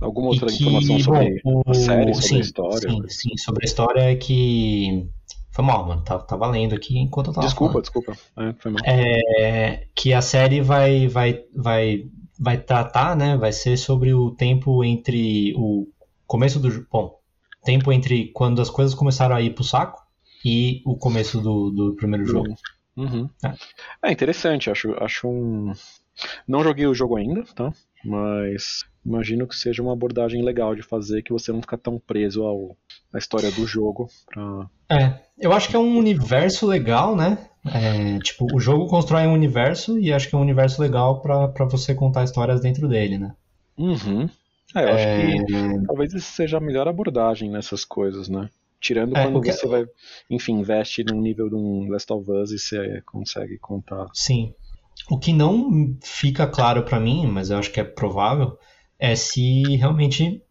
Alguma 0.00 0.28
outra 0.28 0.48
que, 0.48 0.54
informação 0.64 0.98
sobre 0.98 1.40
bom, 1.44 1.62
o- 1.66 1.70
a 1.70 1.74
série, 1.74 2.12
sobre 2.14 2.28
sim, 2.28 2.36
a 2.36 2.40
história? 2.40 2.90
Sim, 2.90 3.08
sim, 3.08 3.36
sobre 3.36 3.64
a 3.64 3.66
história 3.66 4.00
é 4.12 4.16
que. 4.16 5.06
Foi 5.52 5.64
mal, 5.64 5.86
mano. 5.86 6.02
Tá, 6.02 6.18
tá 6.18 6.36
valendo 6.36 6.74
aqui 6.74 6.98
enquanto 6.98 7.28
eu 7.28 7.32
tava 7.34 7.46
Desculpa, 7.46 7.72
falando. 7.72 7.82
desculpa. 7.84 8.12
É, 8.36 8.52
foi 8.58 8.70
mal. 8.72 8.80
É, 8.84 9.86
que 9.94 10.12
a 10.12 10.20
série 10.20 10.60
vai, 10.60 11.08
vai, 11.08 11.44
vai, 11.54 12.04
vai 12.38 12.58
tratar, 12.58 13.16
né? 13.16 13.36
Vai 13.36 13.52
ser 13.52 13.76
sobre 13.76 14.12
o 14.12 14.30
tempo 14.30 14.84
entre 14.84 15.54
o 15.56 15.88
começo 16.26 16.58
do. 16.58 16.86
Bom, 16.90 17.18
tempo 17.64 17.92
entre 17.92 18.28
quando 18.32 18.62
as 18.62 18.70
coisas 18.70 18.94
começaram 18.94 19.36
a 19.36 19.42
ir 19.42 19.54
pro 19.54 19.64
saco 19.64 20.02
e 20.44 20.82
o 20.84 20.96
começo 20.96 21.40
do, 21.40 21.70
do 21.70 21.94
primeiro 21.96 22.24
jogo. 22.24 22.54
Uhum. 22.96 23.28
É. 23.44 24.08
É 24.08 24.12
interessante, 24.12 24.70
acho, 24.70 24.94
acho 25.02 25.28
um. 25.28 25.72
Não 26.48 26.62
joguei 26.62 26.86
o 26.86 26.94
jogo 26.94 27.16
ainda, 27.16 27.44
tá? 27.54 27.72
Mas 28.04 28.84
imagino 29.04 29.46
que 29.46 29.54
seja 29.54 29.82
uma 29.82 29.92
abordagem 29.92 30.42
legal 30.42 30.74
de 30.74 30.82
fazer 30.82 31.22
que 31.22 31.32
você 31.32 31.52
não 31.52 31.60
fica 31.60 31.76
tão 31.76 31.98
preso 31.98 32.44
ao, 32.44 32.76
à 33.12 33.18
história 33.18 33.50
do 33.50 33.66
jogo. 33.66 34.08
Pra... 34.26 34.70
É, 34.90 35.20
eu 35.38 35.52
acho 35.52 35.68
que 35.68 35.76
é 35.76 35.78
um 35.78 35.98
universo 35.98 36.66
legal, 36.66 37.14
né? 37.14 37.50
É, 37.72 38.18
tipo, 38.20 38.46
o 38.54 38.60
jogo 38.60 38.86
constrói 38.86 39.26
um 39.26 39.32
universo 39.32 39.98
e 39.98 40.12
acho 40.12 40.28
que 40.28 40.34
é 40.34 40.38
um 40.38 40.42
universo 40.42 40.80
legal 40.80 41.20
pra 41.20 41.48
pra 41.48 41.66
você 41.66 41.94
contar 41.94 42.24
histórias 42.24 42.60
dentro 42.60 42.88
dele, 42.88 43.18
né? 43.18 43.34
Uhum. 43.78 44.28
É, 44.74 44.84
eu 44.84 44.92
acho 44.92 45.08
É, 45.08 45.16
que 45.16 45.46
talvez 45.86 46.14
essa 46.14 46.32
seja 46.32 46.58
a 46.58 46.60
melhor 46.60 46.88
abordagem 46.88 47.50
nessas 47.50 47.84
coisas, 47.84 48.28
né? 48.28 48.50
Tirando 48.80 49.16
É, 49.16 49.22
quando 49.22 49.42
você 49.42 49.66
vai, 49.66 49.86
enfim, 50.30 50.54
investe 50.60 51.04
num 51.04 51.20
nível 51.20 51.48
de 51.48 51.54
um 51.54 51.88
Last 51.88 52.12
of 52.12 52.30
Us 52.30 52.50
e 52.52 52.58
você 52.58 53.02
consegue 53.06 53.58
contar. 53.58 54.06
Sim. 54.12 54.54
O 55.10 55.18
que 55.18 55.32
não 55.32 55.96
fica 56.02 56.46
claro 56.46 56.84
pra 56.84 56.98
mim, 57.00 57.26
mas 57.26 57.50
eu 57.50 57.58
acho 57.58 57.70
que 57.72 57.80
é 57.80 57.84
provável, 57.84 58.58
é 58.98 59.14
se 59.14 59.76
realmente 59.76 60.42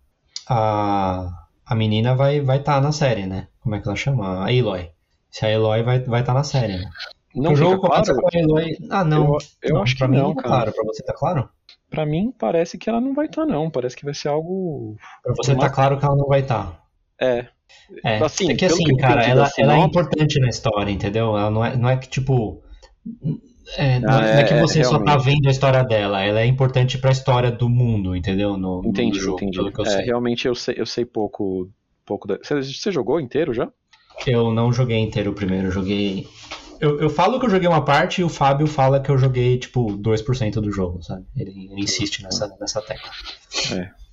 a, 0.47 1.29
a 1.65 1.75
menina 1.75 2.15
vai 2.15 2.41
vai 2.41 2.59
estar 2.59 2.81
na 2.81 2.91
série, 2.91 3.25
né? 3.25 3.49
Como 3.61 3.75
é 3.75 3.81
que 3.81 3.87
ela 3.87 3.97
chama? 3.97 4.45
A 4.45 4.49
Aloy. 4.49 4.91
Se 5.35 5.45
a 5.45 5.53
Aloy 5.55 5.83
vai 5.83 5.99
vai 5.99 6.21
estar 6.21 6.33
na 6.33 6.43
série, 6.43 6.77
né? 6.77 6.89
Não 7.35 7.51
o 7.51 7.55
jogo 7.57 7.81
começa 7.81 8.13
claro? 8.13 8.21
com 8.21 8.37
a 8.37 8.41
Aloy. 8.41 8.77
Ah, 8.89 9.03
não. 9.03 9.25
Eu, 9.25 9.37
eu 9.63 9.73
Não, 9.75 9.83
acho 9.83 9.95
que 9.97 10.07
mim 10.07 10.17
não, 10.17 10.33
tá 10.33 10.41
cara. 10.43 10.55
claro. 10.55 10.71
Pra 10.73 10.83
você 10.85 11.03
tá 11.03 11.13
claro? 11.13 11.49
Pra 11.89 12.05
mim 12.05 12.33
parece 12.39 12.77
que 12.77 12.89
ela 12.89 13.01
não 13.01 13.13
vai 13.13 13.25
estar, 13.25 13.45
não. 13.45 13.69
Parece 13.69 13.97
que 13.97 14.05
vai 14.05 14.13
ser 14.13 14.29
algo. 14.29 14.95
Pra 15.21 15.33
você 15.35 15.53
tá 15.53 15.69
claro 15.69 15.99
que 15.99 16.05
ela 16.05 16.15
não 16.15 16.27
vai 16.27 16.39
estar. 16.39 16.81
É. 17.19 17.47
É, 18.05 18.17
Assim, 18.23 18.49
é 18.49 18.55
que 18.55 18.63
assim, 18.65 18.83
que 18.85 18.95
cara, 18.97 19.23
ela, 19.25 19.43
da 19.45 19.51
ela 19.57 19.75
é 19.75 19.79
importante 19.79 20.39
na 20.39 20.47
história, 20.47 20.89
entendeu? 20.91 21.37
Ela 21.37 21.51
não 21.51 21.65
é, 21.65 21.75
não 21.75 21.89
é 21.89 21.97
que, 21.97 22.07
tipo. 22.07 22.63
É, 23.77 23.99
não, 23.99 24.13
Ah, 24.13 24.21
não 24.21 24.27
é 24.27 24.43
que 24.43 24.53
é, 24.53 24.61
você 24.61 24.83
só 24.83 24.99
tá 25.03 25.17
vendo 25.17 25.47
a 25.47 25.51
história 25.51 25.83
dela, 25.83 26.23
ela 26.23 26.39
é 26.39 26.45
importante 26.45 26.97
pra 26.97 27.11
história 27.11 27.51
do 27.51 27.67
mundo, 27.67 28.15
entendeu? 28.15 28.55
No, 28.57 28.81
no 28.81 28.89
Entendi, 28.89 29.19
jogo, 29.19 29.37
entendi. 29.37 29.57
pelo 29.57 29.71
que 29.71 29.81
eu 29.81 29.85
É, 29.85 29.89
sei. 29.89 30.05
realmente 30.05 30.47
eu 30.47 30.55
sei, 30.55 30.75
eu 30.77 30.85
sei 30.85 31.03
pouco, 31.03 31.69
pouco 32.05 32.27
da... 32.27 32.37
você, 32.37 32.61
você 32.61 32.91
jogou 32.91 33.19
inteiro 33.19 33.53
já? 33.53 33.69
Eu 34.25 34.51
não 34.53 34.71
joguei 34.73 34.97
inteiro 34.97 35.31
o 35.31 35.35
primeiro, 35.35 35.67
eu 35.67 35.71
joguei. 35.71 36.27
Eu, 36.79 36.99
eu 36.99 37.09
falo 37.09 37.39
que 37.39 37.45
eu 37.45 37.49
joguei 37.49 37.67
uma 37.67 37.83
parte 37.85 38.21
e 38.21 38.23
o 38.23 38.29
Fábio 38.29 38.67
fala 38.67 38.99
que 38.99 39.09
eu 39.09 39.17
joguei, 39.17 39.57
tipo, 39.57 39.95
2% 39.97 40.59
do 40.61 40.71
jogo, 40.71 41.01
sabe? 41.03 41.25
Ele, 41.35 41.69
ele 41.71 41.81
insiste 41.81 42.21
nessa, 42.23 42.53
nessa 42.59 42.81
tecla. 42.81 43.09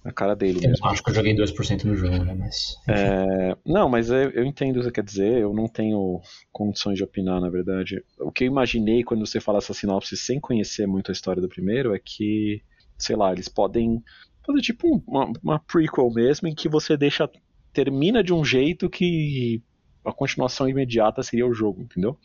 A 0.05 0.13
cara 0.13 0.35
dele 0.35 0.61
Eu 0.65 0.71
mesmo. 0.71 0.87
acho 0.87 1.03
que 1.03 1.11
eu 1.11 1.15
joguei 1.15 1.35
2% 1.35 1.85
do 1.85 1.97
jogo, 1.97 2.25
né? 2.25 2.35
Mas. 2.35 2.77
É, 2.89 3.57
não, 3.65 3.89
mas 3.89 4.11
eu, 4.11 4.31
eu 4.31 4.45
entendo 4.45 4.77
o 4.77 4.79
que 4.81 4.85
você 4.87 4.91
quer 4.93 5.05
dizer, 5.05 5.39
eu 5.41 5.53
não 5.55 5.69
tenho 5.69 6.21
condições 6.53 6.97
de 6.97 7.05
opinar, 7.05 7.41
na 7.41 7.49
verdade. 7.49 8.03
O 8.19 8.33
que 8.33 8.45
eu 8.45 8.49
imaginei 8.49 9.05
quando 9.05 9.25
você 9.25 9.41
fala 9.41 9.59
essa 9.59 9.73
sinopse 9.75 10.17
sem 10.17 10.41
conhecer 10.41 10.87
muito 10.87 11.11
a 11.11 11.13
história 11.13 11.41
do 11.41 11.49
primeiro 11.49 11.95
é 11.95 12.01
que, 12.05 12.61
sei 12.99 13.15
lá, 13.15 13.33
eles 13.33 13.49
podem 13.49 14.03
fazer 14.45 14.61
tipo 14.61 14.89
um- 14.89 15.03
uma, 15.07 15.33
uma 15.43 15.59
prequel 15.61 16.11
mesmo, 16.11 16.49
em 16.49 16.55
que 16.55 16.69
você 16.69 16.97
deixa. 16.97 17.29
termina 17.73 18.23
de 18.25 18.33
um 18.35 18.45
jeito 18.45 18.91
que 18.91 19.63
a 20.05 20.13
continuação 20.13 20.69
imediata 20.69 21.23
seria 21.23 21.47
o 21.47 21.55
jogo, 21.55 21.83
entendeu? 21.83 22.19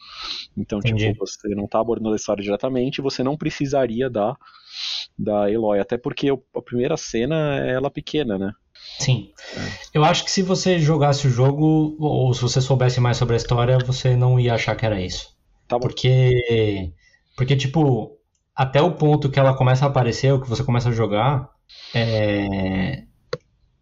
Então, 0.56 0.80
Entendi. 0.80 1.12
tipo, 1.12 1.26
você 1.26 1.50
não 1.50 1.68
tá 1.68 1.80
abordando 1.80 2.14
a 2.14 2.16
história 2.16 2.44
diretamente, 2.44 3.02
você 3.02 3.24
não 3.24 3.38
precisaria 3.38 4.10
da, 4.10 4.36
da 5.18 5.52
Eloy, 5.52 5.80
até 5.80 5.98
porque 5.98 6.30
a 6.30 6.62
primeira 6.62 6.98
cena 6.98 7.60
é 7.66 7.74
ela 7.74 7.92
pequena, 7.92 8.38
né? 8.38 8.54
Sim. 9.00 9.32
Eu 9.94 10.04
acho 10.04 10.24
que 10.24 10.32
se 10.32 10.42
você 10.42 10.80
jogasse 10.80 11.28
o 11.28 11.32
jogo, 11.32 11.96
ou 12.00 12.34
se 12.34 12.42
você 12.42 12.62
soubesse 12.62 13.00
mais 13.00 13.18
sobre 13.18 13.36
a 13.36 13.38
história, 13.38 13.78
você 13.80 14.16
não 14.16 14.40
ia 14.40 14.56
achar 14.56 14.76
que 14.76 14.86
era 14.86 15.02
isso. 15.02 15.36
Tá 15.68 15.78
bom. 15.78 15.88
Porque, 15.88 16.92
porque 17.36 17.56
tipo, 17.56 18.18
até 18.56 18.82
o 18.82 18.94
ponto 18.94 19.30
que 19.30 19.40
ela 19.40 19.56
começa 19.56 19.86
a 19.86 19.90
aparecer, 19.90 20.32
ou 20.32 20.42
que 20.42 20.50
você 20.50 20.64
começa 20.64 20.90
a 20.90 20.94
jogar, 20.94 21.50
é 21.94 23.04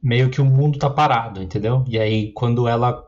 meio 0.06 0.30
que 0.30 0.40
o 0.40 0.46
mundo 0.46 0.78
tá 0.78 0.88
parado, 0.88 1.42
entendeu? 1.42 1.84
E 1.88 1.98
aí 1.98 2.32
quando 2.34 2.68
ela 2.68 3.04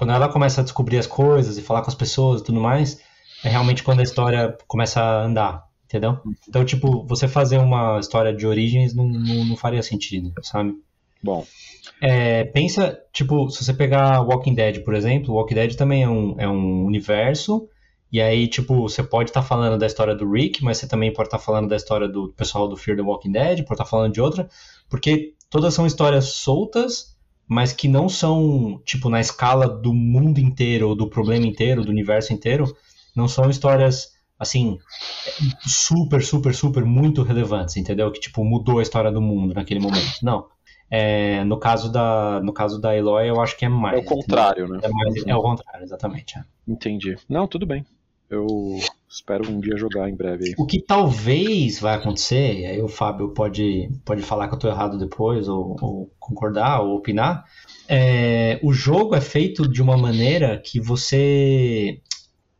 quando 0.00 0.14
ela 0.14 0.30
começa 0.30 0.62
a 0.62 0.64
descobrir 0.64 0.96
as 0.96 1.06
coisas 1.06 1.58
e 1.58 1.62
falar 1.62 1.82
com 1.82 1.90
as 1.90 1.94
pessoas 1.94 2.40
e 2.40 2.44
tudo 2.44 2.58
mais, 2.58 3.02
é 3.44 3.50
realmente 3.50 3.82
quando 3.82 4.00
a 4.00 4.02
história 4.02 4.56
começa 4.66 4.98
a 4.98 5.24
andar, 5.24 5.66
entendeu? 5.84 6.16
Então, 6.48 6.64
tipo, 6.64 7.04
você 7.06 7.28
fazer 7.28 7.58
uma 7.58 7.98
história 8.00 8.34
de 8.34 8.46
origens 8.46 8.94
não, 8.94 9.06
não, 9.06 9.44
não 9.44 9.56
faria 9.58 9.82
sentido, 9.82 10.32
sabe? 10.40 10.74
Bom, 11.22 11.44
É, 12.00 12.44
pensa, 12.44 12.98
tipo, 13.12 13.50
se 13.50 13.62
você 13.62 13.74
pegar 13.74 14.22
Walking 14.22 14.54
Dead, 14.54 14.82
por 14.84 14.94
exemplo, 14.94 15.34
Walking 15.34 15.54
Dead 15.54 15.74
também 15.74 16.02
é 16.02 16.08
um, 16.08 16.34
é 16.38 16.48
um 16.48 16.86
universo, 16.86 17.68
e 18.10 18.22
aí, 18.22 18.48
tipo, 18.48 18.80
você 18.80 19.02
pode 19.02 19.28
estar 19.28 19.42
falando 19.42 19.78
da 19.78 19.86
história 19.86 20.14
do 20.14 20.32
Rick, 20.32 20.64
mas 20.64 20.78
você 20.78 20.88
também 20.88 21.12
pode 21.12 21.26
estar 21.26 21.38
falando 21.38 21.68
da 21.68 21.76
história 21.76 22.08
do 22.08 22.30
pessoal 22.30 22.66
do 22.66 22.74
Fear 22.74 22.96
the 22.96 23.02
Walking 23.02 23.32
Dead, 23.32 23.58
pode 23.64 23.74
estar 23.74 23.84
falando 23.84 24.14
de 24.14 24.20
outra, 24.22 24.48
porque 24.88 25.34
todas 25.50 25.74
são 25.74 25.86
histórias 25.86 26.24
soltas, 26.24 27.09
mas 27.50 27.72
que 27.72 27.88
não 27.88 28.08
são, 28.08 28.80
tipo, 28.84 29.10
na 29.10 29.20
escala 29.20 29.68
do 29.68 29.92
mundo 29.92 30.38
inteiro, 30.38 30.88
ou 30.90 30.94
do 30.94 31.10
problema 31.10 31.44
inteiro, 31.44 31.82
do 31.84 31.90
universo 31.90 32.32
inteiro, 32.32 32.72
não 33.14 33.26
são 33.26 33.50
histórias, 33.50 34.12
assim, 34.38 34.78
super, 35.66 36.22
super, 36.22 36.54
super, 36.54 36.84
muito 36.84 37.24
relevantes, 37.24 37.76
entendeu? 37.76 38.12
Que, 38.12 38.20
tipo, 38.20 38.44
mudou 38.44 38.78
a 38.78 38.82
história 38.82 39.10
do 39.10 39.20
mundo 39.20 39.52
naquele 39.52 39.80
momento. 39.80 40.22
Não. 40.22 40.46
É, 40.88 41.42
no 41.42 41.58
caso 41.58 41.90
da 41.90 42.40
no 42.40 42.52
caso 42.52 42.80
da 42.80 42.96
Eloy, 42.96 43.28
eu 43.28 43.40
acho 43.40 43.56
que 43.56 43.64
é 43.64 43.68
mais. 43.68 43.96
é 43.98 44.00
o 44.00 44.04
contrário, 44.04 44.68
né? 44.68 44.78
entendeu? 44.78 44.90
É, 45.00 45.04
mais- 45.04 45.26
é 45.26 45.34
o 45.36 45.42
contrário, 45.42 45.82
exatamente. 45.84 46.38
é. 46.38 46.44
Entendi. 46.68 47.16
Não, 47.28 47.48
tudo 47.48 47.66
bem. 47.66 47.84
Eu 48.28 48.78
espero 49.10 49.50
um 49.50 49.58
dia 49.58 49.76
jogar 49.76 50.08
em 50.08 50.14
breve 50.14 50.46
aí. 50.46 50.54
O 50.56 50.64
que 50.64 50.80
talvez 50.80 51.80
vai 51.80 51.96
acontecer, 51.96 52.60
e 52.60 52.66
aí 52.66 52.80
o 52.80 52.86
Fábio 52.86 53.30
pode, 53.30 53.90
pode 54.04 54.22
falar 54.22 54.46
que 54.46 54.54
eu 54.54 54.58
tô 54.58 54.68
errado 54.68 54.96
depois, 54.96 55.48
ou, 55.48 55.76
ou 55.80 56.10
concordar, 56.20 56.80
ou 56.80 56.96
opinar, 56.96 57.44
é, 57.88 58.60
o 58.62 58.72
jogo 58.72 59.16
é 59.16 59.20
feito 59.20 59.68
de 59.68 59.82
uma 59.82 59.96
maneira 59.96 60.56
que 60.64 60.80
você, 60.80 62.00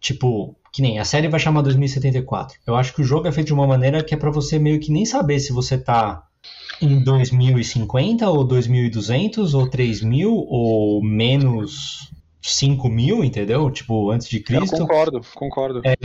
tipo, 0.00 0.56
que 0.72 0.82
nem 0.82 0.98
a 0.98 1.04
série 1.04 1.28
vai 1.28 1.38
chamar 1.38 1.62
2074. 1.62 2.58
Eu 2.66 2.74
acho 2.74 2.92
que 2.92 3.00
o 3.00 3.04
jogo 3.04 3.28
é 3.28 3.32
feito 3.32 3.48
de 3.48 3.54
uma 3.54 3.66
maneira 3.66 4.02
que 4.02 4.12
é 4.12 4.16
pra 4.16 4.30
você 4.30 4.58
meio 4.58 4.80
que 4.80 4.90
nem 4.90 5.06
saber 5.06 5.38
se 5.38 5.52
você 5.52 5.78
tá 5.78 6.24
em 6.82 7.04
2050 7.04 8.28
ou 8.28 8.42
2200 8.42 9.54
ou 9.54 9.68
3000 9.68 10.32
ou 10.32 11.04
menos 11.04 12.10
5000, 12.42 13.22
entendeu? 13.24 13.70
Tipo, 13.70 14.10
antes 14.10 14.28
de 14.28 14.38
Eu 14.38 14.44
Cristo. 14.44 14.76
concordo, 14.78 15.20
concordo. 15.34 15.82
É, 15.84 15.98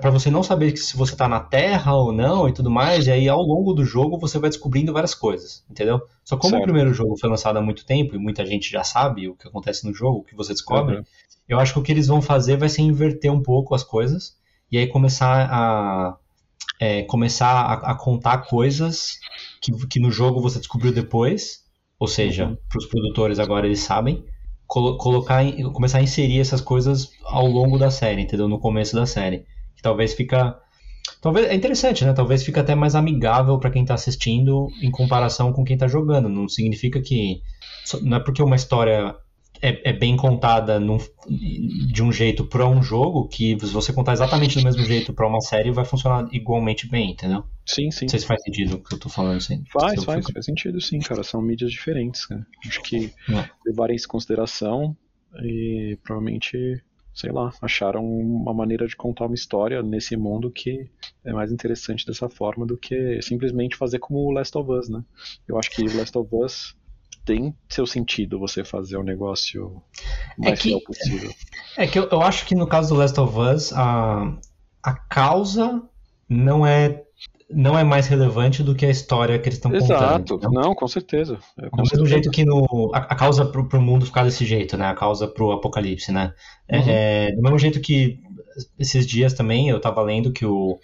pra 0.00 0.10
você 0.10 0.30
não 0.30 0.42
saber 0.42 0.76
se 0.76 0.96
você 0.96 1.14
tá 1.16 1.28
na 1.28 1.40
Terra 1.40 1.94
ou 1.94 2.12
não 2.12 2.48
e 2.48 2.52
tudo 2.52 2.70
mais, 2.70 3.06
e 3.06 3.10
aí 3.12 3.28
ao 3.28 3.40
longo 3.40 3.72
do 3.72 3.84
jogo 3.84 4.18
você 4.18 4.38
vai 4.38 4.50
descobrindo 4.50 4.92
várias 4.92 5.14
coisas, 5.14 5.64
entendeu? 5.70 6.00
Só 6.24 6.36
como 6.36 6.50
Certo. 6.52 6.62
o 6.62 6.64
primeiro 6.64 6.92
jogo 6.92 7.16
foi 7.18 7.28
lançado 7.30 7.56
há 7.58 7.62
muito 7.62 7.84
tempo 7.86 8.14
e 8.14 8.18
muita 8.18 8.44
gente 8.44 8.70
já 8.70 8.82
sabe 8.82 9.28
o 9.28 9.34
que 9.36 9.46
acontece 9.46 9.86
no 9.86 9.94
jogo, 9.94 10.18
o 10.18 10.24
que 10.24 10.34
você 10.34 10.52
descobre, 10.52 10.96
Uhum. 10.96 11.04
eu 11.48 11.58
acho 11.60 11.72
que 11.74 11.78
o 11.78 11.82
que 11.82 11.92
eles 11.92 12.06
vão 12.06 12.20
fazer 12.20 12.56
vai 12.56 12.68
ser 12.68 12.82
inverter 12.82 13.32
um 13.32 13.42
pouco 13.42 13.74
as 13.74 13.84
coisas 13.84 14.36
e 14.72 14.78
aí 14.78 14.86
começar 14.86 15.48
a 15.50 16.16
é, 16.80 17.02
começar 17.04 17.46
a, 17.48 17.92
a 17.92 17.94
contar 17.94 18.38
coisas 18.38 19.18
que, 19.62 19.70
que 19.86 20.00
no 20.00 20.10
jogo 20.10 20.40
você 20.40 20.58
descobriu 20.58 20.92
depois, 20.92 21.62
ou 21.98 22.08
seja, 22.08 22.46
Uhum. 22.46 22.56
para 22.68 22.78
os 22.78 22.86
produtores 22.86 23.38
agora 23.38 23.66
eles 23.66 23.80
sabem, 23.80 24.24
colo- 24.66 24.96
colocar, 24.98 25.44
começar 25.72 25.98
a 25.98 26.02
inserir 26.02 26.40
essas 26.40 26.60
coisas 26.60 27.10
ao 27.24 27.46
longo 27.46 27.78
da 27.78 27.90
série, 27.90 28.22
entendeu? 28.22 28.48
No 28.48 28.58
começo 28.58 28.94
da 28.94 29.06
série, 29.06 29.44
que 29.76 29.82
talvez 29.82 30.14
fica 30.14 30.58
Talvez 31.20 31.46
é 31.46 31.54
interessante, 31.54 32.04
né? 32.04 32.12
Talvez 32.12 32.42
fique 32.42 32.58
até 32.58 32.74
mais 32.74 32.94
amigável 32.94 33.58
para 33.58 33.70
quem 33.70 33.84
tá 33.84 33.94
assistindo 33.94 34.68
em 34.82 34.90
comparação 34.90 35.52
com 35.52 35.64
quem 35.64 35.76
tá 35.76 35.86
jogando. 35.86 36.28
Não 36.28 36.48
significa 36.48 37.00
que 37.00 37.42
não 38.02 38.16
é 38.16 38.20
porque 38.20 38.42
uma 38.42 38.56
história 38.56 39.14
é, 39.68 39.90
é 39.90 39.92
bem 39.92 40.16
contada 40.16 40.78
num- 40.78 40.98
de 41.28 42.02
um 42.02 42.12
jeito 42.12 42.44
para 42.44 42.68
um 42.68 42.82
jogo 42.82 43.28
que 43.28 43.58
se 43.58 43.72
você 43.72 43.92
contar 43.92 44.12
exatamente 44.12 44.58
do 44.58 44.64
mesmo 44.64 44.82
jeito 44.84 45.12
para 45.14 45.26
uma 45.26 45.40
série 45.40 45.70
vai 45.70 45.84
funcionar 45.84 46.28
igualmente 46.32 46.88
bem, 46.88 47.12
entendeu? 47.12 47.44
Sim, 47.66 47.90
sim. 47.90 48.04
Não 48.04 48.10
sei 48.10 48.18
se 48.20 48.26
faz 48.26 48.42
sentido 48.42 48.76
o 48.76 48.82
que 48.82 48.94
eu 48.94 48.98
tô 48.98 49.08
falando 49.08 49.36
assim. 49.38 49.62
Faz, 49.72 50.04
faz, 50.04 50.18
fico- 50.20 50.32
faz 50.32 50.44
sentido 50.44 50.80
sim, 50.80 50.98
cara. 51.00 51.22
São 51.22 51.40
mídias 51.40 51.70
diferentes, 51.70 52.26
cara. 52.26 52.46
Acho 52.66 52.82
que 52.82 53.06
É. 53.30 53.48
levarem 53.66 53.96
isso 53.96 54.06
em 54.06 54.10
consideração 54.10 54.96
e 55.42 55.98
provavelmente, 56.04 56.82
sei 57.14 57.32
lá, 57.32 57.52
acharam 57.62 58.04
uma 58.04 58.52
maneira 58.52 58.86
de 58.86 58.94
contar 58.94 59.26
uma 59.26 59.34
história 59.34 59.82
nesse 59.82 60.16
mundo 60.16 60.50
que 60.50 60.90
é 61.24 61.32
mais 61.32 61.50
interessante 61.50 62.04
dessa 62.06 62.28
forma 62.28 62.66
do 62.66 62.76
que 62.76 63.20
simplesmente 63.22 63.76
fazer 63.76 63.98
como 63.98 64.18
o 64.18 64.30
Last 64.30 64.56
of 64.58 64.70
Us, 64.70 64.88
né? 64.88 65.02
Eu 65.48 65.58
acho 65.58 65.70
que 65.70 65.82
o 65.82 65.96
Last 65.96 66.16
of 66.18 66.28
Us 66.32 66.74
tem 67.24 67.54
seu 67.68 67.86
sentido 67.86 68.38
você 68.38 68.64
fazer 68.64 68.96
o 68.96 69.02
negócio 69.02 69.82
mais 70.38 70.58
que- 70.60 70.68
fiel 70.68 70.80
possível. 70.82 71.30
É 71.76 71.86
que 71.88 71.98
eu, 71.98 72.08
eu 72.08 72.22
acho 72.22 72.46
que 72.46 72.54
no 72.54 72.66
caso 72.68 72.90
do 72.90 72.94
Last 73.00 73.18
of 73.18 73.36
Us, 73.36 73.72
a, 73.72 74.32
a 74.82 74.94
causa 74.94 75.82
não 76.28 76.64
é, 76.64 77.02
não 77.50 77.76
é 77.76 77.82
mais 77.82 78.06
relevante 78.06 78.62
do 78.62 78.76
que 78.76 78.86
a 78.86 78.90
história 78.90 79.36
que 79.40 79.48
eles 79.48 79.58
estão 79.58 79.72
contando. 79.72 79.92
Exato, 79.92 80.34
entendeu? 80.34 80.50
não, 80.52 80.72
com 80.74 80.86
certeza. 80.86 81.38
É, 81.58 81.68
com 81.68 81.76
Do 81.78 81.82
mesmo 81.82 81.88
certeza. 81.88 82.08
jeito 82.10 82.30
que 82.30 82.44
no, 82.44 82.92
a, 82.94 82.98
a 82.98 83.14
causa 83.16 83.44
pro, 83.44 83.68
pro 83.68 83.80
mundo 83.82 84.06
ficar 84.06 84.22
desse 84.22 84.44
jeito, 84.44 84.76
né? 84.76 84.86
A 84.86 84.94
causa 84.94 85.26
pro 85.26 85.50
apocalipse, 85.50 86.12
né? 86.12 86.32
É, 86.68 86.78
Uhum. 86.78 86.84
é, 86.86 87.32
do 87.32 87.42
mesmo 87.42 87.58
jeito 87.58 87.80
que 87.80 88.20
esses 88.78 89.04
dias 89.06 89.34
também 89.34 89.68
eu 89.68 89.80
tava 89.80 90.00
lendo 90.02 90.32
que 90.32 90.46
o, 90.46 90.78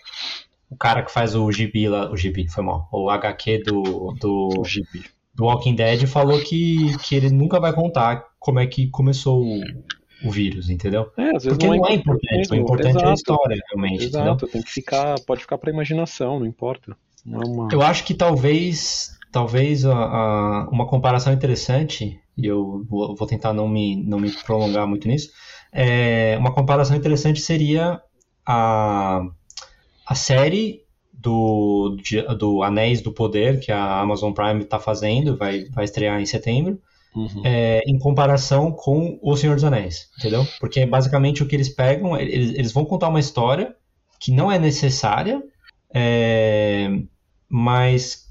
o 0.69 0.77
cara 0.77 1.05
que 1.05 1.13
faz 1.13 1.37
o 1.37 1.53
gibi 1.53 1.89
lá, 1.89 2.11
o 2.11 2.17
gibi, 2.17 2.49
foi 2.49 2.65
mal, 2.65 2.89
o 2.93 3.09
HQ 3.11 3.63
do, 3.63 4.13
do, 4.19 4.61
O 4.61 4.65
gibi. 4.65 5.05
Do 5.41 5.47
Walking 5.47 5.75
Dead 5.75 6.07
falou 6.07 6.39
que, 6.41 6.97
que 6.99 7.15
ele 7.15 7.31
nunca 7.31 7.59
vai 7.59 7.73
contar 7.73 8.25
como 8.39 8.59
é 8.61 8.67
que 8.67 8.89
começou 8.91 9.43
o, 9.43 9.61
o 10.27 10.31
vírus, 10.31 10.69
entendeu? 10.69 11.11
É, 11.17 11.35
às 11.35 11.45
vezes 11.45 11.59
Porque 11.59 11.67
não 11.67 11.75
é 11.75 11.79
não 11.79 11.87
é 11.89 11.95
importante. 11.95 12.53
o 12.53 12.55
importante 12.55 12.97
é 12.97 12.99
a 12.99 13.01
Exato. 13.01 13.15
história, 13.15 13.63
realmente, 13.71 14.05
entendeu? 14.05 14.21
Exato, 14.25 14.47
tem 14.47 14.63
que 14.63 14.71
ficar, 14.71 15.19
pode 15.21 15.41
ficar 15.41 15.57
pra 15.57 15.71
imaginação, 15.71 16.39
não 16.39 16.47
importa. 16.47 16.95
Não 17.25 17.41
é 17.41 17.45
uma... 17.45 17.69
Eu 17.73 17.81
acho 17.81 18.05
que 18.05 18.13
talvez, 18.13 19.11
talvez 19.33 19.87
a, 19.87 19.95
a- 19.95 20.69
uma 20.71 20.87
comparação 20.87 21.33
interessante, 21.33 22.21
e 22.37 22.47
eu 22.47 22.85
vou, 22.89 23.15
vou 23.17 23.27
tentar 23.27 23.55
não 23.55 23.67
me, 23.67 23.97
não 24.05 24.19
me 24.21 24.31
prolongar 24.31 24.87
muito 24.87 25.09
nisso, 25.09 25.31
é, 25.73 26.37
uma 26.39 26.53
comparação 26.53 26.97
interessante 26.97 27.41
seria 27.41 27.99
a, 28.47 29.23
a 30.07 30.15
série 30.15 30.83
do, 31.21 31.97
do 32.39 32.63
Anéis 32.63 33.01
do 33.01 33.13
Poder, 33.13 33.61
que 33.61 33.71
a 33.71 34.01
Amazon 34.01 34.33
Prime 34.33 34.63
está 34.63 34.79
fazendo, 34.79 35.37
vai, 35.37 35.65
vai 35.67 35.85
estrear 35.85 36.21
em 36.21 36.27
setembro, 36.27 36.81
Uhum. 37.13 37.43
é, 37.45 37.83
em 37.89 37.99
comparação 37.99 38.71
com 38.71 39.19
O 39.21 39.37
Senhor 39.37 39.57
dos 39.57 39.65
Anéis, 39.65 40.09
entendeu? 40.17 40.47
Porque 40.61 40.87
basicamente 40.87 41.43
o 41.43 41.47
que 41.47 41.57
eles 41.57 41.69
pegam, 41.69 42.17
eles, 42.17 42.55
eles 42.55 42.71
vão 42.73 42.85
contar 42.85 43.09
uma 43.09 43.19
história 43.19 43.75
que 44.21 44.31
não 44.31 44.51
é 44.51 44.61
necessária, 44.61 45.43
é, 45.93 46.89
mas 47.49 48.29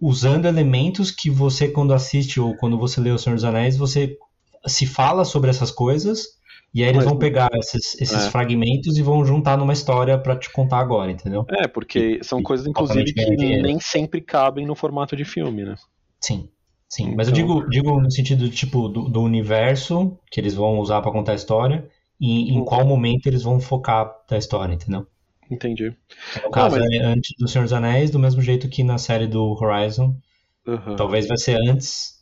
usando 0.00 0.46
elementos 0.46 1.10
que 1.10 1.28
você, 1.28 1.68
quando 1.68 1.92
assiste 1.92 2.40
ou 2.40 2.56
quando 2.56 2.78
você 2.78 3.02
lê 3.02 3.10
O 3.10 3.18
Senhor 3.18 3.34
dos 3.34 3.44
Anéis, 3.44 3.76
você 3.76 4.16
se 4.66 4.86
fala 4.86 5.26
sobre 5.26 5.50
essas 5.50 5.70
coisas, 5.70 6.38
e 6.74 6.82
aí 6.82 6.88
eles 6.88 6.98
Mas- 6.98 7.06
vão 7.06 7.18
pegar 7.18 7.50
esses, 7.54 7.94
esses 8.00 8.26
É. 8.26 8.30
fragmentos 8.30 8.96
e 8.96 9.02
vão 9.02 9.24
juntar 9.24 9.56
numa 9.58 9.72
história 9.72 10.16
pra 10.18 10.36
te 10.36 10.50
contar 10.50 10.78
agora, 10.78 11.10
entendeu? 11.10 11.44
É, 11.50 11.66
porque 11.68 12.18
são 12.22 12.40
e- 12.40 12.42
coisas, 12.42 12.66
inclusive, 12.66 13.12
que 13.12 13.60
nem 13.62 13.78
sempre 13.80 14.20
cabem 14.20 14.64
no 14.66 14.74
formato 14.74 15.14
de 15.16 15.24
filme, 15.24 15.64
né? 15.64 15.74
Sim. 16.20 16.48
Sim, 16.88 17.14
mas 17.16 17.26
eu 17.28 17.32
Então- 17.34 17.46
digo, 17.60 17.70
digo 17.70 18.00
no 18.00 18.10
sentido 18.10 18.50
tipo 18.50 18.86
do, 18.88 19.08
do 19.08 19.22
universo 19.22 20.18
que 20.30 20.38
eles 20.38 20.52
vão 20.54 20.78
usar 20.78 21.00
pra 21.00 21.10
contar 21.10 21.32
a 21.32 21.34
história 21.34 21.88
e 22.20 22.52
em 22.52 22.58
Uhum. 22.58 22.64
qual 22.66 22.84
momento 22.86 23.26
eles 23.26 23.42
vão 23.42 23.58
focar 23.58 24.12
da 24.28 24.36
história, 24.36 24.74
entendeu? 24.74 25.06
Entendi. 25.50 25.94
No 26.44 26.50
caso, 26.50 26.76
mas- 26.78 26.90
é 26.92 26.98
antes 27.02 27.34
do 27.38 27.48
Senhor 27.48 27.64
dos 27.64 27.72
Anéis, 27.72 28.10
do 28.10 28.18
mesmo 28.18 28.42
jeito 28.42 28.68
que 28.68 28.82
na 28.84 28.98
série 28.98 29.26
do 29.26 29.42
Horizon, 29.58 30.14
Uhum. 30.66 30.94
talvez 30.96 31.26
vai 31.26 31.38
ser 31.38 31.56
antes 31.66 32.12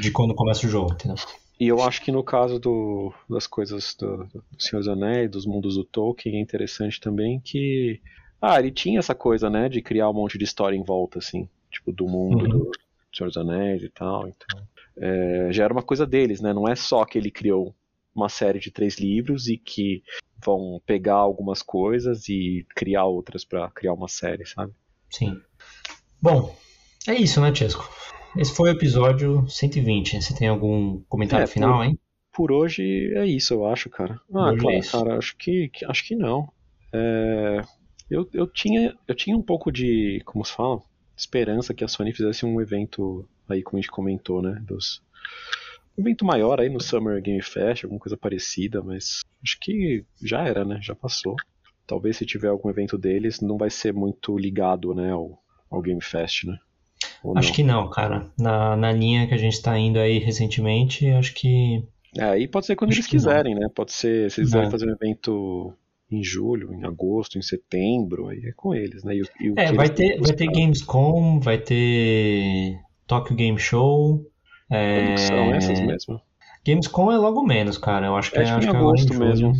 de 0.00 0.10
quando 0.10 0.34
começa 0.34 0.66
o 0.66 0.70
jogo, 0.70 0.92
entendeu? 0.92 1.16
E 1.58 1.68
eu 1.68 1.80
acho 1.82 2.02
que 2.02 2.12
no 2.12 2.22
caso 2.22 2.58
do, 2.58 3.12
das 3.28 3.46
coisas 3.46 3.94
do, 3.94 4.24
do 4.24 4.44
Senhor 4.58 4.80
dos 4.80 4.88
Anéis, 4.88 5.30
dos 5.30 5.46
mundos 5.46 5.76
do 5.76 5.84
Tolkien, 5.84 6.36
é 6.36 6.40
interessante 6.40 7.00
também 7.00 7.40
que. 7.40 8.00
Ah, 8.40 8.58
ele 8.58 8.70
tinha 8.70 8.98
essa 8.98 9.14
coisa, 9.14 9.48
né, 9.48 9.68
de 9.68 9.80
criar 9.80 10.10
um 10.10 10.12
monte 10.12 10.36
de 10.36 10.44
história 10.44 10.76
em 10.76 10.84
volta, 10.84 11.18
assim, 11.18 11.48
tipo, 11.70 11.90
do 11.90 12.06
mundo 12.06 12.42
Uhum. 12.42 12.48
do 12.48 12.70
Senhor 13.14 13.28
dos 13.28 13.36
Anéis 13.38 13.82
e 13.82 13.88
tal. 13.88 14.28
Então, 14.28 14.62
é, 14.98 15.48
já 15.50 15.64
era 15.64 15.72
uma 15.72 15.82
coisa 15.82 16.06
deles, 16.06 16.40
né? 16.42 16.52
Não 16.52 16.68
é 16.68 16.76
só 16.76 17.04
que 17.06 17.16
ele 17.16 17.30
criou 17.30 17.74
uma 18.14 18.28
série 18.28 18.58
de 18.58 18.70
três 18.70 18.98
livros 18.98 19.48
e 19.48 19.56
que 19.56 20.02
vão 20.44 20.80
pegar 20.86 21.16
algumas 21.16 21.62
coisas 21.62 22.28
e 22.28 22.66
criar 22.76 23.04
outras 23.06 23.44
para 23.44 23.70
criar 23.70 23.94
uma 23.94 24.08
série, 24.08 24.44
sabe? 24.46 24.72
Sim. 25.10 25.40
Bom, 26.20 26.54
é 27.08 27.14
isso, 27.14 27.40
né, 27.40 27.54
Chesco? 27.54 27.88
Esse 28.38 28.54
foi 28.54 28.70
o 28.70 28.72
episódio 28.72 29.48
120. 29.48 30.20
Você 30.20 30.34
tem 30.34 30.48
algum 30.48 31.00
comentário 31.08 31.44
É, 31.44 31.46
final, 31.46 31.82
hein? 31.84 31.98
Por 32.32 32.52
hoje 32.52 33.12
é 33.14 33.24
isso, 33.26 33.54
eu 33.54 33.66
acho, 33.66 33.88
cara. 33.88 34.20
Ah, 34.34 34.52
é 34.52 34.56
claro, 34.58 34.78
isso. 34.78 34.92
cara, 34.92 35.16
acho 35.18 35.36
que, 35.36 35.68
que- 35.70 35.84
acho 35.86 36.04
que 36.06 36.14
não. 36.14 36.48
É, 36.92 37.62
eu, 38.10 38.28
eu, 38.32 38.46
tinha, 38.46 38.94
eu 39.08 39.14
tinha 39.14 39.36
um 39.36 39.42
pouco 39.42 39.72
de, 39.72 40.20
como 40.24 40.44
se 40.44 40.52
fala, 40.52 40.82
esperança 41.16 41.72
que 41.72 41.82
a 41.82 41.88
Sony 41.88 42.12
fizesse 42.12 42.44
um 42.44 42.60
evento 42.60 43.26
aí, 43.48 43.62
como 43.62 43.78
a 43.78 43.80
gente 43.80 43.90
comentou, 43.90 44.42
né? 44.42 44.60
Dos, 44.66 45.02
um 45.96 46.02
evento 46.02 46.24
maior 46.24 46.60
aí 46.60 46.68
no 46.68 46.80
Summer 46.80 47.20
Game 47.22 47.42
Fest, 47.42 47.84
alguma 47.84 48.00
coisa 48.00 48.16
parecida, 48.18 48.82
mas 48.82 49.20
acho 49.42 49.58
que 49.60 50.04
já 50.22 50.42
era, 50.46 50.64
né? 50.64 50.78
Já 50.82 50.94
passou. 50.94 51.36
Talvez 51.86 52.16
se 52.18 52.26
tiver 52.26 52.48
algum 52.48 52.68
evento 52.68 52.98
deles, 52.98 53.40
não 53.40 53.56
vai 53.56 53.70
ser 53.70 53.94
muito 53.94 54.36
ligado, 54.36 54.92
né, 54.92 55.12
ao, 55.12 55.38
ao 55.70 55.80
Game 55.80 56.02
Fest, 56.02 56.44
né? 56.44 56.58
Acho 57.36 57.48
não? 57.48 57.54
que 57.54 57.62
não, 57.62 57.90
cara. 57.90 58.30
Na, 58.38 58.76
na 58.76 58.92
linha 58.92 59.26
que 59.26 59.34
a 59.34 59.38
gente 59.38 59.60
tá 59.62 59.76
indo 59.78 59.98
aí 59.98 60.18
recentemente, 60.18 61.08
acho 61.10 61.34
que. 61.34 61.82
É, 62.16 62.24
aí 62.24 62.48
pode 62.48 62.66
ser 62.66 62.76
quando 62.76 62.90
Acho 62.90 63.00
eles 63.00 63.06
que 63.06 63.16
não. 63.16 63.20
quiserem, 63.24 63.54
né? 63.54 63.68
Pode 63.74 63.92
ser, 63.92 64.30
se 64.30 64.40
eles 64.40 64.50
quiserem 64.50 64.68
É. 64.68 64.70
fazer 64.70 64.86
um 64.86 64.92
evento 64.94 65.72
em 66.10 66.22
julho, 66.22 66.72
em 66.72 66.84
agosto, 66.84 67.36
em 67.38 67.42
setembro, 67.42 68.28
aí 68.28 68.38
é 68.46 68.52
com 68.52 68.74
eles, 68.74 69.02
né? 69.04 69.14
E, 69.16 69.22
e 69.40 69.52
É, 69.56 69.72
vai 69.72 69.88
ter, 69.90 70.18
vai 70.20 70.32
ter. 70.32 70.46
Gamescom, 70.46 71.40
vai 71.40 71.58
ter 71.58 72.78
Tokyo 73.06 73.34
Game 73.36 73.58
Show. 73.58 74.24
É... 74.70 75.00
Quando 75.00 75.14
que 75.14 75.20
são 75.20 75.54
essas 75.54 75.80
mesmo? 75.80 76.20
Gamescom 76.66 77.12
é 77.12 77.16
logo 77.18 77.42
menos, 77.44 77.76
cara. 77.78 78.06
Eu 78.06 78.16
acho 78.16 78.30
que, 78.30 78.38
É, 78.38 78.42
é, 78.42 78.50
acho 78.50 78.60
que 78.60 78.74
é 78.74 78.78
agosto 78.78 79.14
mesmo. 79.14 79.52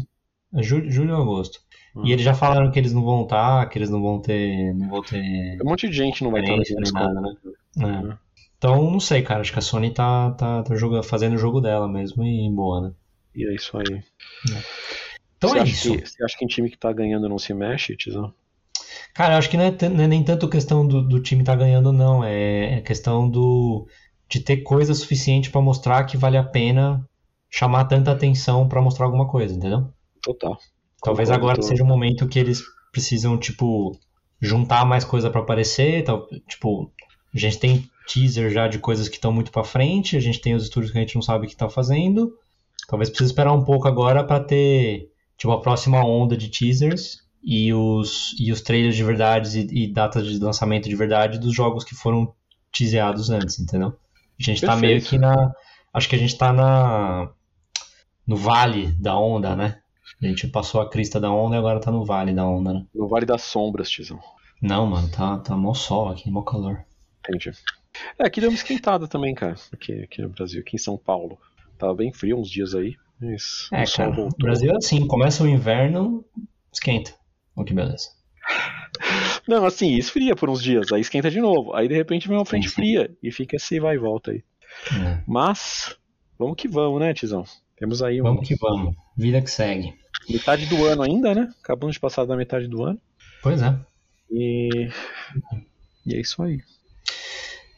É 0.55 0.63
julho, 0.63 0.91
julho 0.91 1.15
ou 1.17 1.23
agosto. 1.23 1.61
Hum. 1.95 2.07
E 2.07 2.13
eles 2.13 2.25
já 2.25 2.35
falaram 2.35 2.71
que 2.71 2.79
eles 2.79 2.93
não 2.93 3.05
vão 3.05 3.23
estar, 3.23 3.69
que 3.69 3.79
eles 3.79 3.91
não 3.91 4.03
vão 4.03 4.21
ter. 4.21 4.75
Não 4.75 4.89
vão 4.89 5.03
ter 5.03 5.59
Um 5.63 5.69
monte 5.69 5.89
de 5.89 5.95
gente 5.97 6.23
não 6.25 6.31
vai 6.31 6.41
estar 6.43 6.53
conferência 6.55 6.77
nem 6.81 6.93
Gamescom. 6.93 7.15
nada, 7.15 7.37
né? 7.77 8.09
É. 8.09 8.13
É. 8.13 8.19
Então, 8.59 8.91
não 8.91 9.01
sei, 9.01 9.23
cara. 9.23 9.41
Acho 9.41 9.53
que 9.53 9.59
a 9.59 9.63
Sony 9.63 9.93
tá, 9.93 10.31
tá, 10.33 10.63
tá 10.63 10.75
joga- 10.77 11.03
fazendo 11.03 11.35
o 11.35 11.39
jogo 11.39 11.61
dela 11.61 11.87
mesmo 11.89 12.25
e 12.25 12.51
boa, 12.51 12.81
né? 12.81 12.93
E 13.35 13.47
é 13.47 13.55
isso 13.55 13.77
aí. 13.77 14.03
Então 15.37 15.51
você 15.51 15.59
é 15.59 15.65
isso. 15.65 15.93
Que, 15.97 16.07
você 16.09 16.25
acha 16.25 16.39
que 16.39 16.45
em 16.45 16.49
time 16.49 16.71
que 16.71 16.79
tá 16.79 16.93
ganhando 16.93 17.29
não 17.29 17.39
se 17.39 17.53
mexe, 17.53 17.97
Tizão? 17.97 18.33
Cara, 19.15 19.35
eu 19.35 19.39
acho 19.39 19.51
que 19.51 19.57
não 19.57 19.65
é, 19.65 19.89
não 19.91 20.05
é 20.05 20.07
nem 20.07 20.25
tanto 20.25 20.49
questão 20.49 20.87
do, 20.87 21.03
do 21.07 21.21
time 21.21 21.43
estar 21.43 21.55
ganhando, 21.57 21.93
não. 21.93 22.25
É, 22.25 22.79
é 22.79 22.81
questão 22.81 23.29
do 23.29 23.87
de 24.29 24.41
ter 24.41 24.59
coisa 24.59 24.93
suficiente 24.95 25.51
pra 25.51 25.61
mostrar 25.61 26.05
que 26.05 26.17
vale 26.17 26.37
a 26.37 26.43
pena 26.43 27.07
chamar 27.49 27.85
tanta 27.85 28.11
atenção 28.11 28.69
pra 28.69 28.83
mostrar 28.83 29.07
alguma 29.07 29.29
coisa, 29.29 29.55
entendeu? 29.55 29.93
Total. 30.27 30.59
Talvez 31.01 31.29
Concordo, 31.29 31.51
agora 31.51 31.63
seja 31.63 31.85
o 31.85 31.87
momento 31.87 32.27
que 32.27 32.37
eles 32.37 32.61
precisam, 32.91 33.39
tipo, 33.39 33.97
juntar 34.41 34.85
mais 34.85 35.05
coisa 35.05 35.31
pra 35.31 35.41
aparecer. 35.41 36.03
Tal, 36.03 36.27
tipo, 36.49 36.91
a 37.33 37.39
gente 37.39 37.61
tem 37.61 37.89
teaser 38.09 38.51
já 38.51 38.67
de 38.67 38.81
coisas 38.81 39.09
que 39.09 39.15
estão 39.15 39.33
muito 39.33 39.53
pra 39.53 39.63
frente, 39.63 40.17
a 40.17 40.21
gente 40.21 40.41
tem 40.41 40.55
os 40.55 40.65
estúdios 40.65 40.91
que 40.91 40.99
a 40.99 41.01
gente 41.01 41.15
não 41.15 41.23
sabe 41.23 41.47
o 41.47 41.49
que 41.49 41.55
tá 41.55 41.69
fazendo. 41.69 42.37
Talvez 42.89 43.09
precise 43.09 43.31
esperar 43.31 43.53
um 43.53 43.63
pouco 43.63 43.87
agora 43.87 44.25
pra 44.25 44.41
ter, 44.41 45.13
tipo, 45.39 45.53
a 45.53 45.61
próxima 45.61 46.05
onda 46.05 46.37
de 46.37 46.49
teasers 46.49 47.19
e 47.41 47.73
os, 47.73 48.35
e 48.41 48.51
os 48.51 48.61
trailers 48.61 48.97
de 48.97 49.05
verdade 49.05 49.61
e, 49.61 49.85
e 49.85 49.93
datas 49.93 50.27
de 50.27 50.41
lançamento 50.41 50.89
de 50.89 50.97
verdade 50.97 51.39
dos 51.39 51.55
jogos 51.55 51.85
que 51.85 51.95
foram 51.95 52.35
teaseados 52.73 53.31
antes, 53.31 53.61
entendeu? 53.61 53.97
A 54.39 54.43
gente 54.43 54.61
tá 54.61 54.75
meio 54.75 55.01
Perfeito. 55.01 55.11
que 55.11 55.19
na. 55.19 55.53
Acho 55.95 56.09
que 56.09 56.17
a 56.17 56.19
gente 56.19 56.37
tá 56.37 56.53
na. 56.53 57.31
No 58.27 58.35
vale 58.35 58.91
da 58.99 59.17
onda, 59.17 59.55
né? 59.55 59.81
A 60.23 60.27
gente 60.27 60.47
passou 60.49 60.81
a 60.81 60.89
crista 60.89 61.21
da 61.21 61.31
onda 61.31 61.57
e 61.57 61.59
agora 61.59 61.81
tá 61.81 61.91
no 61.91 62.05
vale 62.05 62.33
da 62.33 62.47
onda, 62.47 62.73
né? 62.73 62.87
No 62.95 63.09
Vale 63.09 63.27
das 63.27 63.43
Sombras, 63.43 63.91
Tizão. 63.91 64.19
Não, 64.63 64.87
mano, 64.87 65.11
tá, 65.11 65.39
tá 65.39 65.57
mó 65.57 65.75
sol 65.75 66.09
aqui, 66.09 66.31
mó 66.31 66.43
calor. 66.43 66.85
Entendi. 67.21 67.53
É, 68.19 68.27
aqui 68.27 68.41
deu 68.41 68.51
uma 68.51 68.57
esquentada 68.57 69.07
também, 69.09 69.35
cara. 69.35 69.57
Aqui, 69.73 69.93
aqui 70.03 70.23
no 70.23 70.29
Brasil, 70.31 70.61
aqui 70.61 70.77
em 70.77 70.79
São 70.79 70.97
Paulo. 70.97 71.39
Tava 71.79 71.95
bem 71.95 72.13
frio 72.13 72.39
uns 72.39 72.51
dias 72.51 72.75
aí. 72.75 72.95
Mas 73.21 73.69
É, 73.73 73.83
o 73.83 73.87
sol 73.87 73.97
cara, 73.97 74.11
o 74.11 74.15
voltou. 74.15 74.39
Brasil 74.39 74.71
é 74.73 74.77
assim, 74.77 75.07
começa 75.07 75.43
o 75.43 75.49
inverno, 75.49 76.25
esquenta. 76.73 77.13
Olha 77.55 77.67
que 77.67 77.75
beleza. 77.75 78.11
Não, 79.47 79.65
assim, 79.65 79.95
esfria 79.97 80.35
por 80.35 80.49
uns 80.51 80.63
dias, 80.63 80.91
aí 80.93 81.01
esquenta 81.01 81.31
de 81.31 81.41
novo. 81.41 81.75
Aí 81.75 81.89
de 81.89 81.95
repente 81.95 82.29
vem 82.29 82.37
uma 82.37 82.45
frente 82.45 82.69
Sim, 82.69 82.75
sim. 82.75 82.75
fria 82.75 83.17
e 83.23 83.31
fica 83.31 83.57
esse 83.57 83.79
vai 83.81 83.95
e 83.95 83.99
volta 83.99 84.31
aí. 84.33 84.45
É. 84.93 85.23
Mas, 85.27 85.97
vamos 86.39 86.57
que 86.57 86.69
vamos, 86.69 87.01
né, 87.01 87.13
Tizão? 87.15 87.45
Temos 87.77 88.03
aí 88.03 88.21
um, 88.21 88.25
Vamos 88.25 88.47
que 88.49 88.55
vamos. 88.57 88.95
Vida 89.17 89.41
que 89.43 89.51
segue. 89.51 89.95
metade 90.29 90.67
do 90.67 90.85
ano 90.85 91.03
ainda, 91.03 91.35
né? 91.35 91.53
Acabamos 91.63 91.95
de 91.95 92.01
passar 92.01 92.25
da 92.25 92.37
metade 92.37 92.67
do 92.69 92.83
ano. 92.85 92.99
Pois 93.43 93.61
é. 93.63 93.79
E. 94.31 94.89
E 96.07 96.15
é 96.15 96.21
isso 96.21 96.43
aí. 96.43 96.61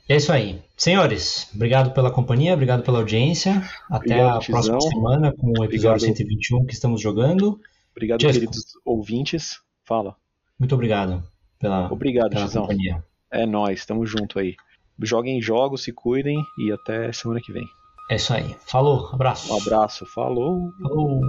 E 0.09 0.13
é 0.13 0.17
isso 0.17 0.33
aí. 0.33 0.63
Senhores, 0.77 1.51
obrigado 1.55 1.93
pela 1.93 2.11
companhia, 2.11 2.55
obrigado 2.55 2.83
pela 2.83 2.99
audiência. 2.99 3.57
Até 3.91 4.15
Obrigado, 4.15 4.27
a 4.27 4.33
próxima 4.45 4.79
Tizão. 4.79 4.81
semana 4.81 5.33
com 5.33 5.47
o 5.49 5.65
episódio 5.65 6.07
Obrigado. 6.07 6.17
121 6.17 6.67
que 6.67 6.73
estamos 6.75 7.01
jogando. 7.01 7.61
Obrigado, 7.93 8.21
Chesco. 8.23 8.35
queridos 8.41 8.65
ouvintes. 8.85 9.59
Fala. 9.85 10.17
Muito 10.59 10.75
obrigado 10.75 11.23
pela, 11.59 11.93
Obrigado, 11.93 12.31
pela 12.31 12.47
Tizão. 12.47 12.63
companhia. 12.63 13.05
É 13.31 13.45
nóis, 13.45 13.85
tamo 13.85 14.07
junto 14.07 14.39
aí. 14.39 14.55
Joguem 15.03 15.41
jogos, 15.43 15.83
se 15.83 15.93
cuidem 15.93 16.39
e 16.59 16.73
até 16.73 17.13
semana 17.13 17.41
que 17.45 17.53
vem. 17.53 17.65
É 18.09 18.17
isso 18.17 18.33
aí. 18.33 18.57
Falou, 18.67 19.11
abraço. 19.13 19.53
Um 19.53 19.59
abraço, 19.59 20.07
falou. 20.07 20.73
Falou. 20.81 21.21